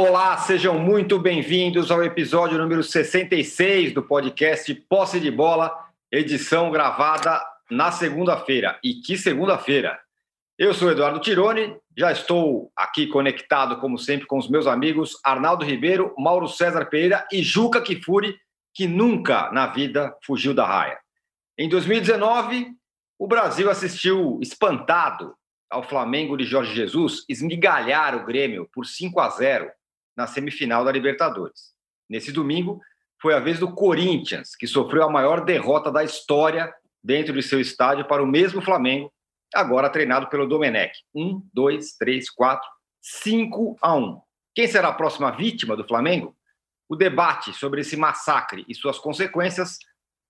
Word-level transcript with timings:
Olá, 0.00 0.38
sejam 0.38 0.78
muito 0.78 1.18
bem-vindos 1.18 1.90
ao 1.90 2.04
episódio 2.04 2.56
número 2.56 2.84
66 2.84 3.92
do 3.92 4.00
podcast 4.00 4.72
Posse 4.88 5.18
de 5.18 5.28
Bola, 5.28 5.76
edição 6.08 6.70
gravada 6.70 7.44
na 7.68 7.90
segunda-feira. 7.90 8.78
E 8.80 8.94
que 9.00 9.18
segunda-feira! 9.18 9.98
Eu 10.56 10.72
sou 10.72 10.92
Eduardo 10.92 11.18
Tironi, 11.18 11.76
já 11.96 12.12
estou 12.12 12.70
aqui 12.76 13.08
conectado, 13.08 13.80
como 13.80 13.98
sempre, 13.98 14.24
com 14.28 14.38
os 14.38 14.48
meus 14.48 14.68
amigos 14.68 15.18
Arnaldo 15.24 15.64
Ribeiro, 15.64 16.14
Mauro 16.16 16.46
César 16.46 16.84
Pereira 16.84 17.26
e 17.32 17.42
Juca 17.42 17.82
Kifuri, 17.82 18.36
que 18.72 18.86
nunca 18.86 19.50
na 19.50 19.66
vida 19.66 20.16
fugiu 20.24 20.54
da 20.54 20.64
raia. 20.64 20.96
Em 21.58 21.68
2019, 21.68 22.68
o 23.18 23.26
Brasil 23.26 23.68
assistiu 23.68 24.38
espantado 24.40 25.34
ao 25.68 25.82
Flamengo 25.82 26.36
de 26.36 26.44
Jorge 26.44 26.72
Jesus 26.72 27.24
esmigalhar 27.28 28.14
o 28.14 28.24
Grêmio 28.24 28.70
por 28.72 28.86
5 28.86 29.18
a 29.18 29.28
0 29.30 29.68
na 30.18 30.26
semifinal 30.26 30.84
da 30.84 30.90
Libertadores. 30.90 31.72
Nesse 32.10 32.32
domingo, 32.32 32.80
foi 33.22 33.34
a 33.34 33.38
vez 33.38 33.60
do 33.60 33.72
Corinthians, 33.72 34.56
que 34.56 34.66
sofreu 34.66 35.04
a 35.04 35.10
maior 35.10 35.44
derrota 35.44 35.92
da 35.92 36.02
história 36.02 36.74
dentro 37.02 37.32
de 37.32 37.40
seu 37.40 37.60
estádio 37.60 38.04
para 38.04 38.20
o 38.20 38.26
mesmo 38.26 38.60
Flamengo, 38.60 39.12
agora 39.54 39.88
treinado 39.88 40.28
pelo 40.28 40.48
Domenech. 40.48 40.92
Um, 41.14 41.40
dois, 41.54 41.92
três, 41.92 42.28
quatro, 42.28 42.68
cinco 43.00 43.76
a 43.80 43.94
um. 43.94 44.20
Quem 44.52 44.66
será 44.66 44.88
a 44.88 44.92
próxima 44.92 45.30
vítima 45.30 45.76
do 45.76 45.86
Flamengo? 45.86 46.36
O 46.88 46.96
debate 46.96 47.52
sobre 47.52 47.82
esse 47.82 47.96
massacre 47.96 48.64
e 48.68 48.74
suas 48.74 48.98
consequências 48.98 49.78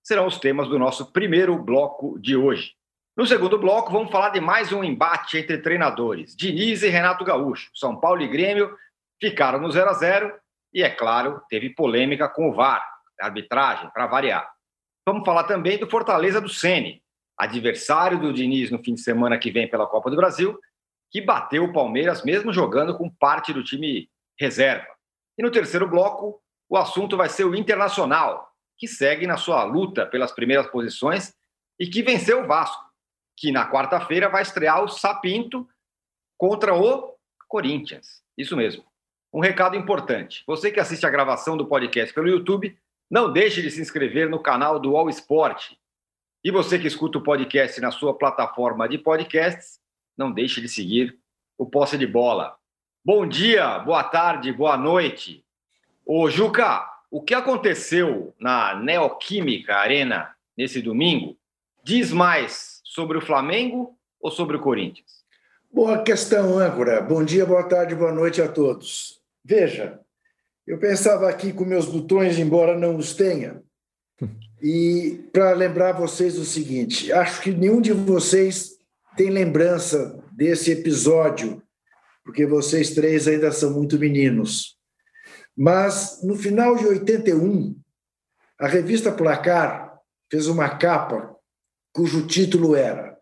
serão 0.03 0.27
os 0.27 0.37
temas 0.37 0.67
do 0.67 0.77
nosso 0.77 1.11
primeiro 1.11 1.57
bloco 1.57 2.19
de 2.19 2.35
hoje. 2.35 2.73
No 3.17 3.25
segundo 3.25 3.57
bloco, 3.57 3.91
vamos 3.91 4.11
falar 4.11 4.29
de 4.29 4.39
mais 4.39 4.71
um 4.71 4.83
embate 4.83 5.39
entre 5.39 5.57
treinadores. 5.57 6.35
Diniz 6.35 6.83
e 6.83 6.89
Renato 6.89 7.25
Gaúcho. 7.25 7.71
São 7.73 7.99
Paulo 7.99 8.21
e 8.21 8.27
Grêmio 8.27 8.71
ficaram 9.19 9.59
no 9.59 9.71
0 9.71 9.89
a 9.89 9.93
0 9.93 10.33
e, 10.73 10.83
é 10.83 10.89
claro, 10.89 11.41
teve 11.49 11.71
polêmica 11.71 12.29
com 12.29 12.49
o 12.49 12.53
VAR, 12.53 12.83
arbitragem, 13.19 13.89
para 13.91 14.07
variar. 14.07 14.49
Vamos 15.05 15.25
falar 15.25 15.43
também 15.45 15.77
do 15.77 15.89
Fortaleza 15.89 16.39
do 16.39 16.49
Sene, 16.49 17.03
adversário 17.37 18.19
do 18.19 18.31
Diniz 18.31 18.69
no 18.69 18.83
fim 18.83 18.93
de 18.93 19.01
semana 19.01 19.37
que 19.37 19.49
vem 19.49 19.67
pela 19.67 19.87
Copa 19.87 20.09
do 20.09 20.15
Brasil, 20.15 20.59
que 21.11 21.21
bateu 21.21 21.63
o 21.63 21.73
Palmeiras 21.73 22.23
mesmo 22.23 22.53
jogando 22.53 22.95
com 22.95 23.09
parte 23.09 23.51
do 23.51 23.63
time 23.63 24.09
reserva. 24.39 24.87
E 25.37 25.41
no 25.41 25.49
terceiro 25.49 25.87
bloco, 25.87 26.41
o 26.69 26.77
assunto 26.77 27.17
vai 27.17 27.29
ser 27.29 27.45
o 27.45 27.55
Internacional, 27.55 28.49
que 28.77 28.87
segue 28.87 29.25
na 29.25 29.37
sua 29.37 29.63
luta 29.63 30.05
pelas 30.05 30.31
primeiras 30.31 30.67
posições 30.67 31.33
e 31.79 31.87
que 31.87 32.03
venceu 32.03 32.43
o 32.43 32.47
Vasco, 32.47 32.83
que 33.35 33.51
na 33.51 33.69
quarta-feira 33.69 34.29
vai 34.29 34.41
estrear 34.41 34.83
o 34.83 34.87
Sapinto 34.87 35.67
contra 36.37 36.75
o 36.75 37.15
Corinthians. 37.47 38.21
Isso 38.37 38.55
mesmo. 38.55 38.88
Um 39.31 39.39
recado 39.39 39.75
importante: 39.75 40.43
você 40.47 40.71
que 40.71 40.79
assiste 40.79 41.05
a 41.05 41.09
gravação 41.09 41.55
do 41.55 41.67
podcast 41.67 42.13
pelo 42.13 42.27
YouTube, 42.27 42.75
não 43.09 43.31
deixe 43.31 43.61
de 43.61 43.69
se 43.69 43.81
inscrever 43.81 44.29
no 44.29 44.39
canal 44.39 44.79
do 44.79 44.95
All 44.95 45.09
Sport. 45.09 45.73
E 46.43 46.51
você 46.51 46.79
que 46.79 46.87
escuta 46.87 47.17
o 47.17 47.23
podcast 47.23 47.79
na 47.81 47.91
sua 47.91 48.13
plataforma 48.13 48.87
de 48.87 48.97
podcasts, 48.97 49.79
não 50.17 50.31
deixe 50.31 50.61
de 50.61 50.69
seguir 50.69 51.17
o 51.57 51.65
Posse 51.65 51.97
de 51.97 52.07
Bola. 52.07 52.55
Bom 53.03 53.27
dia, 53.27 53.79
boa 53.79 54.03
tarde, 54.03 54.51
boa 54.51 54.77
noite. 54.77 55.43
Ô 56.05 56.29
Juca, 56.29 56.87
o 57.11 57.21
que 57.21 57.33
aconteceu 57.33 58.33
na 58.39 58.75
Neoquímica 58.75 59.75
Arena 59.75 60.33
nesse 60.57 60.81
domingo 60.81 61.37
diz 61.83 62.11
mais 62.11 62.81
sobre 62.83 63.17
o 63.17 63.21
Flamengo 63.21 63.95
ou 64.19 64.31
sobre 64.31 64.57
o 64.57 64.59
Corinthians? 64.59 65.23
Boa 65.71 66.01
questão, 66.03 66.57
âncora. 66.57 67.01
Bom 67.01 67.23
dia, 67.23 67.45
boa 67.45 67.63
tarde, 67.63 67.95
boa 67.95 68.11
noite 68.11 68.41
a 68.41 68.47
todos. 68.47 69.18
Veja, 69.49 69.99
eu 70.67 70.77
pensava 70.77 71.27
aqui 71.27 71.51
com 71.51 71.65
meus 71.65 71.87
botões, 71.87 72.37
embora 72.37 72.77
não 72.77 72.95
os 72.95 73.15
tenha, 73.15 73.63
e 74.61 75.27
para 75.33 75.53
lembrar 75.53 75.93
vocês 75.93 76.37
o 76.37 76.45
seguinte: 76.45 77.11
acho 77.11 77.41
que 77.41 77.51
nenhum 77.51 77.81
de 77.81 77.91
vocês 77.91 78.77
tem 79.17 79.31
lembrança 79.31 80.23
desse 80.31 80.69
episódio, 80.69 81.63
porque 82.23 82.45
vocês 82.45 82.91
três 82.93 83.27
ainda 83.27 83.51
são 83.51 83.73
muito 83.73 83.97
meninos. 83.97 84.77
Mas 85.57 86.19
no 86.21 86.35
final 86.35 86.75
de 86.75 86.85
81, 86.85 87.75
a 88.59 88.67
revista 88.67 89.11
Placar 89.11 89.99
fez 90.29 90.45
uma 90.45 90.77
capa 90.77 91.35
cujo 91.91 92.27
título 92.27 92.75
era 92.75 93.17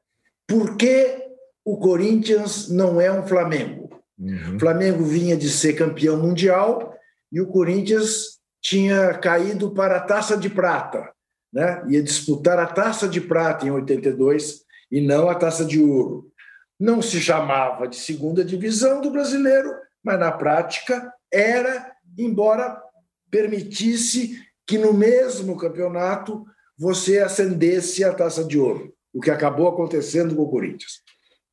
Por 0.46 0.76
que 0.76 1.24
o 1.64 1.78
Corinthians 1.78 2.68
não 2.68 3.00
é 3.00 3.10
um 3.10 3.26
Flamengo? 3.26 3.87
Uhum. 4.20 4.56
O 4.56 4.60
Flamengo 4.60 5.04
vinha 5.04 5.38
de 5.38 5.50
ser 5.50 5.74
campeão 5.74 6.18
mundial 6.18 6.96
e 7.32 7.40
o 7.40 7.48
Corinthians 7.48 8.40
tinha 8.62 9.14
caído 9.14 9.72
para 9.72 9.98
a 9.98 10.02
taça 10.02 10.36
de 10.36 10.50
prata. 10.50 11.12
Né? 11.54 11.84
Ia 11.90 12.04
disputar 12.04 12.60
a 12.60 12.66
taça 12.66 13.08
de 13.08 13.22
prata 13.22 13.66
em 13.66 13.72
82 13.72 14.62
e 14.92 15.02
não 15.02 15.30
a 15.30 15.36
taça 15.36 15.64
de 15.64 15.80
ouro. 15.80 16.32
Não 16.80 17.02
se 17.02 17.20
chamava 17.20 17.88
de 17.88 17.96
segunda 17.96 18.44
divisão 18.44 19.02
do 19.02 19.12
brasileiro, 19.12 19.74
mas 20.04 20.20
na 20.20 20.32
prática 20.32 21.12
era, 21.32 21.92
embora 22.18 22.82
permitisse 23.30 24.42
que 24.66 24.78
no 24.78 24.94
mesmo 24.94 25.58
campeonato 25.58 26.46
você 26.78 27.20
ascendesse 27.20 28.04
a 28.04 28.14
taça 28.14 28.44
de 28.44 28.60
ouro, 28.60 28.94
o 29.14 29.20
que 29.20 29.32
acabou 29.32 29.68
acontecendo 29.68 30.36
com 30.36 30.44
o 30.44 30.50
Corinthians. 30.50 31.02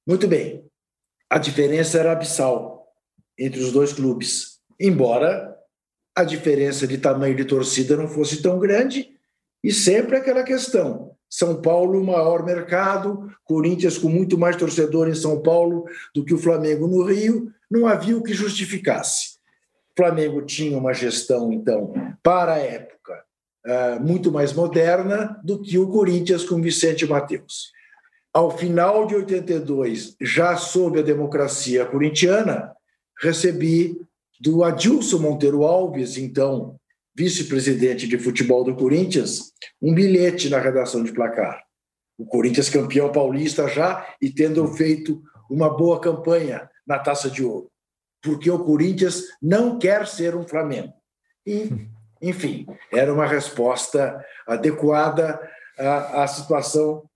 Muito 0.07 0.29
bem. 0.29 0.65
A 1.35 1.39
diferença 1.39 1.99
era 1.99 2.13
abissal 2.13 2.87
entre 3.37 3.59
os 3.59 3.73
dois 3.73 3.93
clubes, 3.93 4.61
embora 4.81 5.53
a 6.15 6.23
diferença 6.23 6.87
de 6.87 6.97
tamanho 6.97 7.35
de 7.35 7.45
torcida 7.45 7.97
não 7.97 8.07
fosse 8.07 8.41
tão 8.41 8.57
grande, 8.61 9.09
e 9.61 9.73
sempre 9.73 10.17
aquela 10.17 10.45
questão: 10.45 11.11
São 11.29 11.61
Paulo, 11.61 12.05
maior 12.05 12.45
mercado, 12.45 13.35
Corinthians 13.43 13.99
com 13.99 14.09
muito 14.09 14.39
mais 14.39 14.55
torcedor 14.55 15.09
em 15.09 15.15
São 15.17 15.43
Paulo 15.43 15.87
do 16.15 16.25
que 16.25 16.33
o 16.33 16.39
Flamengo 16.39 16.87
no 16.87 17.03
Rio, 17.03 17.53
não 17.69 17.89
havia 17.89 18.17
o 18.17 18.23
que 18.23 18.33
justificasse. 18.33 19.39
O 19.91 20.03
Flamengo 20.05 20.41
tinha 20.41 20.79
uma 20.79 20.95
gestão, 20.95 21.53
então, 21.53 21.93
para 22.23 22.53
a 22.53 22.59
época, 22.59 23.25
ah, 23.67 23.99
muito 24.01 24.31
mais 24.31 24.53
moderna 24.53 25.37
do 25.43 25.61
que 25.61 25.81
o 25.81 25.89
Corinthians 25.89 26.45
com 26.45 26.63
Vicente 26.63 27.05
Mateus. 27.05 27.75
Ao 28.35 28.51
final 28.51 29.07
de 29.07 29.15
82, 29.15 30.17
já 30.21 30.57
sob 30.57 30.99
a 30.99 31.03
democracia 31.03 31.87
corintiana, 31.87 32.75
recebi 33.23 33.97
do 34.41 34.65
Adilson 34.65 35.21
Monteiro 35.21 35.63
Alves, 35.63 36.19
então 36.19 36.77
vice-presidente 37.17 38.09
de 38.09 38.19
futebol 38.19 38.65
do 38.65 38.75
Corinthians, 38.75 39.53
um 39.81 39.95
bilhete 39.95 40.51
na 40.51 40.59
redação 40.59 41.05
de 41.05 41.13
placar. 41.13 41.63
O 42.19 42.27
Corinthians 42.27 42.69
campeão 42.69 43.13
paulista 43.13 43.69
já 43.69 44.05
e 44.21 44.29
tendo 44.29 44.67
feito 44.75 45.23
uma 45.49 45.71
boa 45.71 46.01
campanha 46.01 46.69
na 46.85 46.99
Taça 46.99 47.31
de 47.31 47.45
Ouro. 47.45 47.71
Porque 48.21 48.51
o 48.51 48.65
Corinthians 48.65 49.23
não 49.41 49.79
quer 49.79 50.09
ser 50.09 50.35
um 50.35 50.43
Flamengo. 50.43 50.93
E, 51.47 51.71
enfim, 52.21 52.67
era 52.93 53.15
uma 53.15 53.27
resposta 53.27 54.21
adequada 54.45 55.41
à, 55.79 56.25
à 56.25 56.27
situação 56.27 57.09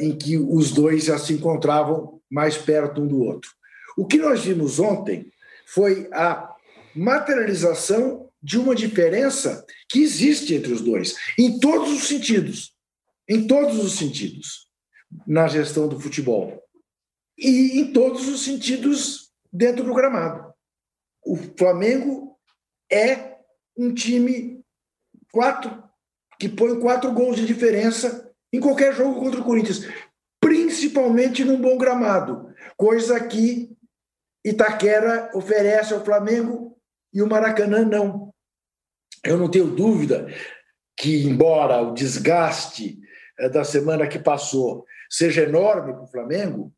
em 0.00 0.16
que 0.16 0.36
os 0.36 0.70
dois 0.72 1.04
já 1.04 1.18
se 1.18 1.32
encontravam 1.32 2.20
mais 2.30 2.56
perto 2.56 3.02
um 3.02 3.06
do 3.06 3.20
outro. 3.20 3.50
O 3.96 4.06
que 4.06 4.18
nós 4.18 4.44
vimos 4.44 4.78
ontem 4.78 5.30
foi 5.66 6.08
a 6.12 6.54
materialização 6.94 8.28
de 8.42 8.58
uma 8.58 8.74
diferença 8.74 9.64
que 9.88 10.00
existe 10.00 10.54
entre 10.54 10.72
os 10.72 10.80
dois, 10.80 11.16
em 11.38 11.58
todos 11.58 11.90
os 11.92 12.06
sentidos. 12.06 12.74
Em 13.28 13.46
todos 13.46 13.82
os 13.82 13.96
sentidos, 13.96 14.68
na 15.26 15.48
gestão 15.48 15.88
do 15.88 15.98
futebol. 15.98 16.62
E 17.38 17.80
em 17.80 17.92
todos 17.92 18.28
os 18.28 18.44
sentidos 18.44 19.32
dentro 19.50 19.82
do 19.82 19.94
gramado. 19.94 20.52
O 21.24 21.36
Flamengo 21.56 22.38
é 22.92 23.38
um 23.76 23.94
time 23.94 24.62
quatro 25.32 25.82
que 26.38 26.48
põe 26.48 26.78
quatro 26.78 27.12
gols 27.12 27.36
de 27.36 27.46
diferença 27.46 28.23
em 28.54 28.60
qualquer 28.60 28.94
jogo 28.94 29.18
contra 29.18 29.40
o 29.40 29.44
Corinthians, 29.44 29.84
principalmente 30.40 31.44
num 31.44 31.60
bom 31.60 31.76
gramado, 31.76 32.54
coisa 32.76 33.18
que 33.18 33.68
Itaquera 34.44 35.28
oferece 35.34 35.92
ao 35.92 36.04
Flamengo 36.04 36.78
e 37.12 37.20
o 37.20 37.28
Maracanã 37.28 37.84
não. 37.84 38.30
Eu 39.24 39.36
não 39.36 39.50
tenho 39.50 39.66
dúvida 39.66 40.28
que, 40.96 41.26
embora 41.26 41.80
o 41.80 41.94
desgaste 41.94 43.00
eh, 43.40 43.48
da 43.48 43.64
semana 43.64 44.06
que 44.06 44.20
passou 44.20 44.84
seja 45.10 45.42
enorme 45.42 45.92
para 45.92 46.04
o 46.04 46.10
Flamengo, 46.10 46.72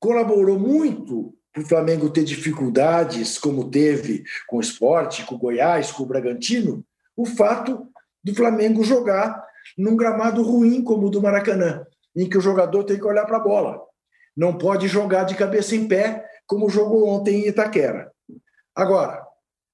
colaborou 0.00 0.58
muito 0.58 1.36
para 1.52 1.62
o 1.62 1.68
Flamengo 1.68 2.10
ter 2.10 2.24
dificuldades, 2.24 3.38
como 3.38 3.70
teve 3.70 4.24
com 4.48 4.56
o 4.56 4.60
esporte, 4.60 5.24
com 5.24 5.36
o 5.36 5.38
Goiás, 5.38 5.92
com 5.92 6.02
o 6.02 6.06
Bragantino, 6.06 6.84
o 7.16 7.24
fato 7.24 7.86
do 8.24 8.34
Flamengo 8.34 8.82
jogar 8.82 9.51
num 9.76 9.96
gramado 9.96 10.42
ruim 10.42 10.82
como 10.82 11.06
o 11.06 11.10
do 11.10 11.22
Maracanã, 11.22 11.86
em 12.14 12.28
que 12.28 12.38
o 12.38 12.40
jogador 12.40 12.84
tem 12.84 12.98
que 12.98 13.06
olhar 13.06 13.26
para 13.26 13.38
a 13.38 13.42
bola. 13.42 13.80
Não 14.36 14.56
pode 14.56 14.88
jogar 14.88 15.24
de 15.24 15.34
cabeça 15.34 15.74
em 15.74 15.86
pé, 15.86 16.26
como 16.46 16.68
jogou 16.68 17.08
ontem 17.08 17.44
em 17.44 17.48
Itaquera. 17.48 18.10
Agora, 18.74 19.26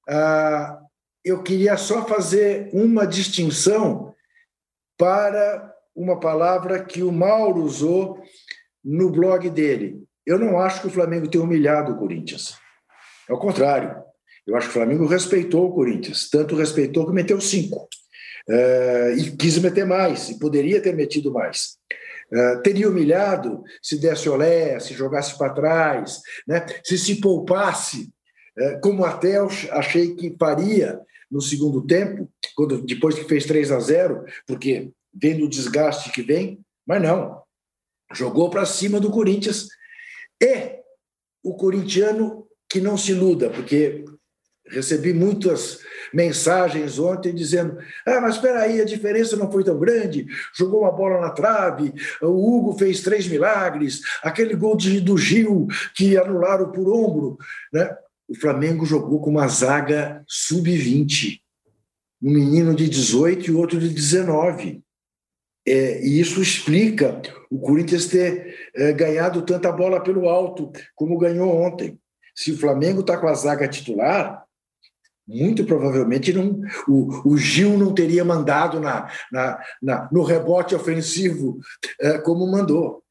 ah, 0.08 0.81
eu 1.25 1.43
queria 1.43 1.76
só 1.76 2.05
fazer 2.06 2.70
uma 2.73 3.06
distinção 3.06 4.14
para 4.96 5.75
uma 5.94 6.19
palavra 6.19 6.82
que 6.82 7.02
o 7.02 7.12
Mauro 7.12 7.62
usou 7.62 8.23
no 8.85 9.11
blog 9.11 9.50
dele. 9.50 10.02
Eu 10.26 10.38
não 10.38 10.58
acho 10.58 10.81
que 10.81 10.87
o 10.87 10.90
Flamengo 10.90 11.29
tenha 11.29 11.43
humilhado 11.43 11.93
o 11.93 11.99
Corinthians. 11.99 12.56
Ao 13.29 13.38
contrário, 13.38 14.02
eu 14.46 14.56
acho 14.56 14.67
que 14.67 14.70
o 14.70 14.75
Flamengo 14.75 15.06
respeitou 15.06 15.67
o 15.67 15.75
Corinthians, 15.75 16.29
tanto 16.31 16.56
respeitou 16.56 17.06
que 17.06 17.12
meteu 17.12 17.40
cinco. 17.40 17.88
Uh, 18.48 19.18
e 19.18 19.36
quis 19.36 19.58
meter 19.58 19.84
mais, 19.84 20.30
e 20.30 20.38
poderia 20.38 20.80
ter 20.80 20.94
metido 20.94 21.32
mais. 21.32 21.76
Uh, 22.32 22.62
teria 22.62 22.88
humilhado 22.88 23.62
se 23.82 23.98
desse 23.98 24.28
olé, 24.28 24.80
se 24.80 24.94
jogasse 24.94 25.36
para 25.36 25.52
trás, 25.52 26.20
né? 26.46 26.64
se 26.82 26.96
se 26.96 27.20
poupasse, 27.20 28.10
uh, 28.58 28.80
como 28.80 29.04
até 29.04 29.36
eu 29.36 29.48
achei 29.72 30.14
que 30.14 30.34
faria 30.38 30.98
no 31.30 31.42
segundo 31.42 31.86
tempo, 31.86 32.30
quando, 32.56 32.80
depois 32.82 33.14
que 33.14 33.24
fez 33.24 33.44
3 33.44 33.70
a 33.70 33.80
0, 33.80 34.24
porque 34.46 34.90
vendo 35.12 35.44
o 35.44 35.48
desgaste 35.48 36.10
que 36.10 36.22
vem, 36.22 36.60
mas 36.86 37.02
não. 37.02 37.42
Jogou 38.14 38.48
para 38.48 38.64
cima 38.64 38.98
do 38.98 39.10
Corinthians. 39.10 39.68
E 40.40 40.78
o 41.44 41.54
corintiano 41.54 42.46
que 42.66 42.80
não 42.80 42.96
se 42.96 43.12
iluda, 43.12 43.50
porque 43.50 44.04
Recebi 44.70 45.12
muitas 45.12 45.80
mensagens 46.12 46.99
ontem 46.99 47.34
dizendo: 47.34 47.78
ah, 48.06 48.20
mas 48.20 48.37
espera 48.37 48.60
aí, 48.60 48.81
a 48.81 48.84
diferença 48.84 49.37
não 49.37 49.50
foi 49.50 49.64
tão 49.64 49.78
grande. 49.78 50.26
Jogou 50.55 50.82
uma 50.82 50.93
bola 50.93 51.20
na 51.20 51.31
trave, 51.31 51.93
o 52.22 52.26
Hugo 52.26 52.78
fez 52.78 53.02
três 53.02 53.26
milagres, 53.26 54.00
aquele 54.22 54.55
gol 54.55 54.76
de, 54.76 55.00
do 55.00 55.16
Gil 55.16 55.66
que 55.94 56.16
anularam 56.16 56.70
por 56.70 56.88
ombro. 56.88 57.38
Né? 57.72 57.96
O 58.28 58.34
Flamengo 58.34 58.84
jogou 58.84 59.20
com 59.20 59.31
uma 59.31 59.49
zaga 59.49 60.22
sub-20, 60.26 61.40
um 62.22 62.31
menino 62.31 62.75
de 62.75 62.88
18 62.88 63.50
e 63.50 63.54
outro 63.54 63.78
de 63.78 63.88
19. 63.88 64.82
É, 65.66 66.02
e 66.02 66.19
isso 66.19 66.40
explica 66.40 67.20
o 67.50 67.58
Corinthians 67.58 68.06
ter 68.06 68.70
é, 68.75 68.93
ganhado 68.93 69.43
tanta 69.43 69.70
bola 69.70 70.00
pelo 70.02 70.28
alto 70.28 70.72
como 70.94 71.19
ganhou 71.19 71.54
ontem. 71.54 71.99
Se 72.34 72.52
o 72.52 72.56
Flamengo 72.58 73.00
está 73.00 73.19
com 73.19 73.26
a 73.26 73.34
zaga 73.34 73.69
titular, 73.69 74.44
muito 75.28 75.64
provavelmente 75.64 76.32
não, 76.32 76.62
o, 76.88 77.32
o 77.32 77.36
Gil 77.36 77.76
não 77.76 77.92
teria 77.92 78.25
mandado 78.25 78.80
na, 78.80 79.12
na, 79.30 79.62
na 79.82 80.08
no 80.10 80.22
rebote 80.22 80.75
ofensivo 80.75 81.58
é, 82.00 82.16
como 82.19 82.50
mandou. 82.50 83.02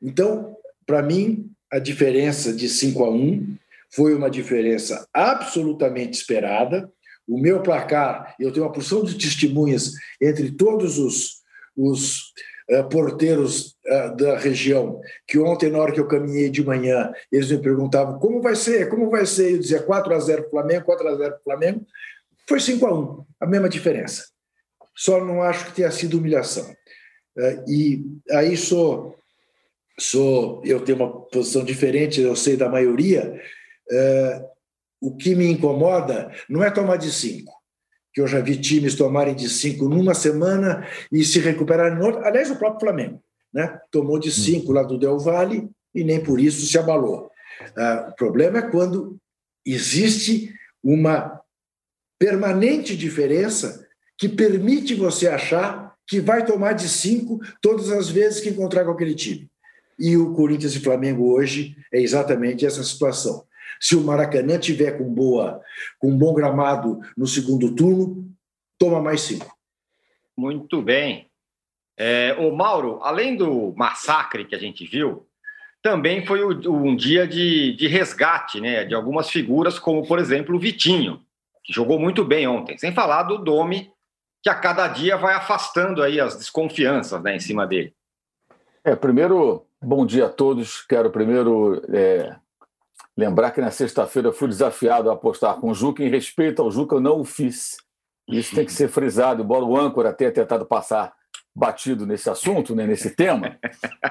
Então, 0.00 0.56
para 0.86 1.02
mim, 1.02 1.50
a 1.70 1.78
diferença 1.78 2.52
de 2.52 2.68
5 2.68 3.04
a 3.04 3.10
1 3.10 3.56
foi 3.90 4.14
uma 4.14 4.30
diferença 4.30 5.06
absolutamente 5.12 6.16
esperada. 6.16 6.90
O 7.28 7.38
meu 7.38 7.62
placar, 7.62 8.34
eu 8.40 8.50
tenho 8.50 8.64
uma 8.64 8.72
porção 8.72 9.04
de 9.04 9.18
testemunhas 9.18 9.92
entre 10.20 10.50
todos 10.50 10.98
os, 10.98 11.42
os 11.76 12.32
porteiros 12.90 13.76
uh, 13.86 14.14
da 14.16 14.36
região, 14.36 15.00
que 15.26 15.38
ontem, 15.38 15.70
na 15.70 15.78
hora 15.78 15.92
que 15.92 16.00
eu 16.00 16.06
caminhei 16.06 16.50
de 16.50 16.64
manhã, 16.64 17.10
eles 17.32 17.50
me 17.50 17.58
perguntavam 17.58 18.18
como 18.18 18.42
vai 18.42 18.54
ser, 18.54 18.88
como 18.88 19.10
vai 19.10 19.24
ser? 19.24 19.52
Eu 19.52 19.58
dizia 19.58 19.82
4 19.82 20.14
a 20.14 20.20
0 20.20 20.50
Flamengo, 20.50 20.84
4 20.84 21.08
a 21.08 21.14
0 21.16 21.36
Flamengo. 21.42 21.86
Foi 22.46 22.60
5 22.60 22.86
a 22.86 22.94
1 22.94 23.26
a 23.40 23.46
mesma 23.46 23.68
diferença. 23.68 24.26
Só 24.94 25.24
não 25.24 25.42
acho 25.42 25.66
que 25.66 25.76
tenha 25.76 25.90
sido 25.90 26.18
humilhação. 26.18 26.70
Uh, 27.36 27.70
e 27.70 28.04
aí 28.30 28.56
sou, 28.56 29.16
sou, 29.98 30.60
eu 30.64 30.80
tenho 30.80 30.98
uma 30.98 31.22
posição 31.22 31.64
diferente, 31.64 32.20
eu 32.20 32.36
sei 32.36 32.56
da 32.56 32.68
maioria. 32.68 33.40
o 35.00 35.16
que 35.16 35.34
me 35.34 35.50
incomoda 35.50 36.30
não 36.50 36.62
é 36.62 36.70
tomar 36.70 36.96
de 36.96 37.10
cinco 37.10 37.57
que 38.12 38.20
eu 38.20 38.26
já 38.26 38.40
vi 38.40 38.56
times 38.56 38.94
tomarem 38.94 39.34
de 39.34 39.48
cinco 39.48 39.88
numa 39.88 40.14
semana 40.14 40.86
e 41.12 41.24
se 41.24 41.38
recuperarem 41.38 41.98
no 41.98 42.06
outro. 42.06 42.24
Aliás, 42.24 42.50
o 42.50 42.56
próprio 42.56 42.80
Flamengo 42.80 43.22
né? 43.52 43.78
tomou 43.90 44.18
de 44.18 44.30
cinco 44.30 44.72
lá 44.72 44.82
do 44.82 44.98
Del 44.98 45.18
Valle 45.18 45.68
e 45.94 46.04
nem 46.04 46.22
por 46.22 46.40
isso 46.40 46.66
se 46.66 46.78
abalou. 46.78 47.30
Ah, 47.76 48.08
o 48.10 48.14
problema 48.14 48.58
é 48.58 48.70
quando 48.70 49.16
existe 49.64 50.54
uma 50.82 51.40
permanente 52.18 52.96
diferença 52.96 53.86
que 54.16 54.28
permite 54.28 54.94
você 54.94 55.28
achar 55.28 55.94
que 56.06 56.20
vai 56.20 56.44
tomar 56.44 56.72
de 56.72 56.88
cinco 56.88 57.40
todas 57.60 57.90
as 57.90 58.08
vezes 58.08 58.40
que 58.40 58.48
encontrar 58.48 58.84
com 58.84 58.90
aquele 58.90 59.14
time. 59.14 59.48
E 59.98 60.16
o 60.16 60.32
Corinthians 60.34 60.74
e 60.74 60.80
Flamengo 60.80 61.32
hoje 61.32 61.76
é 61.92 62.00
exatamente 62.00 62.64
essa 62.64 62.82
situação. 62.82 63.44
Se 63.80 63.96
o 63.96 64.00
Maracanã 64.02 64.58
tiver 64.58 64.98
com 64.98 65.04
boa, 65.12 65.60
com 65.98 66.10
um 66.10 66.18
bom 66.18 66.34
gramado 66.34 67.00
no 67.16 67.26
segundo 67.26 67.74
turno, 67.74 68.28
toma 68.78 69.00
mais 69.00 69.22
cinco. 69.22 69.56
Muito 70.36 70.80
bem. 70.80 71.28
É, 71.96 72.34
o 72.38 72.54
Mauro, 72.54 73.00
além 73.02 73.36
do 73.36 73.74
massacre 73.76 74.44
que 74.44 74.54
a 74.54 74.58
gente 74.58 74.86
viu, 74.86 75.26
também 75.82 76.24
foi 76.24 76.44
um 76.44 76.94
dia 76.94 77.26
de, 77.26 77.74
de 77.74 77.88
resgate, 77.88 78.60
né, 78.60 78.84
de 78.84 78.94
algumas 78.94 79.30
figuras, 79.30 79.78
como 79.78 80.06
por 80.06 80.18
exemplo 80.18 80.56
o 80.56 80.58
Vitinho, 80.58 81.20
que 81.64 81.72
jogou 81.72 81.98
muito 81.98 82.24
bem 82.24 82.46
ontem. 82.46 82.78
Sem 82.78 82.92
falar 82.92 83.24
do 83.24 83.38
Domi, 83.38 83.90
que 84.42 84.48
a 84.48 84.54
cada 84.54 84.86
dia 84.88 85.16
vai 85.16 85.34
afastando 85.34 86.02
aí 86.02 86.20
as 86.20 86.36
desconfianças, 86.36 87.20
né, 87.22 87.36
em 87.36 87.40
cima 87.40 87.66
dele. 87.66 87.92
É, 88.84 88.94
primeiro, 88.94 89.66
bom 89.82 90.06
dia 90.06 90.26
a 90.26 90.30
todos. 90.30 90.82
Quero 90.82 91.10
primeiro 91.10 91.82
é, 91.92 92.36
Lembrar 93.18 93.50
que 93.50 93.60
na 93.60 93.72
sexta-feira 93.72 94.28
eu 94.28 94.32
fui 94.32 94.46
desafiado 94.46 95.10
a 95.10 95.14
apostar 95.14 95.56
com 95.56 95.70
o 95.70 95.74
Juca. 95.74 96.04
Em 96.04 96.08
respeito 96.08 96.62
ao 96.62 96.70
Juca, 96.70 96.94
eu 96.94 97.00
não 97.00 97.18
o 97.18 97.24
fiz. 97.24 97.76
Isso 98.28 98.54
tem 98.54 98.64
que 98.64 98.72
ser 98.72 98.86
frisado, 98.86 99.42
embora 99.42 99.64
o 99.64 99.76
âncora 99.76 100.12
tenha 100.12 100.30
tentado 100.30 100.64
passar 100.64 101.12
batido 101.52 102.06
nesse 102.06 102.30
assunto, 102.30 102.76
né, 102.76 102.86
nesse 102.86 103.10
tema. 103.10 103.58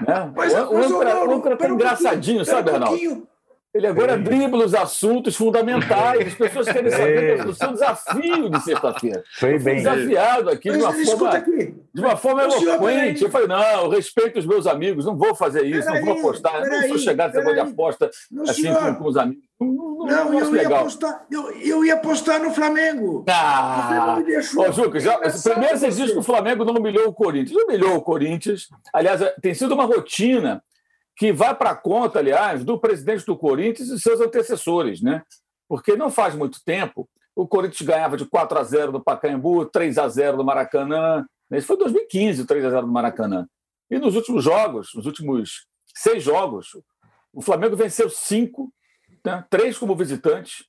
Né? 0.06 0.34
Mas, 0.36 0.54
o, 0.54 0.78
âncora, 0.78 1.26
o 1.26 1.32
âncora 1.32 1.56
tá 1.56 1.70
engraçadinho, 1.70 2.44
sabe, 2.44 2.70
Arnaldo? 2.70 3.26
Ele 3.74 3.86
agora 3.86 4.14
é. 4.14 4.18
dribla 4.18 4.66
os 4.66 4.74
assuntos 4.74 5.36
fundamentais. 5.36 6.28
As 6.28 6.34
pessoas 6.34 6.68
querem 6.68 6.90
saber 6.90 7.44
do 7.44 7.54
seu 7.54 7.72
desafio 7.74 8.50
de 8.50 8.64
sexta-feira. 8.64 9.24
Foi 9.38 9.60
bem. 9.60 9.76
desafiado 9.78 10.50
aqui 10.50 10.72
de 10.72 10.78
uma 10.78 10.94
forma, 10.94 11.30
aqui. 11.30 11.76
De 11.94 12.02
uma 12.02 12.18
forma 12.18 12.44
eloquente. 12.44 13.24
Eu 13.24 13.30
falei, 13.30 13.48
não, 13.48 13.84
eu 13.84 13.90
respeito 13.90 14.40
os 14.40 14.46
meus 14.46 14.66
amigos, 14.66 15.06
não 15.06 15.18
vou 15.18 15.36
fazer 15.36 15.66
isso, 15.66 15.88
não 15.90 16.02
vou 16.02 16.18
apostar, 16.18 16.62
não 16.66 16.88
sou 16.88 16.98
chegado 16.98 17.34
nesse 17.34 17.46
negócio 17.46 17.66
de 17.66 17.72
aposta 17.72 18.10
assim 18.48 18.74
com, 18.74 18.96
com, 18.96 19.10
os 19.10 19.18
amigos. 19.18 19.44
Não, 19.60 19.68
não, 19.68 20.06
não, 20.06 20.26
não 20.32 20.34
eu, 20.34 20.56
ia 20.56 20.64
legal. 20.64 20.80
Apostar, 20.82 21.26
eu, 21.30 21.52
eu 21.52 21.86
ia 21.86 21.94
apostar 21.96 22.42
no 22.42 22.52
Flamengo. 22.52 23.26
Ah, 23.28 23.80
o 23.80 23.88
Flamengo 23.88 24.18
me 24.20 24.24
deixou. 24.26 24.68
Ô, 24.68 24.72
Juca, 24.72 25.00
já, 25.00 25.18
primeiro 25.18 25.78
você 25.78 25.90
diz 25.90 26.12
que 26.12 26.18
o 26.18 26.24
Flamengo 26.24 26.64
não 26.64 26.76
humilhou 26.76 27.08
o 27.08 27.14
Corinthians. 27.14 27.64
Humilhou 27.64 27.96
o 27.96 28.02
Corinthians. 28.02 28.68
Aliás, 28.94 29.22
tem 29.42 29.54
sido 29.54 29.74
uma 29.74 29.86
rotina 29.86 30.64
que 31.18 31.34
vai 31.34 31.56
para 31.56 31.72
a 31.72 31.76
conta, 31.76 32.20
aliás, 32.20 32.64
do 32.64 32.80
presidente 32.80 33.26
do 33.26 33.36
Corinthians 33.36 33.90
e 33.90 34.00
seus 34.00 34.22
antecessores, 34.22 35.02
né? 35.02 35.24
Porque 35.68 35.96
não 35.96 36.12
faz 36.12 36.36
muito 36.36 36.64
tempo 36.64 37.10
o 37.36 37.48
Corinthians 37.48 37.88
ganhava 37.88 38.18
de 38.18 38.26
4 38.26 38.58
a 38.58 38.64
0 38.64 38.92
do 38.94 39.04
Pacaembu, 39.04 39.66
3 39.68 40.00
a 40.00 40.08
0 40.08 40.38
do 40.38 40.44
Maracanã. 40.44 41.24
Esse 41.52 41.68
foi 41.68 41.78
2015, 41.78 42.42
o 42.42 42.48
3 42.48 42.66
a 42.66 42.70
0 42.72 42.88
do 42.88 42.92
Maracanã. 42.92 43.48
E 43.92 44.00
nos 44.00 44.16
últimos 44.16 44.44
jogos, 44.44 44.90
nos 44.96 45.06
últimos 45.06 45.68
seis 45.96 46.24
jogos, 46.24 46.70
o 47.32 47.40
Flamengo 47.40 47.76
venceu 47.76 48.10
cinco, 48.10 48.74
né? 49.24 49.46
três 49.52 49.78
como 49.78 49.96
visitante, 49.96 50.66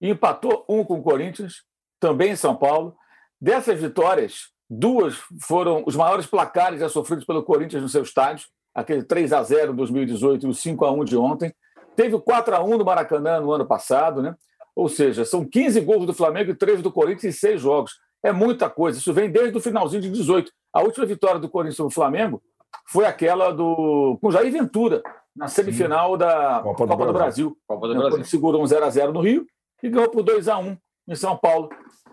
e 0.00 0.08
empatou 0.08 0.64
um 0.68 0.82
com 0.82 0.98
o 0.98 1.02
Corinthians, 1.02 1.64
também 2.00 2.32
em 2.32 2.36
São 2.36 2.56
Paulo. 2.56 2.96
Dessas 3.38 3.78
vitórias, 3.78 4.50
duas 4.70 5.16
foram 5.42 5.84
os 5.86 5.94
maiores 5.94 6.26
placares 6.26 6.80
já 6.80 6.88
sofridos 6.88 7.26
pelo 7.26 7.42
Corinthians 7.42 7.82
no 7.82 7.90
seu 7.90 8.02
estádio 8.02 8.46
aquele 8.76 9.02
3 9.02 9.32
a 9.32 9.42
0 9.42 9.72
em 9.72 9.76
2018 9.76 10.46
e 10.46 10.50
o 10.50 10.54
5 10.54 10.84
a 10.84 10.92
1 10.92 11.04
de 11.04 11.16
ontem. 11.16 11.54
Teve 11.96 12.14
o 12.14 12.20
4 12.20 12.54
a 12.54 12.62
1 12.62 12.76
no 12.76 12.84
Maracanã 12.84 13.40
no 13.40 13.50
ano 13.50 13.66
passado, 13.66 14.20
né? 14.20 14.34
Ou 14.74 14.86
seja, 14.90 15.24
são 15.24 15.42
15 15.48 15.80
gols 15.80 16.04
do 16.04 16.12
Flamengo 16.12 16.50
e 16.50 16.54
3 16.54 16.82
do 16.82 16.92
Corinthians 16.92 17.34
em 17.34 17.38
seis 17.38 17.62
jogos. 17.62 17.92
É 18.22 18.32
muita 18.32 18.68
coisa. 18.68 18.98
Isso 18.98 19.14
vem 19.14 19.30
desde 19.30 19.56
o 19.56 19.60
finalzinho 19.60 20.02
de 20.02 20.10
18. 20.10 20.52
A 20.74 20.82
última 20.82 21.06
vitória 21.06 21.40
do 21.40 21.48
Corinthians 21.48 21.76
sobre 21.76 21.90
o 21.90 21.94
Flamengo 21.94 22.42
foi 22.86 23.06
aquela 23.06 23.50
do 23.50 24.18
com 24.20 24.30
Jair 24.30 24.52
Ventura, 24.52 25.02
na 25.34 25.48
semifinal 25.48 26.12
Sim. 26.12 26.18
da 26.18 26.60
Copa, 26.62 26.86
Copa 26.86 27.06
do, 27.06 27.12
Brasil. 27.14 27.56
Copa 27.66 27.88
do 27.88 27.94
Brasil. 27.94 28.10
Quando 28.10 28.24
segurou 28.26 28.62
um 28.62 28.66
0 28.66 28.84
a 28.84 28.90
0 28.90 29.12
no 29.14 29.20
Rio 29.22 29.46
e 29.82 29.88
ganhou 29.88 30.10
por 30.10 30.22
2 30.22 30.48
a 30.48 30.58
1 30.58 30.76
em 31.08 31.14
São 31.14 31.34
Paulo, 31.38 31.70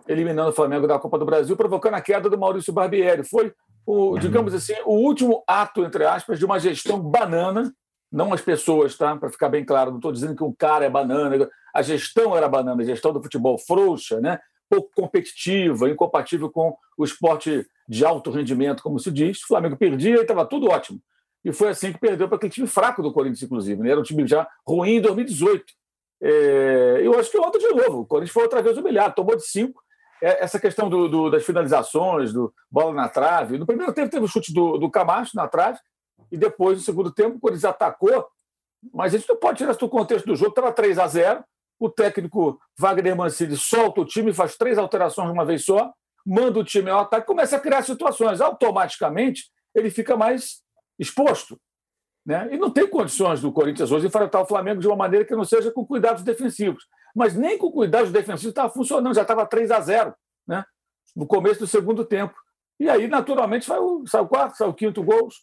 eliminando 0.08 0.52
o 0.52 0.54
Flamengo 0.54 0.88
da 0.88 0.98
Copa 0.98 1.20
do 1.20 1.26
Brasil, 1.26 1.58
provocando 1.58 1.96
a 1.96 2.02
queda 2.02 2.30
do 2.30 2.38
Maurício 2.38 2.72
Barbieri. 2.72 3.26
Foi 3.26 3.52
o, 3.86 4.18
digamos 4.18 4.54
assim, 4.54 4.74
o 4.86 4.94
último 4.94 5.44
ato, 5.48 5.84
entre 5.84 6.06
aspas, 6.06 6.40
de 6.40 6.46
uma 6.46 6.60
gestão 6.60 7.00
banana, 7.00 7.74
não 8.12 8.34
as 8.34 8.42
pessoas, 8.42 8.98
tá? 8.98 9.16
Para 9.16 9.30
ficar 9.30 9.50
bem 9.50 9.66
claro, 9.66 9.92
não 9.92 9.98
estou 9.98 10.12
dizendo 10.12 10.36
que 10.36 10.44
um 10.44 10.54
cara 10.54 10.86
é 10.86 10.90
banana, 10.90 11.50
a 11.74 11.82
gestão 11.82 12.36
era 12.38 12.48
banana, 12.48 12.82
a 12.82 12.86
gestão 12.86 13.12
do 13.12 13.22
futebol 13.22 13.58
frouxa, 13.58 14.22
né? 14.22 14.40
pouco 14.74 14.90
competitiva, 14.96 15.90
incompatível 15.90 16.50
com 16.50 16.76
o 16.98 17.04
esporte 17.04 17.66
de 17.88 18.06
alto 18.06 18.32
rendimento, 18.32 18.82
como 18.82 19.00
se 19.00 19.12
diz. 19.12 19.42
O 19.44 19.48
Flamengo 19.48 19.78
perdia 19.78 20.18
e 20.18 20.22
estava 20.22 20.46
tudo 20.46 20.68
ótimo. 20.68 21.00
E 21.44 21.52
foi 21.52 21.70
assim 21.70 21.92
que 21.92 22.00
perdeu 22.00 22.28
para 22.28 22.38
aquele 22.38 22.54
time 22.54 22.68
fraco 22.68 23.04
do 23.04 23.12
Corinthians, 23.12 23.44
inclusive. 23.44 23.82
Né? 23.82 23.92
Era 23.92 24.00
um 24.00 24.04
time 24.04 24.26
já 24.26 24.48
ruim 24.66 24.96
em 24.96 25.02
2018. 25.02 25.66
É, 26.22 27.02
eu 27.04 27.20
acho 27.20 27.30
que 27.30 27.38
ontem, 27.38 27.60
de 27.60 27.68
novo, 27.68 28.00
o 28.00 28.06
Corinthians 28.06 28.34
foi 28.34 28.44
outra 28.44 28.62
vez 28.62 28.78
humilhado, 28.78 29.16
tomou 29.16 29.36
de 29.36 29.46
cinco. 29.46 29.83
É, 30.24 30.42
essa 30.42 30.58
questão 30.58 30.90
do, 30.90 31.10
do, 31.10 31.30
das 31.30 31.44
finalizações, 31.44 32.32
do 32.32 32.54
bola 32.72 32.94
na 32.94 33.10
trave. 33.10 33.58
No 33.58 33.66
primeiro 33.66 33.92
tempo 33.92 34.10
teve 34.10 34.24
o 34.24 34.28
chute 34.28 34.54
do, 34.54 34.78
do 34.78 34.90
Camacho 34.90 35.36
na 35.36 35.50
trave, 35.50 35.78
e 36.32 36.38
depois, 36.38 36.78
no 36.78 36.84
segundo 36.84 37.12
tempo, 37.12 37.36
o 37.36 37.40
Corinthians 37.42 37.66
atacou. 37.66 38.26
Mas 38.94 39.12
gente 39.12 39.28
não 39.28 39.36
pode 39.36 39.58
tirar 39.58 39.72
isso 39.72 39.82
do 39.82 39.90
contexto 39.90 40.26
do 40.26 40.36
jogo. 40.36 40.52
Estava 40.52 40.72
3 40.72 40.98
a 40.98 41.08
0 41.08 41.44
o 41.78 41.90
técnico 41.90 42.58
Wagner 42.80 43.16
Mancini 43.18 43.58
solta 43.58 44.00
o 44.00 44.06
time, 44.06 44.32
faz 44.32 44.56
três 44.56 44.78
alterações 44.78 45.28
de 45.28 45.34
uma 45.34 45.44
vez 45.44 45.66
só, 45.66 45.92
manda 46.26 46.58
o 46.58 46.64
time 46.64 46.90
ao 46.90 47.02
ataque, 47.02 47.28
começa 47.28 47.58
a 47.58 47.60
criar 47.60 47.82
situações. 47.82 48.40
Automaticamente, 48.40 49.52
ele 49.76 49.90
fica 49.90 50.16
mais 50.16 50.62
exposto. 50.98 51.60
Né? 52.26 52.48
E 52.54 52.58
não 52.58 52.70
tem 52.70 52.88
condições 52.88 53.42
do 53.42 53.52
Corinthians 53.52 53.92
hoje 53.92 54.08
enfrentar 54.08 54.42
o 54.42 54.46
Flamengo 54.46 54.80
de 54.80 54.88
uma 54.88 54.96
maneira 54.96 55.26
que 55.26 55.36
não 55.36 55.44
seja 55.44 55.72
com 55.72 55.86
cuidados 55.86 56.24
defensivos. 56.24 56.86
Mas 57.16 57.36
nem 57.36 57.58
com 57.58 57.72
cuidados 57.72 58.12
defensivos 58.12 58.50
estava 58.50 58.74
funcionando, 58.74 59.14
já 59.14 59.22
estava 59.22 59.46
3 59.46 59.72
a 59.72 59.80
0 59.80 60.14
né? 60.48 60.66
no 61.16 61.28
começo 61.28 61.60
do 61.60 61.68
segundo 61.68 62.04
tempo. 62.04 62.34
E 62.80 62.90
aí, 62.90 63.08
naturalmente, 63.08 63.66
sai 63.66 63.80
o, 63.80 64.04
sai 64.08 64.22
o 64.22 64.28
quarto, 64.28 64.58
sai 64.58 64.68
o 64.68 64.74
quinto 64.74 65.04
gols. 65.04 65.36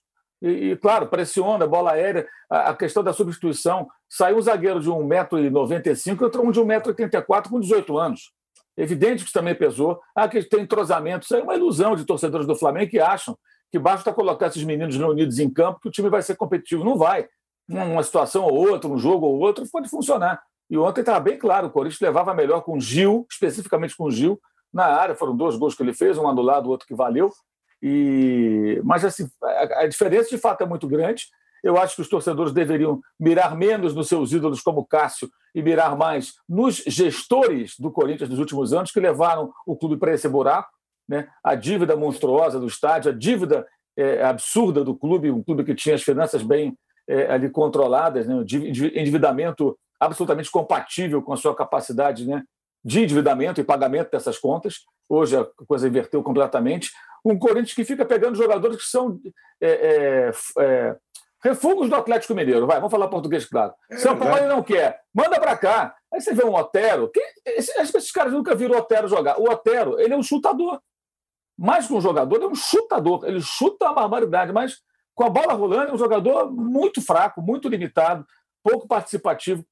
E, 0.42 0.70
e, 0.70 0.76
claro, 0.76 1.06
pressiona, 1.06 1.66
bola 1.66 1.92
aérea, 1.92 2.26
a, 2.50 2.70
a, 2.70 2.76
questão 2.76 3.02
da 3.02 3.12
substituição. 3.12 3.88
Saiu 4.08 4.38
um 4.38 4.42
zagueiro 4.42 4.80
de 4.80 4.90
1,95m, 4.90 6.26
entrou 6.26 6.46
um 6.46 6.50
de 6.50 6.60
1,84m 6.60 7.48
com 7.48 7.60
18 7.60 7.98
anos. 7.98 8.32
Evidente 8.76 9.18
que 9.18 9.24
isso 9.24 9.32
também 9.32 9.54
pesou. 9.54 10.00
Ah, 10.14 10.28
que 10.28 10.42
tem 10.42 10.62
entrosamento. 10.62 11.24
Isso 11.24 11.36
é 11.36 11.42
uma 11.42 11.54
ilusão 11.54 11.94
de 11.94 12.04
torcedores 12.04 12.46
do 12.46 12.56
Flamengo 12.56 12.90
que 12.90 12.98
acham 12.98 13.38
que 13.70 13.78
basta 13.78 14.12
colocar 14.12 14.46
esses 14.46 14.64
meninos 14.64 14.96
reunidos 14.96 15.38
em 15.38 15.48
campo 15.48 15.80
que 15.80 15.88
o 15.88 15.92
time 15.92 16.08
vai 16.08 16.22
ser 16.22 16.36
competitivo. 16.36 16.84
Não 16.84 16.96
vai. 16.96 17.28
Uma 17.68 18.02
situação 18.02 18.44
ou 18.44 18.68
outra, 18.68 18.90
um 18.90 18.98
jogo 18.98 19.26
ou 19.26 19.38
outro, 19.38 19.64
pode 19.70 19.88
funcionar. 19.88 20.42
E 20.70 20.78
ontem 20.78 21.00
estava 21.00 21.20
bem 21.20 21.36
claro, 21.36 21.66
o 21.66 21.70
Corinthians 21.70 22.00
levava 22.00 22.32
melhor 22.32 22.62
com 22.62 22.76
o 22.76 22.80
Gil, 22.80 23.26
especificamente 23.30 23.96
com 23.96 24.04
o 24.04 24.10
Gil, 24.10 24.40
na 24.72 24.84
área. 24.84 25.16
Foram 25.16 25.36
dois 25.36 25.56
gols 25.56 25.74
que 25.74 25.82
ele 25.82 25.92
fez, 25.92 26.16
um 26.16 26.28
anulado, 26.28 26.66
o 26.66 26.70
outro 26.70 26.86
que 26.86 26.94
valeu. 26.94 27.30
E... 27.82 28.80
Mas 28.84 29.04
assim, 29.04 29.28
a 29.42 29.86
diferença 29.86 30.30
de 30.30 30.38
fato 30.38 30.62
é 30.62 30.66
muito 30.66 30.86
grande. 30.86 31.26
Eu 31.62 31.76
acho 31.76 31.96
que 31.96 32.02
os 32.02 32.08
torcedores 32.08 32.52
deveriam 32.52 33.00
mirar 33.18 33.56
menos 33.56 33.94
nos 33.94 34.08
seus 34.08 34.32
ídolos 34.32 34.62
como 34.62 34.86
Cássio 34.86 35.28
e 35.54 35.62
mirar 35.62 35.96
mais 35.96 36.34
nos 36.48 36.76
gestores 36.86 37.74
do 37.78 37.90
Corinthians 37.90 38.30
nos 38.30 38.38
últimos 38.38 38.72
anos 38.72 38.92
que 38.92 39.00
levaram 39.00 39.52
o 39.66 39.76
clube 39.76 39.96
para 39.96 40.14
esse 40.14 40.28
buraco 40.28 40.70
né? 41.10 41.26
a 41.42 41.56
dívida 41.56 41.96
monstruosa 41.96 42.60
do 42.60 42.68
estádio, 42.68 43.10
a 43.10 43.14
dívida 43.14 43.66
é, 43.96 44.22
absurda 44.22 44.84
do 44.84 44.94
clube, 44.94 45.28
um 45.28 45.42
clube 45.42 45.64
que 45.64 45.74
tinha 45.74 45.96
as 45.96 46.04
finanças 46.04 46.40
bem 46.40 46.78
é, 47.08 47.32
ali 47.32 47.50
controladas, 47.50 48.28
né? 48.28 48.36
endividamento 48.94 49.76
absolutamente 50.00 50.50
compatível 50.50 51.22
com 51.22 51.32
a 51.32 51.36
sua 51.36 51.54
capacidade 51.54 52.26
né? 52.26 52.42
de 52.84 53.02
endividamento 53.02 53.60
e 53.60 53.64
pagamento 53.64 54.10
dessas 54.10 54.38
contas. 54.38 54.80
Hoje 55.08 55.36
a 55.36 55.46
coisa 55.66 55.86
inverteu 55.86 56.22
completamente. 56.22 56.90
Um 57.24 57.38
Corinthians 57.38 57.74
que 57.74 57.84
fica 57.84 58.04
pegando 58.04 58.36
jogadores 58.36 58.78
que 58.78 58.88
são 58.88 59.20
é, 59.60 59.70
é, 59.70 60.32
é 60.58 60.96
refugos 61.44 61.88
do 61.88 61.96
Atlético 61.96 62.34
Mineiro. 62.34 62.66
Vai, 62.66 62.76
vamos 62.76 62.90
falar 62.90 63.08
português, 63.08 63.44
claro. 63.44 63.74
É, 63.90 63.96
São 63.96 64.16
Paulo 64.16 64.38
ele 64.38 64.46
não 64.46 64.62
quer. 64.62 65.00
Manda 65.14 65.38
para 65.38 65.56
cá. 65.56 65.94
Aí 66.12 66.20
você 66.20 66.32
vê 66.32 66.44
um 66.44 66.54
Otero. 66.54 67.10
Que, 67.10 67.20
esses, 67.46 67.94
esses 67.94 68.10
caras 68.10 68.32
nunca 68.32 68.54
viram 68.54 68.74
o 68.74 68.78
Otero 68.78 69.08
jogar. 69.08 69.38
O 69.38 69.50
Otero, 69.50 70.00
ele 70.00 70.14
é 70.14 70.16
um 70.16 70.22
chutador 70.22 70.80
mais 71.60 71.86
que 71.86 71.92
um 71.92 72.00
jogador, 72.00 72.42
é 72.42 72.46
um 72.46 72.54
chutador. 72.54 73.22
Ele 73.26 73.42
chuta 73.42 73.90
a 73.90 73.92
barbaridade, 73.92 74.50
mas 74.50 74.78
com 75.14 75.24
a 75.24 75.28
bola 75.28 75.52
rolando, 75.52 75.90
é 75.90 75.94
um 75.94 75.98
jogador 75.98 76.50
muito 76.50 77.02
fraco, 77.02 77.42
muito 77.42 77.68
limitado, 77.68 78.24
pouco 78.62 78.88
participativo. 78.88 79.62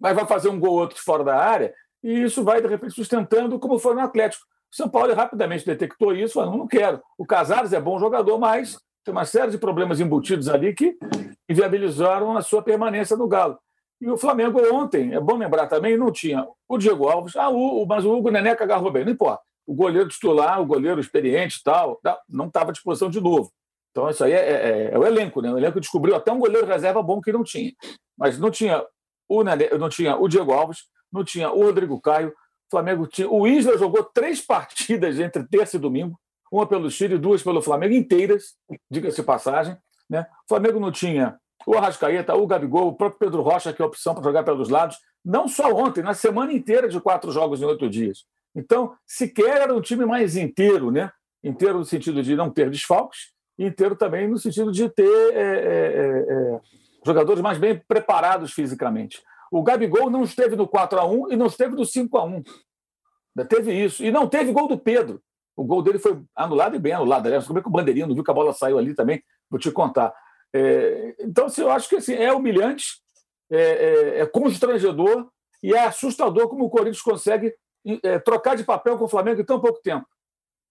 Mas 0.00 0.14
vai 0.14 0.26
fazer 0.26 0.48
um 0.48 0.58
gol 0.58 0.72
ou 0.72 0.80
outro 0.80 0.96
de 0.96 1.02
fora 1.02 1.22
da 1.22 1.36
área 1.36 1.74
e 2.02 2.22
isso 2.22 2.42
vai, 2.42 2.62
de 2.62 2.68
repente, 2.68 2.94
sustentando 2.94 3.58
como 3.58 3.78
foi 3.78 3.94
no 3.94 4.00
Atlético. 4.00 4.44
O 4.72 4.76
São 4.76 4.88
Paulo 4.88 5.12
rapidamente 5.14 5.66
detectou 5.66 6.14
isso, 6.14 6.34
falou: 6.34 6.56
não 6.56 6.66
quero. 6.66 7.02
O 7.18 7.26
Casares 7.26 7.72
é 7.72 7.80
bom 7.80 7.98
jogador, 7.98 8.38
mas 8.38 8.78
tem 9.04 9.12
uma 9.12 9.24
série 9.24 9.50
de 9.50 9.58
problemas 9.58 10.00
embutidos 10.00 10.48
ali 10.48 10.72
que 10.72 10.96
inviabilizaram 11.48 12.36
a 12.36 12.42
sua 12.42 12.62
permanência 12.62 13.16
no 13.16 13.28
Galo. 13.28 13.58
E 14.00 14.08
o 14.08 14.16
Flamengo 14.16 14.60
ontem, 14.72 15.12
é 15.12 15.20
bom 15.20 15.36
lembrar 15.36 15.66
também, 15.66 15.96
não 15.96 16.10
tinha 16.10 16.46
o 16.66 16.78
Diego 16.78 17.06
Alves, 17.08 17.36
ah, 17.36 17.50
o, 17.50 17.84
mas 17.86 18.04
o 18.04 18.16
Hugo 18.16 18.30
Neneca 18.30 18.64
agarrou 18.64 18.90
bem, 18.90 19.04
não 19.04 19.12
importa 19.12 19.42
o 19.70 19.74
goleiro 19.74 20.08
titular, 20.08 20.60
o 20.60 20.66
goleiro 20.66 21.00
experiente 21.00 21.58
e 21.60 21.62
tal, 21.62 22.00
não 22.28 22.48
estava 22.48 22.70
à 22.70 22.72
disposição 22.72 23.08
de 23.08 23.20
novo. 23.20 23.52
Então, 23.92 24.10
isso 24.10 24.24
aí 24.24 24.32
é, 24.32 24.36
é, 24.36 24.52
é, 24.52 24.90
é, 24.94 24.98
o 24.98 25.06
elenco, 25.06 25.40
né? 25.40 25.52
O 25.52 25.56
elenco 25.56 25.80
descobriu 25.80 26.16
até 26.16 26.32
um 26.32 26.40
goleiro 26.40 26.66
reserva 26.66 27.00
bom 27.00 27.20
que 27.20 27.32
não 27.32 27.44
tinha. 27.44 27.72
Mas 28.18 28.36
não 28.36 28.50
tinha 28.50 28.84
o, 29.30 29.44
não 29.78 29.88
tinha 29.88 30.16
o 30.16 30.28
Diego 30.28 30.52
Alves, 30.52 30.80
não 31.12 31.24
tinha 31.24 31.50
o 31.50 31.62
Rodrigo 31.62 32.00
Caio. 32.00 32.30
O 32.30 32.70
Flamengo 32.70 33.06
tinha. 33.06 33.30
O 33.30 33.46
Isla 33.46 33.78
jogou 33.78 34.02
três 34.02 34.40
partidas 34.44 35.20
entre 35.20 35.46
terça 35.46 35.76
e 35.76 35.80
domingo, 35.80 36.18
uma 36.50 36.66
pelo 36.66 36.90
Chile 36.90 37.14
e 37.14 37.18
duas 37.18 37.42
pelo 37.42 37.62
Flamengo, 37.62 37.94
inteiras, 37.94 38.56
diga-se 38.90 39.22
passagem. 39.22 39.76
Né? 40.08 40.26
O 40.44 40.48
Flamengo 40.48 40.80
não 40.80 40.90
tinha 40.90 41.38
o 41.64 41.74
Arrascaeta, 41.76 42.34
o 42.34 42.46
Gabigol, 42.46 42.88
o 42.88 42.94
próprio 42.94 43.18
Pedro 43.18 43.42
Rocha, 43.42 43.72
que 43.72 43.80
é 43.80 43.84
opção 43.84 44.14
para 44.14 44.24
jogar 44.24 44.42
pelos 44.42 44.68
lados, 44.68 44.96
não 45.24 45.46
só 45.46 45.72
ontem, 45.72 46.02
na 46.02 46.14
semana 46.14 46.52
inteira 46.52 46.88
de 46.88 46.98
quatro 47.00 47.30
jogos 47.30 47.60
em 47.60 47.66
oito 47.66 47.88
dias. 47.88 48.24
Então, 48.56 48.94
sequer 49.06 49.60
era 49.62 49.74
um 49.74 49.80
time 49.80 50.04
mais 50.04 50.36
inteiro, 50.36 50.90
né? 50.90 51.12
inteiro 51.44 51.78
no 51.78 51.84
sentido 51.84 52.22
de 52.22 52.34
não 52.34 52.50
ter 52.50 52.70
desfalques, 52.70 53.32
inteiro 53.58 53.94
também 53.94 54.26
no 54.26 54.38
sentido 54.38 54.72
de 54.72 54.88
ter 54.88 55.34
é, 55.34 55.42
é, 55.42 56.26
é 56.28 56.60
jogadores 57.04 57.40
mais 57.40 57.58
bem 57.58 57.80
preparados 57.88 58.52
fisicamente. 58.52 59.22
O 59.50 59.62
Gabigol 59.62 60.10
não 60.10 60.22
esteve 60.22 60.54
no 60.54 60.68
4 60.68 60.98
a 60.98 61.04
1 61.04 61.32
e 61.32 61.36
não 61.36 61.46
esteve 61.46 61.74
no 61.74 61.84
5 61.84 62.16
a 62.16 62.24
1 62.24 62.42
Ainda 63.36 63.48
teve 63.48 63.72
isso. 63.72 64.04
E 64.04 64.10
não 64.10 64.28
teve 64.28 64.52
gol 64.52 64.68
do 64.68 64.78
Pedro. 64.78 65.22
O 65.56 65.64
gol 65.64 65.82
dele 65.82 65.98
foi 65.98 66.20
anulado 66.34 66.76
e 66.76 66.78
bem 66.78 66.92
anulado. 66.92 67.26
Aliás, 67.26 67.46
como 67.46 67.58
é 67.58 67.62
que 67.62 67.68
o 67.68 67.72
Bandeirinha 67.72 68.06
não 68.06 68.14
viu 68.14 68.24
que 68.24 68.30
a 68.30 68.34
bola 68.34 68.52
saiu 68.52 68.78
ali 68.78 68.94
também? 68.94 69.22
Vou 69.48 69.58
te 69.58 69.70
contar. 69.70 70.14
É, 70.52 71.14
então, 71.20 71.46
assim, 71.46 71.62
eu 71.62 71.70
acho 71.70 71.88
que 71.88 71.96
assim, 71.96 72.14
é 72.14 72.32
humilhante, 72.32 73.00
é, 73.50 73.60
é, 73.60 74.20
é 74.20 74.26
constrangedor 74.26 75.28
e 75.62 75.74
é 75.74 75.84
assustador 75.84 76.48
como 76.48 76.64
o 76.64 76.70
Corinthians 76.70 77.02
consegue 77.02 77.54
é, 78.02 78.18
trocar 78.18 78.56
de 78.56 78.64
papel 78.64 78.96
com 78.96 79.04
o 79.04 79.08
Flamengo 79.08 79.40
em 79.40 79.44
tão 79.44 79.60
pouco 79.60 79.80
tempo, 79.80 80.06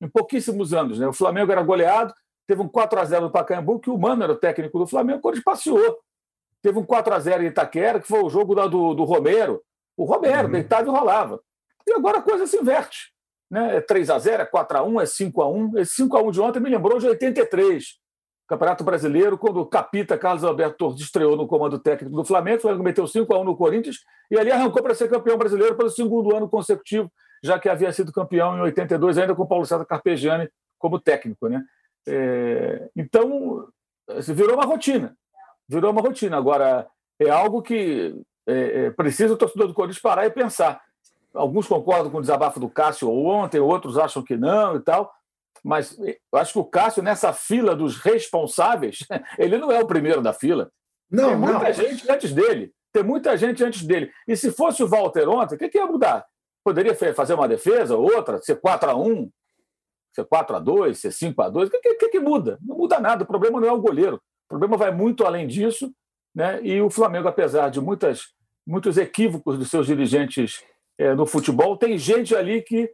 em 0.02 0.10
pouquíssimos 0.10 0.74
anos. 0.74 1.00
Né? 1.00 1.08
O 1.08 1.14
Flamengo 1.14 1.52
era 1.52 1.62
goleado, 1.64 2.14
teve 2.48 2.62
um 2.62 2.68
4 2.68 3.00
a 3.00 3.06
0 3.06 3.26
no 3.26 3.32
Pacaembu, 3.32 3.80
que 3.80 3.90
o 3.90 3.98
Mano 3.98 4.24
era 4.24 4.34
o 4.34 4.38
técnico 4.38 4.80
do 4.80 4.88
Flamengo, 4.88 5.22
quando 5.22 5.36
ele 5.36 5.44
passeou. 5.44 6.00
Teve 6.62 6.80
um 6.80 6.84
4 6.84 7.13
a 7.13 7.20
0 7.20 7.44
em 7.44 7.48
Itaquera, 7.48 8.00
que 8.00 8.08
foi 8.08 8.22
o 8.22 8.30
jogo 8.30 8.56
do, 8.68 8.94
do 8.94 9.04
Romero. 9.04 9.62
O 9.96 10.04
Romero, 10.04 10.48
uhum. 10.48 10.54
deitado 10.54 10.88
e 10.88 10.92
rolava. 10.92 11.42
E 11.88 11.94
agora 11.94 12.20
a 12.20 12.22
coisa 12.22 12.46
se 12.46 12.58
inverte. 12.58 13.13
Né? 13.50 13.78
É 13.78 13.82
3 13.82 14.10
a 14.10 14.20
0 14.20 14.44
é 14.44 14.46
4 14.46 14.78
a 14.78 14.84
1 14.84 15.01
é 15.01 15.06
5 15.06 15.42
a 15.42 15.50
1 15.50 15.78
Esse 15.80 15.96
5 15.96 16.18
a 16.18 16.22
1 16.22 16.32
de 16.32 16.42
ontem 16.42 16.60
me 16.60 16.70
lembrou 16.70 17.00
de 17.00 17.08
83. 17.08 18.00
Campeonato 18.48 18.84
Brasileiro, 18.84 19.38
quando 19.38 19.60
o 19.60 19.66
capita 19.66 20.18
Carlos 20.18 20.44
Alberto 20.44 20.78
Torres 20.78 21.00
estreou 21.00 21.36
no 21.36 21.48
comando 21.48 21.78
técnico 21.78 22.16
do 22.16 22.25
Flamengo, 22.25 22.58
o 22.58 22.62
Flamengo 22.62 22.84
meteu 22.84 23.06
5 23.06 23.32
a 23.32 23.39
1 23.39 23.44
no 23.44 23.56
Corinthians 23.56 23.98
e 24.32 24.39
ali 24.39 24.51
arrancou 24.51 24.82
para 24.82 24.96
ser 24.96 25.08
campeão 25.08 25.38
brasileiro 25.38 25.75
pelo 25.75 25.89
segundo 25.89 26.36
ano 26.36 26.50
consecutivo, 26.50 27.12
já 27.44 27.60
que 27.60 27.70
havia 27.70 27.92
sido 27.94 28.12
campeão 28.12 28.58
em 28.58 28.62
82, 28.62 29.20
ainda 29.20 29.36
com 29.36 29.46
Paulo 29.46 29.66
César 29.66 29.86
Carpegiani 29.86 30.50
como 30.80 31.00
técnico. 31.00 31.48
Né? 31.48 31.63
É, 32.08 32.89
então, 32.96 33.68
virou 34.30 34.56
uma 34.56 34.66
rotina. 34.66 35.16
Virou 35.70 35.92
uma 35.92 36.02
rotina. 36.02 36.38
Agora, 36.38 36.88
é 37.20 37.30
algo 37.30 37.62
que 37.62 38.16
é, 38.48 38.86
é, 38.86 38.92
precisa 38.92 39.34
o 39.34 39.38
torcedor 39.38 39.68
do 39.68 39.74
Corinthians 39.74 40.02
parar 40.02 40.26
e 40.26 40.32
pensar. 40.32 40.82
Alguns 41.34 41.68
concordam 41.68 42.12
com 42.12 42.18
o 42.18 42.22
desabafo 42.22 42.60
do 42.60 42.70
Cássio 42.70 43.12
ontem, 43.12 43.60
outros 43.60 43.98
acham 43.98 44.24
que 44.24 44.36
não 44.36 44.76
e 44.76 44.80
tal 44.80 45.14
mas 45.64 45.98
eu 46.00 46.40
acho 46.40 46.54
que 46.54 46.60
o 46.60 46.66
Cássio, 46.66 47.04
nessa 47.04 47.34
fila 47.34 47.76
dos 47.76 47.98
responsáveis, 47.98 49.00
ele 49.38 49.58
não 49.58 49.72
é 49.72 49.80
o 49.80 49.88
primeiro 49.88 50.22
da 50.22 50.34
fila. 50.34 50.72
Não, 51.10 51.30
Tem 51.30 51.38
muita 51.38 51.64
não. 51.64 51.74
gente 51.74 52.12
antes 52.12 52.34
dele. 52.34 52.74
Tem 52.92 53.04
muita 53.04 53.38
gente 53.38 53.64
antes 53.64 53.84
dele. 53.84 54.12
E 54.28 54.36
se 54.36 54.52
fosse 54.52 54.84
o 54.84 54.88
Walter 54.88 55.28
ontem, 55.28 55.56
o 55.56 55.58
que, 55.58 55.70
que 55.70 55.78
ia 55.78 55.86
mudar? 55.86 56.26
Poderia 56.64 56.96
fazer 57.14 57.34
uma 57.34 57.48
defesa, 57.48 57.96
outra, 57.96 58.40
ser 58.42 58.60
4 58.60 58.92
a 58.92 58.96
1 58.96 59.30
ser 60.12 60.26
4 60.26 60.56
a 60.56 60.60
2 60.60 60.98
ser 60.98 61.12
5 61.12 61.42
a 61.42 61.50
2 61.50 61.70
O 61.70 61.72
que, 61.72 61.94
que, 61.96 62.10
que 62.10 62.20
muda? 62.20 62.58
Não 62.62 62.76
muda 62.76 63.00
nada. 63.00 63.24
O 63.24 63.28
problema 63.28 63.62
não 63.62 63.68
é 63.68 63.72
o 63.72 63.82
goleiro. 63.82 64.22
O 64.50 64.58
problema 64.58 64.77
vai 64.77 64.91
muito 64.91 65.25
além 65.25 65.46
disso. 65.46 65.94
Né? 66.34 66.60
E 66.63 66.82
o 66.82 66.89
Flamengo, 66.89 67.27
apesar 67.27 67.70
de 67.70 67.79
muitas, 67.79 68.34
muitos 68.65 68.98
equívocos 68.98 69.58
dos 69.58 69.70
seus 69.70 69.86
dirigentes 69.86 70.63
é, 70.98 71.13
no 71.13 71.25
futebol, 71.25 71.77
tem 71.77 71.98
gente 71.98 72.36
ali 72.36 72.62
que 72.62 72.91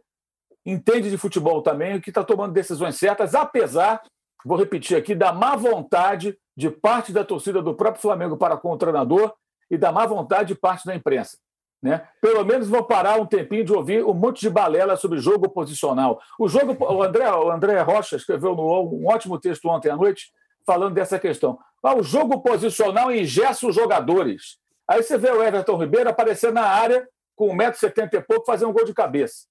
entende 0.64 1.10
de 1.10 1.16
futebol 1.16 1.62
também, 1.62 2.00
que 2.00 2.10
está 2.10 2.22
tomando 2.22 2.52
decisões 2.52 2.96
certas, 2.96 3.34
apesar, 3.34 4.02
vou 4.44 4.58
repetir 4.58 4.96
aqui, 4.96 5.14
da 5.14 5.32
má 5.32 5.56
vontade 5.56 6.36
de 6.56 6.68
parte 6.68 7.12
da 7.12 7.24
torcida 7.24 7.62
do 7.62 7.74
próprio 7.74 8.02
Flamengo 8.02 8.36
para 8.36 8.56
com 8.56 8.72
o 8.72 8.76
treinador 8.76 9.32
e 9.70 9.78
da 9.78 9.92
má 9.92 10.04
vontade 10.06 10.48
de 10.48 10.60
parte 10.60 10.84
da 10.84 10.94
imprensa. 10.94 11.38
Né? 11.82 12.06
Pelo 12.20 12.44
menos 12.44 12.68
vou 12.68 12.82
parar 12.82 13.20
um 13.20 13.26
tempinho 13.26 13.64
de 13.64 13.72
ouvir 13.72 14.04
um 14.04 14.14
monte 14.14 14.40
de 14.40 14.50
balela 14.50 14.96
sobre 14.96 15.20
jogo 15.20 15.48
posicional. 15.48 16.20
O 16.38 16.48
jogo, 16.48 16.76
o 16.82 17.02
André, 17.02 17.30
o 17.30 17.50
André 17.50 17.80
Rocha 17.82 18.16
escreveu 18.16 18.56
no 18.56 18.90
um 18.92 19.06
ótimo 19.06 19.38
texto 19.38 19.68
ontem 19.68 19.90
à 19.90 19.96
noite 19.96 20.32
falando 20.66 20.94
dessa 20.94 21.18
questão. 21.18 21.58
Ah, 21.82 21.94
o 21.94 22.02
jogo 22.02 22.40
posicional 22.42 23.12
engessa 23.12 23.66
os 23.66 23.74
jogadores. 23.74 24.58
Aí 24.88 25.02
você 25.02 25.16
vê 25.16 25.30
o 25.30 25.42
Everton 25.42 25.76
Ribeiro 25.76 26.10
aparecer 26.10 26.52
na 26.52 26.62
área 26.62 27.08
com 27.36 27.56
1,70m 27.56 28.14
e 28.14 28.20
pouco, 28.22 28.46
fazer 28.46 28.66
um 28.66 28.72
gol 28.72 28.84
de 28.84 28.92
cabeça. 28.92 29.46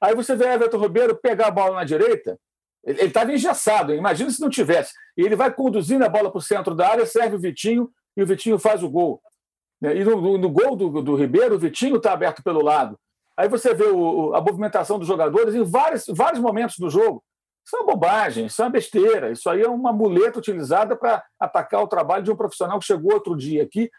Aí 0.00 0.14
você 0.14 0.36
vê 0.36 0.44
o 0.44 0.52
Everton 0.52 0.78
Ribeiro 0.78 1.16
pegar 1.16 1.48
a 1.48 1.50
bola 1.50 1.76
na 1.76 1.84
direita, 1.84 2.38
ele 2.84 3.04
estava 3.04 3.32
engessado, 3.32 3.94
imagina 3.94 4.30
se 4.30 4.40
não 4.40 4.50
tivesse. 4.50 4.92
E 5.16 5.22
ele 5.22 5.36
vai 5.36 5.52
conduzindo 5.52 6.04
a 6.04 6.08
bola 6.08 6.30
para 6.30 6.38
o 6.38 6.42
centro 6.42 6.74
da 6.74 6.88
área, 6.88 7.06
serve 7.06 7.36
o 7.36 7.40
Vitinho 7.40 7.88
e 8.16 8.22
o 8.22 8.26
Vitinho 8.26 8.58
faz 8.58 8.82
o 8.82 8.90
gol. 8.90 9.20
E 9.80 10.04
no, 10.04 10.38
no 10.38 10.50
gol 10.50 10.76
do, 10.76 11.02
do 11.02 11.14
Ribeiro, 11.14 11.54
o 11.54 11.58
Vitinho 11.58 11.96
está 11.96 12.12
aberto 12.12 12.42
pelo 12.42 12.62
lado. 12.62 12.98
Aí 13.36 13.48
você 13.48 13.72
vê 13.72 13.84
o, 13.84 14.34
a 14.34 14.40
movimentação 14.40 14.98
dos 14.98 15.08
jogadores 15.08 15.54
em 15.54 15.62
vários, 15.62 16.04
vários 16.08 16.40
momentos 16.40 16.76
do 16.78 16.90
jogo. 16.90 17.22
Isso 17.64 17.76
é 17.76 17.80
uma 17.80 17.92
bobagem, 17.92 18.46
isso 18.46 18.60
é 18.60 18.64
uma 18.64 18.70
besteira. 18.70 19.30
Isso 19.30 19.48
aí 19.48 19.62
é 19.62 19.68
uma 19.68 19.92
muleta 19.92 20.38
utilizada 20.38 20.96
para 20.96 21.24
atacar 21.38 21.82
o 21.82 21.88
trabalho 21.88 22.24
de 22.24 22.30
um 22.30 22.36
profissional 22.36 22.78
que 22.78 22.86
chegou 22.86 23.14
outro 23.14 23.36
dia 23.36 23.62
aqui, 23.62 23.90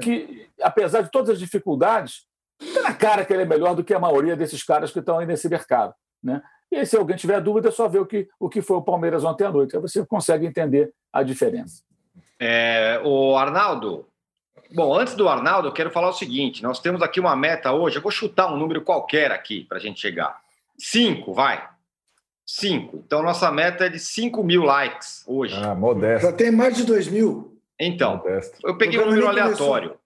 que, 0.00 0.48
apesar 0.60 1.02
de 1.02 1.10
todas 1.10 1.30
as 1.30 1.38
dificuldades, 1.38 2.26
está 2.60 2.82
na 2.82 2.94
cara 2.94 3.24
que 3.24 3.32
ele 3.32 3.42
é 3.42 3.46
melhor 3.46 3.74
do 3.74 3.84
que 3.84 3.94
a 3.94 3.98
maioria 3.98 4.36
desses 4.36 4.62
caras 4.62 4.90
que 4.90 4.98
estão 4.98 5.18
aí 5.18 5.26
nesse 5.26 5.48
mercado. 5.48 5.94
Né? 6.22 6.42
E 6.70 6.86
se 6.86 6.96
alguém 6.96 7.16
tiver 7.16 7.40
dúvida, 7.40 7.68
é 7.68 7.72
só 7.72 7.88
ver 7.88 8.00
o 8.00 8.06
que, 8.06 8.28
o 8.40 8.48
que 8.48 8.62
foi 8.62 8.78
o 8.78 8.82
Palmeiras 8.82 9.24
ontem 9.24 9.44
à 9.44 9.50
noite. 9.50 9.76
Aí 9.76 9.82
você 9.82 10.04
consegue 10.06 10.46
entender 10.46 10.92
a 11.12 11.22
diferença. 11.22 11.82
É, 12.40 13.00
o 13.04 13.36
Arnaldo, 13.36 14.08
bom, 14.74 14.94
antes 14.94 15.14
do 15.14 15.28
Arnaldo, 15.28 15.68
eu 15.68 15.72
quero 15.72 15.90
falar 15.90 16.08
o 16.08 16.14
seguinte: 16.14 16.62
nós 16.62 16.80
temos 16.80 17.02
aqui 17.02 17.20
uma 17.20 17.36
meta 17.36 17.72
hoje, 17.72 17.96
eu 17.96 18.02
vou 18.02 18.10
chutar 18.10 18.52
um 18.52 18.56
número 18.56 18.82
qualquer 18.82 19.30
aqui 19.30 19.64
para 19.64 19.76
a 19.76 19.80
gente 19.80 20.00
chegar. 20.00 20.40
Cinco, 20.78 21.34
vai. 21.34 21.71
Cinco. 22.46 23.02
Então, 23.06 23.22
nossa 23.22 23.50
meta 23.50 23.86
é 23.86 23.88
de 23.88 23.98
5 23.98 24.42
mil 24.42 24.64
likes 24.64 25.22
hoje. 25.26 25.54
Ah, 25.56 25.74
modesto. 25.74 26.26
Já 26.26 26.32
tem 26.32 26.50
mais 26.50 26.76
de 26.76 26.84
2 26.84 27.08
mil. 27.08 27.56
Então, 27.78 28.16
modesto. 28.16 28.58
eu 28.64 28.76
peguei 28.76 29.00
um 29.00 29.06
número 29.06 29.28
aleatório. 29.28 29.90
Começou. 29.90 30.02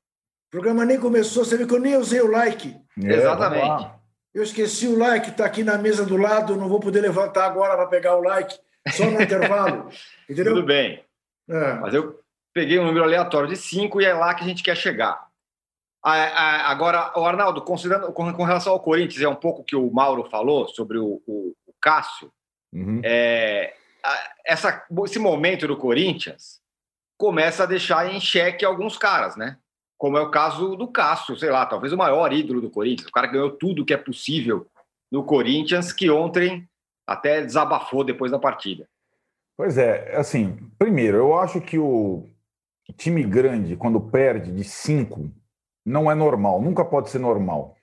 O 0.47 0.51
programa 0.51 0.85
nem 0.85 0.99
começou, 0.99 1.45
você 1.45 1.57
viu 1.57 1.67
que 1.67 1.75
eu 1.75 1.81
nem 1.81 1.97
usei 1.97 2.21
o 2.21 2.31
like. 2.31 2.77
É, 3.03 3.13
Exatamente. 3.15 3.91
Eu 4.33 4.43
esqueci 4.43 4.87
o 4.87 4.99
like, 4.99 5.31
está 5.31 5.47
aqui 5.47 5.65
na 5.65 5.79
mesa 5.79 6.05
do 6.05 6.17
lado, 6.17 6.57
não 6.57 6.69
vou 6.69 6.79
poder 6.79 7.01
levantar 7.01 7.47
agora 7.47 7.75
para 7.75 7.87
pegar 7.87 8.17
o 8.17 8.23
like, 8.23 8.55
só 8.91 9.11
no 9.11 9.21
intervalo. 9.23 9.91
Entendeu? 10.29 10.55
Tudo 10.55 10.67
bem. 10.67 11.03
É. 11.49 11.75
Mas 11.75 11.95
eu 11.95 12.21
peguei 12.53 12.79
um 12.79 12.85
número 12.85 13.05
aleatório 13.05 13.49
de 13.49 13.57
5 13.57 14.01
e 14.01 14.05
é 14.05 14.15
lá 14.15 14.35
que 14.35 14.45
a 14.45 14.47
gente 14.47 14.63
quer 14.63 14.77
chegar. 14.77 15.27
Agora, 16.03 17.13
o 17.17 17.25
Arnaldo, 17.25 17.63
considerando 17.63 18.13
com 18.13 18.45
relação 18.45 18.73
ao 18.73 18.81
Corinthians, 18.81 19.23
é 19.23 19.29
um 19.29 19.35
pouco 19.35 19.65
que 19.65 19.75
o 19.75 19.91
Mauro 19.91 20.23
falou 20.31 20.69
sobre 20.69 20.99
o, 20.99 21.21
o, 21.27 21.53
o 21.66 21.66
Cássio. 21.81 22.33
Uhum. 22.73 23.01
É, 23.05 23.75
essa, 24.45 24.85
esse 25.05 25.19
momento 25.19 25.67
do 25.67 25.77
Corinthians 25.77 26.61
começa 27.19 27.63
a 27.63 27.67
deixar 27.67 28.13
em 28.13 28.21
xeque 28.21 28.65
alguns 28.65 28.97
caras, 28.99 29.37
né? 29.37 29.59
Como 29.99 30.19
é 30.19 30.21
o 30.21 30.31
caso 30.31 30.77
do 30.77 30.89
Cássio, 30.89 31.37
sei 31.39 31.51
lá, 31.51 31.65
talvez 31.65 31.93
o 31.93 31.97
maior 31.97 32.33
ídolo 32.33 32.61
do 32.61 32.71
Corinthians. 32.71 33.09
O 33.09 33.13
cara 33.13 33.27
ganhou 33.27 33.51
tudo 33.51 33.85
que 33.85 33.95
é 33.95 33.97
possível 33.97 34.67
no 35.11 35.25
Corinthians, 35.25 35.93
que 35.93 36.11
ontem 36.11 36.69
até 37.07 37.41
desabafou 37.41 38.05
depois 38.05 38.31
da 38.31 38.39
partida. 38.39 38.87
Pois 39.57 39.79
é, 39.79 40.15
assim, 40.17 40.71
primeiro, 40.79 41.17
eu 41.17 41.39
acho 41.39 41.61
que 41.63 41.79
o 41.79 42.29
time 42.97 43.23
grande, 43.23 43.77
quando 43.77 44.01
perde 44.01 44.53
de 44.53 44.65
cinco, 44.65 45.31
não 45.85 46.11
é 46.11 46.15
normal, 46.15 46.61
nunca 46.61 46.85
pode 46.85 47.09
ser 47.09 47.19
normal. 47.19 47.76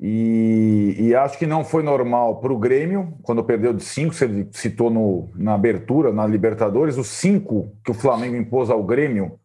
E, 0.00 0.96
e, 0.98 1.14
acho 1.14 1.38
que 1.38 1.46
não 1.46 1.64
foi 1.64 1.82
normal 1.82 2.40
para 2.40 2.52
o 2.52 2.58
Grêmio, 2.58 3.16
quando 3.22 3.44
perdeu 3.44 3.72
de 3.72 3.84
cinco, 3.84 4.12
você 4.12 4.48
citou 4.50 4.90
no, 4.90 5.30
na 5.36 5.54
abertura, 5.54 6.12
na 6.12 6.26
Libertadores, 6.26 6.98
os 6.98 7.06
cinco 7.06 7.76
que 7.84 7.92
o 7.92 7.94
Flamengo 7.94 8.34
impôs 8.34 8.68
ao 8.68 8.82
Grêmio 8.82 9.38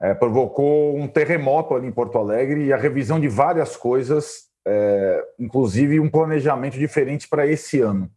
é, 0.00 0.14
provocou 0.14 0.96
um 0.96 1.06
terremoto 1.06 1.74
ali 1.74 1.86
em 1.86 1.92
Porto 1.92 2.16
Alegre 2.16 2.64
e 2.64 2.72
a 2.72 2.76
revisão 2.76 3.20
de 3.20 3.28
várias 3.28 3.76
coisas, 3.76 4.48
é, 4.66 5.22
inclusive 5.38 6.00
um 6.00 6.08
planejamento 6.08 6.78
diferente 6.78 7.28
para 7.28 7.46
esse 7.46 7.80
ano. 7.80 8.10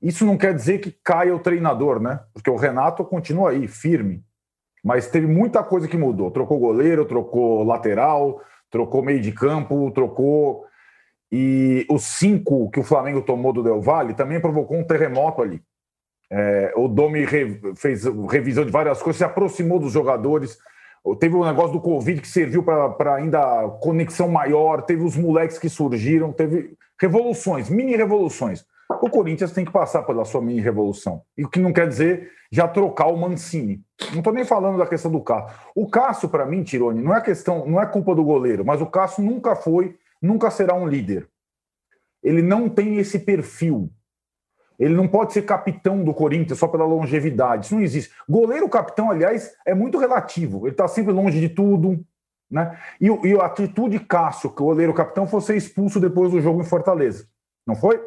Isso 0.00 0.24
não 0.24 0.36
quer 0.36 0.54
dizer 0.54 0.78
que 0.78 0.94
caia 1.02 1.34
o 1.34 1.40
treinador, 1.40 2.00
né? 2.00 2.20
Porque 2.32 2.50
o 2.50 2.56
Renato 2.56 3.04
continua 3.04 3.50
aí, 3.50 3.66
firme. 3.66 4.22
Mas 4.84 5.08
teve 5.08 5.26
muita 5.26 5.64
coisa 5.64 5.88
que 5.88 5.96
mudou. 5.96 6.30
Trocou 6.30 6.60
goleiro, 6.60 7.04
trocou 7.04 7.64
lateral, 7.64 8.40
trocou 8.70 9.02
meio 9.02 9.20
de 9.20 9.32
campo, 9.32 9.90
trocou 9.90 10.64
e 11.38 11.86
os 11.90 12.02
cinco 12.04 12.70
que 12.70 12.80
o 12.80 12.82
Flamengo 12.82 13.20
tomou 13.20 13.52
do 13.52 13.62
Del 13.62 13.82
Valle 13.82 14.14
também 14.14 14.40
provocou 14.40 14.78
um 14.78 14.82
terremoto 14.82 15.42
ali. 15.42 15.60
É, 16.30 16.72
o 16.74 16.88
Domi 16.88 17.26
re, 17.26 17.60
fez 17.76 18.04
revisão 18.30 18.64
de 18.64 18.70
várias 18.70 19.02
coisas, 19.02 19.18
se 19.18 19.24
aproximou 19.24 19.78
dos 19.78 19.92
jogadores. 19.92 20.56
Teve 21.20 21.36
o 21.36 21.42
um 21.42 21.44
negócio 21.44 21.72
do 21.72 21.80
Covid 21.80 22.22
que 22.22 22.26
serviu 22.26 22.62
para 22.62 23.14
ainda 23.14 23.68
conexão 23.82 24.30
maior. 24.30 24.80
Teve 24.80 25.04
os 25.04 25.14
moleques 25.14 25.58
que 25.58 25.68
surgiram. 25.68 26.32
Teve 26.32 26.72
revoluções, 26.98 27.68
mini 27.68 27.94
revoluções. 27.94 28.64
O 29.02 29.10
Corinthians 29.10 29.52
tem 29.52 29.66
que 29.66 29.70
passar 29.70 30.04
pela 30.04 30.24
sua 30.24 30.40
mini 30.40 30.62
revolução. 30.62 31.20
E 31.36 31.44
o 31.44 31.50
que 31.50 31.60
não 31.60 31.70
quer 31.70 31.86
dizer 31.86 32.30
já 32.50 32.66
trocar 32.66 33.08
o 33.08 33.16
Mancini. 33.16 33.82
Não 34.12 34.18
estou 34.18 34.32
nem 34.32 34.44
falando 34.44 34.78
da 34.78 34.86
questão 34.86 35.10
do 35.10 35.20
Cássio. 35.20 35.54
O 35.74 35.86
Cássio, 35.86 36.30
para 36.30 36.46
mim, 36.46 36.62
Tirone, 36.62 37.02
não 37.02 37.14
é 37.14 37.20
questão, 37.20 37.66
não 37.66 37.78
é 37.78 37.84
culpa 37.84 38.14
do 38.14 38.24
goleiro, 38.24 38.64
mas 38.64 38.80
o 38.80 38.86
Cássio 38.86 39.22
nunca 39.22 39.54
foi 39.54 39.96
nunca 40.20 40.50
será 40.50 40.74
um 40.74 40.86
líder. 40.86 41.28
Ele 42.22 42.42
não 42.42 42.68
tem 42.68 42.98
esse 42.98 43.18
perfil. 43.18 43.90
Ele 44.78 44.94
não 44.94 45.08
pode 45.08 45.32
ser 45.32 45.42
capitão 45.42 46.04
do 46.04 46.12
Corinthians 46.12 46.58
só 46.58 46.68
pela 46.68 46.84
longevidade. 46.84 47.66
Isso 47.66 47.74
não 47.74 47.82
existe. 47.82 48.14
Goleiro 48.28 48.68
capitão, 48.68 49.10
aliás, 49.10 49.54
é 49.64 49.74
muito 49.74 49.98
relativo. 49.98 50.66
Ele 50.66 50.72
está 50.72 50.86
sempre 50.86 51.12
longe 51.12 51.40
de 51.40 51.48
tudo. 51.48 52.04
Né? 52.50 52.78
E, 53.00 53.06
e 53.06 53.40
a 53.40 53.46
atitude 53.46 53.98
Cássio, 54.00 54.50
que 54.50 54.62
o 54.62 54.66
goleiro 54.66 54.94
capitão, 54.94 55.26
foi 55.26 55.40
ser 55.40 55.56
expulso 55.56 55.98
depois 55.98 56.30
do 56.30 56.40
jogo 56.40 56.60
em 56.60 56.64
Fortaleza. 56.64 57.26
Não 57.66 57.74
foi? 57.74 58.00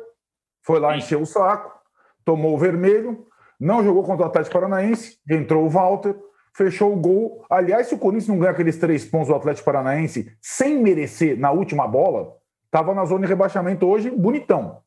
Foi 0.64 0.80
lá 0.80 0.96
encher 0.96 1.18
o 1.18 1.26
saco, 1.26 1.80
tomou 2.24 2.54
o 2.54 2.58
vermelho, 2.58 3.26
não 3.60 3.84
jogou 3.84 4.04
contra 4.04 4.26
o 4.26 4.30
Atlético 4.30 4.54
Paranaense, 4.54 5.18
entrou 5.30 5.66
o 5.66 5.70
Walter, 5.70 6.16
fechou 6.60 6.92
o 6.92 6.98
gol. 6.98 7.46
Aliás, 7.50 7.88
se 7.88 7.96
o 7.96 7.98
Corinthians 7.98 8.28
não 8.28 8.38
ganha 8.38 8.52
aqueles 8.52 8.78
três 8.78 9.06
pontos 9.06 9.30
do 9.30 9.36
Atlético 9.36 9.64
Paranaense 9.64 10.36
sem 10.42 10.78
merecer 10.78 11.40
na 11.40 11.52
última 11.52 11.88
bola, 11.88 12.36
estava 12.66 12.94
na 12.94 13.06
zona 13.06 13.22
de 13.22 13.28
rebaixamento 13.28 13.88
hoje 13.88 14.12
bonitão. 14.12 14.82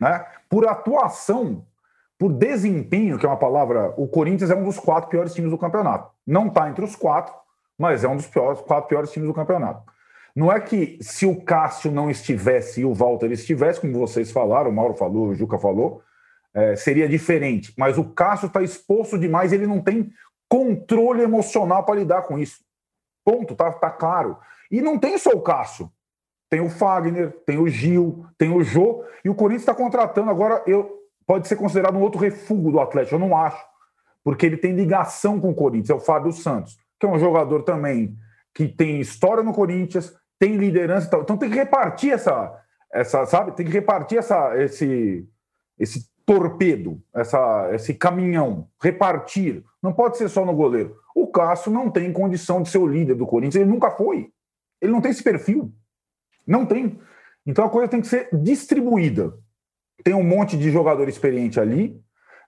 Né? 0.00 0.24
Por 0.48 0.64
atuação, 0.68 1.66
por 2.16 2.32
desempenho, 2.32 3.18
que 3.18 3.26
é 3.26 3.28
uma 3.28 3.36
palavra, 3.36 3.92
o 3.96 4.06
Corinthians 4.06 4.50
é 4.50 4.54
um 4.54 4.62
dos 4.62 4.78
quatro 4.78 5.10
piores 5.10 5.34
times 5.34 5.50
do 5.50 5.58
campeonato. 5.58 6.08
Não 6.24 6.46
está 6.46 6.70
entre 6.70 6.84
os 6.84 6.94
quatro, 6.94 7.34
mas 7.76 8.04
é 8.04 8.08
um 8.08 8.16
dos 8.16 8.28
piores, 8.28 8.60
quatro 8.60 8.88
piores 8.88 9.10
times 9.10 9.28
do 9.28 9.34
campeonato. 9.34 9.82
Não 10.36 10.52
é 10.52 10.60
que 10.60 10.98
se 11.00 11.26
o 11.26 11.42
Cássio 11.42 11.90
não 11.90 12.08
estivesse 12.08 12.82
e 12.82 12.84
o 12.84 12.94
Walter 12.94 13.32
estivesse, 13.32 13.80
como 13.80 13.98
vocês 13.98 14.30
falaram, 14.30 14.70
o 14.70 14.72
Mauro 14.72 14.94
falou, 14.94 15.28
o 15.28 15.34
Juca 15.34 15.58
falou, 15.58 16.02
é, 16.54 16.74
seria 16.74 17.08
diferente. 17.08 17.74
Mas 17.76 17.98
o 17.98 18.04
Cássio 18.04 18.46
está 18.46 18.62
exposto 18.62 19.18
demais, 19.18 19.52
ele 19.52 19.66
não 19.66 19.80
tem 19.80 20.10
controle 20.48 21.22
emocional 21.22 21.84
para 21.84 21.96
lidar 21.96 22.22
com 22.22 22.38
isso. 22.38 22.64
Ponto, 23.24 23.54
tá, 23.54 23.72
tá 23.72 23.90
claro. 23.90 24.38
E 24.70 24.80
não 24.80 24.98
tem 24.98 25.18
só 25.18 25.30
o 25.30 25.42
Cássio. 25.42 25.90
Tem 26.48 26.60
o 26.60 26.70
Fagner, 26.70 27.32
tem 27.44 27.58
o 27.58 27.68
Gil, 27.68 28.24
tem 28.38 28.54
o 28.54 28.62
Jô, 28.62 29.04
e 29.24 29.28
o 29.28 29.34
Corinthians 29.34 29.62
está 29.62 29.74
contratando 29.74 30.30
agora. 30.30 30.62
Eu, 30.66 31.02
pode 31.26 31.48
ser 31.48 31.56
considerado 31.56 31.96
um 31.96 32.02
outro 32.02 32.20
refúgio 32.20 32.70
do 32.70 32.80
Atlético, 32.80 33.16
eu 33.16 33.18
não 33.18 33.36
acho. 33.36 33.64
Porque 34.22 34.46
ele 34.46 34.56
tem 34.56 34.72
ligação 34.72 35.40
com 35.40 35.50
o 35.50 35.54
Corinthians, 35.54 35.90
é 35.90 35.94
o 35.94 36.00
Fábio 36.00 36.32
Santos, 36.32 36.78
que 36.98 37.06
é 37.06 37.08
um 37.08 37.18
jogador 37.18 37.62
também 37.62 38.16
que 38.54 38.68
tem 38.68 39.00
história 39.00 39.42
no 39.42 39.52
Corinthians, 39.52 40.14
tem 40.38 40.56
liderança 40.56 41.06
e 41.06 41.10
tal. 41.10 41.22
Então 41.22 41.36
tem 41.36 41.50
que 41.50 41.56
repartir 41.56 42.12
essa, 42.12 42.58
essa 42.92 43.26
sabe? 43.26 43.52
Tem 43.52 43.66
que 43.66 43.72
repartir 43.72 44.18
essa, 44.18 44.56
esse, 44.56 45.28
esse 45.78 46.08
torpedo, 46.26 47.00
essa, 47.14 47.70
esse 47.72 47.94
caminhão, 47.94 48.68
repartir. 48.82 49.64
Não 49.80 49.92
pode 49.92 50.18
ser 50.18 50.28
só 50.28 50.44
no 50.44 50.54
goleiro. 50.54 50.96
O 51.14 51.28
Cássio 51.28 51.70
não 51.70 51.88
tem 51.88 52.12
condição 52.12 52.60
de 52.60 52.68
ser 52.68 52.78
o 52.78 52.86
líder 52.86 53.14
do 53.14 53.26
Corinthians, 53.26 53.62
ele 53.62 53.70
nunca 53.70 53.90
foi. 53.92 54.30
Ele 54.82 54.92
não 54.92 55.00
tem 55.00 55.12
esse 55.12 55.22
perfil. 55.22 55.72
Não 56.46 56.66
tem. 56.66 56.98
Então 57.46 57.64
a 57.64 57.70
coisa 57.70 57.88
tem 57.88 58.00
que 58.00 58.08
ser 58.08 58.28
distribuída. 58.32 59.32
Tem 60.02 60.14
um 60.14 60.24
monte 60.24 60.58
de 60.58 60.70
jogador 60.70 61.08
experiente 61.08 61.58
ali, 61.58 61.98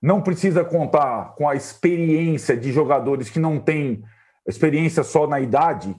não 0.03 0.21
precisa 0.21 0.65
contar 0.65 1.35
com 1.35 1.49
a 1.49 1.55
experiência 1.55 2.57
de 2.57 2.73
jogadores 2.73 3.31
que 3.31 3.41
não 3.41 3.59
têm 3.59 4.03
experiência 4.47 5.03
só 5.03 5.27
na 5.27 5.41
idade, 5.41 5.97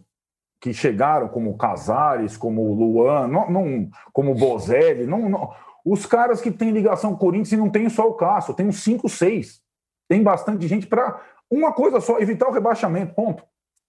que 0.62 0.74
chegaram, 0.74 1.28
como 1.28 1.58
Casares, 1.58 2.36
como 2.36 2.74
Luan, 2.74 3.28
não, 3.28 3.50
não, 3.50 3.90
como 4.12 4.36
Bozelli. 4.36 5.06
Não, 5.06 5.30
não, 5.30 5.54
os 5.86 6.06
caras 6.06 6.42
que 6.42 6.52
têm 6.52 6.72
ligação 6.72 7.12
com 7.12 7.18
Corinthians 7.18 7.52
e 7.52 7.58
não 7.58 7.70
tem 7.70 7.90
só 7.90 8.08
o 8.08 8.14
Cássio, 8.14 8.54
tem 8.54 8.68
uns 8.68 8.84
5, 8.84 9.08
6. 9.08 9.62
Tem 10.08 10.24
bastante 10.24 10.68
gente 10.68 10.88
para 10.88 11.22
uma 11.50 11.72
coisa 11.72 12.00
só, 12.00 12.20
evitar 12.20 12.48
o 12.48 12.52
rebaixamento, 12.52 13.14
ponto. 13.14 13.44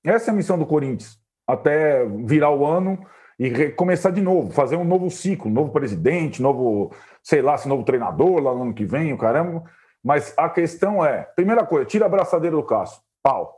Essa 0.05 0.31
é 0.31 0.33
a 0.33 0.37
missão 0.37 0.59
do 0.59 0.66
Corinthians, 0.66 1.18
até 1.46 2.07
virar 2.07 2.50
o 2.50 2.64
ano 2.64 3.05
e 3.38 3.70
começar 3.70 4.11
de 4.11 4.20
novo, 4.20 4.50
fazer 4.50 4.76
um 4.76 4.85
novo 4.85 5.11
ciclo, 5.11 5.50
novo 5.50 5.72
presidente, 5.72 6.42
novo, 6.42 6.92
sei 7.22 7.40
lá, 7.40 7.57
se 7.57 7.68
novo 7.68 7.85
treinador 7.85 8.40
lá 8.40 8.55
no 8.55 8.62
ano 8.62 8.74
que 8.74 8.85
vem, 8.85 9.12
o 9.12 9.18
caramba. 9.18 9.64
Mas 10.03 10.35
a 10.37 10.48
questão 10.48 11.05
é, 11.05 11.22
primeira 11.22 11.64
coisa, 11.64 11.87
tira 11.87 12.07
a 12.07 12.09
braçadeira 12.09 12.57
do 12.57 12.62
Cássio, 12.62 13.00
pau. 13.22 13.57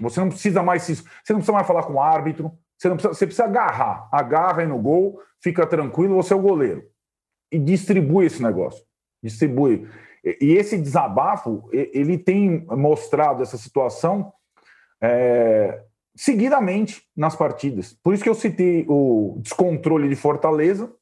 Você 0.00 0.20
não 0.20 0.28
precisa 0.28 0.62
mais 0.62 0.82
você 0.82 1.02
não 1.30 1.36
precisa 1.36 1.52
mais 1.52 1.66
falar 1.66 1.84
com 1.84 1.94
o 1.94 2.00
árbitro, 2.00 2.52
Você, 2.76 2.88
não 2.88 2.96
precisa, 2.96 3.14
você 3.14 3.26
precisa 3.26 3.44
agarrar. 3.44 4.08
Agarra 4.12 4.62
aí 4.62 4.66
no 4.66 4.78
gol, 4.78 5.20
fica 5.40 5.66
tranquilo, 5.66 6.16
você 6.16 6.32
é 6.32 6.36
o 6.36 6.42
goleiro. 6.42 6.84
E 7.50 7.58
distribui 7.58 8.26
esse 8.26 8.42
negócio. 8.42 8.84
Distribui. 9.22 9.88
E 10.24 10.54
esse 10.54 10.76
desabafo, 10.76 11.68
ele 11.72 12.18
tem 12.18 12.66
mostrado 12.66 13.42
essa 13.42 13.56
situação 13.56 14.32
é, 15.00 15.82
seguidamente 16.16 17.02
nas 17.16 17.36
partidas. 17.36 17.92
Por 18.02 18.14
isso 18.14 18.22
que 18.22 18.28
eu 18.28 18.34
citei 18.34 18.84
o 18.88 19.36
descontrole 19.38 20.08
de 20.08 20.16
Fortaleza, 20.16 20.92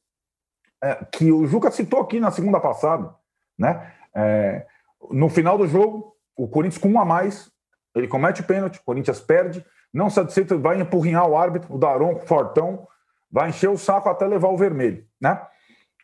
é, 0.82 0.96
que 1.10 1.32
o 1.32 1.46
Juca 1.46 1.70
citou 1.70 2.00
aqui 2.00 2.20
na 2.20 2.30
segunda 2.30 2.60
passada. 2.60 3.14
Né? 3.58 3.92
É, 4.14 4.66
no 5.10 5.28
final 5.28 5.56
do 5.56 5.66
jogo, 5.66 6.14
o 6.36 6.48
Corinthians 6.48 6.82
com 6.82 6.90
um 6.90 7.00
a 7.00 7.04
mais, 7.04 7.50
ele 7.94 8.08
comete 8.08 8.40
o 8.40 8.44
pênalti, 8.44 8.78
o 8.78 8.84
Corinthians 8.84 9.20
perde, 9.20 9.64
não 9.92 10.10
satisfeito, 10.10 10.58
vai 10.58 10.80
empurrinhar 10.80 11.26
o 11.28 11.36
árbitro, 11.36 11.72
o 11.72 11.78
Daron, 11.78 12.18
Fortão, 12.26 12.86
vai 13.30 13.50
encher 13.50 13.70
o 13.70 13.78
saco 13.78 14.08
até 14.08 14.26
levar 14.26 14.48
o 14.48 14.56
vermelho. 14.56 15.06
Né? 15.20 15.40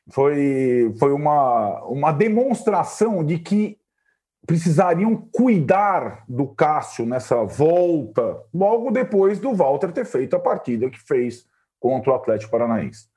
Foi, 0.09 0.95
foi 0.99 1.13
uma, 1.13 1.85
uma 1.85 2.13
demonstração 2.13 3.25
de 3.25 3.39
que 3.39 3.79
precisariam 4.47 5.17
cuidar 5.33 6.25
do 6.29 6.47
Cássio 6.49 7.07
nessa 7.07 7.45
volta, 7.45 8.39
logo 8.53 8.91
depois 8.91 9.39
do 9.39 9.55
Walter 9.55 9.93
ter 9.93 10.05
feito 10.05 10.35
a 10.35 10.41
partida 10.41 10.91
que 10.91 10.99
fez 10.99 11.45
contra 11.79 12.11
o 12.11 12.15
Atlético 12.15 12.51
Paranaense. 12.51 13.09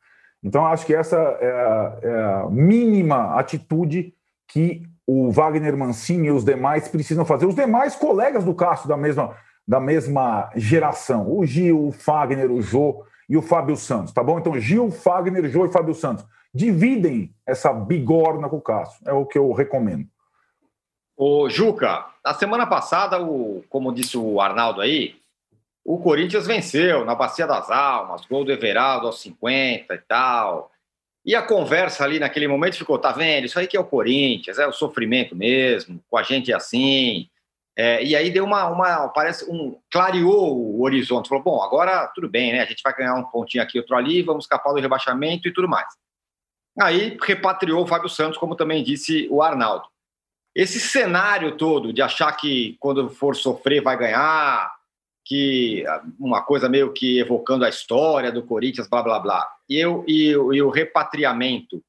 Então, 0.44 0.66
acho 0.66 0.86
que 0.86 0.94
essa 0.94 1.18
é 1.18 1.52
a, 1.52 2.00
é 2.02 2.22
a 2.22 2.50
mínima 2.50 3.40
atitude 3.40 4.14
que 4.48 4.84
o 5.08 5.32
Wagner 5.32 5.76
Mancini 5.76 6.28
e 6.28 6.32
os 6.32 6.44
demais 6.44 6.88
precisam 6.88 7.26
fazer. 7.26 7.46
Os 7.46 7.56
demais 7.56 7.96
colegas 7.96 8.44
do 8.44 8.54
Cássio 8.54 8.88
da 8.88 8.98
mesma, 8.98 9.36
da 9.68 9.80
mesma 9.80 10.50
geração, 10.56 11.32
o 11.32 11.46
Gil, 11.46 11.88
o 11.88 11.92
Fagner, 11.92 12.52
o 12.52 12.62
Jô 12.62 13.04
e 13.30 13.38
o 13.38 13.42
Fábio 13.42 13.76
Santos, 13.78 14.14
tá 14.14 14.22
bom? 14.22 14.38
Então, 14.38 14.60
Gil, 14.60 14.92
Fagner, 14.92 15.50
Jô 15.50 15.66
e 15.66 15.72
Fábio 15.72 15.94
Santos 15.96 16.26
dividem 16.54 17.34
essa 17.46 17.74
bigorna 17.74 18.48
com 18.48 18.58
o 18.58 18.62
Cássio. 18.62 19.02
É 19.08 19.14
o 19.14 19.26
que 19.26 19.38
eu 19.38 19.52
recomendo. 19.52 20.08
Ô, 21.16 21.50
Juca, 21.50 22.06
na 22.24 22.34
semana 22.34 22.66
passada, 22.66 23.22
o, 23.22 23.64
como 23.70 23.94
disse 23.94 24.18
o 24.18 24.42
Arnaldo 24.42 24.82
aí, 24.82 25.16
o 25.86 26.00
Corinthians 26.00 26.48
venceu 26.48 27.04
na 27.04 27.14
Bacia 27.14 27.46
das 27.46 27.70
Almas, 27.70 28.26
gol 28.26 28.46
do 28.46 28.52
Everaldo 28.52 29.08
aos 29.08 29.22
50 29.22 29.94
e 29.94 29.98
tal. 30.00 30.72
E 31.26 31.36
a 31.36 31.42
conversa 31.42 32.04
ali 32.04 32.20
naquele 32.20 32.48
momento 32.48 32.78
ficou, 32.78 32.98
tá 32.98 33.12
vendo? 33.12 33.46
Isso 33.46 33.60
aí 33.60 33.68
que 33.68 33.78
é 33.78 33.80
o 33.80 33.86
Corinthians, 33.86 34.60
é 34.60 34.68
o 34.68 34.74
sofrimento 34.74 35.36
mesmo, 35.36 36.02
com 36.10 36.18
a 36.18 36.24
gente 36.24 36.52
é 36.52 36.56
assim. 36.56 37.28
É, 37.76 38.04
e 38.04 38.16
aí 38.16 38.30
deu 38.30 38.44
uma, 38.44 38.68
uma, 38.68 39.08
parece, 39.10 39.50
um, 39.50 39.78
clareou 39.92 40.56
o 40.56 40.84
horizonte. 40.84 41.30
Falou, 41.30 41.44
bom, 41.44 41.62
agora 41.62 42.08
tudo 42.08 42.30
bem, 42.30 42.54
né? 42.54 42.62
A 42.62 42.66
gente 42.66 42.82
vai 42.84 42.96
ganhar 42.96 43.16
um 43.16 43.24
pontinho 43.24 43.64
aqui, 43.64 43.80
outro 43.80 43.96
ali, 43.96 44.22
vamos 44.22 44.46
escapar 44.46 44.74
do 44.74 44.80
rebaixamento 44.80 45.48
e 45.48 45.54
tudo 45.54 45.68
mais. 45.68 45.88
Aí 46.80 47.18
repatriou 47.22 47.84
o 47.84 47.88
Fábio 47.88 48.10
Santos, 48.10 48.38
como 48.38 48.56
também 48.56 48.84
disse 48.84 49.28
o 49.30 49.42
Arnaldo. 49.42 49.86
Esse 50.56 50.80
cenário 50.80 51.58
todo 51.58 51.92
de 51.92 52.02
achar 52.02 52.32
que 52.34 52.76
quando 52.80 53.10
for 53.10 53.36
sofrer 53.36 53.82
vai 53.82 53.98
ganhar, 53.98 54.74
que 55.26 55.84
uma 56.20 56.42
coisa 56.42 56.68
meio 56.68 56.92
que 56.92 57.20
evocando 57.20 57.66
a 57.66 57.70
história 57.70 58.32
do 58.32 58.44
Corinthians, 58.44 58.88
blá 58.88 59.02
blá 59.02 59.20
blá. 59.20 59.50
E, 59.70 59.80
eu, 59.80 60.04
e, 60.08 60.32
e 60.32 60.62
o 60.62 60.70
repatriamento 60.70 61.84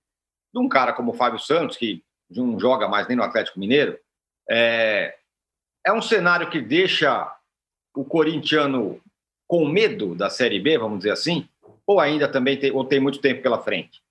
de 0.53 0.61
um 0.61 0.69
cara 0.69 0.93
como 0.93 1.13
o 1.13 1.15
Fábio 1.15 1.39
Santos, 1.39 1.77
que 1.77 2.03
não 2.31 2.59
joga 2.59 2.89
mais 2.89 3.09
nem 3.09 3.17
no 3.17 3.23
Atlético 3.23 3.59
Mineiro, 3.59 3.99
é, 4.49 5.15
é 5.85 5.93
um 5.93 6.01
cenário 6.03 6.49
que 6.49 6.61
deixa 6.61 7.31
o 7.95 8.05
corintiano 8.05 9.01
com 9.47 9.67
medo 9.67 10.15
da 10.15 10.31
Série 10.31 10.61
B, 10.61 10.79
vamos 10.79 10.99
dizer 10.99 11.11
assim, 11.11 11.49
ou 11.87 12.01
ainda 12.01 12.29
também 12.29 12.59
tem, 12.59 12.71
ou 12.71 12.85
tem 12.85 13.01
muito 13.01 13.21
tempo 13.21 13.43
pela 13.43 13.63
frente? 13.63 14.03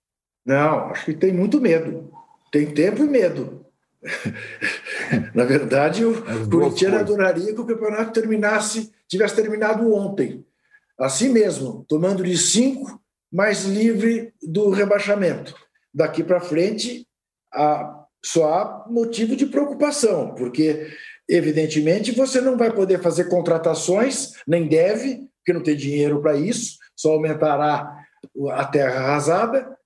Não, 0.45 0.89
acho 0.89 1.05
que 1.05 1.13
tem 1.13 1.31
muito 1.31 1.61
medo. 1.61 2.11
Tem 2.51 2.71
tempo 2.71 3.03
e 3.03 3.07
medo. 3.07 3.65
Na 5.33 5.45
verdade, 5.45 6.03
o 6.03 6.49
corintiano 6.49 6.97
adoraria 6.97 7.53
que 7.53 7.61
o 7.61 7.65
campeonato 7.65 8.11
terminasse, 8.11 8.91
tivesse 9.07 9.35
terminado 9.35 9.93
ontem. 9.93 10.45
Assim 10.99 11.29
mesmo, 11.29 11.85
tomando 11.87 12.23
de 12.23 12.37
cinco, 12.37 13.01
mais 13.31 13.63
livre 13.63 14.33
do 14.41 14.69
rebaixamento. 14.69 15.55
Daqui 15.93 16.23
para 16.23 16.39
frente, 16.39 17.07
há, 17.51 18.05
só 18.23 18.53
há 18.53 18.85
motivo 18.89 19.35
de 19.35 19.47
preocupação, 19.47 20.35
porque, 20.35 20.87
evidentemente, 21.27 22.11
você 22.11 22.39
não 22.39 22.57
vai 22.57 22.71
poder 22.71 23.01
fazer 23.01 23.25
contratações, 23.25 24.33
nem 24.47 24.67
deve, 24.67 25.27
porque 25.37 25.53
não 25.53 25.63
tem 25.63 25.75
dinheiro 25.75 26.21
para 26.21 26.35
isso, 26.35 26.77
só 26.95 27.13
aumentará 27.13 28.05
a 28.51 28.65
terra 28.65 28.99
arrasada, 28.99 29.77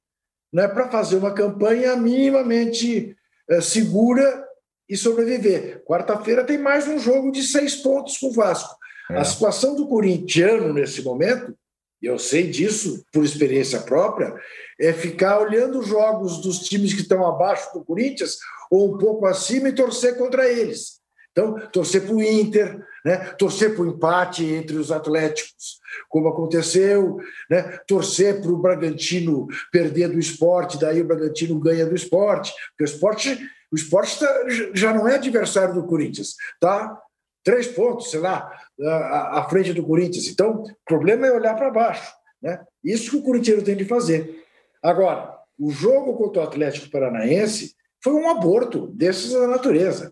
né, 0.51 0.67
para 0.67 0.89
fazer 0.89 1.17
uma 1.17 1.33
campanha 1.33 1.95
minimamente 1.95 3.15
é, 3.49 3.61
segura 3.61 4.45
e 4.89 4.95
sobreviver. 4.95 5.83
Quarta-feira 5.85 6.43
tem 6.43 6.57
mais 6.57 6.87
um 6.87 6.97
jogo 6.97 7.31
de 7.31 7.43
seis 7.43 7.75
pontos 7.75 8.17
com 8.17 8.27
o 8.27 8.33
Vasco. 8.33 8.75
É. 9.11 9.17
A 9.17 9.23
situação 9.23 9.75
do 9.75 9.87
corintiano 9.87 10.73
nesse 10.73 11.01
momento, 11.01 11.53
e 12.01 12.05
eu 12.05 12.19
sei 12.19 12.47
disso 12.47 13.03
por 13.11 13.23
experiência 13.23 13.79
própria, 13.81 14.33
é 14.79 14.93
ficar 14.93 15.39
olhando 15.39 15.79
os 15.79 15.87
jogos 15.87 16.41
dos 16.41 16.59
times 16.59 16.93
que 16.93 17.01
estão 17.01 17.25
abaixo 17.25 17.73
do 17.73 17.83
Corinthians 17.83 18.37
ou 18.69 18.93
um 18.93 18.97
pouco 18.97 19.25
acima 19.25 19.69
e 19.69 19.75
torcer 19.75 20.17
contra 20.17 20.47
eles. 20.47 20.97
Então, 21.31 21.55
torcer 21.71 22.05
para 22.05 22.15
o 22.15 22.21
Inter, 22.21 22.83
né? 23.07 23.19
torcer 23.37 23.73
para 23.73 23.85
o 23.85 23.87
empate 23.87 24.43
entre 24.43 24.75
os 24.75 24.91
Atléticos, 24.91 25.79
como 26.09 26.27
aconteceu, 26.27 27.17
né? 27.49 27.79
torcer 27.87 28.41
para 28.41 28.51
o 28.51 28.57
Bragantino 28.57 29.47
perder 29.71 30.09
do 30.09 30.19
esporte, 30.19 30.77
daí 30.77 31.01
o 31.01 31.07
Bragantino 31.07 31.57
ganha 31.57 31.85
do 31.85 31.95
esporte, 31.95 32.53
porque 32.71 32.83
o 32.83 32.93
esporte, 32.93 33.49
o 33.71 33.75
esporte 33.77 34.19
tá, 34.19 34.27
já 34.73 34.93
não 34.93 35.07
é 35.07 35.15
adversário 35.15 35.73
do 35.73 35.85
Corinthians, 35.85 36.35
tá? 36.59 37.01
Três 37.45 37.65
pontos, 37.67 38.11
sei 38.11 38.19
lá, 38.19 38.51
à, 38.81 39.39
à 39.39 39.49
frente 39.49 39.71
do 39.71 39.85
Corinthians. 39.85 40.27
Então, 40.27 40.63
o 40.63 40.75
problema 40.85 41.27
é 41.27 41.31
olhar 41.31 41.55
para 41.55 41.71
baixo. 41.71 42.11
Né? 42.41 42.59
Isso 42.83 43.11
que 43.11 43.17
o 43.17 43.23
corintiano 43.23 43.61
tem 43.61 43.77
de 43.77 43.85
fazer. 43.85 44.43
Agora, 44.83 45.33
o 45.57 45.71
jogo 45.71 46.17
contra 46.17 46.41
o 46.41 46.45
Atlético 46.45 46.91
Paranaense 46.91 47.73
foi 48.03 48.11
um 48.11 48.29
aborto 48.29 48.87
desses 48.87 49.31
da 49.31 49.47
natureza. 49.47 50.11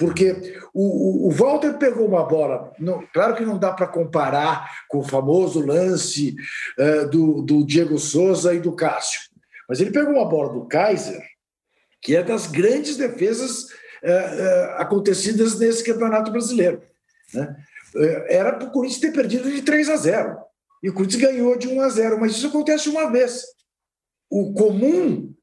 Porque 0.00 0.58
o, 0.72 1.28
o, 1.28 1.30
Walter 1.30 1.74
pegou 1.76 2.08
uma 2.08 2.24
bola, 2.24 2.72
não, 2.78 3.06
claro 3.12 3.36
que 3.36 3.44
não 3.44 3.58
dá 3.58 3.70
para 3.70 3.86
comparar 3.86 4.86
com 4.88 5.00
o 5.00 5.06
famoso 5.06 5.60
lance 5.60 6.34
uh, 6.78 7.06
do, 7.10 7.42
do 7.42 7.66
Diego 7.66 7.98
Souza 7.98 8.54
e 8.54 8.60
do 8.60 8.74
Cássio, 8.74 9.20
mas 9.68 9.78
ele 9.78 9.90
pegou 9.90 10.14
uma 10.14 10.24
bola 10.24 10.54
do 10.54 10.66
Kaiser, 10.66 11.22
que 12.00 12.16
é 12.16 12.22
das 12.22 12.46
grandes 12.46 12.96
defesas 12.96 13.64
uh, 13.64 14.06
uh, 14.06 14.70
acontecidas 14.78 15.58
nesse 15.58 15.84
campeonato 15.84 16.32
brasileiro. 16.32 16.82
Né? 17.34 17.54
era 18.28 18.52
para 18.52 18.68
o 18.68 18.70
Corinthians 18.70 19.00
ter 19.00 19.12
perdido 19.12 19.50
de 19.50 19.62
3 19.62 19.88
a 19.90 19.96
0. 19.96 20.38
E 20.82 20.88
o 20.88 20.94
Corinthians 20.94 21.20
ganhou 21.20 21.58
de 21.58 21.68
1 21.68 21.80
a 21.82 21.88
0, 21.90 22.18
mas 22.18 22.32
isso 22.32 22.46
acontece 22.46 22.88
uma 22.88 23.10
vez. 23.10 23.44
O 24.30 24.54
comum, 24.54 25.34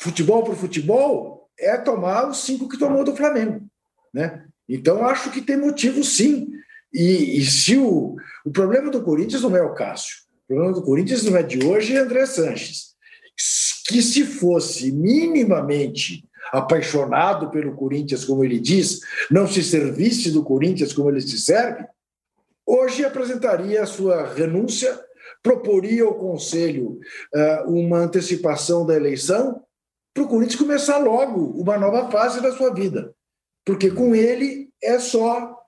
futebol 0.00 0.44
por 0.44 0.54
futebol, 0.54 1.48
é 1.58 1.78
tomar 1.78 2.28
os 2.28 2.44
cinco 2.44 2.68
que 2.68 2.78
tomou 2.78 3.02
do 3.02 3.16
Flamengo. 3.16 3.66
Né? 4.16 4.42
Então, 4.66 5.04
acho 5.04 5.30
que 5.30 5.42
tem 5.42 5.58
motivo 5.58 6.02
sim. 6.02 6.48
E, 6.90 7.38
e 7.38 7.44
se 7.44 7.76
o, 7.76 8.16
o 8.46 8.50
problema 8.50 8.90
do 8.90 9.02
Corinthians 9.02 9.42
não 9.42 9.54
é 9.54 9.60
o 9.60 9.74
Cássio, 9.74 10.16
o 10.44 10.46
problema 10.48 10.72
do 10.72 10.82
Corinthians 10.82 11.22
não 11.24 11.36
é 11.36 11.42
de 11.42 11.62
hoje 11.62 11.94
é 11.94 11.98
André 11.98 12.24
Sanches. 12.24 12.94
Que 13.86 14.00
se 14.00 14.24
fosse 14.24 14.90
minimamente 14.90 16.24
apaixonado 16.50 17.50
pelo 17.50 17.76
Corinthians, 17.76 18.24
como 18.24 18.42
ele 18.42 18.58
diz, 18.58 19.00
não 19.30 19.46
se 19.46 19.62
servisse 19.62 20.30
do 20.30 20.42
Corinthians 20.42 20.94
como 20.94 21.10
ele 21.10 21.20
se 21.20 21.38
serve, 21.38 21.84
hoje 22.64 23.04
apresentaria 23.04 23.82
a 23.82 23.86
sua 23.86 24.32
renúncia, 24.32 24.98
proporia 25.42 26.04
ao 26.04 26.14
Conselho 26.14 26.98
uh, 27.34 27.70
uma 27.70 27.98
antecipação 27.98 28.86
da 28.86 28.94
eleição 28.94 29.62
para 30.14 30.22
o 30.22 30.28
Corinthians 30.28 30.58
começar 30.58 30.96
logo 30.96 31.60
uma 31.60 31.76
nova 31.76 32.10
fase 32.10 32.40
da 32.40 32.52
sua 32.52 32.72
vida 32.72 33.14
porque 33.66 33.90
com 33.90 34.14
ele 34.14 34.70
é 34.80 34.98
só 35.00 35.58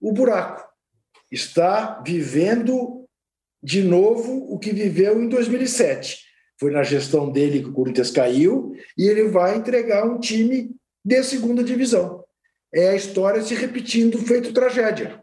o 0.00 0.12
buraco. 0.12 0.66
Está 1.30 2.00
vivendo 2.00 3.04
de 3.60 3.82
novo 3.82 4.50
o 4.50 4.58
que 4.58 4.72
viveu 4.72 5.20
em 5.20 5.28
2007. 5.28 6.24
Foi 6.58 6.70
na 6.70 6.84
gestão 6.84 7.30
dele 7.30 7.60
que 7.60 7.68
o 7.68 7.72
Corinthians 7.72 8.12
caiu 8.12 8.72
e 8.96 9.08
ele 9.08 9.28
vai 9.28 9.56
entregar 9.56 10.06
um 10.06 10.20
time 10.20 10.74
de 11.04 11.22
segunda 11.24 11.64
divisão. 11.64 12.24
É 12.72 12.90
a 12.90 12.94
história 12.94 13.42
se 13.42 13.54
repetindo, 13.54 14.18
feito 14.18 14.52
tragédia. 14.52 15.22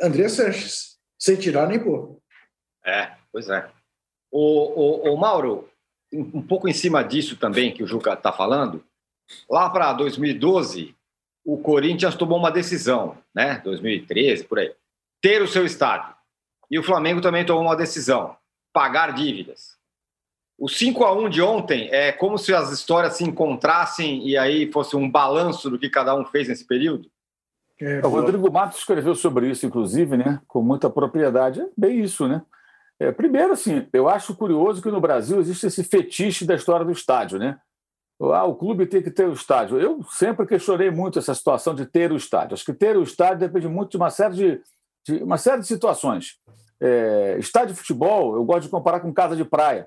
André 0.00 0.28
Sanches, 0.28 0.98
sem 1.18 1.36
tirar 1.36 1.68
nem 1.68 1.78
pôr. 1.78 2.18
É, 2.84 3.12
pois 3.32 3.48
é. 3.48 3.70
O, 4.30 5.10
o, 5.10 5.14
o 5.14 5.16
Mauro, 5.16 5.68
um 6.12 6.42
pouco 6.42 6.68
em 6.68 6.72
cima 6.72 7.02
disso 7.02 7.36
também 7.36 7.72
que 7.72 7.82
o 7.82 7.86
Juca 7.86 8.14
está 8.14 8.32
falando, 8.32 8.84
lá 9.48 9.70
para 9.70 9.92
2012, 9.92 10.94
o 11.46 11.56
Corinthians 11.56 12.16
tomou 12.16 12.36
uma 12.36 12.50
decisão, 12.50 13.16
né? 13.32 13.60
2013, 13.62 14.44
por 14.44 14.58
aí, 14.58 14.74
ter 15.22 15.40
o 15.40 15.46
seu 15.46 15.64
estádio. 15.64 16.12
e 16.68 16.76
o 16.76 16.82
Flamengo 16.82 17.20
também 17.20 17.46
tomou 17.46 17.62
uma 17.62 17.76
decisão: 17.76 18.36
pagar 18.72 19.14
dívidas. 19.14 19.76
O 20.58 20.68
5 20.68 21.04
a 21.04 21.12
1 21.12 21.28
de 21.28 21.42
ontem 21.42 21.88
é 21.92 22.10
como 22.10 22.36
se 22.36 22.52
as 22.52 22.72
histórias 22.72 23.16
se 23.16 23.24
encontrassem 23.24 24.26
e 24.26 24.36
aí 24.36 24.72
fosse 24.72 24.96
um 24.96 25.08
balanço 25.08 25.70
do 25.70 25.78
que 25.78 25.88
cada 25.88 26.16
um 26.16 26.24
fez 26.24 26.48
nesse 26.48 26.66
período? 26.66 27.10
É, 27.78 28.00
o 28.04 28.08
Rodrigo 28.08 28.50
Matos 28.50 28.78
escreveu 28.78 29.14
sobre 29.14 29.50
isso, 29.50 29.66
inclusive, 29.66 30.16
né, 30.16 30.40
com 30.48 30.62
muita 30.62 30.88
propriedade. 30.88 31.60
É 31.60 31.68
bem 31.76 32.00
isso, 32.00 32.26
né? 32.26 32.42
É, 32.98 33.12
primeiro, 33.12 33.52
assim, 33.52 33.86
eu 33.92 34.08
acho 34.08 34.34
curioso 34.34 34.80
que 34.80 34.90
no 34.90 35.00
Brasil 35.00 35.38
existe 35.38 35.66
esse 35.66 35.84
fetiche 35.84 36.46
da 36.46 36.54
história 36.54 36.86
do 36.86 36.92
estádio, 36.92 37.38
né? 37.38 37.60
Ah, 38.20 38.44
o 38.44 38.54
clube 38.54 38.86
tem 38.86 39.02
que 39.02 39.10
ter 39.10 39.28
o 39.28 39.32
estádio. 39.32 39.78
Eu 39.78 40.02
sempre 40.10 40.46
questionei 40.46 40.90
muito 40.90 41.18
essa 41.18 41.34
situação 41.34 41.74
de 41.74 41.84
ter 41.84 42.10
o 42.10 42.16
estádio. 42.16 42.54
Acho 42.54 42.64
que 42.64 42.72
ter 42.72 42.96
o 42.96 43.02
estádio 43.02 43.40
depende 43.40 43.68
muito 43.68 43.90
de 43.90 43.96
uma 43.96 44.10
série 44.10 44.34
de, 44.34 44.60
de 45.06 45.22
uma 45.22 45.36
série 45.36 45.60
de 45.60 45.66
situações. 45.66 46.38
É, 46.80 47.36
estádio 47.38 47.74
de 47.74 47.80
futebol, 47.80 48.34
eu 48.34 48.44
gosto 48.44 48.62
de 48.62 48.68
comparar 48.68 49.00
com 49.00 49.12
casa 49.12 49.36
de 49.36 49.44
praia. 49.44 49.86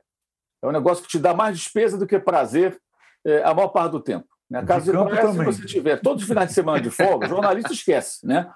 É 0.61 0.67
um 0.67 0.71
negócio 0.71 1.03
que 1.03 1.09
te 1.09 1.17
dá 1.17 1.33
mais 1.33 1.57
despesa 1.57 1.97
do 1.97 2.05
que 2.05 2.19
prazer 2.19 2.79
é, 3.25 3.43
a 3.43 3.53
maior 3.53 3.69
parte 3.69 3.93
do 3.93 3.99
tempo. 3.99 4.27
Né? 4.49 4.59
A 4.59 4.65
casa 4.65 4.91
de, 4.91 4.97
de 4.97 5.03
praia, 5.03 5.21
também. 5.21 5.51
se 5.51 5.61
você 5.61 5.67
tiver 5.67 5.97
todos 6.01 6.23
os 6.23 6.27
finais 6.27 6.49
de 6.49 6.53
semana 6.53 6.81
de 6.81 6.89
folga, 6.89 7.25
o 7.25 7.29
jornalista 7.29 7.73
esquece, 7.73 8.25
né? 8.25 8.51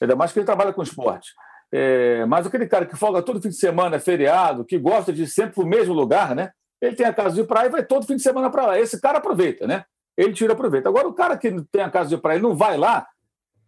Ainda 0.00 0.16
mais 0.16 0.32
que 0.32 0.38
ele 0.38 0.46
trabalha 0.46 0.72
com 0.72 0.82
esporte. 0.82 1.32
É, 1.72 2.24
mas 2.26 2.46
aquele 2.46 2.66
cara 2.66 2.86
que 2.86 2.96
folga 2.96 3.22
todo 3.22 3.40
fim 3.40 3.48
de 3.48 3.56
semana, 3.56 3.96
é 3.96 4.00
feriado, 4.00 4.64
que 4.64 4.78
gosta 4.78 5.12
de 5.12 5.24
ir 5.24 5.26
sempre 5.26 5.54
para 5.54 5.64
o 5.64 5.66
mesmo 5.66 5.92
lugar, 5.94 6.34
né? 6.34 6.50
Ele 6.80 6.96
tem 6.96 7.06
a 7.06 7.12
casa 7.12 7.34
de 7.34 7.44
praia 7.44 7.66
e 7.66 7.70
vai 7.70 7.84
todo 7.84 8.06
fim 8.06 8.16
de 8.16 8.22
semana 8.22 8.50
para 8.50 8.66
lá. 8.66 8.80
Esse 8.80 9.00
cara 9.00 9.18
aproveita, 9.18 9.66
né? 9.66 9.84
Ele 10.16 10.32
tira 10.32 10.54
proveito. 10.54 10.88
Agora, 10.88 11.08
o 11.08 11.14
cara 11.14 11.36
que 11.36 11.50
tem 11.72 11.82
a 11.82 11.90
casa 11.90 12.10
de 12.10 12.18
praia 12.18 12.38
e 12.38 12.42
não 12.42 12.54
vai 12.54 12.76
lá, 12.76 13.06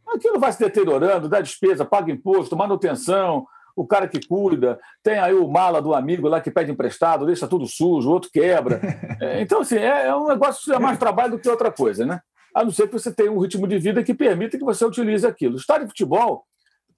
aquilo 0.07 0.39
vai 0.39 0.53
se 0.53 0.59
deteriorando, 0.59 1.29
dá 1.29 1.41
despesa, 1.41 1.85
paga 1.85 2.13
imposto, 2.13 2.57
manutenção, 2.57 3.47
o 3.77 3.87
cara 3.87 4.09
que 4.09 4.27
cuida, 4.27 4.81
tem 5.03 5.19
aí 5.19 5.35
o 5.35 5.47
mala 5.47 5.83
do 5.83 5.95
amigo 5.95 6.29
lá 6.29 6.41
que 6.41 6.51
pede 6.51 6.73
emprestado, 6.73 7.27
deixa 7.27 7.47
tudo 7.47 7.67
sujo, 7.67 8.09
o 8.09 8.13
outro 8.13 8.31
quebra. 8.33 8.81
É, 9.19 9.41
então, 9.41 9.63
assim, 9.63 9.77
é, 9.77 10.09
é 10.09 10.15
um 10.15 10.27
negócio 10.27 10.63
que 10.63 10.73
é 10.73 10.79
mais 10.79 10.99
trabalho 10.99 11.33
do 11.33 11.39
que 11.39 11.49
outra 11.49 11.73
coisa, 11.73 12.05
né? 12.05 12.21
A 12.55 12.63
não 12.63 12.71
ser 12.71 12.87
que 12.87 12.93
você 12.93 13.11
tenha 13.11 13.33
um 13.33 13.39
ritmo 13.39 13.67
de 13.67 13.79
vida 13.79 14.05
que 14.05 14.13
permita 14.13 14.59
que 14.59 14.65
você 14.65 14.85
utilize 14.85 15.27
aquilo. 15.27 15.55
O 15.55 15.57
estádio 15.57 15.85
de 15.85 15.91
futebol, 15.93 16.45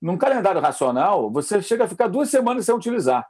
num 0.03 0.17
calendário 0.17 0.61
racional, 0.61 1.31
você 1.31 1.63
chega 1.63 1.85
a 1.85 1.89
ficar 1.89 2.09
duas 2.09 2.29
semanas 2.29 2.65
sem 2.65 2.75
utilizar. 2.75 3.25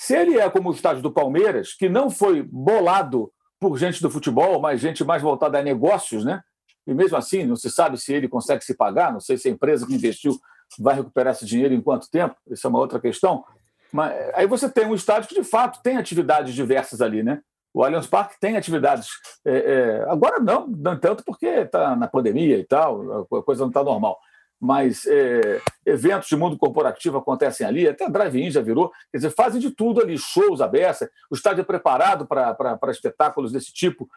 Se 0.00 0.16
ele 0.16 0.38
é 0.38 0.48
como 0.48 0.70
o 0.70 0.72
estádio 0.72 1.02
do 1.02 1.12
Palmeiras, 1.12 1.74
que 1.74 1.86
não 1.86 2.08
foi 2.08 2.42
bolado 2.42 3.30
por 3.60 3.76
gente 3.76 4.00
do 4.00 4.10
futebol, 4.10 4.58
mas 4.58 4.80
gente 4.80 5.04
mais 5.04 5.20
voltada 5.20 5.58
a 5.58 5.62
negócios, 5.62 6.24
né? 6.24 6.40
E 6.86 6.94
mesmo 6.94 7.18
assim, 7.18 7.44
não 7.44 7.54
se 7.54 7.70
sabe 7.70 7.98
se 7.98 8.10
ele 8.14 8.26
consegue 8.26 8.64
se 8.64 8.74
pagar, 8.74 9.12
não 9.12 9.20
sei 9.20 9.36
se 9.36 9.46
a 9.46 9.50
empresa 9.50 9.86
que 9.86 9.94
investiu 9.94 10.40
vai 10.78 10.94
recuperar 10.94 11.34
esse 11.34 11.44
dinheiro 11.44 11.74
em 11.74 11.82
quanto 11.82 12.10
tempo, 12.10 12.34
isso 12.50 12.66
é 12.66 12.70
uma 12.70 12.78
outra 12.78 12.98
questão. 12.98 13.44
Mas 13.92 14.14
aí 14.32 14.46
você 14.46 14.70
tem 14.70 14.86
um 14.86 14.94
estádio 14.94 15.28
que, 15.28 15.34
de 15.34 15.44
fato, 15.44 15.82
tem 15.82 15.98
atividades 15.98 16.54
diversas 16.54 17.02
ali, 17.02 17.22
né? 17.22 17.42
O 17.74 17.84
Allianz 17.84 18.06
Parque 18.06 18.40
tem 18.40 18.56
atividades. 18.56 19.06
É, 19.44 19.52
é, 19.54 20.10
agora 20.10 20.40
não, 20.40 20.66
não 20.66 20.98
tanto 20.98 21.22
porque 21.26 21.44
está 21.46 21.94
na 21.94 22.08
pandemia 22.08 22.56
e 22.56 22.64
tal, 22.64 23.28
a 23.34 23.42
coisa 23.42 23.60
não 23.60 23.68
está 23.68 23.84
normal. 23.84 24.18
Mas 24.60 25.06
é, 25.06 25.60
eventos 25.86 26.28
de 26.28 26.36
mundo 26.36 26.58
corporativo 26.58 27.16
acontecem 27.16 27.66
ali, 27.66 27.88
até 27.88 28.08
drive-in 28.10 28.50
já 28.50 28.60
virou. 28.60 28.90
Quer 29.10 29.18
dizer, 29.18 29.30
fazem 29.30 29.60
de 29.60 29.70
tudo 29.70 30.02
ali, 30.02 30.18
shows 30.18 30.60
abertos, 30.60 31.08
o 31.30 31.34
estádio 31.34 31.62
é 31.62 31.64
preparado 31.64 32.26
para 32.26 32.90
espetáculos 32.90 33.52
desse 33.52 33.72
tipo. 33.72 34.08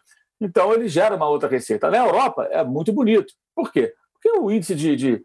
Então, 0.41 0.73
ele 0.73 0.89
gera 0.89 1.15
uma 1.15 1.29
outra 1.29 1.47
receita. 1.47 1.89
Na 1.89 1.99
Europa, 1.99 2.43
é 2.51 2.61
muito 2.63 2.91
bonito. 2.91 3.33
Por 3.55 3.71
quê? 3.71 3.93
Porque 4.13 4.37
o 4.37 4.51
índice 4.51 4.75
de, 4.75 4.95
de 4.95 5.23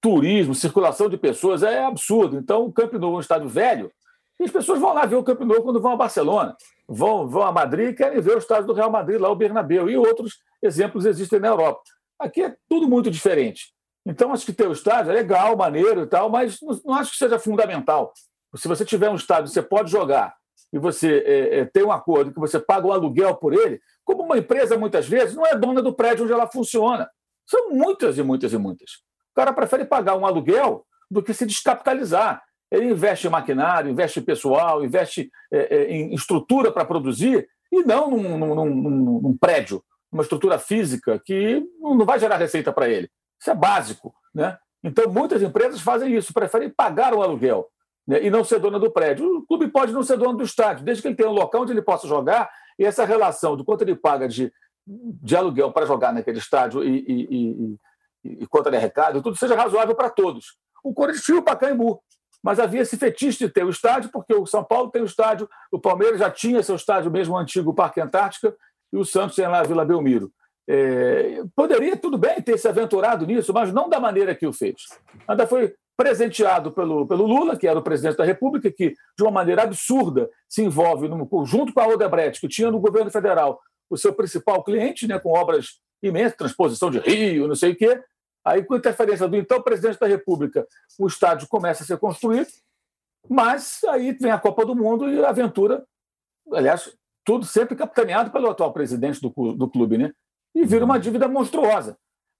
turismo, 0.00 0.54
circulação 0.54 1.08
de 1.08 1.16
pessoas 1.16 1.64
é 1.64 1.84
absurdo. 1.84 2.38
Então, 2.38 2.64
o 2.64 2.72
Camp 2.72 2.92
Nou 2.92 3.14
é 3.14 3.16
um 3.16 3.20
estádio 3.20 3.48
velho, 3.48 3.90
e 4.38 4.44
as 4.44 4.50
pessoas 4.50 4.78
vão 4.78 4.92
lá 4.92 5.04
ver 5.06 5.16
o 5.16 5.24
Camp 5.24 5.40
Nou 5.40 5.62
quando 5.62 5.80
vão 5.80 5.92
a 5.92 5.96
Barcelona, 5.96 6.56
vão, 6.86 7.26
vão 7.28 7.42
a 7.42 7.52
Madrid 7.52 7.90
e 7.90 7.94
querem 7.94 8.20
ver 8.20 8.36
o 8.36 8.38
estádio 8.38 8.66
do 8.66 8.72
Real 8.72 8.90
Madrid, 8.90 9.20
lá 9.20 9.28
o 9.30 9.36
Bernabéu, 9.36 9.88
e 9.88 9.96
outros 9.96 10.38
exemplos 10.62 11.06
existem 11.06 11.40
na 11.40 11.48
Europa. 11.48 11.80
Aqui 12.18 12.42
é 12.42 12.54
tudo 12.68 12.88
muito 12.88 13.10
diferente. 13.10 13.73
Então, 14.06 14.32
acho 14.32 14.44
que 14.44 14.52
ter 14.52 14.68
o 14.68 14.72
estádio 14.72 15.10
é 15.10 15.14
legal, 15.14 15.56
maneiro 15.56 16.02
e 16.02 16.06
tal, 16.06 16.28
mas 16.28 16.58
não, 16.84 16.94
acho 16.94 17.12
que 17.12 17.16
seja 17.16 17.38
fundamental. 17.38 18.12
Se 18.56 18.68
você 18.68 18.84
tiver 18.84 19.08
um 19.08 19.16
estádio, 19.16 19.48
você 19.48 19.62
pode 19.62 19.90
jogar 19.90 20.34
e 20.72 20.78
você 20.78 21.22
é, 21.26 21.58
é, 21.60 21.64
tem 21.64 21.84
um 21.84 21.92
acordo 21.92 22.32
que 22.32 22.40
você 22.40 22.58
paga 22.58 22.86
o 22.86 22.92
aluguel 22.92 23.36
por 23.36 23.52
ele, 23.52 23.80
como 24.04 24.22
uma 24.22 24.36
empresa, 24.36 24.76
muitas 24.76 25.08
vezes, 25.08 25.34
não 25.34 25.46
é 25.46 25.56
dona 25.56 25.80
do 25.80 25.94
prédio 25.94 26.24
onde 26.24 26.32
ela 26.32 26.46
funciona. 26.46 27.08
São 27.46 27.70
muitas 27.70 28.18
e 28.18 28.22
muitas 28.22 28.52
e 28.52 28.58
muitas. 28.58 28.90
O 29.32 29.34
cara 29.34 29.52
prefere 29.52 29.84
pagar 29.84 30.16
um 30.16 30.26
aluguel 30.26 30.84
do 31.10 31.22
que 31.22 31.32
se 31.32 31.46
descapitalizar. 31.46 32.42
Ele 32.70 32.90
investe 32.90 33.26
em 33.26 33.30
maquinário, 33.30 33.90
investe 33.90 34.20
em 34.20 34.24
pessoal, 34.24 34.84
investe 34.84 35.30
é, 35.52 35.76
é, 35.76 35.92
em 35.92 36.14
estrutura 36.14 36.72
para 36.72 36.84
produzir 36.84 37.46
e 37.70 37.82
não 37.82 38.10
num, 38.10 38.38
num, 38.38 38.54
num, 38.54 39.20
num, 39.20 39.36
prédio, 39.36 39.82
uma 40.10 40.22
estrutura 40.22 40.58
física 40.58 41.20
que 41.24 41.62
não 41.80 42.04
vai 42.04 42.18
gerar 42.18 42.36
receita 42.36 42.72
para 42.72 42.88
ele. 42.88 43.10
Isso 43.40 43.50
é 43.50 43.54
básico. 43.54 44.14
Né? 44.34 44.56
Então, 44.82 45.10
muitas 45.10 45.42
empresas 45.42 45.80
fazem 45.80 46.14
isso, 46.14 46.32
preferem 46.32 46.70
pagar 46.70 47.14
o 47.14 47.22
aluguel 47.22 47.68
né, 48.06 48.22
e 48.22 48.30
não 48.30 48.44
ser 48.44 48.58
dona 48.58 48.78
do 48.78 48.90
prédio. 48.90 49.38
O 49.38 49.46
clube 49.46 49.68
pode 49.68 49.92
não 49.92 50.02
ser 50.02 50.16
dono 50.16 50.38
do 50.38 50.44
estádio, 50.44 50.84
desde 50.84 51.02
que 51.02 51.08
ele 51.08 51.16
tenha 51.16 51.30
um 51.30 51.34
local 51.34 51.62
onde 51.62 51.72
ele 51.72 51.82
possa 51.82 52.06
jogar 52.06 52.50
e 52.78 52.84
essa 52.84 53.04
relação 53.04 53.56
do 53.56 53.64
quanto 53.64 53.82
ele 53.82 53.94
paga 53.94 54.28
de, 54.28 54.52
de 54.86 55.36
aluguel 55.36 55.72
para 55.72 55.86
jogar 55.86 56.12
naquele 56.12 56.38
estádio 56.38 56.82
e, 56.82 57.04
e, 57.06 57.26
e 57.30 57.78
e 58.24 58.46
contra 58.46 58.72
de 58.72 58.78
recado, 58.78 59.22
tudo 59.22 59.36
seja 59.36 59.54
razoável 59.54 59.94
para 59.94 60.08
todos. 60.08 60.56
O 60.82 60.94
Corinthians 60.94 61.24
tinha 61.24 61.38
o 61.38 61.42
Pacaembu, 61.42 62.02
mas 62.42 62.58
havia 62.58 62.80
esse 62.80 62.96
fetiche 62.96 63.46
de 63.46 63.48
ter 63.48 63.64
o 63.64 63.70
estádio, 63.70 64.10
porque 64.10 64.34
o 64.34 64.46
São 64.46 64.64
Paulo 64.64 64.90
tem 64.90 65.02
o 65.02 65.06
estádio, 65.06 65.48
o 65.70 65.78
Palmeiras 65.78 66.18
já 66.18 66.30
tinha 66.30 66.62
seu 66.62 66.76
estádio 66.76 67.10
mesmo 67.10 67.36
antigo, 67.36 67.70
o 67.70 67.74
Parque 67.74 68.00
Antártica, 68.00 68.56
e 68.92 68.96
o 68.96 69.04
Santos 69.04 69.36
tem 69.36 69.46
lá 69.46 69.60
a 69.60 69.64
Vila 69.64 69.84
Belmiro. 69.84 70.32
É, 70.68 71.42
poderia, 71.54 71.96
tudo 71.96 72.16
bem, 72.16 72.40
ter 72.40 72.58
se 72.58 72.66
aventurado 72.66 73.26
nisso, 73.26 73.52
mas 73.52 73.72
não 73.72 73.88
da 73.88 74.00
maneira 74.00 74.34
que 74.34 74.46
o 74.46 74.52
fez. 74.52 74.76
Ainda 75.28 75.46
foi 75.46 75.74
presenteado 75.96 76.72
pelo, 76.72 77.06
pelo 77.06 77.26
Lula, 77.26 77.56
que 77.56 77.68
era 77.68 77.78
o 77.78 77.82
presidente 77.82 78.16
da 78.16 78.24
República, 78.24 78.70
que, 78.70 78.94
de 79.16 79.22
uma 79.22 79.30
maneira 79.30 79.62
absurda, 79.62 80.28
se 80.48 80.62
envolve 80.62 81.08
no, 81.08 81.28
junto 81.44 81.72
com 81.72 81.80
a 81.80 81.86
Odebrecht, 81.86 82.40
que 82.40 82.48
tinha 82.48 82.70
no 82.70 82.80
governo 82.80 83.10
federal 83.10 83.60
o 83.88 83.96
seu 83.96 84.12
principal 84.12 84.64
cliente, 84.64 85.06
né, 85.06 85.18
com 85.18 85.30
obras 85.30 85.78
imensas, 86.02 86.36
transposição 86.36 86.90
de 86.90 86.98
Rio, 86.98 87.46
não 87.46 87.54
sei 87.54 87.72
o 87.72 87.76
quê, 87.76 88.02
Aí, 88.44 88.62
com 88.62 88.74
a 88.74 88.76
interferência 88.76 89.26
do 89.26 89.36
então 89.36 89.62
presidente 89.62 89.98
da 89.98 90.06
República, 90.06 90.68
o 90.98 91.06
estádio 91.06 91.48
começa 91.48 91.82
a 91.82 91.86
ser 91.86 91.96
construído, 91.96 92.48
mas 93.26 93.82
aí 93.84 94.12
vem 94.12 94.30
a 94.30 94.38
Copa 94.38 94.66
do 94.66 94.76
Mundo 94.76 95.08
e 95.08 95.24
a 95.24 95.30
aventura, 95.30 95.82
aliás, 96.52 96.94
tudo 97.24 97.46
sempre 97.46 97.74
capitaneado 97.74 98.30
pelo 98.30 98.50
atual 98.50 98.70
presidente 98.70 99.18
do, 99.18 99.54
do 99.54 99.68
clube, 99.68 99.96
né? 99.96 100.12
E 100.54 100.64
vira 100.64 100.84
uma 100.84 100.98
dívida 100.98 101.26
monstruosa. 101.28 101.96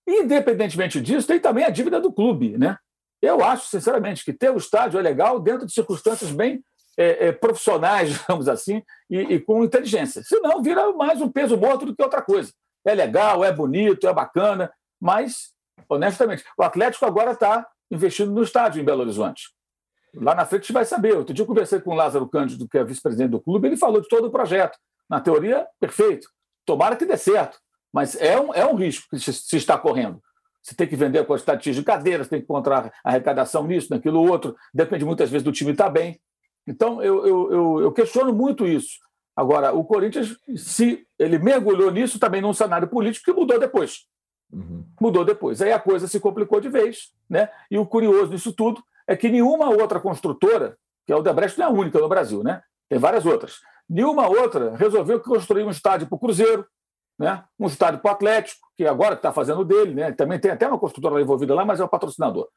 Independentemente 0.07 1.01
disso, 1.01 1.27
tem 1.27 1.41
também 1.41 1.65
a 1.65 1.71
dívida 1.71 2.01
do 2.01 2.13
clube, 2.13 2.57
né? 2.57 2.79
Eu 3.21 3.43
acho, 3.43 3.69
sinceramente, 3.69 4.25
que 4.25 4.33
ter 4.33 4.51
o 4.51 4.59
estádio 4.59 4.99
é 4.99 5.03
legal 5.03 5.41
dentro 5.41 5.67
de 5.67 5.73
circunstâncias 5.73 6.31
bem 6.31 6.63
é, 6.97 7.29
é, 7.29 7.33
profissionais, 7.33 8.11
digamos 8.21 8.49
assim, 8.49 8.83
e, 9.11 9.19
e, 9.19 9.41
com 9.41 9.65
inteligência. 9.65 10.23
Senão, 10.23 10.63
vira 10.63 10.93
mais 10.93 11.21
um 11.21 11.31
peso 11.31 11.57
morto 11.57 11.87
do 11.87 11.97
que 11.97 12.03
outra 12.03 12.21
coisa. 12.21 12.53
É 12.87 12.95
legal, 12.95 13.43
é 13.43 13.51
bonito, 13.51 14.07
é 14.07 14.13
bacana, 14.13 14.71
mas 15.01 15.55
honestamente. 15.89 16.45
O 16.59 16.63
Atlético 16.63 17.07
agora 17.07 17.33
está 17.33 17.67
investindo 17.91 18.33
no 18.33 18.43
estádio 18.43 18.81
em 18.81 18.85
Belo 18.85 19.03
Horizonte. 19.03 19.53
Lá 20.15 20.35
na 20.35 20.45
frente 20.45 20.63
a 20.63 20.65
gente 20.65 20.73
vai 20.73 20.85
saber. 20.85 21.17
Outro 21.17 21.35
dia 21.35 21.43
eu 21.43 21.47
conversei 21.47 21.81
com 21.81 21.91
o 21.91 21.95
Lázaro 21.95 22.29
Cândido, 22.29 22.69
que 22.69 22.79
é 22.79 22.85
vice-presidente 22.85 23.31
do 23.31 23.41
clube, 23.41 23.69
ele 23.69 23.77
falou 23.77 24.01
de 24.01 24.09
todo 24.09 24.27
o 24.27 24.31
projeto. 24.31 24.79
Na 25.09 25.21
teoria, 25.21 25.67
perfeito. 25.81 26.29
Tomara 26.65 26.97
que 26.97 27.05
dê 27.05 27.17
certo. 27.17 27.59
Mas 27.95 28.21
é 28.21 28.41
um, 28.41 28.53
é 28.53 28.67
um 28.67 28.75
risco 28.75 29.07
que 29.09 29.21
se 29.21 29.57
está 29.57 29.79
correndo. 29.79 30.21
Você 30.61 30.75
tem 30.75 30.89
que 30.89 30.97
vender 30.97 31.21
a 31.21 31.25
quantidade 31.25 31.71
de 31.71 31.83
cadeiras, 31.85 32.27
tem 32.27 32.41
que 32.41 32.45
encontrar 32.45 32.93
arrecadação 33.05 33.65
nisso, 33.69 33.89
naquilo 33.91 34.29
outro. 34.29 34.57
Depende 34.75 35.05
muitas 35.05 35.31
vezes 35.31 35.45
do 35.45 35.53
time 35.53 35.71
estar 35.71 35.85
tá 35.85 35.91
bem. 35.91 36.21
Então, 36.67 37.01
eu, 37.01 37.25
eu, 37.25 37.53
eu, 37.53 37.81
eu 37.83 37.93
questiono 37.93 38.35
muito 38.35 38.67
isso. 38.67 38.99
Agora, 39.37 39.73
o 39.73 39.85
Corinthians, 39.85 40.37
se 40.57 41.07
ele 41.17 41.39
mergulhou 41.39 41.93
nisso, 41.93 42.19
também 42.19 42.41
num 42.41 42.53
cenário 42.53 42.89
político 42.89 43.27
que 43.27 43.39
mudou 43.39 43.61
depois. 43.61 44.07
Uhum. 44.53 44.85
Mudou 45.01 45.25
depois. 45.25 45.63
Aí 45.63 45.71
a 45.71 45.79
coisa 45.79 46.09
se 46.09 46.19
complicou 46.19 46.61
de 46.61 46.69
vez. 46.69 47.13
Né? 47.31 47.49
E 47.71 47.79
o 47.79 47.87
curioso 47.87 48.31
disso 48.31 48.53
tudo 48.53 48.83
é 49.07 49.15
que 49.15 49.29
nenhuma 49.29 49.71
outra 49.71 50.01
construtora, 50.01 50.77
que 51.07 51.13
a 51.13 51.17
Odebrecht 51.17 51.59
não 51.59 51.67
é 51.67 51.69
a 51.69 51.73
única 51.73 52.01
no 52.01 52.09
Brasil, 52.09 52.43
né? 52.43 52.61
tem 52.89 52.99
várias 52.99 53.25
outras, 53.25 53.59
nenhuma 53.89 54.27
outra 54.27 54.75
resolveu 54.77 55.21
construir 55.21 55.63
um 55.63 55.71
estádio 55.71 56.07
para 56.07 56.17
o 56.17 56.19
Cruzeiro, 56.19 56.67
né? 57.19 57.45
um 57.59 57.67
estádio 57.67 58.01
para 58.01 58.11
o 58.11 58.15
Atlético, 58.15 58.61
que 58.77 58.87
agora 58.87 59.15
está 59.15 59.33
fazendo 59.33 59.65
dele, 59.65 59.95
né? 59.95 60.13
também 60.13 60.39
tem 60.39 60.51
até 60.51 60.67
uma 60.67 60.79
construtora 60.79 61.21
envolvida 61.21 61.55
lá, 61.55 61.65
mas 61.65 61.81
é 61.81 61.85
o 61.85 61.89
patrocinador. 61.89 62.49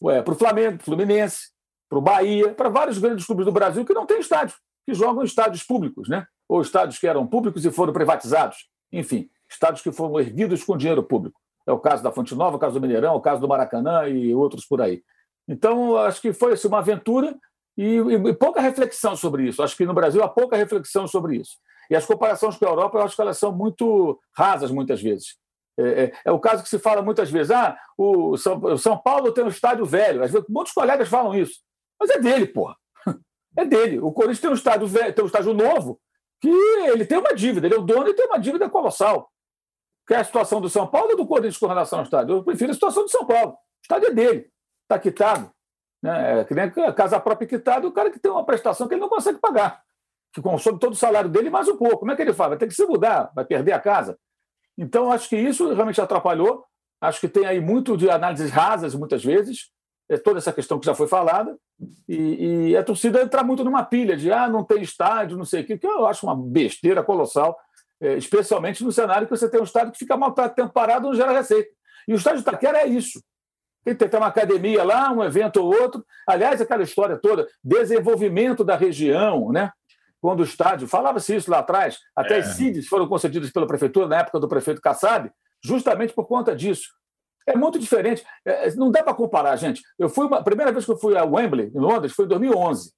Para 0.00 0.32
o 0.32 0.36
Flamengo, 0.36 0.82
Fluminense, 0.82 1.50
para 1.88 1.98
o 1.98 2.02
Bahia, 2.02 2.52
para 2.54 2.68
vários 2.68 2.98
grandes 2.98 3.24
clubes 3.24 3.44
do 3.44 3.52
Brasil 3.52 3.84
que 3.84 3.94
não 3.94 4.06
têm 4.06 4.20
estádio, 4.20 4.56
que 4.84 4.94
jogam 4.94 5.22
em 5.22 5.26
estádios 5.26 5.62
públicos, 5.62 6.08
né? 6.08 6.26
ou 6.48 6.60
estádios 6.60 6.98
que 6.98 7.06
eram 7.06 7.26
públicos 7.26 7.64
e 7.64 7.70
foram 7.70 7.92
privatizados. 7.92 8.68
Enfim, 8.92 9.30
estádios 9.48 9.82
que 9.82 9.90
foram 9.90 10.20
erguidos 10.20 10.62
com 10.62 10.76
dinheiro 10.76 11.02
público. 11.02 11.40
É 11.66 11.72
o 11.72 11.78
caso 11.78 12.02
da 12.02 12.12
Fonte 12.12 12.34
Nova, 12.34 12.56
o 12.56 12.58
caso 12.58 12.74
do 12.74 12.80
Mineirão, 12.80 13.14
o 13.14 13.20
caso 13.20 13.40
do 13.40 13.48
Maracanã 13.48 14.08
e 14.08 14.34
outros 14.34 14.66
por 14.66 14.82
aí. 14.82 15.02
Então, 15.48 15.96
acho 15.96 16.20
que 16.20 16.32
foi 16.32 16.52
assim, 16.52 16.68
uma 16.68 16.78
aventura 16.78 17.34
E, 17.76 17.96
e, 17.96 18.34
pouca 18.34 18.60
reflexão 18.60 19.16
sobre 19.16 19.48
isso. 19.48 19.62
Acho 19.62 19.76
que 19.76 19.86
no 19.86 19.94
Brasil 19.94 20.22
há 20.22 20.28
pouca 20.28 20.56
reflexão 20.56 21.06
sobre 21.06 21.36
isso. 21.36 21.56
E 21.90 21.96
as 21.96 22.06
comparações 22.06 22.56
com 22.56 22.66
a 22.66 22.68
Europa, 22.68 22.98
eu 22.98 23.02
acho 23.02 23.16
que 23.16 23.22
elas 23.22 23.38
são 23.38 23.52
muito 23.52 24.18
rasas, 24.36 24.70
muitas 24.70 25.00
vezes. 25.02 25.36
É, 25.78 26.04
é, 26.04 26.12
é 26.26 26.32
o 26.32 26.38
caso 26.38 26.62
que 26.62 26.68
se 26.68 26.78
fala 26.78 27.02
muitas 27.02 27.30
vezes: 27.30 27.50
ah, 27.50 27.78
o 27.96 28.36
São, 28.36 28.58
o 28.58 28.78
São 28.78 28.98
Paulo 28.98 29.32
tem 29.32 29.44
um 29.44 29.48
estádio 29.48 29.84
velho. 29.86 30.22
Às 30.22 30.30
vezes, 30.30 30.46
muitos 30.48 30.72
colegas 30.72 31.08
falam 31.08 31.34
isso. 31.34 31.60
Mas 31.98 32.10
é 32.10 32.18
dele, 32.18 32.46
porra. 32.46 32.76
É 33.54 33.66
dele. 33.66 33.98
O 33.98 34.10
Corinthians 34.12 34.40
tem 34.40 34.50
um 34.50 34.54
estádio 34.54 34.86
velho, 34.86 35.12
tem 35.12 35.22
um 35.22 35.26
estádio 35.26 35.52
novo, 35.52 36.00
que 36.40 36.48
ele 36.48 37.04
tem 37.04 37.18
uma 37.18 37.34
dívida, 37.34 37.66
ele 37.66 37.74
é 37.74 37.78
o 37.78 37.82
dono 37.82 38.08
e 38.08 38.14
tem 38.14 38.24
uma 38.24 38.38
dívida 38.38 38.66
colossal. 38.70 39.30
Que 40.06 40.14
é 40.14 40.16
a 40.16 40.24
situação 40.24 40.58
do 40.58 40.70
São 40.70 40.86
Paulo 40.86 41.10
ou 41.10 41.16
do 41.18 41.26
Corinthians 41.26 41.58
com 41.58 41.66
relação 41.66 41.98
ao 41.98 42.04
estádio? 42.06 42.36
Eu 42.36 42.44
prefiro 42.44 42.70
a 42.70 42.74
situação 42.74 43.02
do 43.04 43.10
São 43.10 43.26
Paulo. 43.26 43.52
O 43.52 43.56
estádio 43.82 44.08
é 44.08 44.14
dele, 44.14 44.50
está 44.84 44.98
quitado. 44.98 45.52
Né? 46.02 46.40
É 46.40 46.44
que 46.44 46.54
nem 46.54 46.64
a 46.64 46.92
casa 46.92 47.20
própria 47.20 47.46
quitada, 47.46 47.86
o 47.86 47.92
cara 47.92 48.10
que 48.10 48.18
tem 48.18 48.30
uma 48.30 48.44
prestação 48.44 48.88
que 48.88 48.94
ele 48.94 49.00
não 49.00 49.08
consegue 49.08 49.38
pagar, 49.38 49.82
que 50.32 50.42
consome 50.42 50.78
todo 50.78 50.92
o 50.92 50.96
salário 50.96 51.30
dele 51.30 51.50
mais 51.50 51.68
um 51.68 51.76
pouco. 51.76 51.98
Como 51.98 52.10
é 52.10 52.16
que 52.16 52.22
ele 52.22 52.32
faz? 52.32 52.50
Vai 52.50 52.58
ter 52.58 52.66
que 52.66 52.74
se 52.74 52.84
mudar, 52.86 53.30
vai 53.34 53.44
perder 53.44 53.72
a 53.72 53.80
casa. 53.80 54.18
Então, 54.76 55.12
acho 55.12 55.28
que 55.28 55.36
isso 55.36 55.72
realmente 55.72 56.00
atrapalhou. 56.00 56.64
Acho 57.00 57.20
que 57.20 57.28
tem 57.28 57.46
aí 57.46 57.60
muito 57.60 57.96
de 57.96 58.08
análises 58.08 58.50
rasas, 58.50 58.94
muitas 58.94 59.24
vezes, 59.24 59.70
é 60.08 60.16
toda 60.16 60.38
essa 60.38 60.52
questão 60.52 60.78
que 60.78 60.86
já 60.86 60.94
foi 60.94 61.08
falada, 61.08 61.56
e, 62.08 62.70
e, 62.70 62.76
a 62.76 62.84
torcida 62.84 63.22
entrar 63.22 63.42
muito 63.42 63.64
numa 63.64 63.82
pilha 63.82 64.16
de 64.16 64.30
ah, 64.30 64.48
não 64.48 64.62
tem 64.62 64.82
estádio, 64.82 65.36
não 65.36 65.44
sei 65.44 65.62
o 65.62 65.66
quê, 65.66 65.78
que 65.78 65.86
eu 65.86 66.06
acho 66.06 66.26
uma 66.26 66.36
besteira 66.36 67.02
colossal, 67.02 67.58
é, 68.00 68.16
especialmente 68.16 68.84
no 68.84 68.92
cenário 68.92 69.26
que 69.26 69.36
você 69.36 69.48
tem 69.48 69.60
um 69.60 69.64
estádio 69.64 69.92
que 69.92 69.98
fica 69.98 70.16
mal 70.16 70.32
tempo 70.32 70.72
parado 70.72 71.08
não 71.08 71.14
gera 71.14 71.32
receita. 71.32 71.70
E 72.06 72.12
o 72.12 72.16
estádio 72.16 72.42
de 72.42 72.48
Itaquera 72.48 72.78
é 72.78 72.86
isso. 72.86 73.22
Tem 73.84 73.96
que 73.96 74.08
ter 74.08 74.16
uma 74.16 74.28
academia 74.28 74.84
lá, 74.84 75.10
um 75.10 75.22
evento 75.24 75.56
ou 75.58 75.74
outro. 75.74 76.04
Aliás, 76.26 76.60
aquela 76.60 76.82
história 76.82 77.16
toda, 77.16 77.48
desenvolvimento 77.62 78.62
da 78.62 78.76
região, 78.76 79.50
né? 79.50 79.72
Quando 80.20 80.40
o 80.40 80.44
estádio, 80.44 80.86
falava-se 80.86 81.34
isso 81.34 81.50
lá 81.50 81.58
atrás, 81.58 81.98
até 82.14 82.36
é. 82.36 82.38
as 82.38 82.54
CIDs 82.54 82.86
foram 82.86 83.08
concedidas 83.08 83.50
pela 83.50 83.66
prefeitura 83.66 84.06
na 84.06 84.18
época 84.18 84.38
do 84.38 84.48
prefeito 84.48 84.80
Kassab, 84.80 85.30
justamente 85.64 86.12
por 86.12 86.26
conta 86.26 86.54
disso. 86.54 86.90
É 87.44 87.56
muito 87.56 87.78
diferente. 87.78 88.24
É, 88.44 88.72
não 88.76 88.90
dá 88.90 89.02
para 89.02 89.14
comparar, 89.14 89.56
gente. 89.56 89.82
Eu 89.98 90.08
fui 90.08 90.26
uma, 90.26 90.38
a 90.38 90.42
primeira 90.42 90.70
vez 90.70 90.84
que 90.84 90.92
eu 90.92 90.96
fui 90.96 91.16
a 91.16 91.24
Wembley, 91.24 91.72
em 91.74 91.80
Londres, 91.80 92.12
foi 92.12 92.24
em 92.24 92.28
2011. 92.28 92.92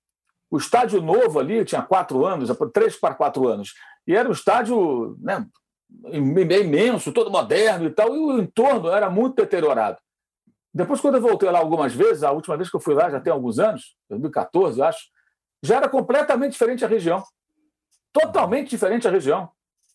O 0.50 0.58
estádio 0.58 1.00
novo 1.00 1.38
ali 1.38 1.64
tinha 1.64 1.82
quatro 1.82 2.26
anos, 2.26 2.50
três 2.72 2.98
para 3.00 3.14
quatro 3.14 3.48
anos. 3.48 3.72
E 4.06 4.14
era 4.14 4.28
um 4.28 4.32
estádio 4.32 5.16
né, 5.20 5.46
imenso, 6.12 7.12
todo 7.12 7.30
moderno 7.30 7.86
e 7.86 7.90
tal, 7.90 8.14
e 8.14 8.18
o 8.18 8.38
entorno 8.38 8.88
era 8.88 9.08
muito 9.08 9.36
deteriorado. 9.36 9.98
Depois, 10.74 11.00
quando 11.00 11.14
eu 11.14 11.20
voltei 11.20 11.48
lá 11.48 11.60
algumas 11.60 11.94
vezes, 11.94 12.24
a 12.24 12.32
última 12.32 12.56
vez 12.56 12.68
que 12.68 12.74
eu 12.74 12.80
fui 12.80 12.94
lá 12.94 13.08
já 13.08 13.20
tem 13.20 13.32
alguns 13.32 13.60
anos, 13.60 13.94
2014, 14.10 14.80
eu 14.80 14.84
acho, 14.84 15.04
já 15.62 15.76
era 15.76 15.88
completamente 15.88 16.52
diferente 16.52 16.84
a 16.84 16.88
região. 16.88 17.22
Totalmente 18.12 18.70
diferente 18.70 19.06
a 19.06 19.10
região. 19.10 19.48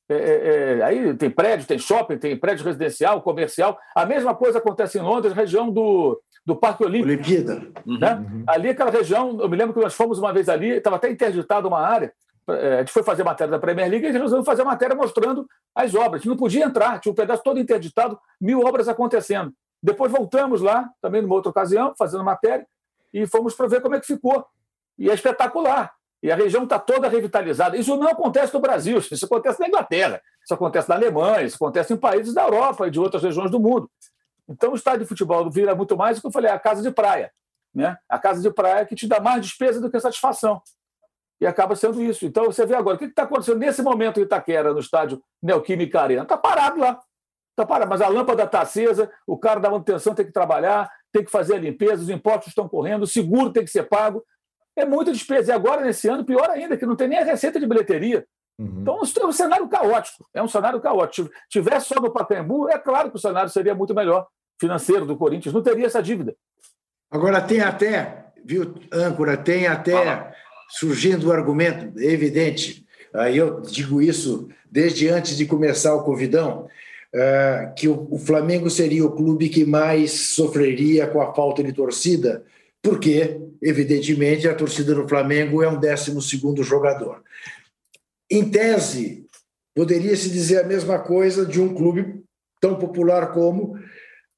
É, 0.08 0.15
é, 0.15 0.78
é, 0.80 0.84
aí 0.84 1.13
tem 1.15 1.30
prédio, 1.30 1.68
tem 1.68 1.78
shopping, 1.78 2.18
tem 2.18 2.36
prédio 2.36 2.65
residencial, 2.65 3.22
comercial. 3.22 3.78
A 3.96 4.06
mesma 4.06 4.34
coisa 4.34 4.58
acontece 4.58 4.98
em 4.98 5.02
Londres, 5.02 5.34
região 5.34 5.70
do, 5.70 6.20
do 6.46 6.56
Parque 6.56 6.84
Olímpico. 6.84 7.10
Olimpíada. 7.10 7.62
Né? 7.86 8.15
Uhum. 8.15 8.44
Ali, 8.48 8.70
aquela 8.70 8.89
região, 8.89 9.38
eu 9.39 9.50
me 9.50 9.58
lembro 9.58 9.74
que 9.74 9.82
nós 9.82 9.94
fomos 9.94 10.18
uma 10.18 10.34
vez 10.34 10.50
ali, 10.50 10.70
estava 10.70 10.96
até 10.96 11.12
interditada 11.12 11.68
uma 11.68 11.82
área. 11.82 12.12
É, 12.50 12.76
a 12.76 12.80
gente 12.80 12.92
foi 12.92 13.04
fazer 13.04 13.24
matéria 13.24 13.52
da 13.52 13.60
Premier 13.60 13.89
League 13.89 14.08
e 14.08 14.12
resolveu 14.12 14.44
fazer 14.44 14.63
matéria 14.63 14.96
mostrando 14.96 15.46
as 15.76 15.94
obras. 15.94 16.26
Não 16.26 16.38
podia 16.38 16.65
entrar, 16.65 17.00
tinha 17.00 17.12
um 17.12 17.15
pedaço 17.15 17.44
todo 17.44 17.60
interditado, 17.60 18.18
mil 18.42 18.62
obras 18.62 18.88
acontecendo. 18.88 19.54
Depois 19.82 20.12
voltamos 20.12 20.62
lá, 20.62 20.89
também 21.02 21.22
numa 21.22 21.36
outra 21.36 21.50
ocasião, 21.50 21.94
fazendo 21.98 22.24
matéria, 22.24 22.68
e 23.13 23.26
fomos 23.26 23.54
para 23.56 23.68
ver 23.68 23.82
como 23.82 23.96
é 23.96 24.00
que 24.00 24.08
ficou. 24.08 24.46
E 24.98 25.10
é 25.10 25.13
espetacular. 25.13 25.94
E 26.22 26.32
a 26.32 26.36
região 26.36 26.63
está 26.63 26.78
toda 26.78 27.08
revitalizada. 27.08 27.78
Isso 27.78 27.96
não 27.96 28.10
acontece 28.10 28.54
no 28.54 28.60
Brasil, 28.60 28.98
isso 29.12 29.26
acontece 29.26 29.60
na 29.60 29.68
Inglaterra, 29.68 30.22
isso 30.44 30.54
acontece 30.54 30.89
na 30.89 30.96
Alemanha, 30.96 31.44
isso 31.44 31.56
acontece 31.56 31.94
em 31.94 31.98
países 31.98 32.34
da 32.34 32.44
Europa 32.44 32.88
e 32.88 32.92
de 32.92 33.00
outras 33.00 33.24
regiões 33.24 33.50
do 33.50 33.60
mundo. 33.60 33.89
Então, 34.48 34.72
o 34.72 34.76
estádio 34.76 35.02
de 35.02 35.06
futebol 35.06 35.50
vira 35.50 35.76
muito 35.76 35.96
mais 35.96 36.18
o 36.18 36.22
que 36.22 36.28
eu 36.28 36.32
falei, 36.32 36.52
a 36.52 36.60
casa 36.60 36.82
de 36.82 36.92
praia. 36.92 37.32
Né? 37.74 37.96
A 38.10 38.18
casa 38.18 38.42
de 38.42 38.52
praia 38.52 38.86
que 38.86 38.96
te 38.96 39.08
dá 39.08 39.20
mais 39.20 39.42
despesa 39.42 39.80
do 39.80 39.89
que 39.89 40.00
satisfação. 40.00 40.62
E 41.39 41.48
acaba 41.48 41.76
sendo 41.76 42.02
isso. 42.02 42.26
Então, 42.26 42.46
você 42.46 42.65
vê 42.65 42.76
agora, 42.76 42.96
o 42.96 43.00
que 43.00 43.06
está 43.06 43.24
acontecendo 43.24 43.60
nesse 43.60 43.82
momento 43.82 44.20
em 44.20 44.24
Itaquera, 44.24 44.74
no 44.74 44.80
estádio 44.80 45.24
Neoquímica 45.42 46.02
Arena? 46.02 46.24
Está 46.24 46.36
parado 46.36 46.80
lá. 46.80 47.00
Tá 47.60 47.65
para, 47.65 47.86
mas 47.86 48.00
a 48.00 48.08
lâmpada 48.08 48.43
está 48.43 48.62
acesa, 48.62 49.12
o 49.28 49.38
cara 49.38 49.60
da 49.60 49.69
manutenção 49.69 50.15
tem 50.15 50.26
que 50.26 50.32
trabalhar, 50.32 50.89
tem 51.12 51.26
que 51.26 51.30
fazer 51.30 51.56
a 51.56 51.60
limpeza, 51.60 52.02
os 52.02 52.10
impostos 52.10 52.48
estão 52.48 52.69
correndo, 52.69 53.04
o 53.04 53.08
seguro 53.08 53.52
tem 53.52 53.65
que 53.65 53.69
ser 53.69 53.84
pago. 53.84 54.24
É 54.78 54.86
muita 54.86 55.12
despesa. 55.12 55.52
E 55.52 55.56
agora, 55.56 55.82
nesse 55.82 56.08
ano, 56.08 56.24
pior 56.24 56.50
ainda, 56.50 56.78
que 56.78 56.86
não 56.86 56.95
tem 56.95 57.10
nem 57.10 57.19
a 57.19 57.26
receita 57.26 57.60
de 57.60 57.67
bilheteria. 57.67 58.26
Uhum. 58.58 58.78
Então, 58.80 59.02
é 59.24 59.26
um 59.26 59.32
cenário 59.34 59.67
caótico. 59.67 60.26
É 60.34 60.41
um 60.41 60.48
cenário 60.48 60.80
caótico. 60.80 61.28
Se 61.28 61.60
tivesse 61.60 61.88
só 61.88 61.95
no 61.95 62.13
Pacaembu, 62.13 62.69
é 62.69 62.80
claro 62.80 63.10
que 63.10 63.17
o 63.17 63.19
cenário 63.19 63.50
seria 63.50 63.76
muito 63.76 63.93
melhor 63.93 64.26
financeiro 64.58 65.06
do 65.06 65.17
Corinthians, 65.17 65.54
não 65.54 65.62
teria 65.62 65.86
essa 65.86 66.02
dívida. 66.02 66.34
Agora, 67.12 67.41
tem 67.41 67.60
até, 67.60 68.28
viu, 68.45 68.74
âncora, 68.89 69.36
tem 69.36 69.67
até 69.67 70.34
surgindo 70.69 71.26
o 71.26 71.30
um 71.30 71.34
argumento 71.34 72.00
evidente, 72.00 72.86
aí 73.13 73.36
eu 73.36 73.60
digo 73.60 74.02
isso 74.02 74.48
desde 74.72 75.10
antes 75.10 75.36
de 75.36 75.45
começar 75.45 75.93
o 75.93 76.04
Covidão, 76.06 76.69
é, 77.13 77.74
que 77.76 77.88
o, 77.88 78.17
Flamengo 78.17 78.69
seria 78.69 79.06
o 79.06 79.12
clube 79.12 79.50
que 79.50 79.65
mais 79.65 80.12
sofreria 80.12 81.08
com 81.08 81.22
a 81.22 81.34
falta 81.34 81.63
de 81.63 81.74
torcida, 81.74 82.43
porque, 82.82 83.39
evidentemente, 83.62 84.48
a 84.48 84.56
torcida 84.56 84.93
do 84.93 85.08
Flamengo 85.08 85.63
é 85.63 85.69
um 85.69 85.80
12 85.80 86.63
jogador. 86.63 87.24
Em 88.32 88.50
tese, 88.50 89.26
poderia-se 89.76 90.30
dizer 90.30 90.60
a 90.60 90.67
mesma 90.67 91.00
coisa 91.00 91.45
de 91.45 91.60
um 91.60 91.74
clube 91.74 92.24
tão 92.62 92.78
popular 92.78 93.34
como, 93.34 93.78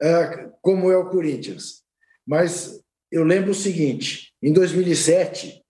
é, 0.01 0.49
como 0.61 0.89
é 0.89 0.97
o 0.97 1.09
Corinthians. 1.09 1.81
Mas 2.25 2.81
eu 3.11 3.23
lembro 3.23 3.51
o 3.51 3.55
seguinte: 3.55 4.33
em 4.41 4.53
2007, 4.53 5.61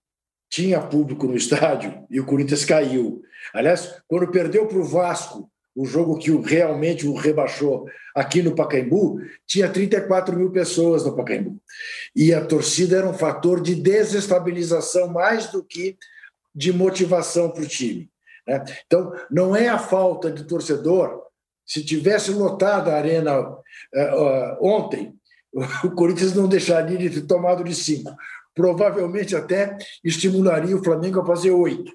tinha 0.50 0.80
público 0.80 1.26
no 1.26 1.36
estádio 1.36 2.06
e 2.10 2.20
o 2.20 2.26
Corinthians 2.26 2.64
caiu. 2.64 3.22
Aliás, 3.52 4.00
quando 4.06 4.30
perdeu 4.30 4.66
para 4.66 4.78
o 4.78 4.84
Vasco 4.84 5.50
o 5.74 5.86
jogo 5.86 6.18
que 6.18 6.30
realmente 6.30 7.06
o 7.06 7.14
rebaixou 7.14 7.86
aqui 8.14 8.42
no 8.42 8.54
Pacaembu, 8.54 9.20
tinha 9.46 9.68
34 9.68 10.36
mil 10.36 10.50
pessoas 10.50 11.04
no 11.04 11.16
Pacaembu. 11.16 11.58
E 12.14 12.32
a 12.34 12.44
torcida 12.44 12.98
era 12.98 13.08
um 13.08 13.14
fator 13.14 13.60
de 13.60 13.74
desestabilização 13.74 15.08
mais 15.08 15.50
do 15.50 15.64
que 15.64 15.96
de 16.54 16.72
motivação 16.72 17.50
para 17.50 17.62
o 17.62 17.66
time. 17.66 18.10
Né? 18.46 18.62
Então, 18.86 19.12
não 19.30 19.56
é 19.56 19.68
a 19.68 19.78
falta 19.78 20.30
de 20.30 20.44
torcedor. 20.44 21.22
Se 21.64 21.84
tivesse 21.84 22.30
lotado 22.32 22.90
a 22.90 22.96
arena 22.96 23.40
uh, 23.40 23.54
uh, 23.54 24.56
ontem, 24.60 25.14
o 25.84 25.90
Corinthians 25.92 26.34
não 26.34 26.48
deixaria 26.48 26.98
de 26.98 27.08
ter 27.08 27.26
tomado 27.26 27.64
de 27.64 27.74
cinco. 27.74 28.14
Provavelmente 28.54 29.34
até 29.34 29.78
estimularia 30.04 30.76
o 30.76 30.84
Flamengo 30.84 31.20
a 31.20 31.26
fazer 31.26 31.52
oito, 31.52 31.90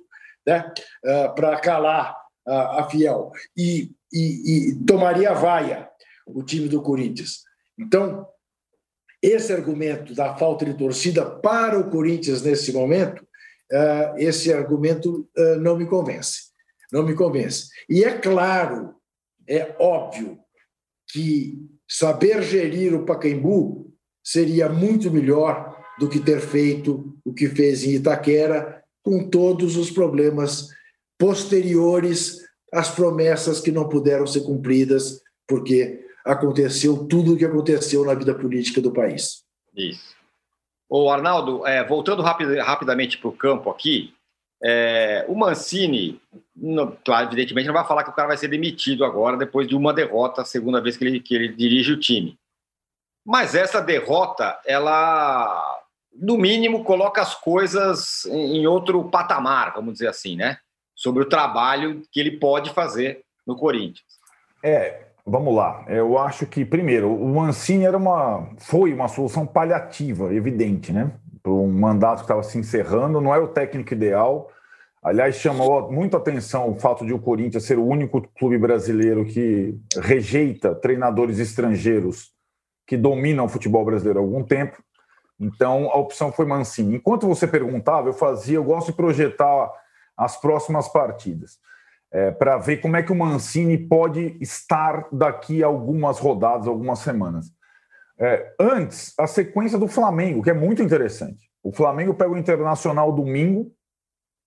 né? 0.46 0.72
Uh, 1.06 1.36
para 1.36 1.60
calar 1.60 2.16
a, 2.48 2.88
Fiel 2.90 3.32
e, 3.56 3.92
e, 4.12 4.70
e 4.72 4.86
tomaria 4.86 5.32
a 5.32 5.34
vaia 5.34 5.90
o 6.26 6.44
time 6.44 6.68
do 6.68 6.82
Corinthians. 6.82 7.44
Então, 7.78 8.28
esse 9.22 9.52
argumento 9.52 10.14
da 10.14 10.36
falta 10.36 10.66
de 10.66 10.74
torcida 10.74 11.26
para 11.26 11.80
o 11.80 11.90
Corinthians 11.90 12.42
nesse 12.42 12.72
momento, 12.72 13.22
uh, 13.72 14.18
esse 14.18 14.54
argumento 14.54 15.28
uh, 15.38 15.60
não 15.60 15.78
me 15.78 15.86
convence. 15.86 16.48
Não 16.92 17.04
me 17.04 17.14
convence. 17.14 17.70
E 17.90 18.04
é 18.04 18.18
claro, 18.18 18.96
é 19.48 19.76
óbvio 19.80 20.40
que 21.10 21.58
saber 21.88 22.42
gerir 22.44 22.94
o 22.94 23.06
Pacaembu 23.06 23.94
seria 24.24 24.70
muito 24.70 25.10
melhor 25.10 25.76
do 26.00 26.08
que 26.08 26.20
ter 26.20 26.40
feito 26.40 27.18
o 27.26 27.34
que 27.34 27.48
fez 27.48 27.84
em 27.84 27.96
Itaquera, 27.96 28.84
com 29.04 29.28
todos 29.30 29.78
os 29.78 29.90
problemas 29.90 30.68
posteriores 31.18 32.47
às 32.74 32.90
promessas 32.90 33.60
que 33.60 33.72
não 33.72 33.88
puderam 33.88 34.28
ser 34.28 34.42
cumpridas, 34.42 35.22
porque 35.48 36.06
aconteceu 36.26 37.06
tudo 37.06 37.34
o 37.34 37.38
que 37.38 37.46
aconteceu 37.46 38.04
na 38.06 38.14
vida 38.14 38.36
política 38.36 38.82
do 38.82 38.92
país. 38.92 39.44
Isso. 39.76 40.16
O 40.90 41.10
Arnaldo, 41.10 41.66
é, 41.66 41.84
voltando 41.86 42.22
rapid, 42.22 42.58
rapidamente 42.60 43.18
para 43.18 43.30
o 43.30 43.34
campo 43.36 43.70
aqui, 43.70 44.14
é, 44.64 45.26
o 45.28 45.36
Mancini, 45.36 46.20
não, 46.56 46.98
claro, 47.06 47.28
evidentemente, 47.28 47.68
não 47.68 47.74
vai 47.74 47.86
falar 47.86 48.04
que 48.04 48.10
o 48.10 48.14
cara 48.14 48.30
vai 48.30 48.38
ser 48.38 48.48
demitido 48.48 49.06
agora, 49.06 49.38
depois 49.38 49.68
de 49.68 49.76
uma 49.76 49.94
derrota, 49.94 50.42
a 50.42 50.46
segunda 50.46 50.82
vez 50.82 50.98
que 50.98 51.06
ele, 51.06 51.20
que 51.20 51.36
ele 51.36 51.50
dirige 51.50 51.94
o 51.94 52.00
time. 52.00 52.38
Mas 53.26 53.54
essa 53.56 53.82
derrota, 53.82 54.58
ela, 54.66 55.82
no 56.14 56.38
mínimo, 56.38 56.84
coloca 56.84 57.22
as 57.22 57.36
coisas 57.36 58.26
em, 58.26 58.60
em 58.60 58.68
outro 58.68 59.04
patamar, 59.10 59.74
vamos 59.74 59.94
dizer 59.94 60.08
assim, 60.08 60.36
né? 60.36 60.58
Sobre 60.98 61.22
o 61.22 61.30
trabalho 61.30 62.02
que 62.12 62.20
ele 62.20 62.32
pode 62.32 62.72
fazer 62.72 63.22
no 63.46 63.56
Corinthians. 63.56 64.18
É, 64.64 65.06
vamos 65.24 65.56
lá. 65.56 65.86
Eu 65.88 66.18
acho 66.18 66.48
que, 66.48 66.66
primeiro, 66.66 67.14
o 67.14 67.36
Mancini 67.36 67.86
era 67.86 67.96
uma, 67.96 68.50
foi 68.58 68.92
uma 68.92 69.08
solução 69.08 69.46
paliativa, 69.46 70.34
evidente, 70.34 70.92
né? 70.92 71.12
um 71.46 71.72
mandato 71.72 72.18
que 72.18 72.24
estava 72.24 72.44
se 72.44 72.58
encerrando, 72.58 73.22
não 73.22 73.34
é 73.34 73.38
o 73.38 73.48
técnico 73.48 73.94
ideal. 73.94 74.52
Aliás, 75.02 75.36
chamou 75.36 75.90
muita 75.90 76.18
atenção 76.18 76.70
o 76.70 76.76
fato 76.76 77.06
de 77.06 77.14
o 77.14 77.20
Corinthians 77.20 77.64
ser 77.64 77.78
o 77.78 77.86
único 77.86 78.22
clube 78.38 78.58
brasileiro 78.58 79.24
que 79.24 79.78
rejeita 79.96 80.76
treinadores 80.76 81.40
estrangeiros 81.40 82.32
que 82.86 82.98
dominam 82.98 83.46
o 83.46 83.50
futebol 83.50 83.86
brasileiro 83.86 84.20
há 84.20 84.22
algum 84.22 84.44
tempo. 84.44 84.82
Então, 85.40 85.90
a 85.92 85.98
opção 85.98 86.32
foi 86.32 86.46
Mancini. 86.46 86.96
Enquanto 86.96 87.28
você 87.28 87.48
perguntava, 87.48 88.10
eu 88.10 88.14
fazia, 88.14 88.58
eu 88.58 88.64
gosto 88.64 88.88
de 88.88 88.98
projetar 88.98 89.72
as 90.18 90.40
próximas 90.40 90.88
partidas, 90.88 91.60
é, 92.12 92.32
para 92.32 92.58
ver 92.58 92.78
como 92.78 92.98
é 92.98 93.04
que 93.04 93.12
o 93.12 93.16
Mancini 93.16 93.78
pode 93.78 94.38
estar 94.42 95.08
daqui 95.12 95.64
a 95.64 95.68
algumas 95.68 96.20
rodadas, 96.20 96.68
algumas 96.68 97.00
semanas. 97.00 97.48
É, 98.20 98.56
antes, 98.60 99.14
a 99.20 99.28
sequência 99.28 99.78
do 99.78 99.88
Flamengo, 99.88 100.42
que 100.42 100.50
é 100.50 100.54
muito 100.54 100.82
interessante. 100.82 101.48
O 101.62 101.72
Flamengo 101.72 102.14
pega 102.14 102.32
o 102.32 102.38
Internacional 102.38 103.12
domingo, 103.12 103.72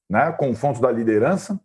né, 0.09 0.33
confronto 0.33 0.81
da 0.81 0.91
liderança, 0.91 1.61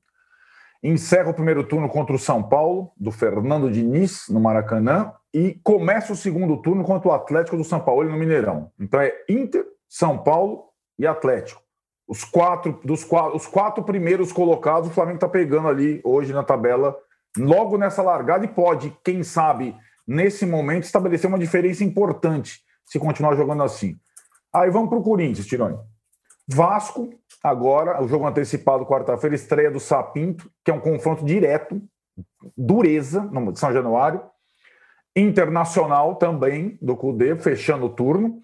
encerra 0.84 1.32
o 1.32 1.34
primeiro 1.34 1.64
turno 1.64 1.90
contra 1.90 2.16
o 2.16 2.20
São 2.20 2.44
Paulo, 2.44 2.92
do 2.96 3.12
Fernando 3.12 3.72
Diniz, 3.72 4.26
no 4.30 4.40
Maracanã, 4.40 5.12
e 5.34 5.60
começa 5.64 6.14
o 6.14 6.16
segundo 6.16 6.62
turno 6.62 6.84
contra 6.84 7.10
o 7.10 7.12
Atlético 7.12 7.58
do 7.58 7.64
São 7.64 7.80
Paulo 7.80 8.08
no 8.08 8.18
Mineirão. 8.18 8.72
Então 8.80 9.02
é 9.02 9.12
Inter, 9.28 9.66
São 9.90 10.20
Paulo 10.20 10.66
e 11.00 11.08
Atlético. 11.08 11.65
Os 12.08 12.24
quatro, 12.24 12.80
dos 12.84 13.04
quatro, 13.04 13.36
os 13.36 13.48
quatro 13.48 13.84
primeiros 13.84 14.32
colocados, 14.32 14.90
o 14.90 14.94
Flamengo 14.94 15.18
está 15.18 15.28
pegando 15.28 15.68
ali 15.68 16.02
hoje 16.04 16.32
na 16.34 16.44
tabela, 16.44 16.96
logo 17.38 17.78
nessa 17.78 18.02
largada, 18.02 18.46
e 18.46 18.48
pode, 18.48 18.96
quem 19.04 19.24
sabe, 19.24 19.76
nesse 20.08 20.46
momento, 20.46 20.84
estabelecer 20.84 21.28
uma 21.28 21.40
diferença 21.40 21.84
importante 21.84 22.62
se 22.86 23.00
continuar 23.00 23.36
jogando 23.36 23.64
assim. 23.64 23.98
Aí 24.54 24.70
vamos 24.70 24.90
para 24.90 25.00
o 25.00 25.04
Corinthians, 25.04 25.48
Tironi. 25.48 25.78
Vasco, 26.48 27.10
agora, 27.44 28.02
o 28.02 28.08
jogo 28.08 28.28
antecipado 28.28 28.86
quarta-feira, 28.86 29.36
estreia 29.36 29.72
do 29.72 29.80
Sapinto, 29.80 30.50
que 30.64 30.70
é 30.70 30.74
um 30.74 30.80
confronto 30.80 31.26
direto, 31.26 31.82
dureza, 32.56 33.22
no 33.24 33.56
São 33.56 33.74
Januário. 33.74 34.22
Internacional 35.16 36.16
também, 36.16 36.78
do 36.82 36.96
Cudê, 36.96 37.36
fechando 37.36 37.88
o 37.88 37.90
turno. 37.90 38.44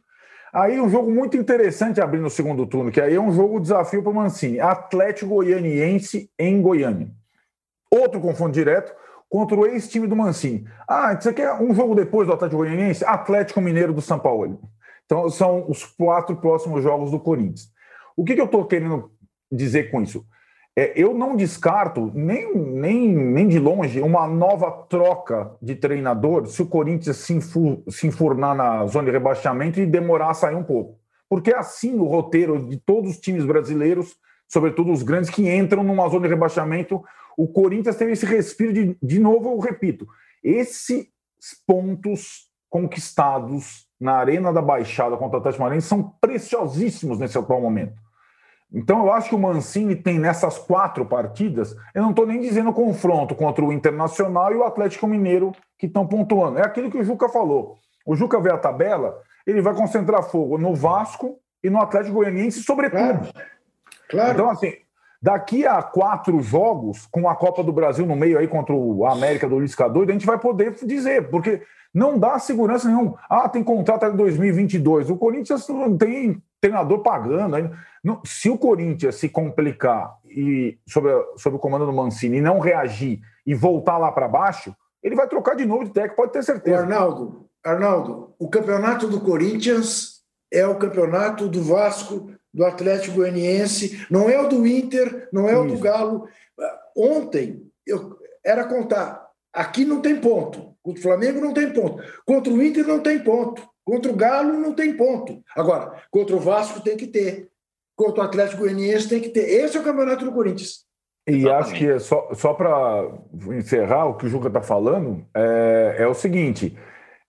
Aí 0.54 0.82
um 0.82 0.90
jogo 0.90 1.10
muito 1.10 1.38
interessante 1.38 2.02
abrindo 2.02 2.28
o 2.28 2.30
segundo 2.30 2.66
turno, 2.66 2.92
que 2.92 3.00
aí 3.00 3.16
é 3.16 3.22
um 3.22 3.32
jogo 3.32 3.60
desafio 3.60 4.04
para 4.04 4.12
o 4.12 4.16
Mancini. 4.16 4.60
Atlético 4.60 5.36
Goianiense 5.36 6.30
em 6.38 6.62
Goiânia. 6.62 7.10
Outro 7.90 8.20
confronto 8.20 8.52
direto 8.52 8.94
contra 9.30 9.58
o 9.58 9.66
ex-time 9.66 10.08
do 10.08 10.16
Mancini. 10.16 10.68
Ah, 10.88 11.16
isso 11.18 11.30
aqui 11.30 11.42
é 11.42 11.54
um 11.54 11.74
jogo 11.74 11.96
depois 11.96 12.28
do 12.28 12.34
Atlético 12.34 12.62
Goianiense? 12.62 13.06
Atlético 13.06 13.62
Mineiro 13.62 13.94
do 13.94 14.02
São 14.02 14.20
Paulo. 14.20 14.60
Então 15.06 15.30
são 15.30 15.70
os 15.70 15.86
quatro 15.86 16.36
próximos 16.36 16.84
jogos 16.84 17.12
do 17.12 17.20
Corinthians. 17.20 17.70
O 18.16 18.26
que, 18.26 18.36
que 18.36 18.42
eu 18.42 18.46
estou 18.46 18.66
querendo 18.66 19.10
dizer 19.50 19.90
com 19.90 20.02
isso? 20.02 20.26
É, 20.74 20.94
eu 20.96 21.14
não 21.14 21.36
descarto 21.36 22.12
nem, 22.16 22.56
nem, 22.56 23.14
nem 23.14 23.48
de 23.48 23.60
longe 23.60 24.00
uma 24.00 24.26
nova 24.26 24.72
troca 24.88 25.52
de 25.62 25.76
treinador 25.76 26.48
se 26.48 26.62
o 26.62 26.66
Corinthians 26.66 27.18
se, 27.18 27.34
enfur, 27.34 27.84
se 27.90 28.08
enfurnar 28.08 28.56
na 28.56 28.88
zona 28.88 29.06
de 29.06 29.12
rebaixamento 29.12 29.82
e 29.82 29.86
demorar 29.86 30.30
a 30.30 30.34
sair 30.34 30.56
um 30.56 30.64
pouco. 30.64 30.98
Porque 31.30 31.52
é 31.52 31.58
assim 31.58 31.98
o 32.00 32.06
roteiro 32.06 32.68
de 32.68 32.78
todos 32.78 33.12
os 33.12 33.20
times 33.20 33.44
brasileiros, 33.46 34.16
sobretudo 34.48 34.92
os 34.92 35.04
grandes, 35.04 35.30
que 35.30 35.50
entram 35.54 35.84
numa 35.84 36.08
zona 36.08 36.24
de 36.24 36.34
rebaixamento. 36.34 37.04
O 37.38 37.48
Corinthians 37.48 37.98
teve 37.98 38.14
esse 38.14 38.26
respiro 38.26 38.72
de, 38.72 38.98
de 39.02 39.20
novo, 39.20 39.52
eu 39.52 39.60
repito, 39.60 40.08
esses 40.42 41.08
pontos 41.68 42.50
conquistados 42.70 43.88
na 44.00 44.14
Arena 44.14 44.54
da 44.54 44.62
Baixada 44.62 45.18
contra 45.18 45.38
o 45.38 45.40
Atlético 45.40 45.64
Maranhão 45.64 45.82
são 45.82 46.14
preciosíssimos 46.22 47.20
nesse 47.20 47.38
atual 47.38 47.62
momento. 47.62 47.94
Então, 48.74 49.06
eu 49.06 49.12
acho 49.12 49.30
que 49.30 49.36
o 49.36 49.40
Mancini 49.40 49.96
tem 49.96 50.18
nessas 50.18 50.58
quatro 50.58 51.06
partidas, 51.06 51.76
eu 51.94 52.02
não 52.02 52.12
estou 52.12 52.26
nem 52.26 52.40
dizendo 52.40 52.72
confronto 52.72 53.36
contra 53.36 53.64
o 53.66 53.74
Internacional 53.74 54.54
e 54.54 54.56
o 54.56 54.64
Atlético 54.64 55.08
Mineiro 55.08 55.52
que 55.78 55.88
estão 55.88 56.08
pontuando. 56.08 56.60
É 56.60 56.66
aquilo 56.66 56.90
que 56.90 56.98
o 56.98 57.04
Juca 57.04 57.28
falou. 57.28 57.78
O 58.06 58.16
Juca 58.16 58.40
vê 58.40 58.52
a 58.52 58.58
tabela, 58.58 59.20
ele 59.46 59.62
vai 59.62 59.74
concentrar 59.74 60.24
fogo 60.24 60.58
no 60.58 60.74
Vasco 60.74 61.38
e 61.62 61.70
no 61.70 61.82
Atlético 61.82 62.16
Goianiense, 62.16 62.64
sobretudo. 62.64 63.00
Claro. 63.00 63.34
claro. 64.10 64.32
Então, 64.32 64.50
assim, 64.50 64.74
daqui 65.22 65.66
a 65.66 65.82
quatro 65.84 66.42
jogos, 66.42 67.08
com 67.12 67.30
a 67.30 67.36
Copa 67.36 67.64
do 67.64 67.72
Brasil 67.72 68.06
no 68.06 68.16
meio 68.16 68.40
aí 68.40 68.48
contra 68.48 68.74
o 68.74 69.06
América 69.06 69.48
do 69.48 69.56
Luiz 69.56 69.76
Doido, 69.76 70.10
a 70.10 70.14
gente 70.14 70.26
vai 70.26 70.40
poder 70.40 70.74
dizer, 70.84 71.30
porque 71.30 71.62
não 71.94 72.18
dá 72.18 72.40
segurança 72.40 72.88
nenhuma. 72.88 73.20
Ah, 73.30 73.48
tem 73.48 73.64
contrato 73.64 74.06
até 74.06 74.16
2022. 74.16 75.10
O 75.10 75.18
Corinthians 75.18 75.68
não 75.68 75.96
tem 75.98 76.42
treinador 76.60 77.00
pagando. 77.00 77.72
Se 78.26 78.50
o 78.50 78.58
Corinthians 78.58 79.16
se 79.16 79.30
complicar 79.30 80.18
e 80.26 80.78
sobre, 80.88 81.12
sobre 81.38 81.58
o 81.58 81.60
comando 81.60 81.86
do 81.86 81.94
Mancini 81.94 82.38
e 82.38 82.42
não 82.42 82.60
reagir 82.60 83.20
e 83.46 83.54
voltar 83.54 83.98
lá 83.98 84.12
para 84.12 84.28
baixo, 84.28 84.74
ele 85.04 85.16
vai 85.16 85.28
trocar 85.28 85.56
de 85.56 85.66
novo 85.66 85.84
de 85.84 85.92
técnico, 85.92 86.16
pode 86.16 86.32
ter 86.32 86.44
certeza. 86.44 86.80
Arnaldo, 86.80 87.48
Arnaldo, 87.64 88.34
o 88.40 88.50
campeonato 88.50 89.08
do 89.08 89.20
Corinthians 89.20 90.22
é 90.52 90.66
o 90.66 90.76
campeonato 90.76 91.48
do 91.48 91.62
Vasco, 91.64 92.32
do 92.54 92.66
Atlético 92.66 93.16
Goianiense, 93.16 94.06
não 94.10 94.30
é 94.30 94.40
o 94.40 94.48
do 94.48 94.66
Inter, 94.68 95.30
não 95.32 95.48
é 95.48 95.58
o 95.58 95.66
do 95.66 95.78
Galo. 95.78 96.28
Ontem 96.96 97.66
eu 97.86 98.18
era 98.44 98.66
contar, 98.66 99.28
aqui 99.54 99.86
não 99.86 100.02
tem 100.02 100.20
ponto. 100.20 100.72
Contra 100.84 101.00
o 101.00 101.04
Flamengo 101.04 101.40
não 101.40 101.54
tem 101.54 101.72
ponto. 101.72 102.04
Contra 102.26 102.52
o 102.52 102.62
Inter 102.62 102.86
não 102.86 103.00
tem 103.00 103.20
ponto. 103.20 103.62
Contra 103.84 104.12
o 104.12 104.16
Galo 104.16 104.54
não 104.54 104.74
tem 104.74 104.96
ponto. 104.96 105.44
Agora, 105.56 106.02
contra 106.10 106.36
o 106.36 106.40
Vasco 106.40 106.82
tem 106.82 106.98
que 106.98 107.08
ter. 107.08 107.50
Contra 107.96 108.24
o 108.24 108.26
Atlético 108.26 108.62
Goianiense 108.62 109.08
tem 109.08 109.22
que 109.22 109.30
ter. 109.30 109.48
Esse 109.48 109.78
é 109.78 109.80
o 109.80 109.84
campeonato 109.84 110.26
do 110.26 110.32
Corinthians. 110.32 110.86
E 111.28 111.38
Exatamente. 111.38 111.64
acho 111.64 111.76
que 111.76 111.88
é 111.88 112.00
só, 112.00 112.30
só 112.34 112.54
para 112.54 113.12
encerrar 113.56 114.06
o 114.06 114.16
que 114.16 114.26
o 114.26 114.30
Juca 114.30 114.48
está 114.48 114.62
falando, 114.62 115.24
é, 115.36 115.98
é 116.00 116.08
o 116.08 116.14
seguinte: 116.14 116.76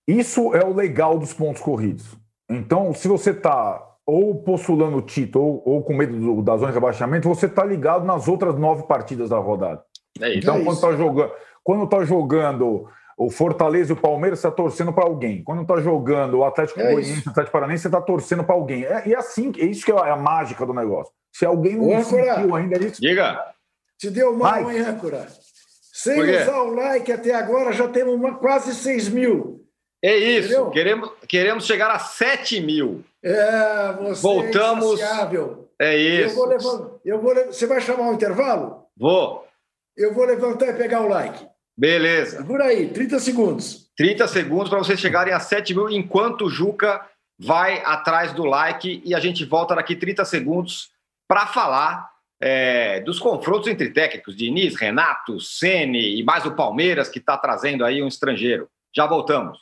isso 0.07 0.53
é 0.55 0.65
o 0.65 0.73
legal 0.73 1.19
dos 1.19 1.33
pontos 1.33 1.61
corridos. 1.61 2.17
Então, 2.49 2.93
se 2.93 3.07
você 3.07 3.31
está 3.31 3.92
ou 4.05 4.35
postulando 4.43 4.97
o 4.97 5.01
título 5.01 5.45
ou, 5.45 5.63
ou 5.65 5.83
com 5.83 5.93
medo 5.93 6.17
do, 6.17 6.41
da 6.41 6.57
zona 6.57 6.67
de 6.67 6.73
rebaixamento, 6.73 7.27
você 7.27 7.45
está 7.45 7.63
ligado 7.63 8.05
nas 8.05 8.27
outras 8.27 8.57
nove 8.57 8.83
partidas 8.83 9.29
da 9.29 9.37
rodada. 9.37 9.83
É 10.19 10.35
então, 10.35 10.57
é 10.57 10.63
quando 10.63 10.75
está 10.75 10.91
jogando, 10.95 11.31
quando 11.63 11.87
tá 11.87 12.03
jogando 12.03 12.87
o 13.17 13.29
Fortaleza 13.29 13.91
e 13.91 13.93
o 13.93 13.99
Palmeiras, 13.99 14.39
você 14.39 14.47
está 14.47 14.55
torcendo 14.55 14.91
para 14.91 15.05
alguém. 15.05 15.43
Quando 15.43 15.61
está 15.61 15.77
jogando 15.77 16.39
o 16.39 16.45
Atlético 16.45 16.79
é 16.81 16.91
Goianiense, 16.91 17.27
o 17.27 17.31
Atlético 17.31 17.53
Paranaense, 17.53 17.81
você 17.83 17.87
está 17.87 18.01
torcendo 18.01 18.43
para 18.43 18.55
alguém. 18.55 18.83
É, 18.85 19.07
e 19.07 19.13
é 19.13 19.17
assim, 19.17 19.51
é 19.57 19.65
isso 19.65 19.85
que 19.85 19.91
é 19.91 19.95
a 19.95 20.15
mágica 20.15 20.65
do 20.65 20.73
negócio. 20.73 21.13
Se 21.31 21.45
alguém 21.45 21.75
não 21.75 21.99
Ô, 21.99 22.03
sentiu 22.03 22.55
ainda 22.55 22.77
é 22.77 22.83
isso. 22.83 23.01
Diga. 23.01 23.39
Te 23.97 24.09
deu 24.09 24.35
mal, 24.35 24.71
hein, 24.71 24.81
âncora? 24.81 25.27
Sem 25.93 26.19
usar 26.19 26.61
o 26.63 26.73
like 26.73 27.11
até 27.11 27.33
agora, 27.33 27.71
já 27.71 27.87
temos 27.87 28.15
uma, 28.15 28.35
quase 28.35 28.75
6 28.75 29.09
mil. 29.09 29.63
É 30.01 30.15
isso. 30.17 30.69
Queremos, 30.71 31.11
queremos 31.27 31.65
chegar 31.65 31.89
a 31.89 31.99
7 31.99 32.59
mil. 32.59 33.03
É, 33.23 33.93
você 33.93 34.21
Voltamos. 34.21 34.99
É, 35.79 35.95
é 35.95 35.97
isso. 35.97 36.39
Eu 36.39 36.59
vou 36.59 37.01
eu 37.05 37.21
vou, 37.21 37.35
você 37.45 37.65
vai 37.65 37.79
chamar 37.79 38.09
um 38.09 38.13
intervalo? 38.13 38.85
Vou. 38.97 39.47
Eu 39.95 40.13
vou 40.13 40.25
levantar 40.25 40.67
e 40.67 40.73
pegar 40.73 41.01
o 41.01 41.07
like. 41.07 41.47
Beleza. 41.77 42.43
Por 42.43 42.61
aí, 42.61 42.89
30 42.89 43.19
segundos. 43.19 43.89
30 43.95 44.27
segundos 44.27 44.69
para 44.69 44.79
vocês 44.79 44.99
chegarem 44.99 45.33
a 45.33 45.39
7 45.39 45.73
mil, 45.73 45.89
enquanto 45.89 46.45
o 46.45 46.49
Juca 46.49 47.01
vai 47.39 47.81
atrás 47.85 48.33
do 48.33 48.43
like 48.43 49.01
e 49.03 49.15
a 49.15 49.19
gente 49.19 49.45
volta 49.45 49.75
daqui 49.75 49.95
30 49.95 50.25
segundos 50.25 50.91
para 51.27 51.47
falar 51.47 52.11
é, 52.41 52.99
dos 53.01 53.19
confrontos 53.19 53.67
entre 53.67 53.89
técnicos, 53.89 54.35
Diniz, 54.35 54.75
Renato, 54.75 55.39
Sene 55.39 56.19
e 56.19 56.23
mais 56.23 56.45
o 56.45 56.55
Palmeiras, 56.55 57.09
que 57.09 57.19
está 57.19 57.37
trazendo 57.37 57.85
aí 57.85 58.03
um 58.03 58.07
estrangeiro. 58.07 58.67
Já 58.95 59.07
voltamos. 59.07 59.57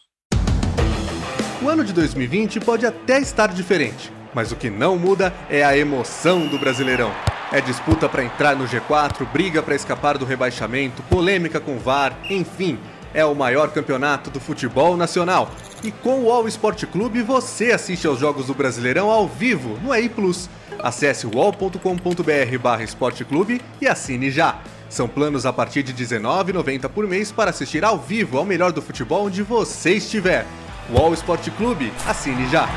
O 1.63 1.69
ano 1.69 1.83
de 1.83 1.93
2020 1.93 2.59
pode 2.59 2.87
até 2.87 3.19
estar 3.19 3.53
diferente, 3.53 4.11
mas 4.33 4.51
o 4.51 4.55
que 4.55 4.67
não 4.67 4.97
muda 4.97 5.31
é 5.47 5.63
a 5.63 5.77
emoção 5.77 6.47
do 6.47 6.57
Brasileirão. 6.57 7.11
É 7.51 7.61
disputa 7.61 8.09
para 8.09 8.23
entrar 8.23 8.55
no 8.55 8.65
G4, 8.65 9.27
briga 9.31 9.61
para 9.61 9.75
escapar 9.75 10.17
do 10.17 10.25
rebaixamento, 10.25 11.03
polêmica 11.03 11.59
com 11.59 11.77
VAR, 11.77 12.17
enfim, 12.27 12.79
é 13.13 13.23
o 13.23 13.35
maior 13.35 13.69
campeonato 13.69 14.31
do 14.31 14.39
futebol 14.39 14.97
nacional. 14.97 15.51
E 15.83 15.91
com 15.91 16.23
o 16.23 16.31
All 16.31 16.47
Sport 16.47 16.85
Clube 16.85 17.21
você 17.21 17.71
assiste 17.71 18.07
aos 18.07 18.17
jogos 18.17 18.47
do 18.47 18.55
Brasileirão 18.55 19.11
ao 19.11 19.27
vivo 19.27 19.77
no 19.83 19.93
EI 19.93 20.09
Plus. 20.09 20.49
Acesse 20.79 21.27
wall.com.br 21.27 22.83
esporteclube 22.83 23.61
e 23.79 23.87
assine 23.87 24.31
já. 24.31 24.59
São 24.89 25.07
planos 25.07 25.45
a 25.45 25.53
partir 25.53 25.83
de 25.83 25.91
R$19,90 25.91 26.89
por 26.89 27.07
mês 27.07 27.31
para 27.31 27.51
assistir 27.51 27.85
ao 27.85 27.99
vivo 27.99 28.39
ao 28.39 28.45
melhor 28.45 28.71
do 28.71 28.81
futebol 28.81 29.27
onde 29.27 29.43
você 29.43 29.91
estiver. 29.91 30.47
Wall 30.89 31.13
Sport 31.13 31.49
Clube, 31.57 31.91
assine 32.07 32.49
já! 32.49 32.67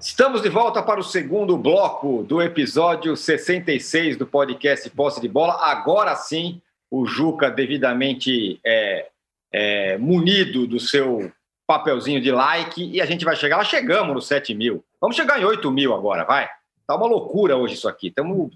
Estamos 0.00 0.40
de 0.42 0.48
volta 0.48 0.82
para 0.82 0.98
o 0.98 1.04
segundo 1.04 1.56
bloco 1.56 2.22
do 2.22 2.40
episódio 2.40 3.16
66 3.16 4.16
do 4.16 4.26
podcast 4.26 4.88
Posse 4.90 5.20
de 5.20 5.28
Bola. 5.28 5.58
Agora 5.60 6.16
sim, 6.16 6.60
o 6.90 7.06
Juca 7.06 7.50
devidamente 7.50 8.58
é, 8.64 9.08
é, 9.52 9.98
munido 9.98 10.66
do 10.66 10.80
seu 10.80 11.30
papelzinho 11.66 12.20
de 12.20 12.32
like 12.32 12.82
e 12.82 13.00
a 13.00 13.06
gente 13.06 13.24
vai 13.24 13.36
chegar. 13.36 13.58
Nós 13.58 13.68
chegamos 13.68 14.14
nos 14.14 14.26
7 14.26 14.54
mil. 14.54 14.82
Vamos 15.00 15.14
chegar 15.14 15.40
em 15.40 15.44
8 15.44 15.70
mil 15.70 15.94
agora, 15.94 16.24
vai. 16.24 16.48
Tá 16.86 16.96
uma 16.96 17.06
loucura 17.06 17.56
hoje 17.56 17.74
isso 17.74 17.88
aqui. 17.88 18.08
Estamos 18.08 18.50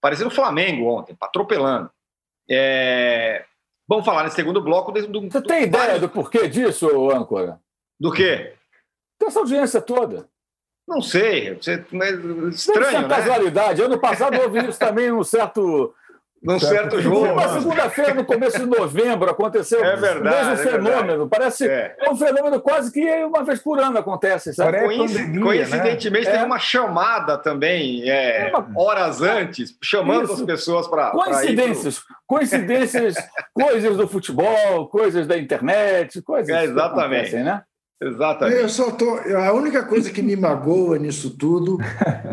parecendo 0.00 0.28
o 0.28 0.34
Flamengo 0.34 0.86
ontem, 0.86 1.16
atropelando. 1.20 1.90
É... 2.50 3.44
Vamos 3.90 4.04
falar 4.04 4.22
nesse 4.22 4.36
segundo 4.36 4.62
bloco. 4.62 4.92
Do, 4.92 5.04
do, 5.08 5.20
Você 5.22 5.42
tem 5.42 5.62
do... 5.62 5.76
ideia 5.76 5.98
do 5.98 6.08
porquê 6.08 6.46
disso, 6.46 7.10
âncora? 7.10 7.58
Do 7.98 8.12
quê? 8.12 8.54
Dessa 9.20 9.40
audiência 9.40 9.80
toda. 9.80 10.28
Não 10.86 11.02
sei, 11.02 11.54
você, 11.54 11.84
mas 11.90 12.54
estranho, 12.54 13.08
né? 13.08 13.16
casualidade. 13.16 13.82
Ano 13.82 13.98
passado 13.98 14.40
houve 14.40 14.60
isso 14.60 14.78
também 14.78 15.10
um 15.10 15.24
certo 15.24 15.92
num 16.42 16.58
certo, 16.58 16.72
certo 16.72 17.00
jogo. 17.02 17.26
Uma 17.26 17.48
segunda-feira, 17.48 18.14
no 18.14 18.24
começo 18.24 18.58
de 18.58 18.66
novembro, 18.66 19.30
aconteceu 19.30 19.84
é 19.84 19.94
verdade, 19.94 20.20
o 20.20 20.48
mesmo 20.48 20.52
é 20.52 20.56
fenômeno. 20.56 21.06
Verdade. 21.06 21.30
Parece 21.30 21.68
é. 21.68 21.96
é. 21.98 22.10
um 22.10 22.16
fenômeno 22.16 22.60
quase 22.60 22.90
que 22.90 23.06
uma 23.24 23.44
vez 23.44 23.60
por 23.60 23.78
ano 23.78 23.98
acontece. 23.98 24.54
Sabe? 24.54 24.80
Coincidentemente, 24.80 26.26
né? 26.26 26.36
tem 26.38 26.44
uma 26.44 26.58
chamada 26.58 27.36
também, 27.36 28.08
é, 28.08 28.48
é 28.48 28.56
uma... 28.56 28.66
horas 28.74 29.20
antes, 29.20 29.76
chamando 29.82 30.24
Isso. 30.24 30.32
as 30.34 30.42
pessoas 30.42 30.88
para. 30.88 31.10
Coincidências. 31.10 31.98
Pro... 31.98 32.16
Coincidências, 32.26 33.14
coisas 33.52 33.96
do 33.96 34.08
futebol, 34.08 34.88
coisas 34.88 35.26
da 35.26 35.36
internet, 35.36 36.22
coisas. 36.22 36.48
É, 36.48 36.64
exatamente. 36.64 37.36
né? 37.36 37.62
Exatamente. 38.02 38.62
Eu 38.62 38.68
só 38.68 38.90
tô, 38.90 39.18
a 39.36 39.52
única 39.52 39.84
coisa 39.84 40.10
que 40.10 40.22
me 40.22 40.34
magoa 40.34 40.98
nisso 40.98 41.36
tudo 41.36 41.76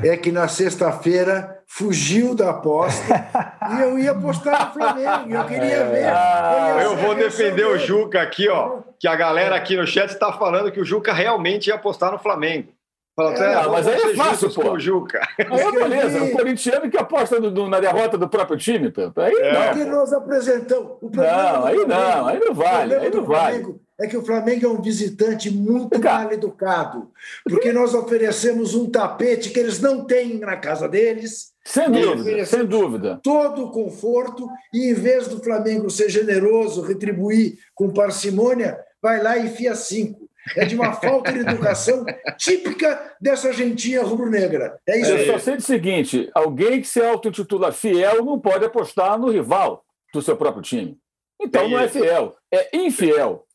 é 0.01 0.15
que 0.15 0.31
na 0.31 0.47
sexta-feira 0.47 1.59
fugiu 1.67 2.33
da 2.33 2.51
aposta 2.51 3.29
e 3.69 3.81
eu 3.81 3.99
ia 3.99 4.11
apostar 4.11 4.67
no 4.67 4.73
Flamengo. 4.73 5.33
Eu 5.33 5.45
queria 5.45 5.85
ver. 5.85 6.05
Ah, 6.05 6.77
eu, 6.81 6.91
eu 6.91 6.95
vou 6.95 7.13
defender 7.13 7.65
o 7.65 7.77
Juca 7.77 8.21
aqui, 8.21 8.47
ó. 8.47 8.79
Que 8.97 9.07
a 9.07 9.15
galera 9.15 9.55
aqui 9.55 9.75
no 9.75 9.85
chat 9.85 10.09
está 10.09 10.31
falando 10.31 10.71
que 10.71 10.79
o 10.79 10.85
Juca 10.85 11.11
realmente 11.11 11.67
ia 11.67 11.75
apostar 11.75 12.13
no 12.13 12.19
Flamengo. 12.19 12.69
Fala, 13.17 13.33
é, 13.33 13.63
não, 13.63 13.71
mas 13.71 13.87
aí 13.87 13.95
é 13.99 14.15
fácil, 14.15 14.53
pô. 14.53 14.73
O 14.73 14.79
Juca. 14.79 15.19
Aí 15.39 15.59
é 15.59 15.71
beleza. 15.71 16.23
O 16.23 16.31
corintiano 16.31 16.89
que 16.89 16.97
aposta 16.97 17.39
no, 17.39 17.49
no, 17.49 17.67
na 17.67 17.79
derrota 17.79 18.15
do 18.15 18.29
próprio 18.29 18.57
time, 18.57 18.91
pô. 18.91 19.11
Aí 19.15 19.33
é. 19.33 19.53
não. 19.53 19.61
Porque 19.63 19.85
nós 19.85 20.13
apresentamos. 20.13 20.97
não, 21.01 21.65
aí 21.65 21.85
não, 21.85 22.27
aí 22.27 22.39
não 22.39 22.53
vale. 22.53 22.95
Aí 22.95 23.09
não 23.09 23.23
vale 23.25 23.79
é 23.99 24.05
que 24.05 24.15
o 24.15 24.23
Flamengo 24.23 24.65
é 24.65 24.69
um 24.69 24.81
visitante 24.81 25.49
muito 25.49 25.99
mal 25.99 26.31
educado, 26.31 27.09
porque 27.43 27.73
nós 27.73 27.95
oferecemos 27.95 28.75
um 28.75 28.89
tapete 28.89 29.49
que 29.49 29.59
eles 29.59 29.79
não 29.79 30.05
têm 30.05 30.37
na 30.37 30.55
casa 30.55 30.87
deles. 30.87 31.51
Sem 31.65 31.89
dúvida, 31.89 32.45
sem 32.45 32.65
dúvida. 32.65 33.19
Todo 33.23 33.65
o 33.65 33.71
conforto, 33.71 34.47
e 34.71 34.91
em 34.91 34.93
vez 34.93 35.27
do 35.27 35.43
Flamengo 35.43 35.89
ser 35.89 36.09
generoso, 36.09 36.83
retribuir 36.83 37.57
com 37.73 37.91
parcimônia, 37.91 38.79
vai 39.01 39.21
lá 39.21 39.37
e 39.37 39.47
enfia 39.47 39.73
cinco. 39.73 40.26
É 40.55 40.65
de 40.65 40.75
uma 40.75 40.93
falta 40.93 41.33
de 41.33 41.39
educação 41.39 42.05
típica 42.37 43.15
dessa 43.19 43.51
gentinha 43.51 44.03
rubro-negra. 44.03 44.79
É 44.87 44.99
isso 44.99 45.11
Eu 45.11 45.33
só 45.33 45.39
sei 45.39 45.55
o 45.55 45.61
seguinte: 45.61 46.29
alguém 46.33 46.81
que 46.81 46.87
se 46.87 47.01
autotitula 47.01 47.71
fiel 47.71 48.23
não 48.23 48.39
pode 48.39 48.65
apostar 48.65 49.17
no 49.19 49.29
rival 49.29 49.83
do 50.13 50.21
seu 50.21 50.37
próprio 50.37 50.61
time. 50.61 50.97
Então 51.41 51.63
é 51.63 51.69
não 51.69 51.79
é 51.79 51.87
fiel, 51.87 52.35
é 52.51 52.77
infiel. 52.77 53.45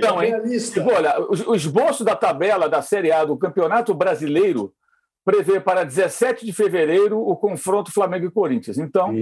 Não, 0.00 0.22
hein? 0.22 0.34
Tipo, 0.72 0.92
olha, 0.92 1.14
o 1.20 1.54
esboço 1.54 2.02
da 2.04 2.16
tabela 2.16 2.68
da 2.68 2.80
Série 2.80 3.12
A 3.12 3.24
do 3.24 3.36
Campeonato 3.36 3.92
Brasileiro 3.94 4.72
prevê 5.24 5.60
para 5.60 5.84
17 5.84 6.46
de 6.46 6.52
fevereiro 6.52 7.18
o 7.18 7.36
confronto 7.36 7.92
Flamengo 7.92 8.26
e 8.26 8.30
Corinthians. 8.30 8.78
Então, 8.78 9.14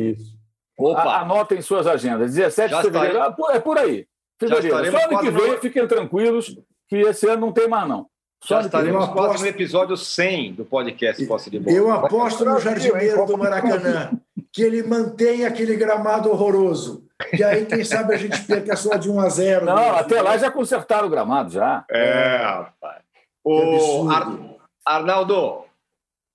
a, 0.96 1.20
anotem 1.20 1.60
suas 1.60 1.86
agendas. 1.86 2.34
17 2.34 2.70
Já 2.70 2.76
de 2.76 2.82
fevereiro, 2.84 3.20
ah, 3.20 3.36
é 3.52 3.60
por 3.60 3.78
aí. 3.78 4.06
Fevereiro. 4.40 4.90
Só 4.90 5.04
ano 5.04 5.18
que 5.20 5.30
vem, 5.30 5.50
no... 5.52 5.58
fiquem 5.58 5.86
tranquilos, 5.86 6.58
que 6.88 6.96
esse 6.96 7.28
ano 7.28 7.42
não 7.42 7.52
tem 7.52 7.68
mais, 7.68 7.86
não. 7.86 8.06
Só 8.42 8.60
Já 8.60 8.66
estaremos 8.66 9.04
aposto... 9.04 9.28
quase 9.28 9.42
no 9.42 9.48
episódio 9.50 9.96
100 9.98 10.54
do 10.54 10.64
podcast 10.64 11.26
Posse 11.26 11.50
de 11.50 11.60
Bola. 11.60 11.76
Eu 11.76 11.92
aposto 11.92 12.42
no 12.42 12.58
jardineiro 12.58 13.26
do 13.26 13.36
Maracanã 13.36 14.12
que 14.50 14.62
ele 14.62 14.82
mantém 14.82 15.44
aquele 15.44 15.76
gramado 15.76 16.30
horroroso. 16.30 17.04
Que 17.36 17.44
aí, 17.44 17.66
quem 17.66 17.84
sabe, 17.84 18.14
a 18.14 18.16
gente 18.16 18.42
perca 18.44 18.74
só 18.76 18.96
de 18.96 19.10
1 19.10 19.20
a 19.20 19.28
0. 19.28 19.66
Não, 19.66 19.76
mesmo. 19.76 19.94
até 19.94 20.22
lá 20.22 20.38
já 20.38 20.50
consertaram 20.50 21.06
o 21.06 21.10
gramado, 21.10 21.50
já. 21.50 21.84
É, 21.90 22.38
rapaz. 22.38 23.02
O 23.44 24.08
Ar... 24.08 24.38
Arnaldo, 24.86 25.64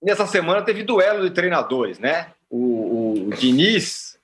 nessa 0.02 0.28
semana 0.28 0.62
teve 0.62 0.84
duelo 0.84 1.28
de 1.28 1.34
treinadores, 1.34 1.98
né? 1.98 2.28
O, 2.48 3.28
o 3.28 3.30
Diniz 3.32 4.20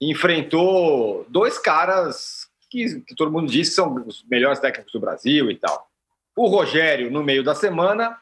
enfrentou 0.00 1.26
dois 1.28 1.58
caras 1.58 2.43
que, 2.74 3.00
que 3.02 3.14
todo 3.14 3.30
mundo 3.30 3.50
diz 3.50 3.68
que 3.68 3.74
são 3.76 3.94
os 4.06 4.24
melhores 4.28 4.58
técnicos 4.58 4.92
do 4.92 5.00
Brasil 5.00 5.50
e 5.50 5.56
tal. 5.56 5.88
O 6.36 6.48
Rogério 6.48 7.10
no 7.10 7.22
meio 7.22 7.44
da 7.44 7.54
semana 7.54 8.18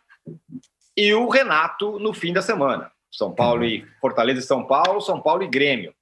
e 0.95 1.15
o 1.15 1.29
Renato 1.29 1.99
no 1.99 2.13
fim 2.13 2.33
da 2.33 2.43
semana. 2.43 2.93
São 3.11 3.33
Paulo 3.33 3.65
e 3.65 3.87
Fortaleza 4.01 4.41
e 4.41 4.43
São 4.43 4.65
Paulo, 4.65 5.01
São 5.01 5.21
Paulo 5.21 5.43
e 5.43 5.49
Grêmio. 5.49 5.95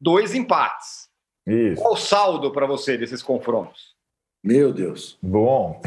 Dois 0.00 0.34
empates. 0.34 1.08
Isso. 1.46 1.80
Qual 1.80 1.94
o 1.94 1.96
saldo 1.96 2.50
para 2.50 2.66
você 2.66 2.98
desses 2.98 3.22
confrontos? 3.22 3.94
Meu 4.42 4.72
Deus. 4.72 5.16
Bom. 5.22 5.80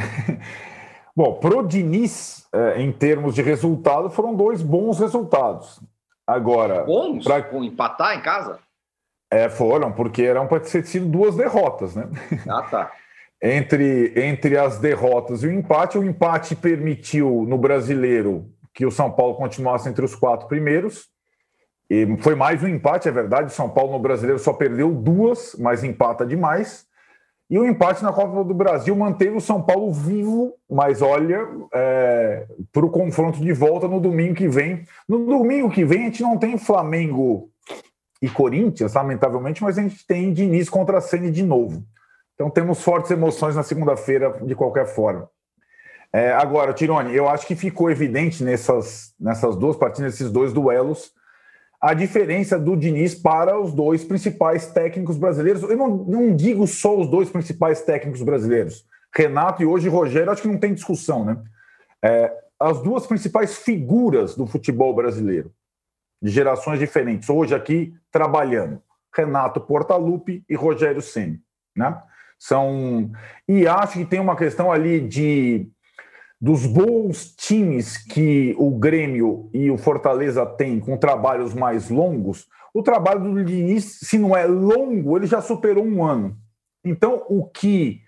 Bom, 1.16 1.36
para 1.36 1.58
o 1.58 1.66
Diniz, 1.66 2.48
é, 2.54 2.82
em 2.82 2.92
termos 2.92 3.36
de 3.36 3.42
resultado, 3.42 4.10
foram 4.10 4.36
dois 4.36 4.62
bons 4.62 5.00
resultados. 5.00 5.80
Agora. 6.28 6.84
Bons? 6.84 7.24
Para 7.24 7.58
empatar 7.58 8.18
em 8.18 8.22
casa? 8.22 8.60
É, 9.30 9.50
foram, 9.50 9.92
porque 9.92 10.22
eram 10.22 10.48
para 10.48 10.60
ter 10.60 10.86
sido 10.86 11.08
duas 11.08 11.36
derrotas, 11.36 11.96
né? 11.96 12.08
Ah, 12.48 12.62
tá. 12.64 12.92
entre, 13.42 14.14
entre 14.16 14.58
as 14.58 14.80
derrotas 14.80 15.44
e 15.44 15.48
o 15.48 15.52
empate, 15.52 15.98
o 15.98 16.04
empate 16.04 16.56
permitiu 16.56 17.46
no 17.48 17.58
brasileiro 17.58 18.50
que 18.74 18.86
o 18.86 18.92
São 18.92 19.12
Paulo 19.12 19.36
continuasse 19.36 19.88
entre 19.88 20.04
os 20.04 20.16
quatro 20.16 20.48
primeiros. 20.48 21.08
E 21.90 22.18
foi 22.18 22.36
mais 22.36 22.64
um 22.64 22.68
empate, 22.68 23.08
é 23.08 23.12
verdade. 23.12 23.48
O 23.48 23.56
São 23.56 23.70
Paulo 23.70 23.94
no 23.94 24.00
brasileiro 24.00 24.40
só 24.40 24.52
perdeu 24.54 24.92
duas, 24.92 25.56
mas 25.60 25.84
empata 25.84 26.26
demais. 26.26 26.86
E 27.48 27.60
o 27.60 27.66
empate 27.66 28.04
na 28.04 28.12
Copa 28.12 28.44
do 28.44 28.54
Brasil 28.56 28.96
manteve 28.96 29.38
o 29.38 29.42
São 29.42 29.62
Paulo 29.62 29.94
vivo, 29.94 30.54
mas 30.70 31.04
olha, 31.04 31.48
é, 31.72 32.48
para 32.74 32.86
o 32.86 32.90
confronto 32.90 33.40
de 33.40 33.54
volta 33.54 33.88
no 33.88 34.00
domingo 34.00 34.34
que 34.34 34.48
vem. 34.48 34.84
No 35.08 35.24
domingo 35.26 35.70
que 35.70 35.86
vem 35.86 36.02
a 36.02 36.06
gente 36.06 36.24
não 36.24 36.38
tem 36.38 36.58
Flamengo 36.58 37.52
e 38.22 38.30
Corinthians, 38.30 38.94
lamentavelmente, 38.94 39.64
mas 39.64 39.78
a 39.78 39.82
gente 39.82 40.06
tem 40.08 40.34
Diniz 40.34 40.70
contra 40.70 40.98
a 40.98 41.02
Sene 41.02 41.30
de 41.30 41.44
novo. 41.44 41.84
Então 42.34 42.50
temos 42.50 42.82
fortes 42.82 43.12
emoções 43.12 43.56
na 43.56 43.64
segunda-feira, 43.64 44.40
de 44.42 44.56
qualquer 44.56 44.86
forma. 44.86 45.30
É, 46.12 46.32
agora, 46.32 46.74
Tirone, 46.74 47.14
eu 47.14 47.28
acho 47.28 47.46
que 47.46 47.56
ficou 47.56 47.92
evidente 47.92 48.44
nessas, 48.44 49.14
nessas 49.20 49.56
duas 49.58 49.76
partidas, 49.76 50.14
nesses 50.14 50.32
dois 50.32 50.54
duelos, 50.54 51.12
a 51.82 51.94
diferença 51.94 52.58
do 52.58 52.76
Diniz 52.76 53.14
para 53.14 53.60
os 53.60 53.74
dois 53.74 54.04
principais 54.04 54.68
técnicos 54.68 55.18
brasileiros. 55.18 55.62
Eu 55.64 55.78
não, 55.78 55.90
não 55.90 56.36
digo 56.36 56.66
só 56.68 56.98
os 56.98 57.08
dois 57.08 57.30
principais 57.30 57.82
técnicos 57.82 58.22
brasileiros. 58.22 58.86
Renato 59.14 59.62
e 59.62 59.66
hoje 59.66 59.88
Rogério, 59.88 60.32
acho 60.32 60.42
que 60.42 60.48
não 60.48 60.58
tem 60.58 60.74
discussão, 60.74 61.24
né? 61.24 61.38
É, 62.02 62.32
as 62.60 62.82
duas 62.82 63.06
principais 63.06 63.58
figuras 63.58 64.36
do 64.36 64.48
futebol 64.48 64.96
brasileiro, 64.96 65.52
de 66.22 66.32
gerações 66.32 66.80
diferentes, 66.80 67.30
hoje 67.30 67.54
aqui 67.54 67.94
trabalhando. 68.12 68.82
Renato 69.16 69.62
Portaluppi 69.62 70.44
e 70.50 70.56
Rogério 70.56 71.02
Ceni, 71.02 71.40
né? 71.76 71.98
São 72.38 73.10
e 73.48 73.66
acho 73.66 74.00
que 74.00 74.06
tem 74.06 74.20
uma 74.20 74.36
questão 74.36 74.72
ali 74.72 75.00
de 75.00 75.70
dos 76.40 76.66
bons 76.66 77.34
times 77.34 77.98
que 77.98 78.54
o 78.58 78.72
Grêmio 78.72 79.50
e 79.54 79.72
o 79.72 79.78
Fortaleza 79.78 80.46
têm 80.46 80.82
com 80.82 80.98
trabalhos 80.98 81.54
mais 81.54 81.90
longos, 81.90 82.46
o 82.76 82.84
trabalho 82.84 83.22
do 83.22 83.46
Diniz, 83.46 84.00
se 84.02 84.20
não 84.20 84.36
é 84.36 84.46
longo, 84.46 85.16
ele 85.16 85.26
já 85.26 85.42
superou 85.42 85.86
um 85.86 86.04
ano. 86.04 86.38
Então, 86.84 87.26
o 87.30 87.48
que. 87.48 88.02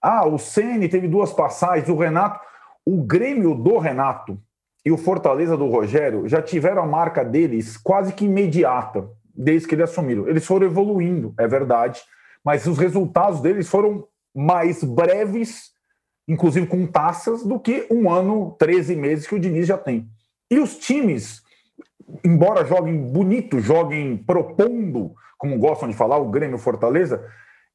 Ah, 0.00 0.26
o 0.26 0.38
Ceni 0.38 0.88
teve 0.88 1.06
duas 1.06 1.30
passagens, 1.30 1.90
o 1.90 1.94
Renato. 1.94 2.40
O 2.86 3.02
Grêmio 3.02 3.54
do 3.54 3.76
Renato 3.76 4.40
e 4.84 4.92
o 4.92 4.96
Fortaleza 4.96 5.56
do 5.56 5.68
Rogério 5.68 6.28
já 6.28 6.42
tiveram 6.42 6.82
a 6.82 6.86
marca 6.86 7.24
deles 7.24 7.76
quase 7.76 8.12
que 8.12 8.24
imediata, 8.24 9.08
desde 9.34 9.66
que 9.66 9.74
eles 9.74 9.90
assumiram. 9.90 10.28
Eles 10.28 10.46
foram 10.46 10.66
evoluindo, 10.66 11.34
é 11.38 11.48
verdade, 11.48 12.02
mas 12.44 12.66
os 12.66 12.78
resultados 12.78 13.40
deles 13.40 13.68
foram 13.68 14.06
mais 14.34 14.84
breves 14.84 15.74
inclusive 16.26 16.66
com 16.66 16.86
taças, 16.86 17.44
do 17.44 17.60
que 17.60 17.86
um 17.90 18.10
ano, 18.10 18.56
13 18.58 18.96
meses 18.96 19.26
que 19.26 19.34
o 19.34 19.40
Diniz 19.40 19.66
já 19.66 19.76
tem. 19.76 20.08
E 20.50 20.58
os 20.58 20.76
times, 20.78 21.42
embora 22.24 22.64
joguem 22.64 22.96
bonito, 22.96 23.60
joguem 23.60 24.16
propondo, 24.16 25.14
como 25.38 25.58
gostam 25.58 25.88
de 25.88 25.94
falar, 25.94 26.18
o 26.18 26.30
Grêmio 26.30 26.58
Fortaleza, 26.58 27.24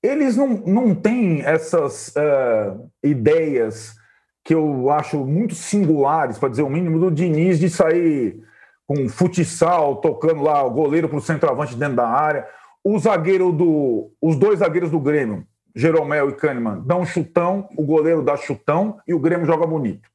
eles 0.02 0.36
não, 0.36 0.48
não 0.48 0.96
têm 0.96 1.42
essas 1.42 2.10
uh, 2.10 2.90
ideias 3.04 3.96
que 4.44 4.54
eu 4.54 4.90
acho 4.90 5.26
muito 5.26 5.56
singulares, 5.56 6.38
para 6.38 6.50
dizer 6.50 6.64
o 6.64 6.70
mínimo, 6.70 7.00
do 7.00 7.12
Diniz 7.12 7.60
de 7.60 7.70
sair 7.70 8.42
com 8.88 9.08
futsal, 9.08 9.98
tocando 9.98 10.42
lá 10.42 10.64
o 10.64 10.72
goleiro 10.72 11.08
para 11.08 11.18
o 11.18 11.22
centroavante 11.22 11.76
dentro 11.76 11.98
da 11.98 12.08
área. 12.08 12.48
O 12.84 12.98
zagueiro 12.98 13.52
do. 13.52 14.12
Os 14.22 14.36
dois 14.36 14.60
zagueiros 14.60 14.90
do 14.90 15.00
Grêmio, 15.00 15.46
Jeromel 15.76 16.30
e 16.30 16.34
Kahneman 16.34 16.82
dão 16.86 17.06
chutão, 17.06 17.70
o 17.78 17.84
goleiro 17.84 18.24
dá 18.24 18.36
chutão 18.36 18.98
e 19.08 19.14
o 19.14 19.20
Grêmio 19.20 19.46
joga 19.46 19.68
bonito. 19.68 20.10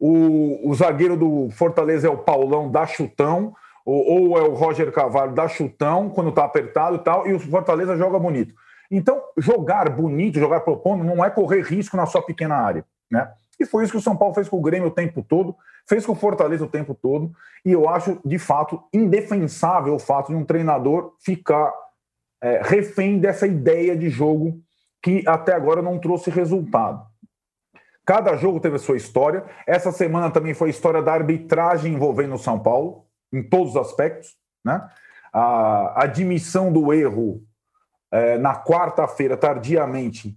O, 0.00 0.68
o 0.68 0.74
zagueiro 0.74 1.16
do 1.16 1.48
Fortaleza 1.50 2.08
é 2.08 2.10
o 2.10 2.18
Paulão, 2.18 2.70
dá 2.70 2.86
chutão, 2.86 3.54
ou, 3.84 4.32
ou 4.32 4.38
é 4.38 4.42
o 4.42 4.54
Roger 4.54 4.92
Cavalho, 4.92 5.32
dá 5.32 5.48
chutão 5.48 6.08
quando 6.10 6.30
está 6.30 6.44
apertado 6.44 6.96
e 6.96 6.98
tal, 7.00 7.26
e 7.26 7.32
o 7.32 7.40
Fortaleza 7.40 7.96
joga 7.96 8.18
bonito. 8.18 8.54
Então, 8.90 9.20
jogar 9.36 9.90
bonito, 9.90 10.38
jogar 10.38 10.60
propondo, 10.60 11.04
não 11.04 11.24
é 11.24 11.30
correr 11.30 11.62
risco 11.62 11.96
na 11.96 12.06
sua 12.06 12.22
pequena 12.22 12.56
área. 12.56 12.84
Né? 13.10 13.30
E 13.58 13.66
foi 13.66 13.84
isso 13.84 13.92
que 13.92 13.98
o 13.98 14.02
São 14.02 14.16
Paulo 14.16 14.34
fez 14.34 14.48
com 14.48 14.58
o 14.58 14.62
Grêmio 14.62 14.88
o 14.88 14.92
tempo 14.92 15.22
todo, 15.22 15.56
fez 15.86 16.06
com 16.06 16.12
o 16.12 16.16
Fortaleza 16.16 16.64
o 16.64 16.68
tempo 16.68 16.94
todo, 16.94 17.32
e 17.64 17.72
eu 17.72 17.88
acho, 17.88 18.20
de 18.24 18.38
fato, 18.38 18.82
indefensável 18.92 19.94
o 19.94 19.98
fato 19.98 20.28
de 20.28 20.36
um 20.36 20.44
treinador 20.44 21.14
ficar 21.18 21.72
é, 22.40 22.60
refém 22.62 23.18
dessa 23.18 23.46
ideia 23.46 23.96
de 23.96 24.08
jogo 24.08 24.60
que 25.02 25.24
até 25.26 25.54
agora 25.54 25.82
não 25.82 25.98
trouxe 25.98 26.30
resultado. 26.30 27.06
Cada 28.04 28.36
jogo 28.36 28.58
teve 28.58 28.76
a 28.76 28.78
sua 28.78 28.96
história. 28.96 29.44
Essa 29.66 29.92
semana 29.92 30.30
também 30.30 30.54
foi 30.54 30.68
a 30.68 30.70
história 30.70 31.02
da 31.02 31.12
arbitragem 31.12 31.92
envolvendo 31.92 32.34
o 32.34 32.38
São 32.38 32.58
Paulo, 32.58 33.04
em 33.32 33.42
todos 33.42 33.70
os 33.70 33.76
aspectos. 33.76 34.36
Né? 34.64 34.82
A 35.32 36.04
admissão 36.04 36.72
do 36.72 36.92
erro 36.92 37.42
é, 38.10 38.38
na 38.38 38.56
quarta-feira, 38.56 39.36
tardiamente, 39.36 40.34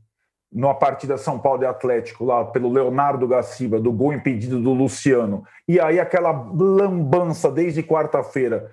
numa 0.52 0.76
partida 0.76 1.18
São 1.18 1.40
Paulo 1.40 1.64
e 1.64 1.66
Atlético, 1.66 2.26
lá 2.26 2.44
pelo 2.44 2.72
Leonardo 2.72 3.28
Gaciba, 3.28 3.80
do 3.80 3.92
gol 3.92 4.12
impedido 4.12 4.60
do 4.60 4.74
Luciano. 4.74 5.44
E 5.68 5.80
aí 5.80 6.00
aquela 6.00 6.32
lambança 6.32 7.50
desde 7.50 7.82
quarta-feira. 7.82 8.70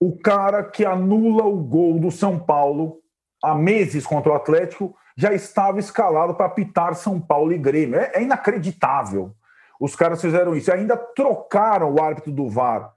O 0.00 0.16
cara 0.16 0.64
que 0.64 0.84
anula 0.84 1.44
o 1.44 1.56
gol 1.56 2.00
do 2.00 2.10
São 2.10 2.38
Paulo 2.38 2.98
há 3.42 3.54
meses 3.54 4.06
contra 4.06 4.32
o 4.32 4.34
Atlético 4.34 4.94
já 5.16 5.32
estava 5.32 5.78
escalado 5.78 6.34
para 6.34 6.48
pitar 6.48 6.94
São 6.94 7.20
Paulo 7.20 7.52
e 7.52 7.58
Grêmio. 7.58 7.98
É, 7.98 8.12
é, 8.14 8.22
inacreditável. 8.22 9.32
Os 9.78 9.94
caras 9.94 10.20
fizeram 10.20 10.56
isso. 10.56 10.70
E 10.70 10.72
ainda 10.72 10.96
trocaram 10.96 11.92
o 11.94 12.02
árbitro 12.02 12.32
do 12.32 12.48
VAR 12.48 12.92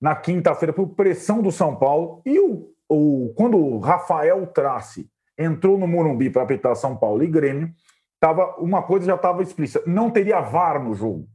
na 0.00 0.14
quinta-feira 0.14 0.72
por 0.72 0.88
pressão 0.88 1.42
do 1.42 1.50
São 1.50 1.76
Paulo. 1.76 2.22
E 2.24 2.38
o, 2.38 2.70
o, 2.88 3.32
quando 3.36 3.58
o 3.58 3.78
Rafael 3.78 4.46
Trace 4.46 5.10
entrou 5.38 5.78
no 5.78 5.86
Morumbi 5.86 6.30
para 6.30 6.42
apitar 6.42 6.74
São 6.76 6.96
Paulo 6.96 7.22
e 7.22 7.26
Grêmio, 7.26 7.72
tava, 8.20 8.56
uma 8.58 8.82
coisa 8.82 9.06
já 9.06 9.14
estava 9.14 9.42
explícita: 9.42 9.82
não 9.86 10.10
teria 10.10 10.40
VAR 10.40 10.82
no 10.82 10.94
jogo. 10.94 11.26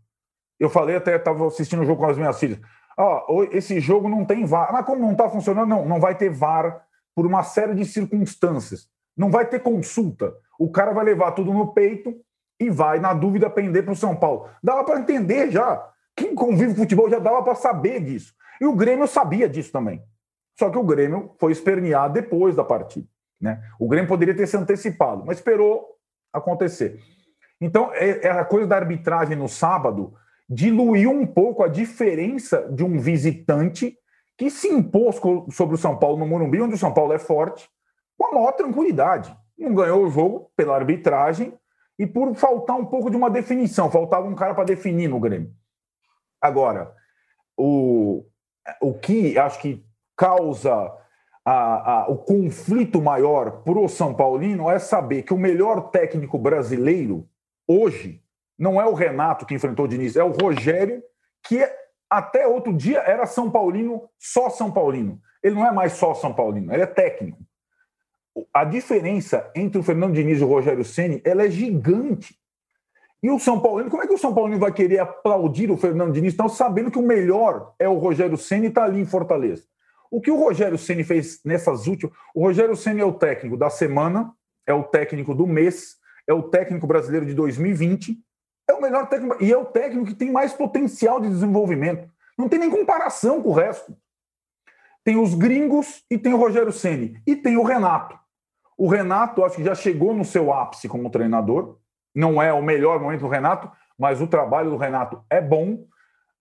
Eu 0.60 0.70
falei 0.70 0.96
até, 0.96 1.16
estava 1.16 1.48
assistindo 1.48 1.82
o 1.82 1.86
jogo 1.86 2.02
com 2.02 2.10
as 2.10 2.18
minhas 2.18 2.40
filhas. 2.40 2.60
Oh, 2.98 3.44
esse 3.52 3.80
jogo 3.80 4.10
não 4.10 4.26
tem 4.26 4.46
VAR. 4.46 4.74
Mas 4.74 4.86
como 4.86 5.02
não 5.02 5.14
está 5.14 5.30
funcionando, 5.30 5.70
não, 5.70 5.86
não 5.86 6.00
vai 6.02 6.16
ter 6.16 6.30
VAR 6.30 6.84
por 7.16 7.26
uma 7.26 7.44
série 7.44 7.74
de 7.74 7.86
circunstâncias. 7.86 8.90
Não 9.16 9.32
vai 9.32 9.46
ter 9.46 9.62
consulta. 9.62 10.34
O 10.60 10.70
cara 10.70 10.92
vai 10.92 11.06
levar 11.06 11.32
tudo 11.32 11.54
no 11.54 11.74
peito 11.74 12.14
e 12.60 12.70
vai, 12.70 13.00
na 13.00 13.14
dúvida, 13.14 13.50
pender 13.50 13.84
para 13.84 13.94
o 13.94 13.96
São 13.96 14.16
Paulo. 14.16 14.50
Dava 14.62 14.84
para 14.84 15.00
entender 15.00 15.50
já. 15.50 15.82
Quem 16.16 16.36
convive 16.36 16.74
com 16.74 16.82
futebol 16.82 17.10
já 17.10 17.20
dava 17.20 17.42
para 17.42 17.56
saber 17.56 18.04
disso. 18.04 18.34
E 18.60 18.66
o 18.66 18.76
Grêmio 18.76 19.08
sabia 19.08 19.48
disso 19.48 19.72
também. 19.72 20.04
Só 20.58 20.70
que 20.70 20.78
o 20.78 20.84
Grêmio 20.84 21.34
foi 21.40 21.54
espernear 21.54 22.12
depois 22.12 22.54
da 22.54 22.66
partida. 22.66 23.08
Né? 23.40 23.62
O 23.80 23.88
Grêmio 23.88 24.08
poderia 24.08 24.36
ter 24.36 24.48
se 24.48 24.58
antecipado, 24.58 25.24
mas 25.26 25.38
esperou 25.38 25.96
acontecer. 26.34 27.00
Então, 27.62 27.92
é, 27.94 28.28
é 28.28 28.30
a 28.30 28.46
coisa 28.46 28.68
da 28.68 28.76
arbitragem 28.76 29.36
no 29.36 29.48
sábado 29.48 30.14
diluiu 30.50 31.12
um 31.12 31.28
pouco 31.28 31.64
a 31.64 31.68
diferença 31.68 32.68
de 32.72 32.84
um 32.84 32.98
visitante 32.98 33.96
que 34.38 34.50
se 34.50 34.68
impôs 34.68 35.20
sobre 35.52 35.76
o 35.76 35.78
São 35.78 35.98
Paulo 35.98 36.18
no 36.18 36.26
Morumbi, 36.26 36.62
onde 36.62 36.74
o 36.74 36.78
São 36.78 36.94
Paulo 36.94 37.14
é 37.14 37.20
forte, 37.20 37.70
com 38.18 38.28
a 38.28 38.32
maior 38.32 38.54
tranquilidade. 38.54 39.36
Não 39.58 39.76
ganhou 39.76 40.06
o 40.06 40.10
jogo 40.10 40.52
pela 40.56 40.76
arbitragem 40.76 41.54
e 42.00 42.08
por 42.08 42.34
faltar 42.36 42.78
um 42.78 42.86
pouco 42.86 43.12
de 43.12 43.18
uma 43.18 43.30
definição. 43.30 43.92
Faltava 43.92 44.26
um 44.26 44.36
cara 44.36 44.56
para 44.56 44.64
definir 44.64 45.10
no 45.10 45.20
Grêmio. 45.20 45.52
Agora, 46.42 46.94
o, 47.58 48.26
o 48.82 48.94
que 48.94 49.38
acho 49.38 49.60
que 49.60 49.86
causa 50.16 50.90
a, 51.52 51.92
a, 51.92 52.10
o 52.10 52.18
conflito 52.18 53.02
maior 53.02 53.64
para 53.64 53.80
o 53.80 53.88
São 53.88 54.14
Paulino 54.14 54.70
é 54.70 54.80
saber 54.80 55.24
que 55.24 55.34
o 55.34 55.38
melhor 55.38 55.90
técnico 55.90 56.38
brasileiro 56.38 57.28
hoje 57.68 58.22
não 58.58 58.82
é 58.82 58.86
o 58.86 58.94
Renato 58.94 59.46
que 59.46 59.54
enfrentou 59.54 59.86
o 59.86 59.88
Diniz, 59.88 60.16
é 60.16 60.24
o 60.24 60.32
Rogério, 60.32 61.02
que 61.44 61.66
até 62.10 62.46
outro 62.46 62.74
dia 62.74 63.00
era 63.00 63.26
São 63.26 63.50
Paulino, 63.50 64.10
só 64.18 64.50
São 64.50 64.72
Paulino. 64.72 65.22
Ele 65.42 65.56
não 65.56 65.66
é 65.66 65.72
mais 65.72 65.94
só 65.94 66.14
São 66.14 66.34
Paulino, 66.34 66.74
ele 66.74 66.84
é 66.84 66.88
técnico 66.88 67.40
a 68.54 68.64
diferença 68.64 69.50
entre 69.56 69.80
o 69.80 69.84
Fernando 69.84 70.14
Diniz 70.14 70.40
e 70.40 70.44
o 70.44 70.48
Rogério 70.48 70.86
Ceni 70.86 71.22
ela 71.24 71.44
é 71.44 71.50
gigante. 71.50 72.36
E 73.22 73.30
o 73.30 73.40
São 73.40 73.60
Paulo, 73.60 73.90
como 73.90 74.02
é 74.02 74.08
que 74.08 74.14
o 74.14 74.18
São 74.18 74.34
Paulo 74.34 74.58
vai 74.58 74.72
querer 74.72 75.00
aplaudir 75.00 75.70
o 75.70 75.78
Fernando 75.78 76.14
Diniz, 76.14 76.32
estão 76.32 76.48
sabendo 76.48 76.90
que 76.90 76.98
o 76.98 77.06
melhor 77.06 77.74
é 77.78 77.88
o 77.88 77.98
Rogério 77.98 78.38
Ceni 78.38 78.68
e 78.68 78.70
está 78.70 78.86
ali 78.86 79.00
em 79.00 79.06
Fortaleza? 79.06 79.64
O 80.12 80.20
que 80.20 80.32
o 80.32 80.38
Rogério 80.38 80.78
Ceni 80.78 81.04
fez 81.04 81.40
nessas 81.46 81.88
últimas, 81.88 82.16
o 82.34 82.42
Rogério 82.42 82.76
Ceni 82.76 83.02
é 83.02 83.06
o 83.06 83.14
técnico 83.14 83.56
da 83.56 83.70
semana, 83.70 84.34
é 84.66 84.74
o 84.74 84.84
técnico 84.84 85.36
do 85.36 85.46
mês, 85.46 85.98
é 86.28 86.34
o 86.34 86.44
técnico 86.44 86.88
brasileiro 86.88 87.26
de 87.26 87.34
2020, 87.34 88.18
é 88.68 88.74
o 88.74 88.82
melhor 88.82 89.08
técnico 89.08 89.44
e 89.44 89.52
é 89.52 89.58
o 89.58 89.66
técnico 89.66 90.08
que 90.08 90.16
tem 90.16 90.32
mais 90.32 90.54
potencial 90.54 91.20
de 91.20 91.28
desenvolvimento. 91.28 92.10
Não 92.38 92.48
tem 92.48 92.60
nem 92.60 92.70
comparação 92.70 93.42
com 93.42 93.50
o 93.50 93.54
resto. 93.54 93.96
Tem 95.04 95.18
os 95.18 95.34
gringos 95.34 96.04
e 96.10 96.18
tem 96.18 96.34
o 96.34 96.38
Rogério 96.38 96.72
Ceni 96.72 97.22
e 97.26 97.36
tem 97.36 97.58
o 97.58 97.64
Renato. 97.64 98.18
O 98.78 98.88
Renato, 98.88 99.44
acho 99.44 99.58
que 99.58 99.64
já 99.64 99.76
chegou 99.76 100.14
no 100.14 100.24
seu 100.24 100.54
ápice 100.54 100.88
como 100.88 101.10
treinador. 101.10 101.78
Não 102.16 102.42
é 102.42 102.54
o 102.54 102.62
melhor 102.62 103.00
momento 103.00 103.22
do 103.22 103.28
Renato, 103.28 103.70
mas 103.98 104.22
o 104.22 104.28
trabalho 104.28 104.70
do 104.70 104.78
Renato 104.78 105.24
é 105.30 105.42
bom. 105.42 105.86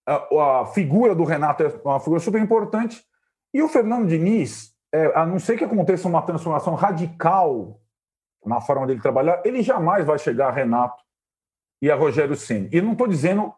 A, 0.05 0.61
a 0.61 0.65
figura 0.67 1.13
do 1.13 1.23
Renato 1.23 1.63
é 1.63 1.81
uma 1.83 1.99
figura 1.99 2.19
super 2.19 2.41
importante. 2.41 3.03
E 3.53 3.61
o 3.61 3.67
Fernando 3.67 4.07
Diniz, 4.07 4.73
é, 4.93 5.05
a 5.15 5.25
não 5.25 5.39
ser 5.39 5.57
que 5.57 5.63
aconteça 5.63 6.07
uma 6.07 6.21
transformação 6.21 6.75
radical 6.75 7.79
na 8.45 8.61
forma 8.61 8.87
dele 8.87 9.01
trabalhar, 9.01 9.41
ele 9.45 9.61
jamais 9.61 10.05
vai 10.05 10.17
chegar 10.17 10.47
a 10.47 10.51
Renato 10.51 11.03
e 11.81 11.89
a 11.89 11.95
Rogério 11.95 12.35
Ceni. 12.35 12.69
E 12.71 12.81
não 12.81 12.93
estou 12.93 13.07
dizendo 13.07 13.53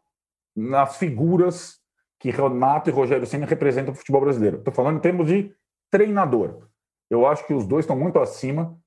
nas 0.55 0.97
figuras 0.97 1.79
que 2.19 2.29
Renato 2.29 2.89
e 2.89 2.93
Rogério 2.93 3.25
Ceni 3.25 3.45
representam 3.45 3.93
o 3.93 3.95
futebol 3.95 4.21
brasileiro. 4.21 4.57
Estou 4.57 4.73
falando 4.73 4.97
em 4.97 5.01
termos 5.01 5.27
de 5.27 5.53
treinador. 5.89 6.67
Eu 7.09 7.27
acho 7.27 7.45
que 7.45 7.53
os 7.53 7.65
dois 7.65 7.83
estão 7.83 7.97
muito 7.97 8.19
acima, 8.19 8.77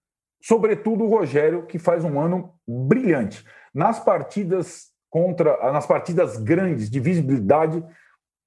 sobretudo 0.42 1.04
o 1.04 1.08
Rogério, 1.08 1.66
que 1.66 1.78
faz 1.78 2.04
um 2.04 2.18
ano 2.18 2.54
brilhante. 2.66 3.44
Nas 3.72 3.98
partidas 3.98 4.92
contra, 5.10 5.72
nas 5.72 5.86
partidas 5.86 6.36
grandes 6.36 6.88
de 6.88 7.00
visibilidade, 7.00 7.84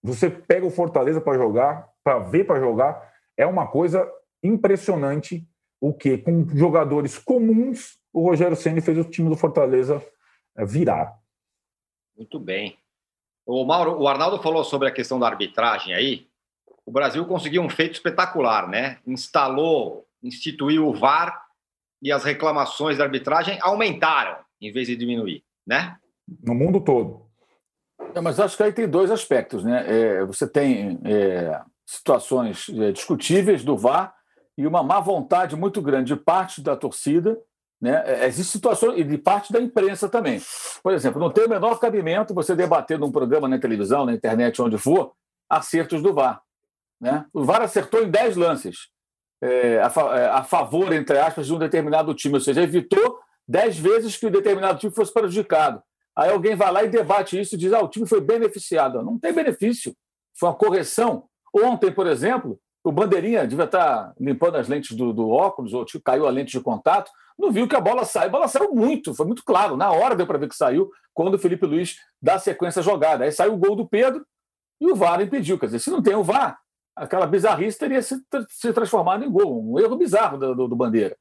você 0.04 0.30
pega 0.30 0.66
o 0.66 0.72
Fortaleza 0.72 1.20
para 1.20 1.38
jogar, 1.38 1.90
para 2.04 2.20
ver 2.20 2.46
para 2.46 2.60
jogar, 2.60 3.14
é 3.36 3.46
uma 3.46 3.68
coisa 3.68 4.10
impressionante 4.44 5.48
o 5.80 5.94
que 5.94 6.18
com 6.18 6.48
jogadores 6.50 7.18
comuns 7.18 7.98
o 8.14 8.24
Rogério 8.24 8.56
Ceni 8.56 8.82
fez 8.82 8.98
o 8.98 9.04
time 9.04 9.30
do 9.30 9.36
Fortaleza 9.36 10.04
é, 10.56 10.66
virar. 10.66 11.18
Muito 12.16 12.40
bem. 12.40 12.78
O 13.46 13.64
Mauro, 13.64 14.00
o 14.02 14.08
Arnaldo 14.08 14.42
falou 14.42 14.64
sobre 14.64 14.88
a 14.88 14.92
questão 14.92 15.20
da 15.20 15.28
arbitragem 15.28 15.94
aí 15.94 16.28
o 16.88 16.92
Brasil 16.92 17.26
conseguiu 17.26 17.62
um 17.62 17.70
feito 17.70 17.96
espetacular, 17.96 18.70
né? 18.70 19.00
Instalou, 19.06 20.08
instituiu 20.24 20.88
o 20.88 20.94
VAR 20.94 21.46
e 22.02 22.14
as 22.14 22.24
reclamações 22.24 22.98
da 22.98 23.04
arbitragem 23.04 23.60
aumentaram 23.62 24.38
em 24.62 24.72
vez 24.72 24.88
de 24.88 24.96
diminuir, 24.96 25.44
né? 25.68 25.98
No 26.42 26.56
mundo 26.56 26.80
todo. 26.80 27.27
É, 28.14 28.22
mas 28.22 28.40
acho 28.40 28.56
que 28.56 28.64
aí 28.64 28.72
tem 28.72 28.88
dois 28.88 29.12
aspectos, 29.12 29.64
né? 29.64 29.86
É, 29.88 30.26
você 30.26 30.48
tem 30.48 31.00
é, 31.04 31.62
situações 31.86 32.68
é, 32.70 32.92
discutíveis 32.92 33.64
do 33.64 33.78
VAR 33.78 34.14
e 34.58 34.66
uma 34.66 34.84
má 34.84 35.00
vontade 35.00 35.56
muito 35.56 35.82
grande 35.82 36.14
de 36.14 36.20
parte 36.20 36.62
da 36.62 36.76
torcida, 36.76 37.38
né? 37.82 38.04
É, 38.06 38.26
Existem 38.28 38.54
situações 38.54 39.00
e 39.00 39.04
de 39.04 39.18
parte 39.18 39.54
da 39.54 39.62
imprensa 39.62 40.10
também. 40.10 40.42
Por 40.82 40.94
exemplo, 40.94 41.20
não 41.20 41.32
tem 41.32 41.46
o 41.46 41.50
menor 41.50 41.80
cabimento 41.80 42.34
você 42.34 42.56
debater 42.56 42.98
num 43.00 43.12
programa 43.12 43.48
na 43.48 43.60
televisão, 43.60 44.06
na 44.06 44.14
internet, 44.14 44.62
onde 44.62 44.78
for, 44.78 45.14
acertos 45.50 46.02
do 46.02 46.14
VAR. 46.14 46.42
Né? 47.00 47.26
O 47.34 47.44
VAR 47.44 47.62
acertou 47.62 48.04
em 48.04 48.10
10 48.10 48.36
lances 48.36 48.90
é, 49.42 49.80
a, 49.82 50.18
é, 50.18 50.26
a, 50.30 50.44
favor, 50.44 50.92
entre 50.94 51.18
aspas, 51.18 51.48
de 51.48 51.54
um 51.54 51.60
determinado 51.60 52.14
time, 52.14 52.36
ou 52.36 52.42
seja, 52.42 52.62
evitou 52.62 53.20
10 53.48 53.78
vezes 53.78 54.18
que 54.18 54.26
o 54.26 54.32
determinado 54.32 54.80
time 54.80 54.94
fosse 54.94 55.14
prejudicado. 55.14 55.82
Aí 56.18 56.32
alguém 56.32 56.56
vai 56.56 56.72
lá 56.72 56.84
e 56.84 56.90
debate 56.90 57.40
isso 57.40 57.54
e 57.54 57.58
diz: 57.58 57.72
ah, 57.72 57.84
o 57.84 57.88
time 57.88 58.08
foi 58.08 58.20
beneficiado. 58.20 59.04
Não 59.04 59.20
tem 59.20 59.32
benefício, 59.32 59.94
foi 60.38 60.50
uma 60.50 60.56
correção. 60.56 61.26
Ontem, 61.54 61.92
por 61.92 62.08
exemplo, 62.08 62.60
o 62.84 62.92
Bandeirinha 62.92 63.46
devia 63.46 63.66
estar 63.66 64.14
limpando 64.20 64.56
as 64.56 64.68
lentes 64.68 64.98
do, 64.98 65.14
do 65.14 65.30
óculos, 65.30 65.74
ou 65.74 65.86
tipo, 65.86 66.04
caiu 66.04 66.26
a 66.26 66.32
lente 66.32 66.58
de 66.58 66.64
contato, 66.64 67.12
não 67.38 67.52
viu 67.52 67.68
que 67.68 67.76
a 67.76 67.82
bola 67.82 68.04
saiu. 68.04 68.28
A 68.28 68.32
bola 68.32 68.48
saiu 68.48 68.74
muito, 68.74 69.14
foi 69.14 69.28
muito 69.28 69.44
claro. 69.46 69.78
Na 69.78 69.92
hora 69.92 70.16
deu 70.16 70.26
para 70.26 70.40
ver 70.40 70.50
que 70.50 70.56
saiu, 70.56 70.90
quando 71.14 71.36
o 71.36 71.40
Felipe 71.40 71.68
Luiz 71.68 71.98
dá 72.20 72.40
sequência 72.40 72.82
jogada. 72.82 73.24
Aí 73.24 73.32
saiu 73.32 73.54
o 73.54 73.58
gol 73.58 73.76
do 73.76 73.88
Pedro 73.88 74.26
e 74.82 74.92
o 74.92 74.96
VAR 74.96 75.22
impediu. 75.22 75.60
Quer 75.60 75.68
dizer, 75.68 75.80
se 75.80 75.92
não 75.92 76.02
tem 76.02 76.16
o 76.16 76.24
VAR, 76.24 76.60
aquela 76.96 77.28
bizarrice 77.28 77.78
teria 77.78 78.02
se, 78.02 78.20
se 78.50 78.74
transformado 78.74 79.24
em 79.24 79.30
gol, 79.30 79.64
um 79.64 79.80
erro 79.80 79.96
bizarro 79.96 80.38
do, 80.40 80.56
do, 80.56 80.68
do 80.68 80.76
Bandeira. 80.76 81.16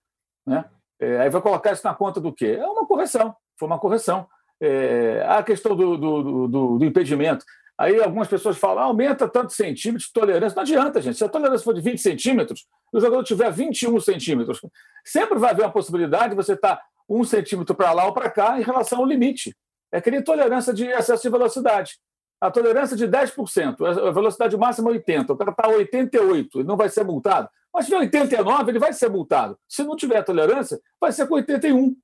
Né? 0.47 0.65
É, 0.99 1.19
aí 1.21 1.29
vai 1.29 1.43
colocar 1.43 1.73
isso 1.73 1.87
na 1.87 1.95
conta 1.95 2.19
do 2.19 2.33
quê? 2.33 2.57
É 2.59 2.67
uma 2.67 2.87
correção, 2.87 3.35
foi 3.59 3.69
uma 3.69 3.79
correção. 3.79 4.27
É, 4.61 5.25
a 5.29 5.43
questão 5.43 5.77
do, 5.77 5.97
do, 5.97 6.49
do, 6.49 6.79
do, 6.79 6.85
impedimento. 6.85 7.45
Aí 7.79 8.01
algumas 8.03 8.27
pessoas 8.27 8.57
falam, 8.57 8.83
ah, 8.83 8.87
aumenta 8.87 9.29
tantos 9.29 9.55
centímetros 9.55 10.07
de 10.07 10.13
tolerância. 10.15 10.57
Não 10.57 10.63
adianta, 10.63 11.03
gente. 11.03 11.19
Se 11.19 11.25
a 11.25 11.29
tolerância 11.29 11.63
for 11.63 11.75
de 11.75 11.83
20 11.83 11.99
centímetros, 11.99 12.67
o 12.91 12.99
jogador 12.99 13.23
tiver 13.23 13.53
21 13.53 14.01
centímetros, 14.01 14.61
sempre 15.05 15.39
vai 15.39 15.51
haver 15.51 15.63
uma 15.65 15.73
possibilidade 15.73 16.31
de 16.31 16.37
você 16.37 16.55
estar 16.55 16.81
um 17.09 17.23
centímetro 17.23 17.75
para 17.75 17.93
lá 17.93 18.07
ou 18.07 18.15
para 18.15 18.31
cá 18.31 18.59
em 18.59 18.63
relação 18.63 19.01
ao 19.01 19.05
limite. 19.05 19.55
É 19.93 20.01
que 20.01 20.11
nem 20.11 20.23
tolerância 20.23 20.73
de 20.73 20.87
excesso 20.87 21.23
de 21.23 21.29
velocidade. 21.29 21.99
A 22.41 22.51
tolerância 22.51 22.97
de 22.97 23.07
10%, 23.07 24.09
a 24.09 24.11
velocidade 24.11 24.57
máxima 24.57 24.91
é 24.91 24.93
80, 24.95 25.33
o 25.33 25.37
cara 25.37 25.51
está 25.51 25.67
a 25.67 25.71
88, 25.71 26.61
ele 26.61 26.69
não 26.69 26.77
vai 26.77 26.89
ser 26.89 27.05
multado. 27.05 27.49
Mas 27.73 27.85
se 27.85 27.91
tiver 27.91 28.05
89, 28.05 28.71
ele 28.71 28.79
vai 28.79 28.93
ser 28.93 29.09
multado. 29.09 29.59
Se 29.69 29.83
não 29.85 29.97
tiver 29.97 30.23
tolerância, 30.23 30.79
vai 31.01 31.13
ser 31.13 31.27
com 31.27 31.35
81. 31.35 31.95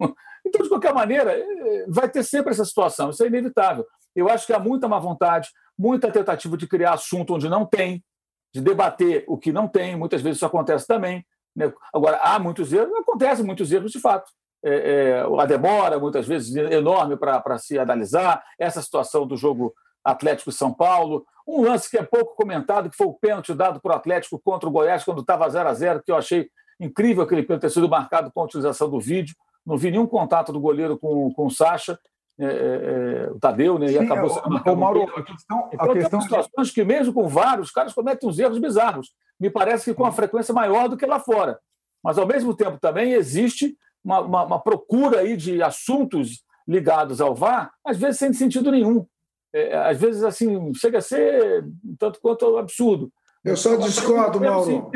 Então, 0.44 0.62
de 0.62 0.68
qualquer 0.68 0.92
maneira, 0.92 1.32
eh, 1.32 1.86
vai 1.88 2.08
ter 2.08 2.22
sempre 2.24 2.52
essa 2.52 2.64
situação, 2.64 3.10
isso 3.10 3.22
é 3.22 3.26
inevitável. 3.26 3.86
Eu 4.14 4.28
acho 4.28 4.46
que 4.46 4.52
há 4.52 4.58
muita 4.58 4.88
má 4.88 4.98
vontade, 4.98 5.48
muita 5.78 6.10
tentativa 6.10 6.56
de 6.56 6.66
criar 6.66 6.94
assunto 6.94 7.34
onde 7.34 7.48
não 7.48 7.64
tem, 7.64 8.04
de 8.52 8.60
debater 8.60 9.24
o 9.26 9.38
que 9.38 9.52
não 9.52 9.66
tem, 9.66 9.96
muitas 9.96 10.20
vezes 10.20 10.38
isso 10.38 10.46
acontece 10.46 10.86
também. 10.86 11.24
Né? 11.56 11.72
Agora, 11.92 12.18
há 12.18 12.38
muitos 12.38 12.72
erros, 12.72 12.94
acontecem 12.98 13.44
muitos 13.44 13.72
erros 13.72 13.92
de 13.92 14.00
fato. 14.00 14.30
É, 14.64 15.24
é, 15.24 15.40
a 15.40 15.46
demora, 15.46 15.98
muitas 15.98 16.26
vezes, 16.26 16.54
enorme 16.54 17.16
para 17.16 17.58
se 17.58 17.78
analisar, 17.78 18.44
essa 18.58 18.80
situação 18.80 19.26
do 19.26 19.36
jogo 19.36 19.74
Atlético 20.04 20.52
São 20.52 20.72
Paulo. 20.72 21.26
Um 21.46 21.62
lance 21.62 21.90
que 21.90 21.98
é 21.98 22.02
pouco 22.02 22.36
comentado, 22.36 22.88
que 22.88 22.96
foi 22.96 23.06
o 23.06 23.14
pênalti 23.14 23.54
dado 23.54 23.80
para 23.80 23.92
o 23.92 23.96
Atlético 23.96 24.40
contra 24.40 24.68
o 24.68 24.72
Goiás, 24.72 25.02
quando 25.02 25.20
estava 25.20 25.48
0 25.48 25.68
a 25.68 25.74
0 25.74 26.02
que 26.04 26.12
eu 26.12 26.16
achei 26.16 26.48
incrível 26.78 27.22
aquele 27.24 27.42
pênalti 27.42 27.62
ter 27.62 27.70
sido 27.70 27.88
marcado 27.88 28.30
com 28.32 28.40
a 28.40 28.44
utilização 28.44 28.88
do 28.88 29.00
vídeo. 29.00 29.34
Não 29.64 29.76
vi 29.76 29.90
nenhum 29.90 30.06
contato 30.06 30.52
do 30.52 30.60
goleiro 30.60 30.98
com, 30.98 31.32
com 31.32 31.46
o 31.46 31.50
Sacha, 31.50 31.98
é, 32.38 32.44
é, 32.44 32.48
é 32.48 33.30
o 33.30 33.38
Tadeu, 33.38 33.78
né? 33.78 33.86
E 33.86 33.90
Sim, 33.90 33.98
acabou 33.98 34.30
sendo 34.30 34.50
marcado. 34.50 34.76
Mauro, 34.76 35.02
a 35.02 35.22
questão, 35.22 35.70
então, 35.72 35.90
a 35.90 35.92
questão 35.92 36.20
situações 36.20 36.70
que, 36.70 36.84
mesmo 36.84 37.12
com 37.12 37.28
vários, 37.28 37.68
os 37.68 37.72
caras 37.72 37.92
cometem 37.92 38.28
uns 38.28 38.38
erros 38.38 38.58
bizarros. 38.58 39.12
Me 39.38 39.50
parece 39.50 39.84
que 39.84 39.94
com 39.94 40.02
uma 40.02 40.12
frequência 40.12 40.52
maior 40.54 40.88
do 40.88 40.96
que 40.96 41.06
lá 41.06 41.18
fora. 41.18 41.58
Mas, 42.02 42.18
ao 42.18 42.26
mesmo 42.26 42.54
tempo, 42.54 42.78
também 42.80 43.12
existe 43.12 43.76
uma, 44.04 44.20
uma, 44.20 44.44
uma 44.44 44.58
procura 44.60 45.20
aí 45.20 45.36
de 45.36 45.62
assuntos 45.62 46.42
ligados 46.66 47.20
ao 47.20 47.34
VAR, 47.34 47.72
às 47.84 47.96
vezes 47.96 48.18
sem 48.18 48.32
sentido 48.32 48.70
nenhum 48.70 49.06
é, 49.52 49.76
às 49.76 50.00
vezes, 50.00 50.24
assim, 50.24 50.72
chega 50.74 50.98
a 50.98 51.02
ser 51.02 51.64
tanto 51.98 52.20
quanto 52.20 52.56
absurdo. 52.56 53.12
Eu 53.44 53.56
só 53.56 53.76
discordo, 53.76 54.40
Mauro. 54.40 54.90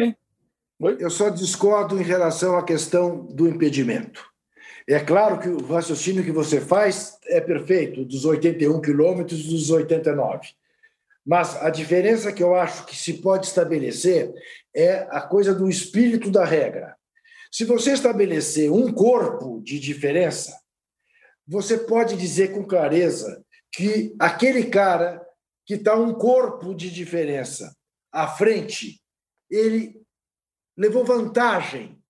Eu 0.98 1.10
só 1.10 1.28
discordo 1.28 1.98
em 1.98 2.02
relação 2.02 2.56
à 2.56 2.62
questão 2.62 3.26
do 3.26 3.46
impedimento. 3.48 4.24
É 4.88 5.00
claro 5.00 5.40
que 5.40 5.48
o 5.48 5.66
raciocínio 5.66 6.24
que 6.24 6.30
você 6.30 6.60
faz 6.60 7.18
é 7.26 7.40
perfeito, 7.40 8.04
dos 8.04 8.24
81 8.24 8.80
quilômetros 8.80 9.44
dos 9.44 9.70
89. 9.70 10.48
Mas 11.24 11.60
a 11.60 11.70
diferença 11.70 12.32
que 12.32 12.42
eu 12.42 12.54
acho 12.54 12.86
que 12.86 12.94
se 12.94 13.14
pode 13.14 13.46
estabelecer 13.46 14.32
é 14.74 15.08
a 15.10 15.20
coisa 15.20 15.52
do 15.52 15.68
espírito 15.68 16.30
da 16.30 16.44
regra. 16.44 16.96
Se 17.50 17.64
você 17.64 17.92
estabelecer 17.92 18.70
um 18.70 18.92
corpo 18.92 19.60
de 19.60 19.80
diferença, 19.80 20.56
você 21.46 21.78
pode 21.78 22.16
dizer 22.16 22.52
com 22.52 22.64
clareza 22.64 23.44
que 23.72 24.14
aquele 24.20 24.66
cara 24.66 25.20
que 25.64 25.74
está 25.74 25.96
um 25.96 26.14
corpo 26.14 26.74
de 26.74 26.90
diferença 26.90 27.76
à 28.12 28.28
frente, 28.28 29.02
ele 29.50 30.00
levou 30.76 31.04
vantagem 31.04 32.00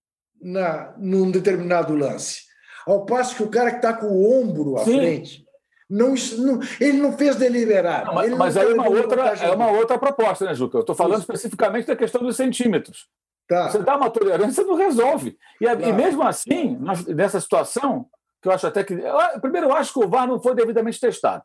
na, 0.40 0.94
num 0.98 1.30
determinado 1.30 1.94
lance. 1.94 2.45
Ao 2.87 3.05
passo 3.05 3.34
que 3.37 3.43
o 3.43 3.49
cara 3.49 3.70
que 3.70 3.76
está 3.76 3.93
com 3.93 4.07
o 4.07 4.41
ombro 4.41 4.76
à 4.76 4.84
Sim. 4.84 4.99
frente, 4.99 5.47
não, 5.89 6.14
não, 6.39 6.61
ele 6.80 6.99
não 6.99 7.12
fez 7.12 7.37
deliberado. 7.37 8.07
Não, 8.07 8.14
mas, 8.14 8.30
mas 8.37 8.57
aí 8.57 8.70
é 8.70 8.74
uma, 8.74 8.89
outra, 8.89 9.22
é 9.22 9.51
uma 9.51 9.70
outra 9.70 9.99
proposta, 9.99 10.45
né, 10.45 10.55
Juca? 10.55 10.76
Eu 10.76 10.80
estou 10.80 10.95
falando 10.95 11.20
Isso. 11.20 11.32
especificamente 11.32 11.87
da 11.87 11.97
questão 11.97 12.22
dos 12.22 12.37
centímetros. 12.37 13.09
Tá. 13.49 13.70
Você 13.70 13.78
dá 13.78 13.97
uma 13.97 14.11
tolerância, 14.11 14.64
não 14.64 14.74
resolve. 14.74 15.37
E, 15.61 15.64
e 15.64 15.93
mesmo 15.93 16.22
assim, 16.22 16.78
nessa 17.09 17.41
situação, 17.41 18.07
que 18.43 18.49
eu 18.49 18.53
acho 18.53 18.66
até 18.66 18.82
que. 18.82 18.95
Eu, 18.95 19.41
primeiro, 19.41 19.68
eu 19.68 19.72
acho 19.72 19.93
que 19.93 20.05
o 20.05 20.09
VAR 20.09 20.26
não 20.26 20.41
foi 20.41 20.55
devidamente 20.55 21.01
testado. 21.01 21.45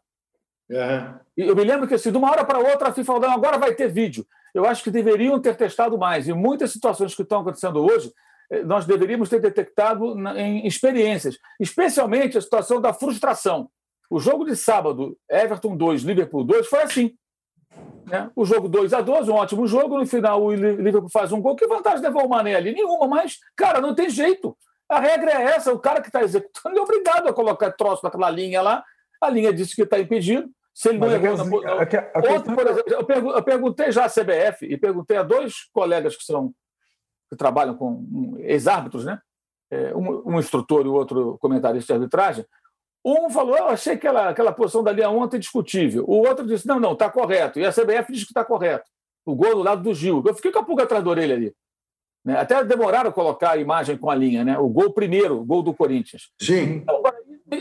Uhum. 0.70 1.20
Eu 1.38 1.56
me 1.56 1.64
lembro 1.64 1.88
que, 1.88 1.94
assim, 1.94 2.12
de 2.12 2.18
uma 2.18 2.32
hora 2.32 2.44
para 2.44 2.60
outra, 2.60 2.89
a 2.89 2.94
FIFA 2.94 3.14
falou: 3.14 3.30
agora 3.30 3.58
vai 3.58 3.74
ter 3.74 3.88
vídeo. 3.88 4.26
Eu 4.54 4.66
acho 4.66 4.84
que 4.84 4.92
deveriam 4.92 5.39
ter 5.39 5.56
testado 5.56 5.98
mais. 5.98 6.28
E 6.28 6.34
muitas 6.34 6.72
situações 6.72 7.14
que 7.14 7.22
estão 7.22 7.42
acontecendo 7.42 7.84
hoje, 7.84 8.12
nós 8.66 8.86
deveríamos 8.86 9.30
ter 9.30 9.39
detectado 9.39 10.16
em 10.38 10.68
experiências, 10.68 11.38
especialmente 11.60 12.38
a 12.38 12.41
situação 12.41 12.82
da 12.82 12.93
frustração. 12.93 13.70
O 14.10 14.20
jogo 14.20 14.43
de 14.43 14.58
sábado, 14.58 15.18
Everton 15.30 15.78
2, 15.78 16.04
Liverpool 16.04 16.43
2, 16.43 16.68
foi 16.68 16.82
assim. 16.82 17.16
Né? 18.06 18.30
O 18.36 18.43
jogo 18.43 18.68
2 18.68 18.93
a 18.93 18.99
2 18.99 19.30
um 19.30 19.36
ótimo 19.36 19.66
jogo. 19.66 19.97
No 19.97 20.06
final, 20.06 20.43
o 20.43 20.54
Liverpool 20.54 21.10
faz 21.10 21.32
um 21.32 21.41
gol. 21.41 21.56
Que 21.56 21.66
vantagem 21.66 22.02
levou 22.02 22.26
o 22.26 22.30
Mané 22.30 22.56
ali? 22.56 22.74
Nenhuma, 22.74 23.08
mas, 23.08 23.38
cara, 23.56 23.80
não 23.80 23.95
tem 23.95 24.10
jeito. 24.10 24.58
A 24.89 24.99
regra 24.99 25.32
é 25.32 25.43
essa: 25.43 25.72
o 25.72 25.80
cara 25.80 26.02
que 26.02 26.10
está 26.10 26.22
executando 26.22 26.76
é 26.78 26.82
obrigado 26.82 27.30
a 27.30 27.34
colocar 27.34 27.72
troço 27.72 28.04
naquela 28.04 28.30
linha 28.30 28.62
lá. 28.62 28.84
A 29.22 29.30
linha 29.30 29.54
disse 29.54 29.76
que 29.76 29.84
está 29.84 29.97
impedido. 29.97 30.49
Se 30.74 30.89
ele 30.89 30.99
não 30.99 31.12
errou 31.12 31.38
na, 31.38 31.45
por 32.56 32.68
exemplo, 32.68 32.93
eu, 32.93 33.36
eu 33.36 33.43
perguntei 33.43 33.91
já 33.91 34.06
à 34.06 34.10
CBF 34.10 34.66
e 34.66 34.78
perguntei 34.78 35.18
a 35.18 35.24
dois 35.24 35.70
colegas 35.74 36.16
que 36.16 36.24
são 36.24 36.54
que 37.32 37.36
trabalham 37.38 37.75
com 37.75 38.36
ex-árbitros, 38.39 39.05
né? 39.05 39.17
É, 39.71 39.95
um, 39.95 40.34
um, 40.34 40.38
instrutor 40.39 40.86
e 40.86 40.89
o 40.89 40.93
outro 40.93 41.38
comentarista 41.39 41.93
de 41.93 41.99
arbitragem. 41.99 42.45
Um 43.05 43.29
falou, 43.29 43.57
eu 43.57 43.67
achei 43.69 43.93
aquela, 43.93 44.27
aquela 44.27 44.51
posição 44.51 44.84
da 44.84 44.91
linha 44.91 45.09
ontem 45.09 45.39
discutível. 45.39 46.03
O 46.05 46.27
outro 46.27 46.45
disse, 46.45 46.67
não, 46.67 46.77
não, 46.77 46.91
está 46.91 47.09
correto. 47.09 47.57
E 47.57 47.65
a 47.65 47.71
CBF 47.71 48.11
diz 48.11 48.25
que 48.25 48.32
está 48.32 48.43
correto. 48.43 48.84
O 49.25 49.34
gol 49.34 49.55
do 49.55 49.63
lado 49.63 49.82
do 49.82 49.93
Gil. 49.93 50.21
Eu 50.27 50.36
fiquei 50.36 50.51
com 50.51 50.59
a 50.59 50.63
pulga 50.63 50.84
atrás 50.84 51.01
da 51.01 51.09
orelha 51.09 51.34
ali. 51.34 51.55
Né? 52.25 52.38
Até 52.38 52.65
demoraram 52.65 53.09
a 53.09 53.13
colocar 53.13 53.51
a 53.51 53.57
imagem 53.57 53.97
com 53.97 54.09
a 54.09 54.15
linha, 54.15 54.43
né? 54.43 54.59
O 54.59 54.67
gol 54.67 54.91
primeiro, 54.91 55.39
o 55.39 55.45
gol 55.45 55.63
do 55.63 55.73
Corinthians. 55.73 56.32
Sim. 56.39 56.84
Então, 56.84 57.03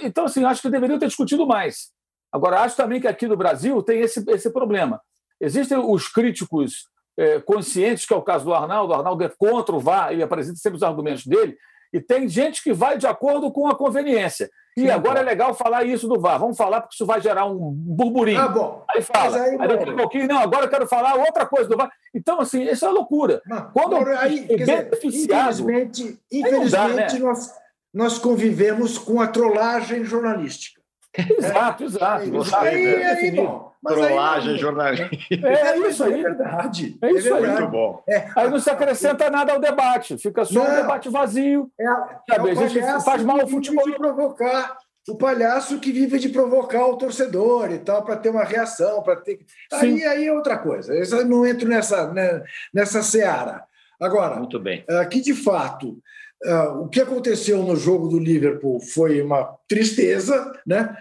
então 0.03 0.25
assim, 0.25 0.45
acho 0.45 0.63
que 0.63 0.69
deveriam 0.69 0.99
ter 0.99 1.07
discutido 1.07 1.47
mais. 1.47 1.93
Agora, 2.33 2.61
acho 2.61 2.77
também 2.77 3.01
que 3.01 3.07
aqui 3.07 3.29
no 3.29 3.37
Brasil 3.37 3.81
tem 3.85 4.01
esse, 4.01 4.29
esse 4.31 4.51
problema. 4.51 5.01
Existem 5.41 5.79
os 5.79 6.09
críticos 6.09 6.89
é, 6.93 7.00
conscientes, 7.45 8.07
que 8.07 8.13
é 8.13 8.17
o 8.17 8.23
caso 8.23 8.45
do 8.45 8.55
Arnaldo, 8.55 8.93
o 8.93 8.97
Arnaldo 8.97 9.25
é 9.25 9.29
contra 9.29 9.75
o 9.75 9.81
VAR, 9.81 10.13
ele 10.13 10.23
apresenta 10.23 10.57
sempre 10.57 10.77
os 10.77 10.83
argumentos 10.83 11.27
dele, 11.27 11.57
e 11.93 12.01
tem 12.01 12.29
gente 12.29 12.63
que 12.63 12.73
vai 12.73 12.97
de 12.97 13.07
acordo 13.07 13.51
com 13.51 13.69
a 13.69 13.75
conveniência. 13.75 14.49
E 14.77 14.83
Sim, 14.83 14.91
agora 14.91 15.17
bom. 15.17 15.21
é 15.21 15.25
legal 15.25 15.55
falar 15.55 15.85
isso 15.85 16.07
do 16.07 16.21
VAR. 16.21 16.39
Vamos 16.39 16.57
falar 16.57 16.81
porque 16.81 16.95
isso 16.95 17.05
vai 17.05 17.21
gerar 17.21 17.45
um 17.47 17.73
burburinho. 17.73 18.41
Ah, 18.41 18.49
bom. 18.49 18.85
Aí 18.89 19.03
fala. 19.03 19.43
Aí, 19.43 19.57
aí 19.59 19.69
daqui 19.69 19.91
a 19.91 19.95
pouquinho, 19.95 20.29
não, 20.29 20.39
agora 20.39 20.67
eu 20.67 20.71
quero 20.71 20.87
falar 20.87 21.17
outra 21.17 21.45
coisa 21.45 21.69
do 21.69 21.77
VAR. 21.77 21.91
Então, 22.15 22.41
assim, 22.41 22.63
isso 22.63 22.87
é 22.87 22.89
loucura. 22.89 23.43
Não, 23.45 23.71
Quando 23.73 23.97
aí, 24.11 24.47
é 24.49 24.57
beneficiado. 24.57 25.61
Infelizmente, 25.61 26.19
infelizmente 26.31 26.71
dá, 26.71 26.89
né? 26.89 27.19
nós, 27.19 27.53
nós 27.93 28.19
convivemos 28.19 28.97
com 28.97 29.21
a 29.21 29.27
trollagem 29.27 30.05
jornalística. 30.05 30.81
Exato, 31.19 31.85
exato. 31.85 32.37
Isso 32.37 32.57
aí, 32.57 33.03
aí, 33.03 33.31
bom, 33.33 33.70
Trollagem, 33.85 34.59
jornalista. 34.59 35.09
É, 35.31 35.79
isso 35.79 36.05
aí. 36.05 36.21
É 36.21 36.23
verdade. 36.23 36.99
É 37.01 37.13
isso 37.13 37.35
aí. 37.35 37.47
Muito 37.47 37.69
bom. 37.69 38.03
É, 38.09 38.29
aí 38.37 38.51
não 38.51 38.59
se 38.59 38.71
acrescenta 38.71 39.31
nada 39.31 39.53
ao 39.53 39.61
debate, 39.61 40.19
fica 40.19 40.45
só 40.45 40.55
não, 40.55 40.71
um 40.71 40.77
debate 40.77 41.09
vazio. 41.09 41.71
É, 41.79 41.85
sabe? 42.29 42.49
É 42.49 42.53
a 42.53 42.55
gente 42.55 43.05
faz 43.05 43.23
mal 43.23 43.41
ao 43.41 43.49
futebol. 43.49 43.85
De 43.85 43.97
provocar, 43.97 44.77
o 45.09 45.17
palhaço 45.17 45.81
que 45.81 45.93
vive 45.93 46.19
de 46.19 46.29
provocar 46.29 46.87
o 46.87 46.97
torcedor 46.97 47.73
e 47.73 47.79
tal, 47.79 48.05
para 48.05 48.17
ter 48.17 48.29
uma 48.29 48.45
reação, 48.45 49.03
para 49.03 49.17
ter. 49.17 49.41
Aí, 49.73 50.05
aí 50.05 50.27
é 50.27 50.33
outra 50.33 50.59
coisa. 50.59 50.95
Eu 50.95 51.25
não 51.25 51.47
entro 51.47 51.69
nessa, 51.69 52.13
né, 52.13 52.43
nessa 52.73 53.03
seara. 53.03 53.65
Agora, 53.99 54.37
Muito 54.37 54.59
bem. 54.59 54.85
aqui 54.89 55.21
de 55.21 55.35
fato 55.35 55.99
Uh, 56.43 56.85
o 56.85 56.89
que 56.89 57.03
aconteceu 57.03 57.63
no 57.63 57.77
jogo 57.77 58.09
do 58.09 58.19
Liverpool 58.19 58.81
foi 58.81 59.21
uma 59.21 59.59
tristeza, 59.69 60.51
né? 60.67 60.97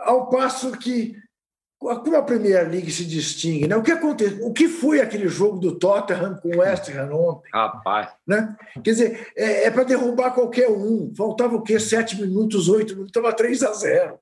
ao 0.00 0.28
passo 0.28 0.72
que 0.72 1.14
como 1.80 2.16
a 2.16 2.22
Premier 2.22 2.68
League 2.68 2.90
se 2.90 3.06
distingue, 3.06 3.66
né? 3.66 3.74
O 3.74 3.82
que 3.82 3.90
aconteceu? 3.90 4.46
O 4.46 4.52
que 4.52 4.68
foi 4.68 5.00
aquele 5.00 5.28
jogo 5.28 5.58
do 5.58 5.78
Tottenham 5.78 6.36
com 6.36 6.54
o 6.54 6.58
West 6.58 6.90
Ham 6.90 7.10
ontem? 7.14 7.48
Rapaz. 7.52 8.10
Né? 8.26 8.54
Quer 8.84 8.90
dizer, 8.90 9.32
é, 9.34 9.64
é 9.64 9.70
para 9.70 9.84
derrubar 9.84 10.32
qualquer 10.32 10.68
um. 10.68 11.10
Faltava 11.16 11.56
o 11.56 11.62
quê? 11.62 11.80
Sete 11.80 12.20
minutos, 12.20 12.68
oito 12.68 12.92
minutos, 12.92 13.10
estava 13.10 13.32
3 13.34 13.62
a 13.62 13.72
0 13.72 14.18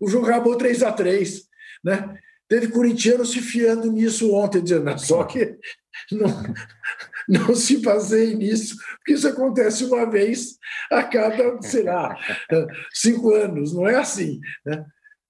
O 0.00 0.08
jogo 0.08 0.24
acabou 0.26 0.56
3 0.56 0.82
a 0.82 0.90
3 0.90 1.42
né? 1.84 2.16
Teve 2.48 2.68
corintiano 2.68 3.24
se 3.24 3.40
fiando 3.40 3.90
nisso 3.90 4.32
ontem, 4.34 4.62
dizendo 4.62 4.98
só 4.98 5.24
que 5.24 5.56
não, 6.10 6.28
não 7.28 7.54
se 7.54 7.78
baseie 7.78 8.34
nisso, 8.34 8.76
porque 8.98 9.14
isso 9.14 9.28
acontece 9.28 9.84
uma 9.84 10.08
vez 10.08 10.58
a 10.90 11.02
cada, 11.02 11.60
sei 11.62 11.84
lá, 11.84 12.16
cinco 12.92 13.34
anos, 13.34 13.74
não 13.74 13.88
é 13.88 13.96
assim. 13.96 14.40
Né? 14.64 14.84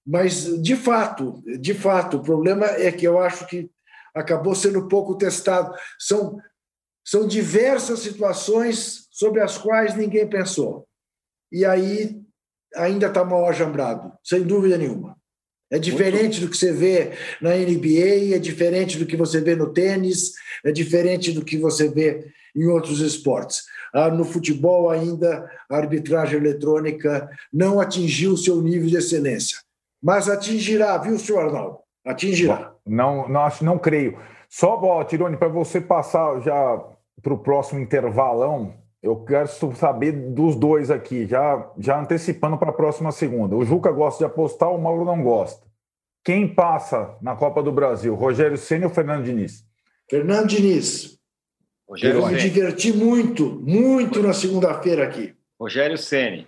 Mas, 0.07 0.61
de 0.61 0.74
fato, 0.74 1.42
de 1.61 1.74
fato, 1.74 2.16
o 2.16 2.22
problema 2.22 2.66
é 2.66 2.90
que 2.90 3.07
eu 3.07 3.20
acho 3.20 3.46
que 3.46 3.70
acabou 4.14 4.55
sendo 4.55 4.88
pouco 4.88 5.16
testado. 5.16 5.74
São, 5.98 6.38
são 7.05 7.26
diversas 7.26 8.00
situações 8.00 9.07
sobre 9.11 9.40
as 9.40 9.57
quais 9.57 9.94
ninguém 9.96 10.28
pensou. 10.28 10.86
e 11.50 11.64
aí 11.64 12.20
ainda 12.74 13.07
está 13.07 13.22
mal 13.22 13.46
ajambrado, 13.46 14.12
sem 14.24 14.42
dúvida 14.42 14.78
nenhuma. 14.78 15.16
É 15.70 15.78
diferente 15.78 16.40
do 16.40 16.48
que 16.48 16.57
você 16.57 16.72
vê 16.72 17.12
na 17.40 17.50
NBA, 17.57 18.34
é 18.34 18.38
diferente 18.38 18.98
do 18.98 19.07
que 19.07 19.16
você 19.16 19.40
vê 19.40 19.55
no 19.55 19.72
tênis, 19.72 20.32
é 20.64 20.70
diferente 20.70 21.32
do 21.32 21.44
que 21.44 21.57
você 21.57 21.88
vê 21.88 22.30
em 22.55 22.66
outros 22.66 23.00
esportes. 23.00 23.62
Ah, 23.92 24.11
no 24.11 24.24
futebol, 24.24 24.90
ainda, 24.90 25.50
a 25.70 25.76
arbitragem 25.76 26.38
eletrônica 26.38 27.28
não 27.53 27.80
atingiu 27.80 28.32
o 28.32 28.38
seu 28.38 28.61
nível 28.61 28.88
de 28.88 28.96
excelência. 28.96 29.59
Mas 30.03 30.28
atingirá, 30.28 30.98
viu, 30.98 31.18
senhor 31.18 31.46
Arnaldo? 31.46 31.78
Atingirá. 32.05 32.74
Não, 32.84 33.28
não, 33.28 33.42
acho, 33.42 33.64
não 33.64 33.78
creio. 33.78 34.18
Só, 34.48 34.78
ó, 34.82 35.05
Tirone, 35.05 35.36
para 35.36 35.48
você 35.48 35.80
passar 35.80 36.40
já 36.40 36.84
para 37.22 37.32
o 37.32 37.38
próximo 37.38 37.80
intervalão, 37.80 38.74
eu 39.03 39.16
quero 39.24 39.48
saber 39.74 40.12
dos 40.12 40.57
dois 40.57 40.90
aqui, 40.90 41.26
já, 41.26 41.70
já 41.78 42.00
antecipando 42.00 42.59
para 42.59 42.70
a 42.70 42.74
próxima 42.74 43.12
segunda. 43.12 43.57
O 43.57 43.64
Juca 43.64 43.90
gosta 43.92 44.18
de 44.18 44.24
apostar, 44.24 44.70
o 44.70 44.80
Mauro 44.80 45.05
não 45.05 45.22
gosta. 45.22 45.66
Quem 46.24 46.53
passa 46.53 47.16
na 47.20 47.34
Copa 47.34 47.62
do 47.62 47.72
Brasil, 47.72 48.14
Rogério 48.14 48.57
Senna 48.57 48.86
ou 48.86 48.92
Fernando 48.92 49.24
Diniz? 49.24 49.64
Fernando 50.09 50.48
Diniz. 50.48 51.18
Rogério 51.88 52.20
eu 52.20 52.26
me 52.26 52.36
diverti 52.36 52.92
muito, 52.92 53.61
muito 53.61 54.22
na 54.22 54.32
segunda-feira 54.32 55.05
aqui. 55.05 55.34
Rogério 55.61 55.98
Ceni. 55.98 56.46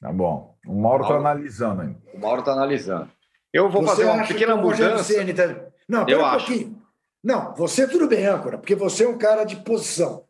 Tá 0.00 0.12
bom. 0.12 0.54
O 0.66 0.74
Mauro 0.74 1.02
está 1.02 1.16
analisando 1.16 1.82
ainda. 1.82 1.98
O 2.14 2.20
Mauro 2.20 2.40
está 2.40 2.52
analisando. 2.52 3.10
Eu 3.52 3.70
vou 3.70 3.82
você 3.82 3.88
fazer 3.88 4.04
uma 4.04 4.26
pequena 4.26 4.56
mudança. 4.56 5.14
Tá... 5.34 5.66
Não, 5.88 6.06
eu 6.08 6.20
um 6.20 6.24
acho. 6.24 6.46
pouquinho. 6.46 6.82
Não, 7.24 7.54
você 7.54 7.88
tudo 7.88 8.06
bem, 8.06 8.26
âncora, 8.26 8.58
porque 8.58 8.74
você 8.74 9.04
é 9.04 9.08
um 9.08 9.18
cara 9.18 9.44
de 9.44 9.56
posição. 9.56 10.24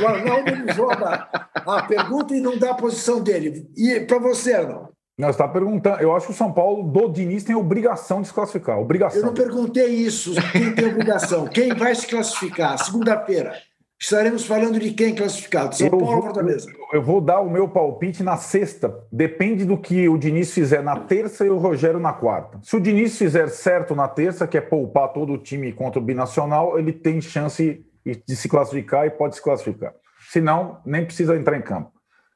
O 0.00 0.06
Arnaldo 0.06 0.50
ele 0.50 0.72
joga 0.72 1.28
a 1.54 1.82
pergunta 1.84 2.34
e 2.34 2.40
não 2.40 2.58
dá 2.58 2.70
a 2.70 2.74
posição 2.74 3.22
dele. 3.22 3.70
E 3.76 4.00
para 4.00 4.18
você, 4.18 4.54
Arnaldo? 4.54 4.92
Não, 5.18 5.28
você 5.28 5.32
está 5.32 5.46
perguntando. 5.46 6.00
Eu 6.00 6.16
acho 6.16 6.26
que 6.26 6.32
o 6.32 6.36
São 6.36 6.52
Paulo 6.52 6.90
do 6.90 7.08
Diniz 7.08 7.44
tem 7.44 7.54
obrigação 7.54 8.22
de 8.22 8.28
se 8.28 8.34
classificar. 8.34 8.78
Obrigação. 8.78 9.20
Eu 9.20 9.26
não 9.26 9.34
perguntei 9.34 9.86
isso. 9.86 10.32
Quem 10.50 10.74
tem 10.74 10.88
obrigação? 10.88 11.46
Quem 11.46 11.74
vai 11.74 11.94
se 11.94 12.06
classificar? 12.06 12.78
Segunda-feira. 12.78 13.54
Estaremos 14.02 14.44
falando 14.44 14.80
de 14.80 14.90
quem 14.90 15.14
classificado? 15.14 15.76
São 15.76 15.86
eu 15.86 15.90
Paulo 15.92 16.16
ou 16.16 16.22
Fortaleza? 16.22 16.68
Eu 16.92 17.00
vou 17.00 17.20
dar 17.20 17.38
o 17.38 17.48
meu 17.48 17.68
palpite 17.68 18.20
na 18.20 18.36
sexta. 18.36 18.92
Depende 19.12 19.64
do 19.64 19.78
que 19.78 20.08
o 20.08 20.18
Diniz 20.18 20.52
fizer 20.52 20.82
na 20.82 20.98
terça 20.98 21.46
e 21.46 21.48
o 21.48 21.56
Rogério 21.56 22.00
na 22.00 22.12
quarta. 22.12 22.58
Se 22.62 22.74
o 22.74 22.80
Diniz 22.80 23.16
fizer 23.16 23.48
certo 23.48 23.94
na 23.94 24.08
terça, 24.08 24.44
que 24.44 24.58
é 24.58 24.60
poupar 24.60 25.12
todo 25.12 25.32
o 25.32 25.38
time 25.38 25.72
contra 25.72 26.00
o 26.00 26.02
Binacional, 26.02 26.76
ele 26.80 26.92
tem 26.92 27.20
chance 27.20 27.86
de 28.04 28.36
se 28.36 28.48
classificar 28.48 29.06
e 29.06 29.10
pode 29.10 29.36
se 29.36 29.42
classificar. 29.42 29.94
Se 30.28 30.40
não, 30.40 30.80
nem 30.84 31.04
precisa 31.04 31.36
entrar 31.36 31.56
em 31.56 31.62
campo. 31.62 31.92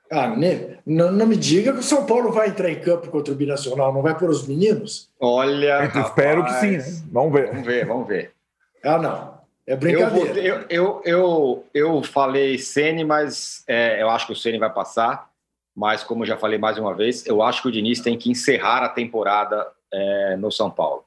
Ah, 0.09 0.37
né? 0.37 0.79
não, 0.87 1.11
não, 1.11 1.27
me 1.27 1.35
diga 1.35 1.73
que 1.73 1.81
o 1.81 1.83
São 1.83 2.07
Paulo 2.07 2.31
vai 2.31 2.51
entrar 2.51 2.71
em 2.71 2.79
campo 2.79 3.11
contra 3.11 3.35
o 3.35 3.37
Binacional, 3.37 3.93
não 3.93 4.03
vai 4.03 4.17
por 4.17 4.31
os 4.31 4.47
meninos? 4.47 5.11
Olha. 5.19 5.91
Eu 5.93 6.01
espero 6.01 6.45
que 6.45 6.53
sim, 6.61 6.77
né? 6.77 7.03
Vamos 7.11 7.33
ver. 7.33 7.49
Vamos 7.49 7.67
ver, 7.67 7.87
vamos 7.87 8.07
ver. 8.07 8.31
Ah, 8.85 8.99
não. 8.99 9.36
É 9.67 9.75
brincadeira. 9.75 10.39
Eu, 10.39 10.55
eu, 10.55 10.67
eu, 10.69 11.03
eu, 11.05 11.65
eu 11.75 12.03
falei 12.03 12.59
Sene, 12.59 13.05
mas 13.05 13.65
é, 13.67 14.01
eu 14.01 14.09
acho 14.09 14.27
que 14.27 14.33
o 14.33 14.37
Sene 14.37 14.59
vai 14.59 14.73
passar. 14.73 15.29
Mas, 15.75 16.03
como 16.03 16.23
eu 16.23 16.27
já 16.27 16.39
falei 16.39 16.59
mais 16.59 16.79
uma 16.79 16.95
vez, 16.95 17.27
eu 17.27 17.43
acho 17.43 17.61
que 17.61 17.69
o 17.69 17.73
Diniz 17.73 18.01
tem 18.01 18.17
que 18.17 18.31
encerrar 18.31 18.83
a 18.83 18.89
temporada 18.89 19.71
é, 19.93 20.37
no 20.37 20.51
São 20.51 20.71
Paulo. 20.71 21.05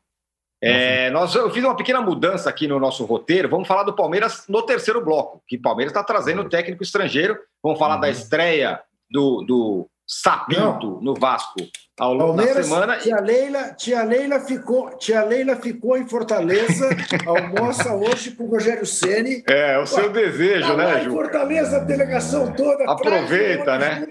É, 0.62 1.10
nós, 1.10 1.34
eu 1.34 1.50
fiz 1.50 1.64
uma 1.64 1.76
pequena 1.76 2.02
mudança 2.02 2.50
aqui 2.50 2.68
no 2.68 2.80
nosso 2.80 3.06
roteiro. 3.06 3.50
Vamos 3.50 3.68
falar 3.68 3.84
do 3.84 3.96
Palmeiras 3.96 4.46
no 4.48 4.62
terceiro 4.62 5.04
bloco, 5.04 5.42
que 5.48 5.56
o 5.56 5.62
Palmeiras 5.62 5.92
está 5.92 6.04
trazendo 6.04 6.42
o 6.42 6.50
técnico 6.50 6.84
estrangeiro. 6.84 7.40
Vamos 7.64 7.80
falar 7.80 7.96
uhum. 7.96 8.02
da 8.02 8.10
estreia 8.10 8.82
do, 9.10 9.42
do 9.44 9.90
Sapinto 10.12 10.88
Não. 10.88 11.02
no 11.02 11.14
Vasco 11.14 11.60
ao 12.00 12.14
longo 12.16 12.36
Palmeiras, 12.36 12.56
da 12.56 12.64
semana. 12.64 12.98
Tia 12.98 13.20
Leila, 13.22 13.74
tia, 13.76 14.04
Leila 14.04 14.40
ficou, 14.40 14.90
tia 14.98 15.24
Leila 15.24 15.56
ficou 15.58 15.96
em 15.96 16.08
Fortaleza, 16.08 16.90
almoça 17.28 17.94
hoje 17.94 18.32
com 18.32 18.46
o 18.46 18.50
Rogério 18.50 18.88
Ceni. 18.88 19.44
É, 19.48 19.78
o 19.78 19.86
seu 19.86 20.06
Ué, 20.06 20.10
desejo, 20.10 20.68
tá 20.70 20.78
né, 20.78 21.04
Ju? 21.04 21.12
Fortaleza, 21.12 21.78
a 21.78 21.80
delegação 21.82 22.52
toda. 22.54 22.86
Aproveita, 22.86 23.78
né? 23.78 24.08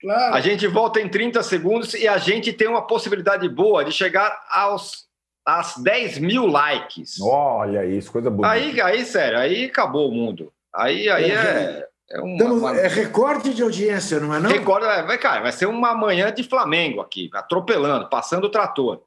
Claro. 0.00 0.34
A 0.34 0.40
gente 0.40 0.66
volta 0.66 1.00
em 1.00 1.08
30 1.08 1.42
segundos 1.42 1.92
e 1.92 2.08
a 2.08 2.16
gente 2.16 2.50
tem 2.54 2.68
uma 2.68 2.86
possibilidade 2.86 3.46
boa 3.48 3.84
de 3.84 3.92
chegar 3.92 4.40
aos 4.50 5.04
às 5.44 5.76
10 5.76 6.18
mil 6.18 6.46
likes. 6.46 7.20
Olha 7.20 7.84
isso, 7.84 8.10
coisa 8.10 8.30
boa. 8.30 8.50
Aí, 8.50 8.80
aí, 8.80 9.04
sério, 9.04 9.38
aí 9.38 9.66
acabou 9.66 10.08
o 10.08 10.14
mundo. 10.14 10.50
Aí, 10.74 11.08
aí 11.10 11.30
é. 11.30 11.86
É, 12.08 12.20
uma, 12.20 12.34
então, 12.34 12.58
uma... 12.58 12.76
é 12.76 12.86
recorde 12.86 13.52
de 13.52 13.62
audiência, 13.62 14.20
não 14.20 14.32
é 14.32 14.38
não? 14.38 14.48
Recorde, 14.48 14.86
é, 14.86 15.02
vai, 15.02 15.18
cara, 15.18 15.40
vai 15.42 15.52
ser 15.52 15.66
uma 15.66 15.92
manhã 15.94 16.32
de 16.32 16.44
Flamengo 16.44 17.00
aqui, 17.00 17.28
atropelando, 17.34 18.08
passando 18.08 18.44
o 18.44 18.48
trator. 18.48 19.02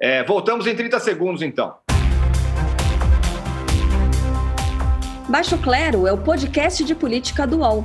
É, 0.00 0.22
voltamos 0.22 0.66
em 0.66 0.76
30 0.76 1.00
segundos, 1.00 1.42
então. 1.42 1.76
Baixo 5.28 5.58
Clero 5.58 6.06
é 6.06 6.12
o 6.12 6.18
podcast 6.18 6.84
de 6.84 6.94
política 6.94 7.46
do 7.46 7.58
UOL. 7.58 7.84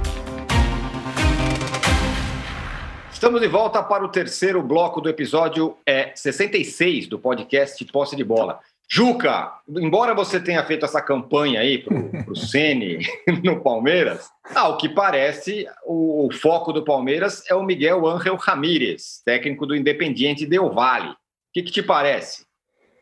Estamos 3.21 3.39
de 3.39 3.47
volta 3.47 3.83
para 3.83 4.03
o 4.03 4.09
terceiro 4.09 4.63
bloco 4.63 4.99
do 4.99 5.07
episódio 5.07 5.77
é, 5.85 6.11
66 6.15 7.05
do 7.05 7.19
podcast 7.19 7.85
Posse 7.85 8.15
de 8.15 8.23
Bola. 8.23 8.59
Juca, 8.89 9.59
embora 9.69 10.15
você 10.15 10.39
tenha 10.39 10.65
feito 10.65 10.85
essa 10.85 10.99
campanha 10.99 11.59
aí 11.59 11.77
para 11.77 11.95
o 12.27 12.35
Sene 12.35 13.05
no 13.43 13.61
Palmeiras, 13.61 14.27
ao 14.55 14.75
que 14.75 14.89
parece, 14.89 15.67
o, 15.85 16.25
o, 16.25 16.33
foco 16.33 16.73
do 16.73 16.83
Palmeiras 16.83 17.43
é 17.47 17.53
o 17.53 17.61
Miguel 17.61 18.07
Ángel 18.07 18.35
Ramírez, 18.37 19.21
técnico 19.23 19.67
do 19.67 19.75
Independiente 19.75 20.47
Del 20.47 20.71
Valle. 20.71 21.11
O 21.11 21.15
que, 21.53 21.61
que 21.61 21.71
te 21.71 21.83
parece? 21.83 22.47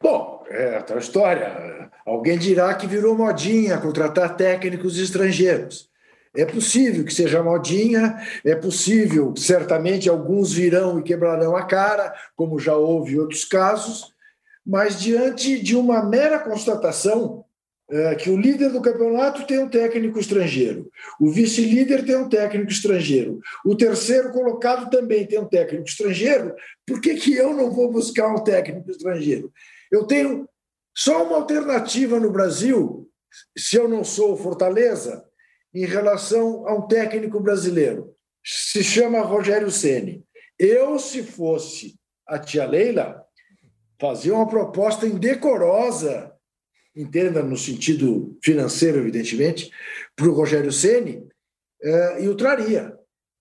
Bom, 0.03 0.43
é 0.49 0.80
outra 0.80 0.99
história. 0.99 1.89
Alguém 2.05 2.38
dirá 2.38 2.74
que 2.74 2.88
virou 2.88 3.15
modinha 3.15 3.78
contratar 3.78 4.36
técnicos 4.36 4.99
estrangeiros. 4.99 5.89
É 6.36 6.45
possível 6.45 7.03
que 7.03 7.13
seja 7.13 7.41
modinha, 7.41 8.17
é 8.45 8.55
possível, 8.55 9.34
certamente 9.36 10.07
alguns 10.07 10.53
virão 10.53 10.99
e 10.99 11.03
quebrarão 11.03 11.55
a 11.55 11.65
cara, 11.65 12.13
como 12.36 12.59
já 12.59 12.75
houve 12.75 13.19
outros 13.19 13.43
casos, 13.43 14.13
mas 14.65 14.99
diante 14.99 15.59
de 15.59 15.75
uma 15.75 16.03
mera 16.03 16.39
constatação 16.39 17.43
é, 17.91 18.13
que 18.13 18.30
o 18.30 18.38
líder 18.38 18.69
do 18.69 18.82
campeonato 18.82 19.47
tem 19.47 19.57
um 19.57 19.67
técnico 19.67 20.19
estrangeiro, 20.19 20.91
o 21.19 21.32
vice-líder 21.32 22.05
tem 22.05 22.15
um 22.15 22.30
técnico 22.30 22.71
estrangeiro, 22.71 23.39
o 23.65 23.75
terceiro 23.75 24.32
colocado 24.32 24.91
também 24.91 25.25
tem 25.25 25.39
um 25.39 25.47
técnico 25.47 25.89
estrangeiro, 25.89 26.53
por 26.86 27.01
que, 27.01 27.15
que 27.15 27.34
eu 27.34 27.55
não 27.55 27.71
vou 27.71 27.91
buscar 27.91 28.27
um 28.27 28.43
técnico 28.43 28.91
estrangeiro? 28.91 29.51
Eu 29.91 30.05
tenho 30.05 30.47
só 30.95 31.23
uma 31.23 31.38
alternativa 31.38 32.19
no 32.19 32.30
Brasil, 32.30 33.09
se 33.57 33.75
eu 33.75 33.88
não 33.88 34.03
sou 34.03 34.38
Fortaleza, 34.38 35.25
em 35.74 35.86
relação 35.86 36.67
a 36.67 36.74
um 36.74 36.88
técnico 36.88 37.39
brasileiro. 37.39 38.15
Se 38.43 38.84
chama 38.84 39.22
Rogério 39.22 39.70
Ceni. 39.70 40.24
Eu, 40.57 40.97
se 40.99 41.24
fosse 41.24 41.95
a 42.28 42.38
tia 42.39 42.65
Leila, 42.65 43.24
fazia 43.99 44.34
uma 44.34 44.47
proposta 44.47 45.05
indecorosa, 45.05 46.34
entenda 46.95 47.41
no 47.43 47.57
sentido 47.57 48.38
financeiro, 48.43 48.99
evidentemente, 48.99 49.72
para 50.15 50.28
o 50.28 50.34
Rogério 50.34 50.72
Ceni 50.72 51.28
eh, 51.82 52.24
e 52.24 52.28
o 52.28 52.36
traria. 52.36 52.95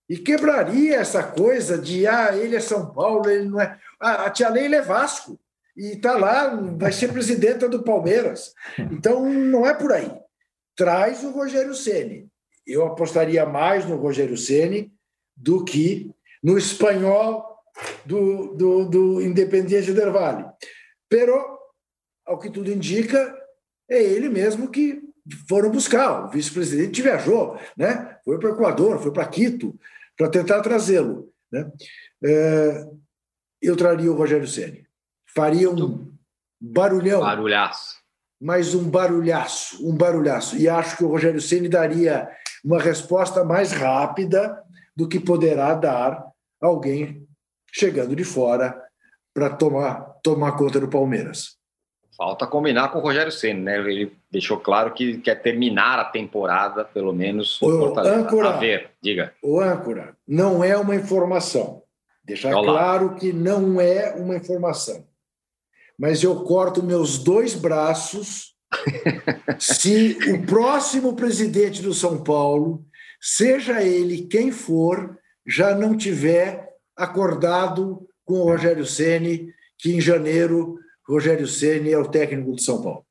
E 0.07 0.17
quebraria 0.17 0.95
essa 0.95 1.21
coisa 1.23 1.77
de 1.77 2.07
ah, 2.07 2.35
ele 2.35 2.55
é 2.55 2.59
São 2.59 2.91
Paulo, 2.91 3.29
ele 3.29 3.45
não 3.45 3.61
é. 3.61 3.77
Ah, 3.99 4.25
a 4.25 4.29
tia 4.29 4.49
Leila 4.49 4.77
é 4.77 4.81
Vasco 4.81 5.39
e 5.77 5.93
está 5.93 6.17
lá, 6.17 6.55
vai 6.77 6.91
ser 6.91 7.11
presidenta 7.11 7.69
do 7.69 7.83
Palmeiras. 7.83 8.53
Então 8.91 9.29
não 9.29 9.65
é 9.67 9.73
por 9.73 9.91
aí 9.91 10.11
traz 10.79 11.25
o 11.25 11.31
Rogério 11.31 11.75
Ceni. 11.75 12.25
Eu 12.65 12.85
apostaria 12.85 13.45
mais 13.45 13.85
no 13.85 13.97
Rogério 13.97 14.37
Ceni 14.37 14.89
do 15.35 15.65
que 15.65 16.09
no 16.41 16.57
espanhol 16.57 17.45
do, 18.05 18.55
do, 18.55 18.85
do 18.85 19.21
Independiente 19.21 19.91
del 19.91 20.13
Valle. 20.13 20.45
Pero, 21.09 21.33
ao 22.25 22.39
que 22.39 22.49
tudo 22.49 22.71
indica, 22.71 23.37
é 23.89 24.01
ele 24.01 24.29
mesmo 24.29 24.71
que 24.71 25.01
foram 25.49 25.69
buscar. 25.69 26.27
O 26.27 26.29
vice-presidente 26.29 27.01
viajou, 27.01 27.59
né? 27.75 28.17
foi 28.23 28.39
para 28.39 28.49
o 28.49 28.53
Equador, 28.53 28.99
foi 28.99 29.11
para 29.11 29.27
Quito, 29.27 29.77
para 30.15 30.29
tentar 30.29 30.61
trazê-lo. 30.61 31.29
Né? 31.51 31.69
É, 32.23 32.87
eu 33.61 33.75
traria 33.75 34.09
o 34.09 34.15
Rogério 34.15 34.47
Ceni. 34.47 34.87
Faria 35.35 35.69
um 35.69 36.09
barulhão. 36.61 37.19
Barulhaço 37.19 37.98
mas 38.39 38.73
um 38.73 38.89
barulhaço, 38.89 39.85
um 39.87 39.95
barulhaço. 39.95 40.57
E 40.57 40.69
acho 40.69 40.97
que 40.97 41.03
o 41.03 41.09
Rogério 41.09 41.41
Ceni 41.41 41.67
daria 41.67 42.29
uma 42.63 42.79
resposta 42.79 43.43
mais 43.43 43.71
rápida 43.71 44.57
do 44.95 45.07
que 45.07 45.19
poderá 45.19 45.73
dar 45.73 46.25
alguém 46.61 47.27
chegando 47.71 48.15
de 48.15 48.23
fora 48.23 48.81
para 49.33 49.49
tomar, 49.49 50.01
tomar 50.23 50.53
conta 50.53 50.79
do 50.79 50.87
Palmeiras. 50.87 51.57
Falta 52.17 52.45
combinar 52.45 52.89
com 52.89 52.99
o 52.99 53.01
Rogério 53.01 53.31
Senna, 53.31 53.61
né? 53.61 53.77
Ele 53.77 54.11
deixou 54.29 54.59
claro 54.59 54.93
que 54.93 55.19
quer 55.19 55.35
terminar 55.41 55.99
a 55.99 56.03
temporada, 56.03 56.83
pelo 56.83 57.13
menos. 57.13 57.61
O 57.61 57.69
âncora, 57.97 58.49
a 58.49 58.57
ver, 58.57 58.91
diga. 59.01 59.33
O 59.41 59.61
âncora 59.61 60.17
não 60.27 60.61
é 60.61 60.75
uma 60.75 60.95
informação. 60.95 61.81
Deixar 62.21 62.53
Olá. 62.53 62.73
claro 62.73 63.15
que 63.15 63.31
não 63.31 63.79
é 63.79 64.13
uma 64.15 64.35
informação. 64.35 65.05
Mas 65.99 66.23
eu 66.23 66.43
corto 66.43 66.81
meus 66.81 67.17
dois 67.17 67.53
braços 67.53 68.55
se 69.59 70.17
o 70.31 70.45
próximo 70.45 71.15
presidente 71.15 71.81
do 71.81 71.93
São 71.93 72.23
Paulo, 72.23 72.85
seja 73.19 73.83
ele 73.83 74.27
quem 74.27 74.51
for, 74.51 75.17
já 75.45 75.75
não 75.75 75.97
tiver 75.97 76.69
acordado 76.95 78.07
com 78.23 78.35
o 78.35 78.43
Rogério 78.43 78.85
Ceni, 78.85 79.53
que 79.77 79.95
em 79.95 79.99
janeiro 79.99 80.77
Rogério 81.07 81.47
Ceni 81.47 81.91
é 81.91 81.97
o 81.97 82.07
técnico 82.07 82.55
de 82.55 82.63
São 82.63 82.81
Paulo. 82.81 83.05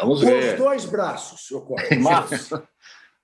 Vamos 0.00 0.20
ver. 0.20 0.52
Os 0.52 0.58
dois 0.58 0.84
braços, 0.84 1.50
eu 1.50 1.62
corto. 1.62 1.94
Março. 2.00 2.62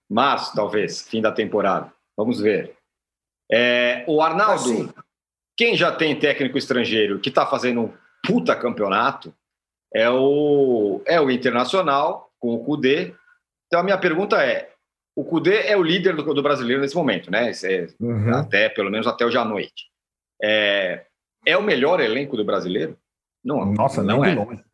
Março, 0.09 0.55
talvez, 0.55 1.03
fim 1.03 1.21
da 1.21 1.33
temporada. 1.33 1.93
Vamos 2.17 2.41
ver. 2.41 2.77
É, 3.51 4.05
o 4.07 4.21
Arnaldo, 4.23 4.55
assim, 4.55 4.93
quem 5.57 5.77
já 5.77 5.93
tem 5.93 6.19
técnico 6.19 6.57
estrangeiro 6.57 7.19
que 7.19 7.29
está 7.29 7.45
fazendo 7.45 7.83
um 7.83 7.93
puta 8.27 8.57
campeonato 8.57 9.35
é 9.95 10.11
o, 10.11 11.01
é 11.07 11.21
o 11.21 11.31
Internacional, 11.31 12.31
com 12.39 12.55
o 12.55 12.65
Cudê. 12.65 13.15
Então, 13.67 13.81
a 13.81 13.83
minha 13.83 13.99
pergunta 13.99 14.43
é: 14.43 14.71
o 15.17 15.25
Cudê 15.25 15.67
é 15.67 15.77
o 15.77 15.83
líder 15.83 16.17
do, 16.17 16.35
do 16.35 16.43
brasileiro 16.43 16.83
nesse 16.83 16.97
momento, 16.97 17.31
né? 17.31 17.53
É, 17.63 17.87
uhum. 18.01 18.35
Até, 18.35 18.69
pelo 18.69 18.91
menos 18.91 19.07
até 19.07 19.25
hoje 19.25 19.39
à 19.39 19.45
noite. 19.45 19.87
É, 20.43 21.05
é 21.47 21.57
o 21.57 21.63
melhor 21.63 22.01
elenco 22.01 22.37
do 22.37 22.45
brasileiro? 22.45 22.97
Não, 23.45 23.65
Nossa, 23.67 24.03
não 24.03 24.21
nem 24.21 24.31
é. 24.31 24.35
de 24.35 24.41
longe. 24.41 24.65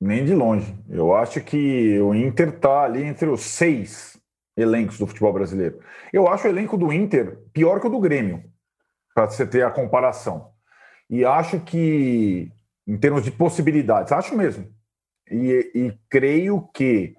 Nem 0.00 0.24
de 0.24 0.34
longe. 0.34 0.74
Eu 0.90 1.14
acho 1.14 1.40
que 1.42 1.98
o 2.00 2.14
Inter 2.14 2.48
está 2.48 2.82
ali 2.82 3.02
entre 3.02 3.28
os 3.28 3.42
seis 3.42 4.20
elencos 4.56 4.98
do 4.98 5.06
futebol 5.06 5.32
brasileiro. 5.32 5.80
Eu 6.12 6.28
acho 6.28 6.46
o 6.46 6.50
elenco 6.50 6.76
do 6.76 6.92
Inter 6.92 7.38
pior 7.52 7.80
que 7.80 7.86
o 7.86 7.90
do 7.90 8.00
Grêmio, 8.00 8.42
para 9.14 9.28
você 9.28 9.46
ter 9.46 9.62
a 9.62 9.70
comparação. 9.70 10.50
E 11.08 11.24
acho 11.24 11.60
que, 11.60 12.50
em 12.86 12.96
termos 12.96 13.24
de 13.24 13.30
possibilidades, 13.30 14.12
acho 14.12 14.36
mesmo. 14.36 14.66
E, 15.30 15.70
e 15.74 15.92
creio 16.08 16.68
que 16.72 17.16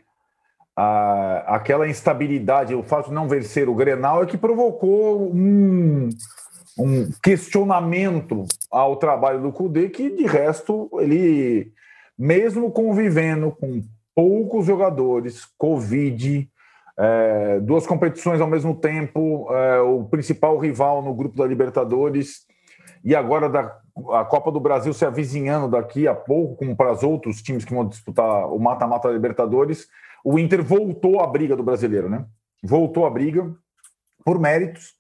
a, 0.76 1.56
aquela 1.56 1.88
instabilidade, 1.88 2.76
o 2.76 2.84
fato 2.84 3.10
de 3.10 3.16
não 3.16 3.28
vencer 3.28 3.68
o 3.68 3.76
Grenal, 3.76 4.24
é 4.24 4.26
que 4.26 4.38
provocou 4.38 5.34
um, 5.34 6.10
um 6.78 7.12
questionamento 7.22 8.46
ao 8.72 8.96
trabalho 8.96 9.42
do 9.42 9.52
Cudê, 9.52 9.90
que 9.90 10.10
de 10.10 10.26
resto 10.26 10.90
ele, 11.00 11.74
mesmo 12.18 12.72
convivendo 12.72 13.52
com 13.52 13.82
poucos 14.16 14.66
jogadores, 14.66 15.46
Covid, 15.58 16.50
é, 16.98 17.60
duas 17.60 17.86
competições 17.86 18.40
ao 18.40 18.48
mesmo 18.48 18.76
tempo, 18.76 19.48
é, 19.52 19.82
o 19.82 20.06
principal 20.06 20.58
rival 20.58 21.04
no 21.04 21.14
grupo 21.14 21.38
da 21.38 21.46
Libertadores, 21.46 22.46
e 23.04 23.16
agora 23.16 23.48
da, 23.50 23.80
a 24.12 24.26
Copa 24.26 24.52
do 24.52 24.60
Brasil 24.60 24.94
se 24.94 25.06
avizinhando 25.06 25.68
daqui 25.68 26.08
a 26.08 26.16
pouco, 26.16 26.56
como 26.56 26.76
para 26.76 26.92
os 26.92 27.04
outros 27.04 27.42
times 27.42 27.66
que 27.66 27.74
vão 27.74 27.88
disputar 27.88 28.48
o 28.52 28.60
mata-mata 28.60 29.10
Libertadores, 29.10 29.88
o 30.24 30.38
Inter 30.38 30.64
voltou 30.64 31.22
à 31.22 31.28
briga 31.28 31.56
do 31.56 31.64
brasileiro, 31.64 32.10
né? 32.10 32.26
Voltou 32.64 33.06
à 33.06 33.10
briga 33.10 33.54
por 34.26 34.40
méritos, 34.40 34.98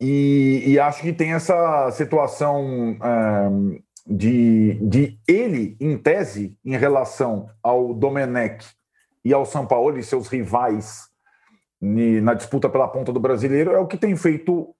e, 0.00 0.62
e 0.66 0.78
acho 0.78 1.00
que 1.00 1.12
tem 1.12 1.32
essa 1.32 1.90
situação 1.90 2.96
é, 3.02 3.82
de, 4.06 4.74
de 4.82 5.18
ele, 5.26 5.76
em 5.80 5.96
tese, 5.96 6.56
em 6.64 6.76
relação 6.76 7.48
ao 7.62 7.94
Domenech 7.94 8.66
e 9.24 9.32
ao 9.32 9.46
São 9.46 9.66
Paulo 9.66 9.98
e 9.98 10.02
seus 10.02 10.28
rivais 10.28 11.08
na 11.80 12.34
disputa 12.34 12.68
pela 12.68 12.88
ponta 12.88 13.12
do 13.12 13.20
brasileiro, 13.20 13.72
é 13.72 13.78
o 13.78 13.86
que 13.86 13.98
tem 13.98 14.16
feito 14.16 14.74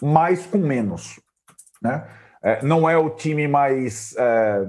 mais 0.00 0.46
com 0.46 0.58
menos. 0.58 1.20
Né? 1.80 2.06
É, 2.42 2.62
não 2.64 2.88
é 2.88 2.96
o 2.96 3.10
time 3.10 3.46
mais 3.46 4.14
é, 4.16 4.66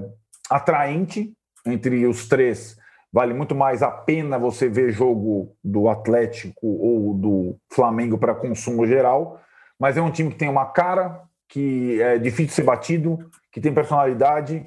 atraente 0.50 1.32
entre 1.66 2.06
os 2.06 2.28
três. 2.28 2.76
Vale 3.12 3.32
muito 3.32 3.54
mais 3.54 3.82
a 3.82 3.90
pena 3.90 4.38
você 4.38 4.68
ver 4.68 4.90
jogo 4.90 5.54
do 5.62 5.88
Atlético 5.88 6.66
ou 6.66 7.14
do 7.14 7.56
Flamengo 7.72 8.18
para 8.18 8.34
consumo 8.34 8.86
geral 8.86 9.40
mas 9.78 9.96
é 9.96 10.02
um 10.02 10.10
time 10.10 10.30
que 10.30 10.36
tem 10.36 10.48
uma 10.48 10.66
cara, 10.66 11.22
que 11.48 12.00
é 12.00 12.18
difícil 12.18 12.46
de 12.46 12.52
ser 12.52 12.62
batido, 12.62 13.30
que 13.52 13.60
tem 13.60 13.72
personalidade, 13.72 14.66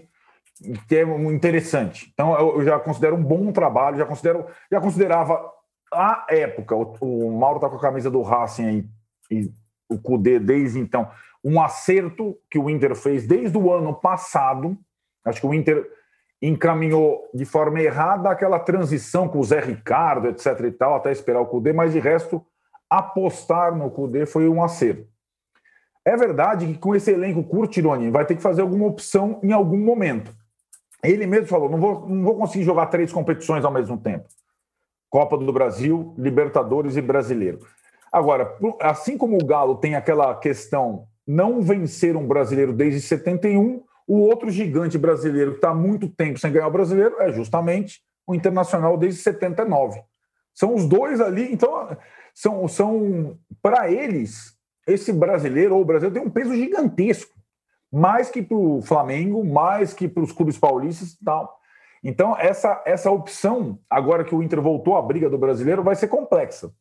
que 0.87 0.95
é 0.95 1.03
interessante. 1.31 2.11
Então 2.13 2.37
eu 2.37 2.63
já 2.63 2.79
considero 2.79 3.15
um 3.15 3.23
bom 3.23 3.51
trabalho, 3.51 3.97
já 3.97 4.05
considero, 4.05 4.45
já 4.71 4.79
considerava 4.79 5.39
a 5.91 6.25
época, 6.29 6.75
o, 6.75 6.95
o 7.01 7.37
Mauro 7.37 7.57
está 7.57 7.69
com 7.69 7.77
a 7.77 7.81
camisa 7.81 8.11
do 8.11 8.21
Racing 8.21 8.65
aí, 8.65 8.85
e 9.31 9.51
o 9.89 9.97
Cudê 9.97 10.37
desde 10.37 10.79
então, 10.79 11.09
um 11.47 11.61
acerto 11.61 12.37
que 12.51 12.59
o 12.59 12.69
Inter 12.69 12.93
fez 12.93 13.25
desde 13.25 13.57
o 13.57 13.71
ano 13.71 13.93
passado. 13.93 14.77
Acho 15.23 15.39
que 15.39 15.47
o 15.47 15.53
Inter 15.53 15.89
encaminhou 16.41 17.23
de 17.33 17.45
forma 17.45 17.79
errada 17.79 18.29
aquela 18.29 18.59
transição 18.59 19.29
com 19.29 19.39
o 19.39 19.43
Zé 19.45 19.61
Ricardo, 19.61 20.27
etc. 20.27 20.59
e 20.65 20.71
tal, 20.71 20.95
até 20.95 21.09
esperar 21.09 21.39
o 21.39 21.45
Cudê, 21.45 21.71
mas 21.71 21.93
de 21.93 21.99
resto 21.99 22.45
apostar 22.89 23.73
no 23.73 23.89
Cudê 23.89 24.25
foi 24.25 24.49
um 24.49 24.61
acerto. 24.61 25.07
É 26.03 26.17
verdade 26.17 26.67
que 26.67 26.77
com 26.77 26.93
esse 26.93 27.11
elenco 27.11 27.41
curto, 27.41 27.71
Tironi, 27.71 28.11
vai 28.11 28.25
ter 28.25 28.35
que 28.35 28.41
fazer 28.41 28.61
alguma 28.61 28.85
opção 28.85 29.39
em 29.41 29.53
algum 29.53 29.79
momento. 29.79 30.35
Ele 31.01 31.25
mesmo 31.25 31.47
falou: 31.47 31.69
não 31.69 31.79
vou, 31.79 32.09
não 32.09 32.23
vou 32.23 32.35
conseguir 32.35 32.65
jogar 32.65 32.87
três 32.87 33.13
competições 33.13 33.63
ao 33.63 33.71
mesmo 33.71 33.97
tempo: 33.97 34.27
Copa 35.09 35.37
do 35.37 35.53
Brasil, 35.53 36.13
Libertadores 36.17 36.97
e 36.97 37.01
Brasileiro. 37.01 37.59
Agora, 38.11 38.53
assim 38.81 39.17
como 39.17 39.35
o 39.35 39.45
Galo 39.45 39.77
tem 39.77 39.95
aquela 39.95 40.35
questão 40.35 41.07
não 41.27 41.61
vencer 41.61 42.15
um 42.15 42.25
brasileiro 42.25 42.71
desde 42.71 43.01
71, 43.01 43.83
o 44.07 44.19
outro 44.19 44.49
gigante 44.49 44.97
brasileiro 44.97 45.51
que 45.51 45.57
está 45.57 45.71
há 45.71 45.75
muito 45.75 46.07
tempo 46.07 46.39
sem 46.39 46.51
ganhar 46.51 46.67
o 46.67 46.71
brasileiro 46.71 47.17
é 47.19 47.31
justamente 47.33 48.01
o 48.25 48.33
Internacional 48.33 48.97
desde 48.97 49.21
79. 49.21 50.01
São 50.53 50.73
os 50.73 50.87
dois 50.87 51.19
ali. 51.19 51.51
Então, 51.51 51.97
são, 52.33 52.67
são 52.67 53.37
para 53.61 53.91
eles, 53.91 54.55
esse 54.87 55.11
brasileiro 55.11 55.75
ou 55.75 55.81
o 55.81 55.85
brasileiro 55.85 56.13
tem 56.13 56.23
um 56.25 56.31
peso 56.31 56.55
gigantesco, 56.55 57.35
mais 57.91 58.29
que 58.29 58.41
para 58.41 58.57
o 58.57 58.81
Flamengo, 58.81 59.43
mais 59.43 59.93
que 59.93 60.07
para 60.07 60.23
os 60.23 60.31
clubes 60.31 60.57
paulistas 60.57 61.13
e 61.13 61.23
tal. 61.25 61.57
Então, 62.03 62.37
essa, 62.37 62.81
essa 62.85 63.11
opção, 63.11 63.79
agora 63.89 64.23
que 64.23 64.33
o 64.33 64.41
Inter 64.41 64.61
voltou 64.61 64.95
à 64.95 65.01
briga 65.01 65.29
do 65.29 65.37
brasileiro, 65.37 65.83
vai 65.83 65.95
ser 65.95 66.07
complexa. 66.07 66.71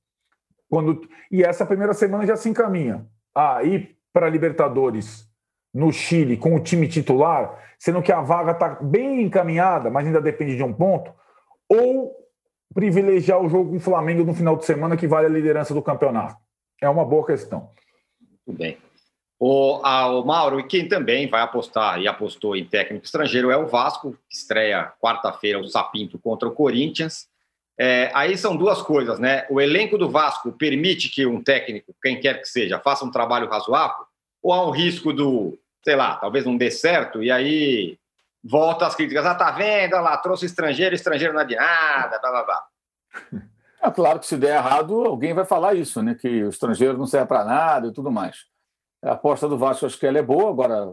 Quando, 0.68 1.00
e 1.30 1.42
essa 1.42 1.66
primeira 1.66 1.94
semana 1.94 2.26
já 2.26 2.36
se 2.36 2.48
encaminha 2.48 3.06
a 3.34 3.62
ir 3.64 3.95
para 4.16 4.28
a 4.28 4.30
Libertadores 4.30 5.28
no 5.74 5.92
Chile 5.92 6.38
com 6.38 6.54
o 6.54 6.58
time 6.58 6.88
titular, 6.88 7.62
sendo 7.78 8.00
que 8.00 8.10
a 8.10 8.22
vaga 8.22 8.52
está 8.52 8.78
bem 8.80 9.20
encaminhada, 9.20 9.90
mas 9.90 10.06
ainda 10.06 10.22
depende 10.22 10.56
de 10.56 10.62
um 10.62 10.72
ponto, 10.72 11.12
ou 11.68 12.16
privilegiar 12.74 13.38
o 13.42 13.46
jogo 13.50 13.68
com 13.68 13.76
o 13.76 13.80
Flamengo 13.80 14.24
no 14.24 14.32
final 14.32 14.56
de 14.56 14.64
semana 14.64 14.96
que 14.96 15.06
vale 15.06 15.26
a 15.26 15.28
liderança 15.28 15.74
do 15.74 15.82
campeonato? 15.82 16.34
É 16.80 16.88
uma 16.88 17.04
boa 17.04 17.26
questão. 17.26 17.68
Tudo 18.46 18.56
bem. 18.56 18.78
O, 19.38 19.82
a, 19.84 20.06
o 20.06 20.24
Mauro, 20.24 20.58
e 20.60 20.66
quem 20.66 20.88
também 20.88 21.28
vai 21.28 21.42
apostar 21.42 22.00
e 22.00 22.08
apostou 22.08 22.56
em 22.56 22.64
técnico 22.64 23.04
estrangeiro 23.04 23.50
é 23.50 23.56
o 23.58 23.66
Vasco, 23.66 24.12
que 24.30 24.34
estreia 24.34 24.94
quarta-feira 24.98 25.60
o 25.60 25.68
Sapinto 25.68 26.18
contra 26.18 26.48
o 26.48 26.52
Corinthians. 26.52 27.28
É, 27.78 28.10
aí 28.14 28.38
são 28.38 28.56
duas 28.56 28.80
coisas, 28.80 29.18
né? 29.18 29.46
O 29.50 29.60
elenco 29.60 29.98
do 29.98 30.08
Vasco 30.08 30.50
permite 30.52 31.10
que 31.10 31.26
um 31.26 31.42
técnico, 31.42 31.94
quem 32.02 32.18
quer 32.18 32.40
que 32.40 32.48
seja, 32.48 32.80
faça 32.80 33.04
um 33.04 33.10
trabalho 33.10 33.48
razoável? 33.48 34.06
Ou 34.42 34.52
há 34.52 34.66
um 34.66 34.70
risco 34.70 35.12
do, 35.12 35.58
sei 35.84 35.94
lá, 35.94 36.16
talvez 36.16 36.46
não 36.46 36.56
dê 36.56 36.70
certo 36.70 37.22
e 37.22 37.30
aí 37.30 37.98
volta 38.42 38.86
às 38.86 38.94
críticas. 38.94 39.26
Ah, 39.26 39.34
tá 39.34 39.50
vendo? 39.50 39.94
Olha 39.94 40.02
lá, 40.02 40.16
trouxe 40.16 40.46
estrangeiro, 40.46 40.94
estrangeiro 40.94 41.34
não 41.34 41.40
é 41.40 41.44
de 41.44 41.56
nada, 41.56 42.18
blá 42.18 42.30
blá 42.30 42.44
blá. 42.44 42.66
É 43.82 43.90
claro 43.90 44.18
que 44.18 44.26
se 44.26 44.36
der 44.36 44.56
errado, 44.56 45.04
alguém 45.04 45.32
vai 45.32 45.44
falar 45.44 45.74
isso, 45.74 46.02
né? 46.02 46.14
Que 46.14 46.42
o 46.42 46.48
estrangeiro 46.48 46.98
não 46.98 47.06
serve 47.06 47.26
para 47.26 47.44
nada 47.44 47.86
e 47.86 47.92
tudo 47.92 48.10
mais. 48.10 48.38
A 49.04 49.12
aposta 49.12 49.46
do 49.48 49.56
Vasco, 49.56 49.86
acho 49.86 49.98
que 49.98 50.06
ela 50.06 50.18
é 50.18 50.22
boa. 50.22 50.50
Agora, 50.50 50.92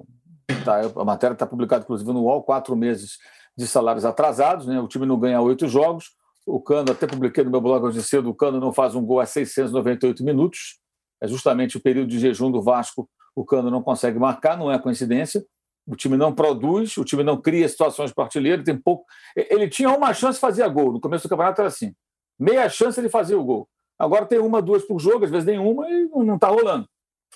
tá, 0.63 0.81
a 1.01 1.03
matéria 1.03 1.33
está 1.33 1.47
publicada, 1.47 1.83
inclusive, 1.83 2.11
no 2.11 2.23
UOL, 2.23 2.43
quatro 2.43 2.75
meses 2.75 3.17
de 3.57 3.65
salários 3.65 4.05
atrasados, 4.05 4.67
né? 4.67 4.79
O 4.79 4.87
time 4.87 5.07
não 5.07 5.17
ganha 5.17 5.41
oito 5.41 5.67
jogos. 5.67 6.11
O 6.45 6.59
Cano, 6.59 6.91
até 6.91 7.07
publiquei 7.07 7.43
no 7.43 7.51
meu 7.51 7.61
blog 7.61 7.85
hoje 7.85 8.03
cedo, 8.03 8.29
o 8.29 8.35
Cano 8.35 8.59
não 8.59 8.73
faz 8.73 8.95
um 8.95 9.05
gol 9.05 9.19
a 9.19 9.25
698 9.25 10.23
minutos. 10.23 10.79
É 11.21 11.27
justamente 11.27 11.77
o 11.77 11.81
período 11.81 12.09
de 12.09 12.19
jejum 12.19 12.51
do 12.51 12.61
Vasco, 12.61 13.09
o 13.35 13.45
Cano 13.45 13.71
não 13.71 13.81
consegue 13.81 14.19
marcar, 14.19 14.57
não 14.57 14.71
é 14.71 14.77
coincidência. 14.77 15.45
O 15.85 15.95
time 15.95 16.15
não 16.15 16.33
produz, 16.33 16.95
o 16.97 17.03
time 17.03 17.23
não 17.23 17.41
cria 17.41 17.67
situações 17.67 18.13
para 18.13 18.25
artilheiro, 18.25 18.63
tem 18.63 18.77
pouco. 18.77 19.05
Ele 19.35 19.67
tinha 19.67 19.89
uma 19.89 20.13
chance 20.13 20.37
de 20.37 20.41
fazer 20.41 20.67
gol. 20.69 20.93
No 20.93 21.01
começo 21.01 21.27
do 21.27 21.29
campeonato 21.29 21.61
era 21.61 21.67
assim. 21.67 21.93
Meia 22.39 22.69
chance 22.69 22.99
ele 22.99 23.09
fazia 23.09 23.37
o 23.37 23.43
gol. 23.43 23.67
Agora 23.97 24.25
tem 24.25 24.39
uma, 24.39 24.61
duas 24.61 24.83
por 24.83 24.99
jogo, 24.99 25.25
às 25.25 25.31
vezes 25.31 25.45
nenhuma, 25.45 25.89
e 25.89 26.07
não 26.07 26.35
está 26.35 26.47
rolando. 26.47 26.87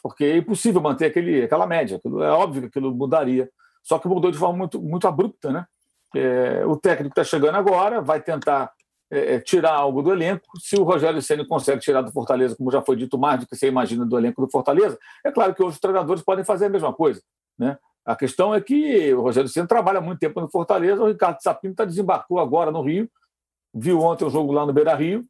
Porque 0.01 0.24
é 0.26 0.38
impossível 0.38 0.82
manter 0.82 1.05
aquele, 1.05 1.43
aquela 1.43 1.68
média. 1.68 1.99
é 2.03 2.30
óbvio 2.30 2.64
que 2.64 2.68
aquilo 2.68 2.93
mudaria. 2.95 3.49
Só 3.84 3.99
que 3.99 4.08
mudou 4.08 4.32
de 4.32 4.38
forma 4.38 4.58
muito, 4.58 4.82
muito 4.82 5.08
abrupta, 5.08 5.51
né? 5.51 5.66
É, 6.16 6.66
o 6.66 6.78
técnico 6.78 7.12
está 7.12 7.24
chegando 7.24 7.55
agora, 7.55 8.01
vai 8.01 8.22
tentar 8.22 8.72
é, 9.10 9.36
é, 9.36 9.39
tirar 9.39 9.74
algo 9.74 10.01
do 10.01 10.12
elenco. 10.12 10.45
Se 10.60 10.76
o 10.76 10.84
Rogério 10.84 11.22
Ceni 11.22 11.47
consegue 11.47 11.82
tirar 11.82 12.01
do 12.01 12.12
Fortaleza, 12.12 12.55
como 12.55 12.72
já 12.72 12.82
foi 12.82 12.95
dito 12.95 13.18
mais 13.18 13.39
do 13.39 13.47
que 13.47 13.55
você 13.55 13.68
imagina 13.68 14.05
do 14.05 14.18
elenco 14.18 14.41
do 14.41 14.49
Fortaleza, 14.49 14.97
é 15.24 15.32
claro 15.32 15.53
que 15.55 15.62
outros 15.64 15.80
treinadores 15.80 16.24
podem 16.24 16.43
fazer 16.43 16.66
a 16.66 16.70
mesma 16.70 16.93
coisa. 16.93 17.22
Né? 17.58 17.78
A 18.05 18.16
questão 18.16 18.53
é 18.53 18.62
que 18.62 19.14
o 19.14 19.22
Rogério 19.22 19.49
Ceni 19.49 19.68
trabalha 19.68 20.01
muito 20.01 20.20
tempo 20.20 20.41
no 20.41 20.49
Fortaleza, 20.49 21.01
o 21.01 21.08
Ricardo 21.08 21.41
Sapinto 21.41 21.74
está 21.74 21.86
desembarcou 21.86 22.39
agora 22.39 22.72
no 22.72 22.82
Rio, 22.82 23.10
viu 23.74 24.01
ontem 24.01 24.26
o 24.26 24.30
jogo 24.30 24.51
lá 24.51 24.66
no 24.66 24.74
Beira 24.74 24.95
Rio 24.95 25.26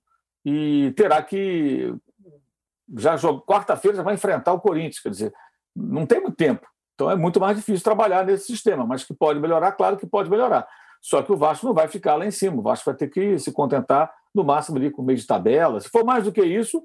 e 0.45 0.93
terá 0.95 1.21
que 1.21 1.93
já 2.95 3.17
quarta-feira 3.45 3.97
já 3.97 4.03
vai 4.03 4.13
enfrentar 4.13 4.53
o 4.53 4.61
Corinthians, 4.61 4.99
quer 4.99 5.09
dizer, 5.09 5.33
não 5.75 6.05
tem 6.05 6.21
muito 6.21 6.35
tempo. 6.35 6.65
Então 6.95 7.11
é 7.11 7.15
muito 7.15 7.39
mais 7.39 7.57
difícil 7.57 7.83
trabalhar 7.83 8.25
nesse 8.25 8.47
sistema, 8.47 8.85
mas 8.85 9.03
que 9.03 9.13
pode 9.13 9.39
melhorar, 9.39 9.73
claro 9.73 9.97
que 9.97 10.07
pode 10.07 10.29
melhorar. 10.29 10.67
Só 11.01 11.21
que 11.21 11.31
o 11.31 11.37
Vasco 11.37 11.65
não 11.65 11.73
vai 11.73 11.87
ficar 11.87 12.15
lá 12.15 12.25
em 12.25 12.31
cima, 12.31 12.57
o 12.57 12.61
Vasco 12.61 12.85
vai 12.85 12.95
ter 12.95 13.07
que 13.07 13.37
se 13.39 13.51
contentar 13.51 14.11
no 14.33 14.43
máximo 14.43 14.77
ali 14.77 14.91
com 14.91 15.01
meio 15.01 15.17
de 15.17 15.25
tabela. 15.25 15.79
Se 15.79 15.89
for 15.89 16.03
mais 16.03 16.23
do 16.23 16.31
que 16.31 16.43
isso, 16.43 16.83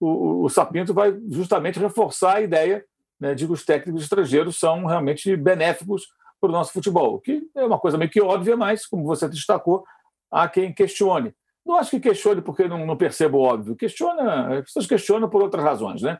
o, 0.00 0.44
o 0.44 0.48
Sapinto 0.48 0.92
vai 0.92 1.16
justamente 1.30 1.78
reforçar 1.78 2.36
a 2.36 2.40
ideia 2.40 2.84
né, 3.20 3.34
de 3.34 3.46
que 3.46 3.52
os 3.52 3.64
técnicos 3.64 4.02
estrangeiros 4.02 4.58
são 4.58 4.84
realmente 4.84 5.36
benéficos 5.36 6.06
para 6.40 6.50
o 6.50 6.52
nosso 6.52 6.72
futebol, 6.72 7.20
que 7.20 7.42
é 7.54 7.64
uma 7.64 7.78
coisa 7.78 7.96
meio 7.96 8.10
que 8.10 8.20
óbvia, 8.20 8.56
mas, 8.56 8.86
como 8.86 9.04
você 9.04 9.28
destacou, 9.28 9.84
há 10.30 10.48
quem 10.48 10.74
questione. 10.74 11.34
Não 11.64 11.76
acho 11.76 11.92
que 11.92 12.00
questione 12.00 12.42
porque 12.42 12.68
não, 12.68 12.84
não 12.84 12.96
percebo 12.96 13.38
o 13.38 13.42
óbvio. 13.42 13.76
Questiona, 13.76 14.58
as 14.58 14.64
pessoas 14.64 14.86
questionam 14.86 15.28
por 15.28 15.42
outras 15.42 15.64
razões, 15.64 16.02
né? 16.02 16.18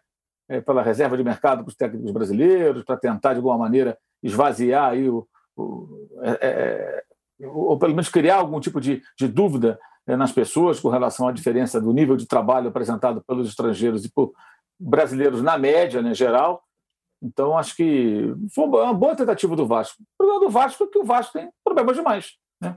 É, 0.49 0.61
pela 0.61 0.82
reserva 0.82 1.16
de 1.16 1.24
mercado 1.24 1.62
para 1.62 1.70
os 1.70 1.76
técnicos 1.76 2.11
brasileiros, 2.11 2.84
para 2.84 2.97
tentar, 2.97 3.32
de 3.32 3.38
alguma 3.38 3.59
maneira, 3.59 3.99
esvaziar 4.22 4.90
aí 4.90 5.09
o, 5.09 5.26
o 5.57 6.20
é, 6.22 6.38
é 6.40 7.04
ou 7.43 7.78
pelo 7.78 7.93
menos 7.93 8.09
criar 8.09 8.37
algum 8.37 8.61
tipo 8.61 8.80
de, 8.80 9.03
de 9.18 9.28
dúvida 9.28 9.78
é, 10.07 10.16
nas 10.16 10.32
pessoas 10.32 10.80
com 10.80 10.89
relação 10.89 11.26
à 11.26 11.32
diferença 11.32 11.80
do 11.80 11.93
nível 11.93 12.16
de 12.16 12.26
trabalho 12.26 12.68
apresentado 12.68 13.22
pelos 13.26 13.49
estrangeiros 13.49 14.05
e 14.05 14.11
por 14.11 14.32
brasileiros 14.78 15.43
na 15.43 15.57
média, 15.57 16.03
né, 16.03 16.14
geral. 16.14 16.62
Então, 17.22 17.57
acho 17.57 17.74
que 17.74 18.35
foi 18.55 18.64
uma 18.64 18.93
boa 18.93 19.16
tentativa 19.16 19.57
do 19.57 19.66
Vasco. 19.66 20.03
O 20.03 20.18
problema 20.18 20.41
do 20.47 20.51
Vasco 20.51 20.85
é 20.85 20.87
que 20.87 20.99
o 20.99 21.05
Vasco 21.05 21.32
tem 21.32 21.51
problemas 21.64 21.97
demais. 21.97 22.32
Né? 22.61 22.76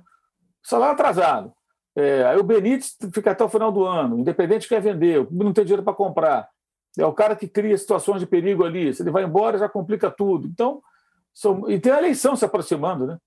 Salário 0.64 0.94
atrasado, 0.94 1.54
é, 1.96 2.24
aí 2.26 2.38
o 2.38 2.44
Benítez 2.44 2.96
fica 3.12 3.32
até 3.32 3.44
o 3.44 3.50
final 3.50 3.72
do 3.72 3.84
ano, 3.84 4.20
Independente 4.20 4.68
quer 4.68 4.80
vender, 4.80 5.28
não 5.32 5.52
tem 5.52 5.66
dinheiro 5.66 5.84
para 5.84 5.94
comprar. 5.94 6.48
É 6.98 7.06
o 7.06 7.14
cara 7.14 7.36
que 7.36 7.48
cria 7.48 7.78
situações 7.78 8.20
de 8.20 8.28
perigo 8.28 8.64
ali. 8.64 8.94
Se 8.94 9.04
ele 9.04 9.12
vai 9.12 9.24
embora, 9.24 9.58
já 9.58 9.68
complica 9.68 10.10
tudo. 10.10 10.48
Então, 10.48 10.82
são... 11.34 11.70
e 11.70 11.80
tem 11.80 11.92
a 11.92 11.98
eleição 11.98 12.36
se 12.36 12.46
aproximando, 12.46 13.06
né? 13.06 13.18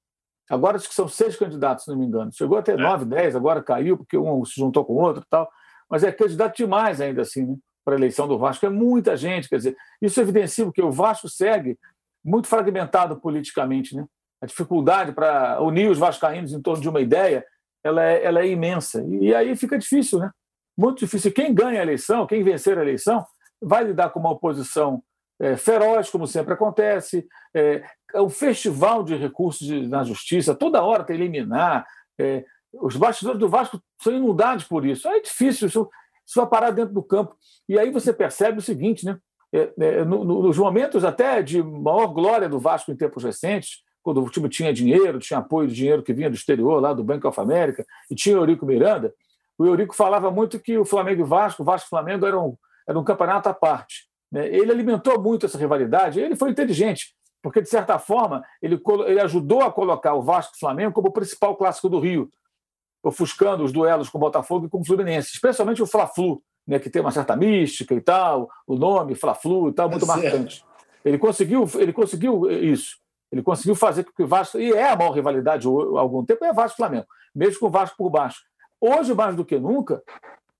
Agora 0.50 0.76
acho 0.76 0.88
que 0.88 0.94
são 0.94 1.06
seis 1.06 1.36
candidatos, 1.36 1.84
se 1.84 1.90
não 1.90 1.96
me 1.96 2.04
engano. 2.04 2.32
Chegou 2.32 2.58
até 2.58 2.72
é. 2.72 2.76
nove, 2.76 3.04
dez, 3.04 3.36
agora 3.36 3.62
caiu, 3.62 3.96
porque 3.96 4.18
um 4.18 4.44
se 4.44 4.56
juntou 4.56 4.84
com 4.84 4.94
o 4.94 5.00
outro 5.00 5.22
e 5.22 5.26
tal. 5.30 5.48
Mas 5.88 6.02
é 6.02 6.10
candidato 6.10 6.56
demais 6.56 7.00
ainda 7.00 7.22
assim, 7.22 7.46
né? 7.46 7.56
Para 7.84 7.94
a 7.94 7.98
eleição 7.98 8.26
do 8.26 8.36
Vasco. 8.36 8.66
É 8.66 8.68
muita 8.68 9.16
gente, 9.16 9.48
quer 9.48 9.56
dizer, 9.56 9.76
isso 10.02 10.20
evidencia 10.20 10.70
que 10.72 10.82
o 10.82 10.90
Vasco 10.90 11.28
segue 11.28 11.78
muito 12.24 12.48
fragmentado 12.48 13.16
politicamente, 13.20 13.96
né? 13.96 14.04
A 14.42 14.46
dificuldade 14.46 15.12
para 15.12 15.60
unir 15.62 15.90
os 15.90 15.98
vascaínos 15.98 16.52
em 16.52 16.60
torno 16.60 16.82
de 16.82 16.88
uma 16.88 17.00
ideia 17.00 17.44
ela 17.84 18.04
é, 18.04 18.24
ela 18.24 18.40
é 18.40 18.46
imensa. 18.48 19.04
E 19.06 19.34
aí 19.34 19.56
fica 19.56 19.78
difícil, 19.78 20.18
né? 20.18 20.30
Muito 20.76 20.98
difícil. 20.98 21.32
Quem 21.32 21.54
ganha 21.54 21.80
a 21.80 21.82
eleição, 21.82 22.26
quem 22.26 22.42
vencer 22.42 22.78
a 22.78 22.82
eleição, 22.82 23.24
vai 23.60 23.84
lidar 23.84 24.10
com 24.10 24.20
uma 24.20 24.32
oposição 24.32 25.02
é, 25.40 25.56
feroz, 25.56 26.10
como 26.10 26.26
sempre 26.26 26.52
acontece, 26.54 27.26
é, 27.54 27.82
é 28.14 28.20
um 28.20 28.30
festival 28.30 29.02
de 29.02 29.16
recursos 29.16 29.66
de, 29.66 29.86
na 29.86 30.04
justiça, 30.04 30.54
toda 30.54 30.82
hora 30.82 31.04
tem 31.04 31.16
liminar. 31.16 31.86
É, 32.18 32.44
os 32.72 32.96
bastidores 32.96 33.40
do 33.40 33.48
Vasco 33.48 33.80
são 34.00 34.14
inundados 34.14 34.64
por 34.64 34.86
isso. 34.86 35.08
É 35.08 35.20
difícil, 35.20 35.68
isso, 35.68 35.88
isso 36.26 36.40
vai 36.40 36.46
parar 36.46 36.70
dentro 36.70 36.94
do 36.94 37.02
campo. 37.02 37.36
E 37.68 37.78
aí 37.78 37.90
você 37.90 38.12
percebe 38.12 38.58
o 38.58 38.62
seguinte, 38.62 39.04
né? 39.04 39.18
É, 39.52 39.72
é, 39.80 40.04
no, 40.04 40.24
nos 40.24 40.56
momentos 40.56 41.04
até 41.04 41.42
de 41.42 41.60
maior 41.60 42.06
glória 42.06 42.48
do 42.48 42.60
Vasco 42.60 42.92
em 42.92 42.96
tempos 42.96 43.24
recentes, 43.24 43.82
quando 44.02 44.22
o 44.22 44.30
time 44.30 44.48
tinha 44.48 44.72
dinheiro, 44.72 45.18
tinha 45.18 45.40
apoio 45.40 45.68
de 45.68 45.74
dinheiro 45.74 46.02
que 46.02 46.12
vinha 46.12 46.30
do 46.30 46.36
exterior, 46.36 46.80
lá 46.80 46.92
do 46.92 47.02
Banco 47.02 47.28
of 47.28 47.40
America, 47.40 47.84
e 48.08 48.14
tinha 48.14 48.36
o 48.36 48.40
Eurico 48.40 48.64
Miranda, 48.64 49.12
o 49.58 49.66
Eurico 49.66 49.94
falava 49.94 50.30
muito 50.30 50.58
que 50.58 50.78
o 50.78 50.84
Flamengo 50.84 51.20
e 51.20 51.22
o 51.24 51.26
Vasco, 51.26 51.62
o 51.62 51.66
Vasco 51.66 51.86
e 51.86 51.88
o 51.88 51.90
Flamengo 51.90 52.24
eram, 52.24 52.58
era 52.88 52.98
um 52.98 53.04
campeonato 53.04 53.48
à 53.48 53.52
parte. 53.52 54.08
Né? 54.32 54.48
Ele 54.48 54.70
alimentou 54.70 55.20
muito 55.20 55.44
essa 55.44 55.58
rivalidade, 55.58 56.20
ele 56.20 56.36
foi 56.36 56.50
inteligente, 56.50 57.14
porque, 57.42 57.62
de 57.62 57.68
certa 57.68 57.98
forma, 57.98 58.44
ele, 58.60 58.80
ele 59.06 59.20
ajudou 59.20 59.62
a 59.62 59.72
colocar 59.72 60.14
o 60.14 60.22
Vasco 60.22 60.52
e 60.54 60.56
o 60.56 60.60
Flamengo 60.60 60.92
como 60.92 61.08
o 61.08 61.12
principal 61.12 61.56
clássico 61.56 61.88
do 61.88 61.98
Rio, 61.98 62.30
ofuscando 63.02 63.64
os 63.64 63.72
duelos 63.72 64.08
com 64.08 64.18
o 64.18 64.20
Botafogo 64.20 64.66
e 64.66 64.68
com 64.68 64.80
o 64.80 64.84
Fluminense, 64.84 65.30
especialmente 65.32 65.82
o 65.82 65.86
Fla-Flu, 65.86 66.42
né, 66.66 66.78
que 66.78 66.90
tem 66.90 67.00
uma 67.00 67.10
certa 67.10 67.34
mística 67.34 67.94
e 67.94 68.00
tal, 68.00 68.48
o 68.66 68.76
nome 68.76 69.14
Fla-Flu 69.14 69.70
e 69.70 69.72
tal, 69.72 69.88
muito 69.88 70.04
é 70.04 70.08
marcante. 70.08 70.64
Ele 71.04 71.18
conseguiu, 71.18 71.68
ele 71.76 71.92
conseguiu 71.92 72.50
isso. 72.50 72.98
Ele 73.32 73.42
conseguiu 73.42 73.74
fazer 73.74 74.04
com 74.04 74.12
que 74.12 74.22
o 74.22 74.26
Vasco, 74.26 74.58
e 74.58 74.72
é 74.72 74.90
a 74.90 74.96
maior 74.96 75.12
rivalidade 75.12 75.66
há 75.66 76.00
algum 76.00 76.24
tempo, 76.24 76.44
é 76.44 76.52
Vasco 76.52 76.76
Flamengo, 76.76 77.06
mesmo 77.34 77.60
com 77.60 77.66
o 77.66 77.70
Vasco 77.70 77.96
por 77.96 78.10
baixo. 78.10 78.42
Hoje, 78.80 79.14
mais 79.14 79.36
do 79.36 79.44
que 79.44 79.58
nunca, 79.58 80.02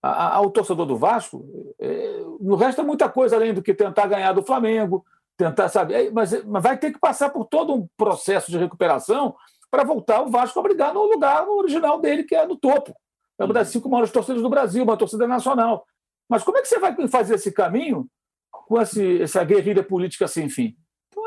ao 0.02 0.50
torcedor 0.50 0.86
do 0.86 0.96
Vasco, 0.96 1.44
é, 1.78 2.22
não 2.40 2.56
resta 2.56 2.82
muita 2.82 3.08
coisa 3.08 3.36
além 3.36 3.52
do 3.52 3.62
que 3.62 3.74
tentar 3.74 4.06
ganhar 4.06 4.32
do 4.32 4.42
Flamengo, 4.42 5.04
tentar, 5.45 5.68
sabe, 5.68 5.95
é, 5.95 6.11
mas, 6.11 6.45
mas 6.45 6.62
vai 6.62 6.76
ter 6.76 6.93
que 6.93 6.99
passar 6.99 7.30
por 7.30 7.47
todo 7.47 7.74
um 7.74 7.88
processo 7.97 8.51
de 8.51 8.59
recuperação 8.59 9.34
para 9.70 9.84
voltar 9.84 10.22
o 10.22 10.30
Vasco 10.30 10.59
a 10.59 10.62
brigar 10.62 10.93
no 10.93 11.05
lugar 11.05 11.49
original 11.49 11.99
dele, 11.99 12.24
que 12.24 12.34
é 12.34 12.47
no 12.47 12.57
topo. 12.57 12.95
É 13.38 13.45
uma 13.45 13.55
das 13.55 13.68
cinco 13.68 13.88
maiores 13.88 14.12
torcidas 14.12 14.43
do 14.43 14.51
Brasil, 14.51 14.82
uma 14.82 14.97
torcida 14.97 15.26
nacional. 15.26 15.87
Mas 16.29 16.42
como 16.42 16.58
é 16.58 16.62
que 16.62 16.68
você 16.68 16.79
vai 16.79 16.95
fazer 17.08 17.37
esse 17.37 17.50
caminho 17.50 18.07
com 18.50 18.80
esse, 18.80 19.22
essa 19.22 19.42
guerrilha 19.42 19.83
política 19.83 20.29
sem 20.29 20.49
fim? 20.49 20.76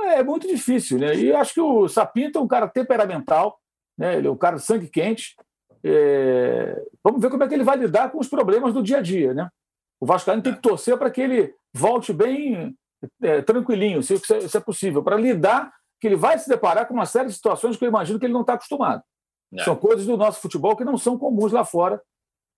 é 0.05 0.23
muito 0.23 0.47
difícil, 0.47 0.99
né? 0.99 1.15
E 1.15 1.33
acho 1.33 1.53
que 1.53 1.61
o 1.61 1.87
Sapinto 1.87 2.37
é 2.37 2.41
um 2.41 2.47
cara 2.47 2.67
temperamental, 2.67 3.57
né? 3.97 4.17
Ele 4.17 4.27
é 4.27 4.31
um 4.31 4.37
cara 4.37 4.57
de 4.57 4.63
sangue 4.63 4.87
quente. 4.87 5.35
É... 5.83 6.81
Vamos 7.03 7.21
ver 7.21 7.29
como 7.29 7.43
é 7.43 7.47
que 7.47 7.53
ele 7.53 7.63
vai 7.63 7.77
lidar 7.77 8.11
com 8.11 8.19
os 8.19 8.27
problemas 8.27 8.73
do 8.73 8.83
dia 8.83 8.97
a 8.97 9.01
dia, 9.01 9.33
né? 9.33 9.49
O 9.99 10.05
Vascaíno 10.05 10.41
tem 10.41 10.53
que 10.53 10.61
torcer 10.61 10.97
para 10.97 11.09
que 11.09 11.21
ele 11.21 11.53
volte 11.73 12.11
bem 12.11 12.75
é, 13.21 13.41
tranquilinho, 13.41 14.01
se 14.01 14.15
isso 14.15 14.57
é 14.57 14.59
possível, 14.59 15.03
para 15.03 15.15
lidar 15.15 15.71
que 15.99 16.07
ele 16.07 16.15
vai 16.15 16.37
se 16.37 16.49
deparar 16.49 16.87
com 16.87 16.93
uma 16.93 17.05
série 17.05 17.27
de 17.27 17.33
situações 17.33 17.77
que 17.77 17.85
eu 17.85 17.89
imagino 17.89 18.19
que 18.19 18.25
ele 18.25 18.33
não 18.33 18.41
está 18.41 18.53
acostumado. 18.53 19.01
É. 19.53 19.63
São 19.63 19.75
coisas 19.75 20.05
do 20.05 20.17
nosso 20.17 20.41
futebol 20.41 20.75
que 20.75 20.83
não 20.83 20.97
são 20.97 21.17
comuns 21.17 21.51
lá 21.51 21.63
fora. 21.63 22.01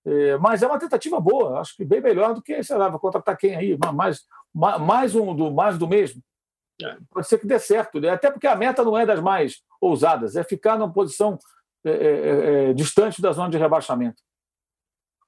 É, 0.04 0.36
mas 0.38 0.62
é 0.62 0.66
uma 0.66 0.78
tentativa 0.78 1.18
boa, 1.20 1.58
acho 1.58 1.74
que 1.74 1.84
bem 1.84 2.00
melhor 2.00 2.32
do 2.32 2.40
que, 2.40 2.62
sei 2.62 2.76
lá, 2.76 2.88
vai 2.88 2.98
contratar 2.98 3.36
quem 3.36 3.56
aí, 3.56 3.76
mais, 3.92 4.22
mais 4.54 5.16
um 5.16 5.34
do 5.34 5.50
mais 5.50 5.76
do 5.76 5.88
mesmo. 5.88 6.22
É. 6.80 6.96
Pode 7.10 7.26
ser 7.26 7.38
que 7.38 7.46
dê 7.46 7.58
certo, 7.58 8.00
né? 8.00 8.10
até 8.10 8.30
porque 8.30 8.46
a 8.46 8.54
meta 8.54 8.84
não 8.84 8.96
é 8.96 9.04
das 9.04 9.20
mais 9.20 9.62
ousadas, 9.80 10.36
é 10.36 10.44
ficar 10.44 10.78
numa 10.78 10.92
posição 10.92 11.38
é, 11.84 11.90
é, 11.90 11.94
é, 11.94 12.70
é, 12.70 12.72
distante 12.72 13.22
da 13.22 13.32
zona 13.32 13.50
de 13.50 13.58
rebaixamento. 13.58 14.22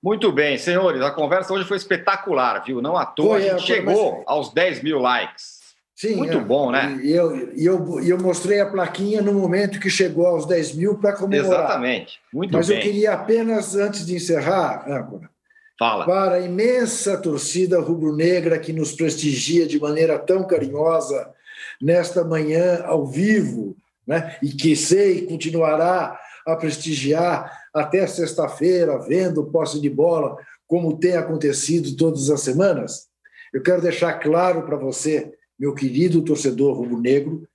Muito 0.03 0.31
bem, 0.31 0.57
senhores, 0.57 1.03
a 1.03 1.11
conversa 1.11 1.53
hoje 1.53 1.67
foi 1.67 1.77
espetacular, 1.77 2.63
viu? 2.65 2.81
Não 2.81 2.97
à 2.97 3.05
toa, 3.05 3.39
foi, 3.39 3.49
a 3.49 3.53
gente 3.57 3.67
chegou 3.67 4.19
mas... 4.19 4.25
aos 4.27 4.53
10 4.53 4.83
mil 4.83 4.99
likes. 4.99 5.59
Sim, 5.99 6.15
Muito 6.15 6.39
é. 6.39 6.41
bom, 6.41 6.71
né? 6.71 6.97
E 7.03 7.11
eu, 7.11 7.53
e 7.57 7.67
eu, 7.67 8.01
eu 8.05 8.17
mostrei 8.19 8.61
a 8.61 8.71
plaquinha 8.71 9.21
no 9.21 9.35
momento 9.35 9.81
que 9.81 9.91
chegou 9.91 10.29
aos 10.29 10.47
10 10.47 10.77
mil 10.77 10.97
para 10.97 11.17
comemorar. 11.17 11.65
Exatamente. 11.65 12.21
Muito 12.33 12.53
Mas 12.57 12.69
bem. 12.69 12.77
eu 12.77 12.83
queria 12.85 13.13
apenas, 13.15 13.75
antes 13.75 14.07
de 14.07 14.15
encerrar, 14.15 14.89
Âncora, 14.89 15.29
Fala. 15.77 16.07
para 16.07 16.37
a 16.37 16.41
imensa 16.41 17.19
torcida 17.19 17.81
rubro-negra 17.81 18.61
que 18.61 18.73
nos 18.73 18.93
prestigia 18.93 19.67
de 19.67 19.81
maneira 19.81 20.17
tão 20.21 20.47
carinhosa 20.47 21.35
nesta 21.83 22.23
manhã 22.23 22.85
ao 22.85 23.05
vivo, 23.05 23.77
né? 24.07 24.37
e 24.41 24.51
que 24.51 24.77
sei 24.77 25.27
continuará 25.27 26.17
a 26.53 26.57
prestigiar 26.57 27.69
até 27.75 28.07
sexta-feira, 28.07 28.99
vendo 28.99 29.51
posse 29.51 29.81
de 29.81 29.91
bola, 29.91 30.37
como 30.67 30.99
tem 30.99 31.17
acontecido 31.17 31.97
todas 31.97 32.31
as 32.31 32.41
semanas. 32.41 33.09
Eu 33.53 33.63
quero 33.63 33.81
deixar 33.83 34.15
claro 34.15 34.65
para 34.65 34.77
você, 34.77 35.33
meu 35.59 35.75
querido 35.75 36.23
torcedor 36.23 36.77
rubro-negro, 36.77 37.49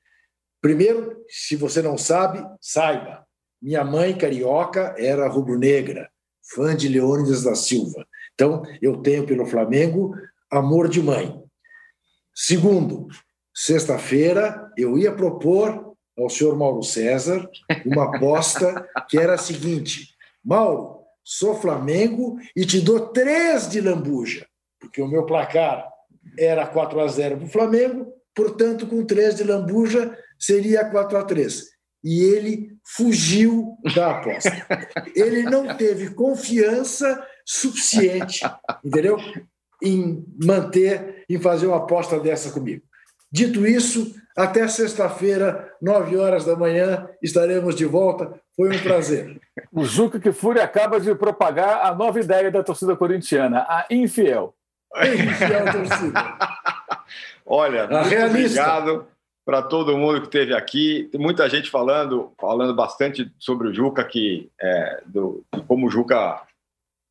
primeiro, 0.61 1.24
se 1.28 1.56
você 1.56 1.82
não 1.82 1.98
sabe, 1.98 2.45
saiba. 2.60 3.26
Minha 3.61 3.84
mãe 3.84 4.18
carioca 4.18 4.95
era 4.98 5.28
rubro-negra, 5.28 6.10
fã 6.53 6.76
de 6.76 6.88
Leônidas 6.88 7.44
da 7.44 7.56
Silva. 7.56 8.06
Então, 8.34 8.64
eu 8.82 8.98
tenho 8.98 9.26
pelo 9.26 9.45
Flamengo 9.45 10.15
amor 10.52 10.90
de 10.90 11.02
mãe. 11.02 11.41
Segundo, 12.36 13.07
Sexta-feira 13.53 14.72
eu 14.76 14.98
ia 14.98 15.14
propor 15.14 15.93
ao 16.18 16.30
senhor 16.30 16.57
Mauro 16.57 16.84
César 16.84 17.49
uma 17.85 18.15
aposta 18.15 18.88
que 19.10 19.18
era 19.18 19.35
a 19.35 19.38
seguinte: 19.38 20.15
Mauro, 20.44 20.99
sou 21.23 21.60
Flamengo 21.60 22.38
e 22.56 22.65
te 22.65 22.80
dou 22.81 23.07
três 23.07 23.69
de 23.69 23.81
lambuja, 23.81 24.45
porque 24.80 25.02
o 25.02 25.07
meu 25.07 25.26
placar 25.26 25.88
era 26.38 26.65
4 26.65 26.99
a 26.99 27.07
0 27.07 27.38
para 27.38 27.45
o 27.45 27.49
Flamengo, 27.49 28.14
portanto, 28.35 28.88
com 28.88 29.06
três 29.06 29.35
de 29.35 29.44
lambuja 29.44 30.18
seria 30.40 30.85
4 30.85 31.18
a 31.18 31.23
3 31.23 31.73
e 32.03 32.22
ele 32.22 32.76
fugiu 32.84 33.77
da 33.95 34.11
aposta. 34.11 34.52
Ele 35.15 35.44
não 35.44 35.76
teve 35.77 36.14
confiança 36.14 37.26
suficiente, 37.45 38.41
entendeu? 38.84 39.18
Em 39.81 40.26
manter, 40.44 41.23
em 41.30 41.40
fazer 41.40 41.68
uma 41.68 41.77
aposta 41.77 42.19
dessa 42.19 42.52
comigo. 42.52 42.84
Dito 43.34 43.65
isso, 43.65 44.14
até 44.38 44.68
sexta-feira, 44.68 45.73
nove 45.81 46.15
horas 46.15 46.45
da 46.45 46.55
manhã, 46.55 47.10
estaremos 47.19 47.76
de 47.76 47.84
volta. 47.84 48.39
Foi 48.55 48.69
um 48.69 48.80
prazer. 48.80 49.41
O 49.72 49.85
Juca 49.85 50.19
que 50.19 50.31
Fúria 50.31 50.64
acaba 50.64 50.99
de 50.99 51.14
propagar 51.15 51.85
a 51.85 51.95
nova 51.95 52.19
ideia 52.19 52.51
da 52.51 52.64
torcida 52.64 52.95
corintiana, 52.95 53.65
a 53.68 53.85
infiel. 53.89 54.53
A 54.93 55.07
infiel 55.07 55.72
torcida. 55.72 56.38
Olha, 57.45 57.84
a 57.85 57.88
muito 57.88 58.10
realista. 58.10 58.61
obrigado 58.61 59.07
para 59.45 59.61
todo 59.61 59.97
mundo 59.97 60.22
que 60.22 60.27
esteve 60.27 60.55
aqui. 60.55 61.10
Tem 61.11 61.19
muita 61.19 61.49
gente 61.49 61.69
falando, 61.69 62.31
falando 62.39 62.73
bastante 62.73 63.31
sobre 63.39 63.68
o 63.68 63.73
Juca, 63.73 64.03
que 64.03 64.49
é, 64.60 65.01
do, 65.05 65.43
como 65.68 65.88
o 65.88 65.89
Juca, 65.89 66.41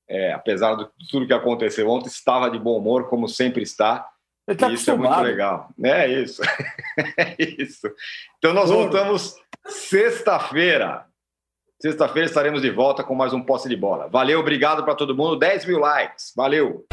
é, 0.08 0.32
apesar 0.32 0.76
de 0.76 0.88
tudo 1.10 1.26
que 1.26 1.32
aconteceu 1.32 1.88
ontem, 1.88 2.08
estava 2.08 2.50
de 2.50 2.58
bom 2.58 2.78
humor, 2.78 3.08
como 3.08 3.28
sempre 3.28 3.62
está. 3.62 4.08
Ele 4.46 4.58
tá 4.58 4.70
isso 4.70 4.90
é 4.90 4.96
muito 4.96 5.20
legal. 5.20 5.68
É 5.82 6.08
isso. 6.08 6.42
é 7.16 7.36
isso. 7.38 7.88
Então 8.38 8.52
nós 8.52 8.70
voltamos 8.70 9.36
sexta-feira. 9.66 11.06
Sexta-feira 11.80 12.28
estaremos 12.28 12.62
de 12.62 12.70
volta 12.70 13.02
com 13.02 13.14
mais 13.14 13.32
um 13.32 13.42
posse 13.42 13.68
de 13.68 13.76
bola. 13.76 14.08
Valeu, 14.08 14.40
obrigado 14.40 14.84
para 14.84 14.94
todo 14.94 15.16
mundo. 15.16 15.36
10 15.36 15.66
mil 15.66 15.78
likes. 15.78 16.32
Valeu. 16.36 16.84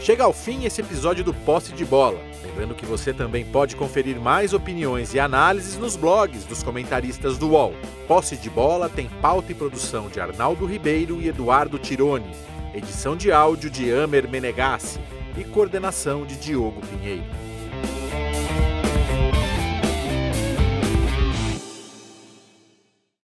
Chega 0.00 0.24
ao 0.24 0.32
fim 0.32 0.64
esse 0.64 0.80
episódio 0.80 1.22
do 1.22 1.32
Posse 1.32 1.72
de 1.72 1.84
Bola. 1.84 2.18
Lembrando 2.44 2.74
que 2.74 2.84
você 2.84 3.12
também 3.12 3.44
pode 3.44 3.76
conferir 3.76 4.20
mais 4.20 4.52
opiniões 4.52 5.14
e 5.14 5.20
análises 5.20 5.76
nos 5.76 5.94
blogs 5.94 6.44
dos 6.44 6.60
comentaristas 6.60 7.38
do 7.38 7.50
UOL. 7.50 7.72
Posse 8.08 8.36
de 8.36 8.50
Bola 8.50 8.88
tem 8.88 9.08
pauta 9.08 9.52
e 9.52 9.54
produção 9.54 10.08
de 10.08 10.20
Arnaldo 10.20 10.66
Ribeiro 10.66 11.20
e 11.20 11.28
Eduardo 11.28 11.78
Tironi, 11.78 12.30
edição 12.74 13.16
de 13.16 13.30
áudio 13.30 13.70
de 13.70 13.92
Amer 13.92 14.28
Menegassi 14.28 14.98
e 15.36 15.44
coordenação 15.44 16.24
de 16.24 16.36
Diogo 16.36 16.80
Pinheiro. 16.86 17.51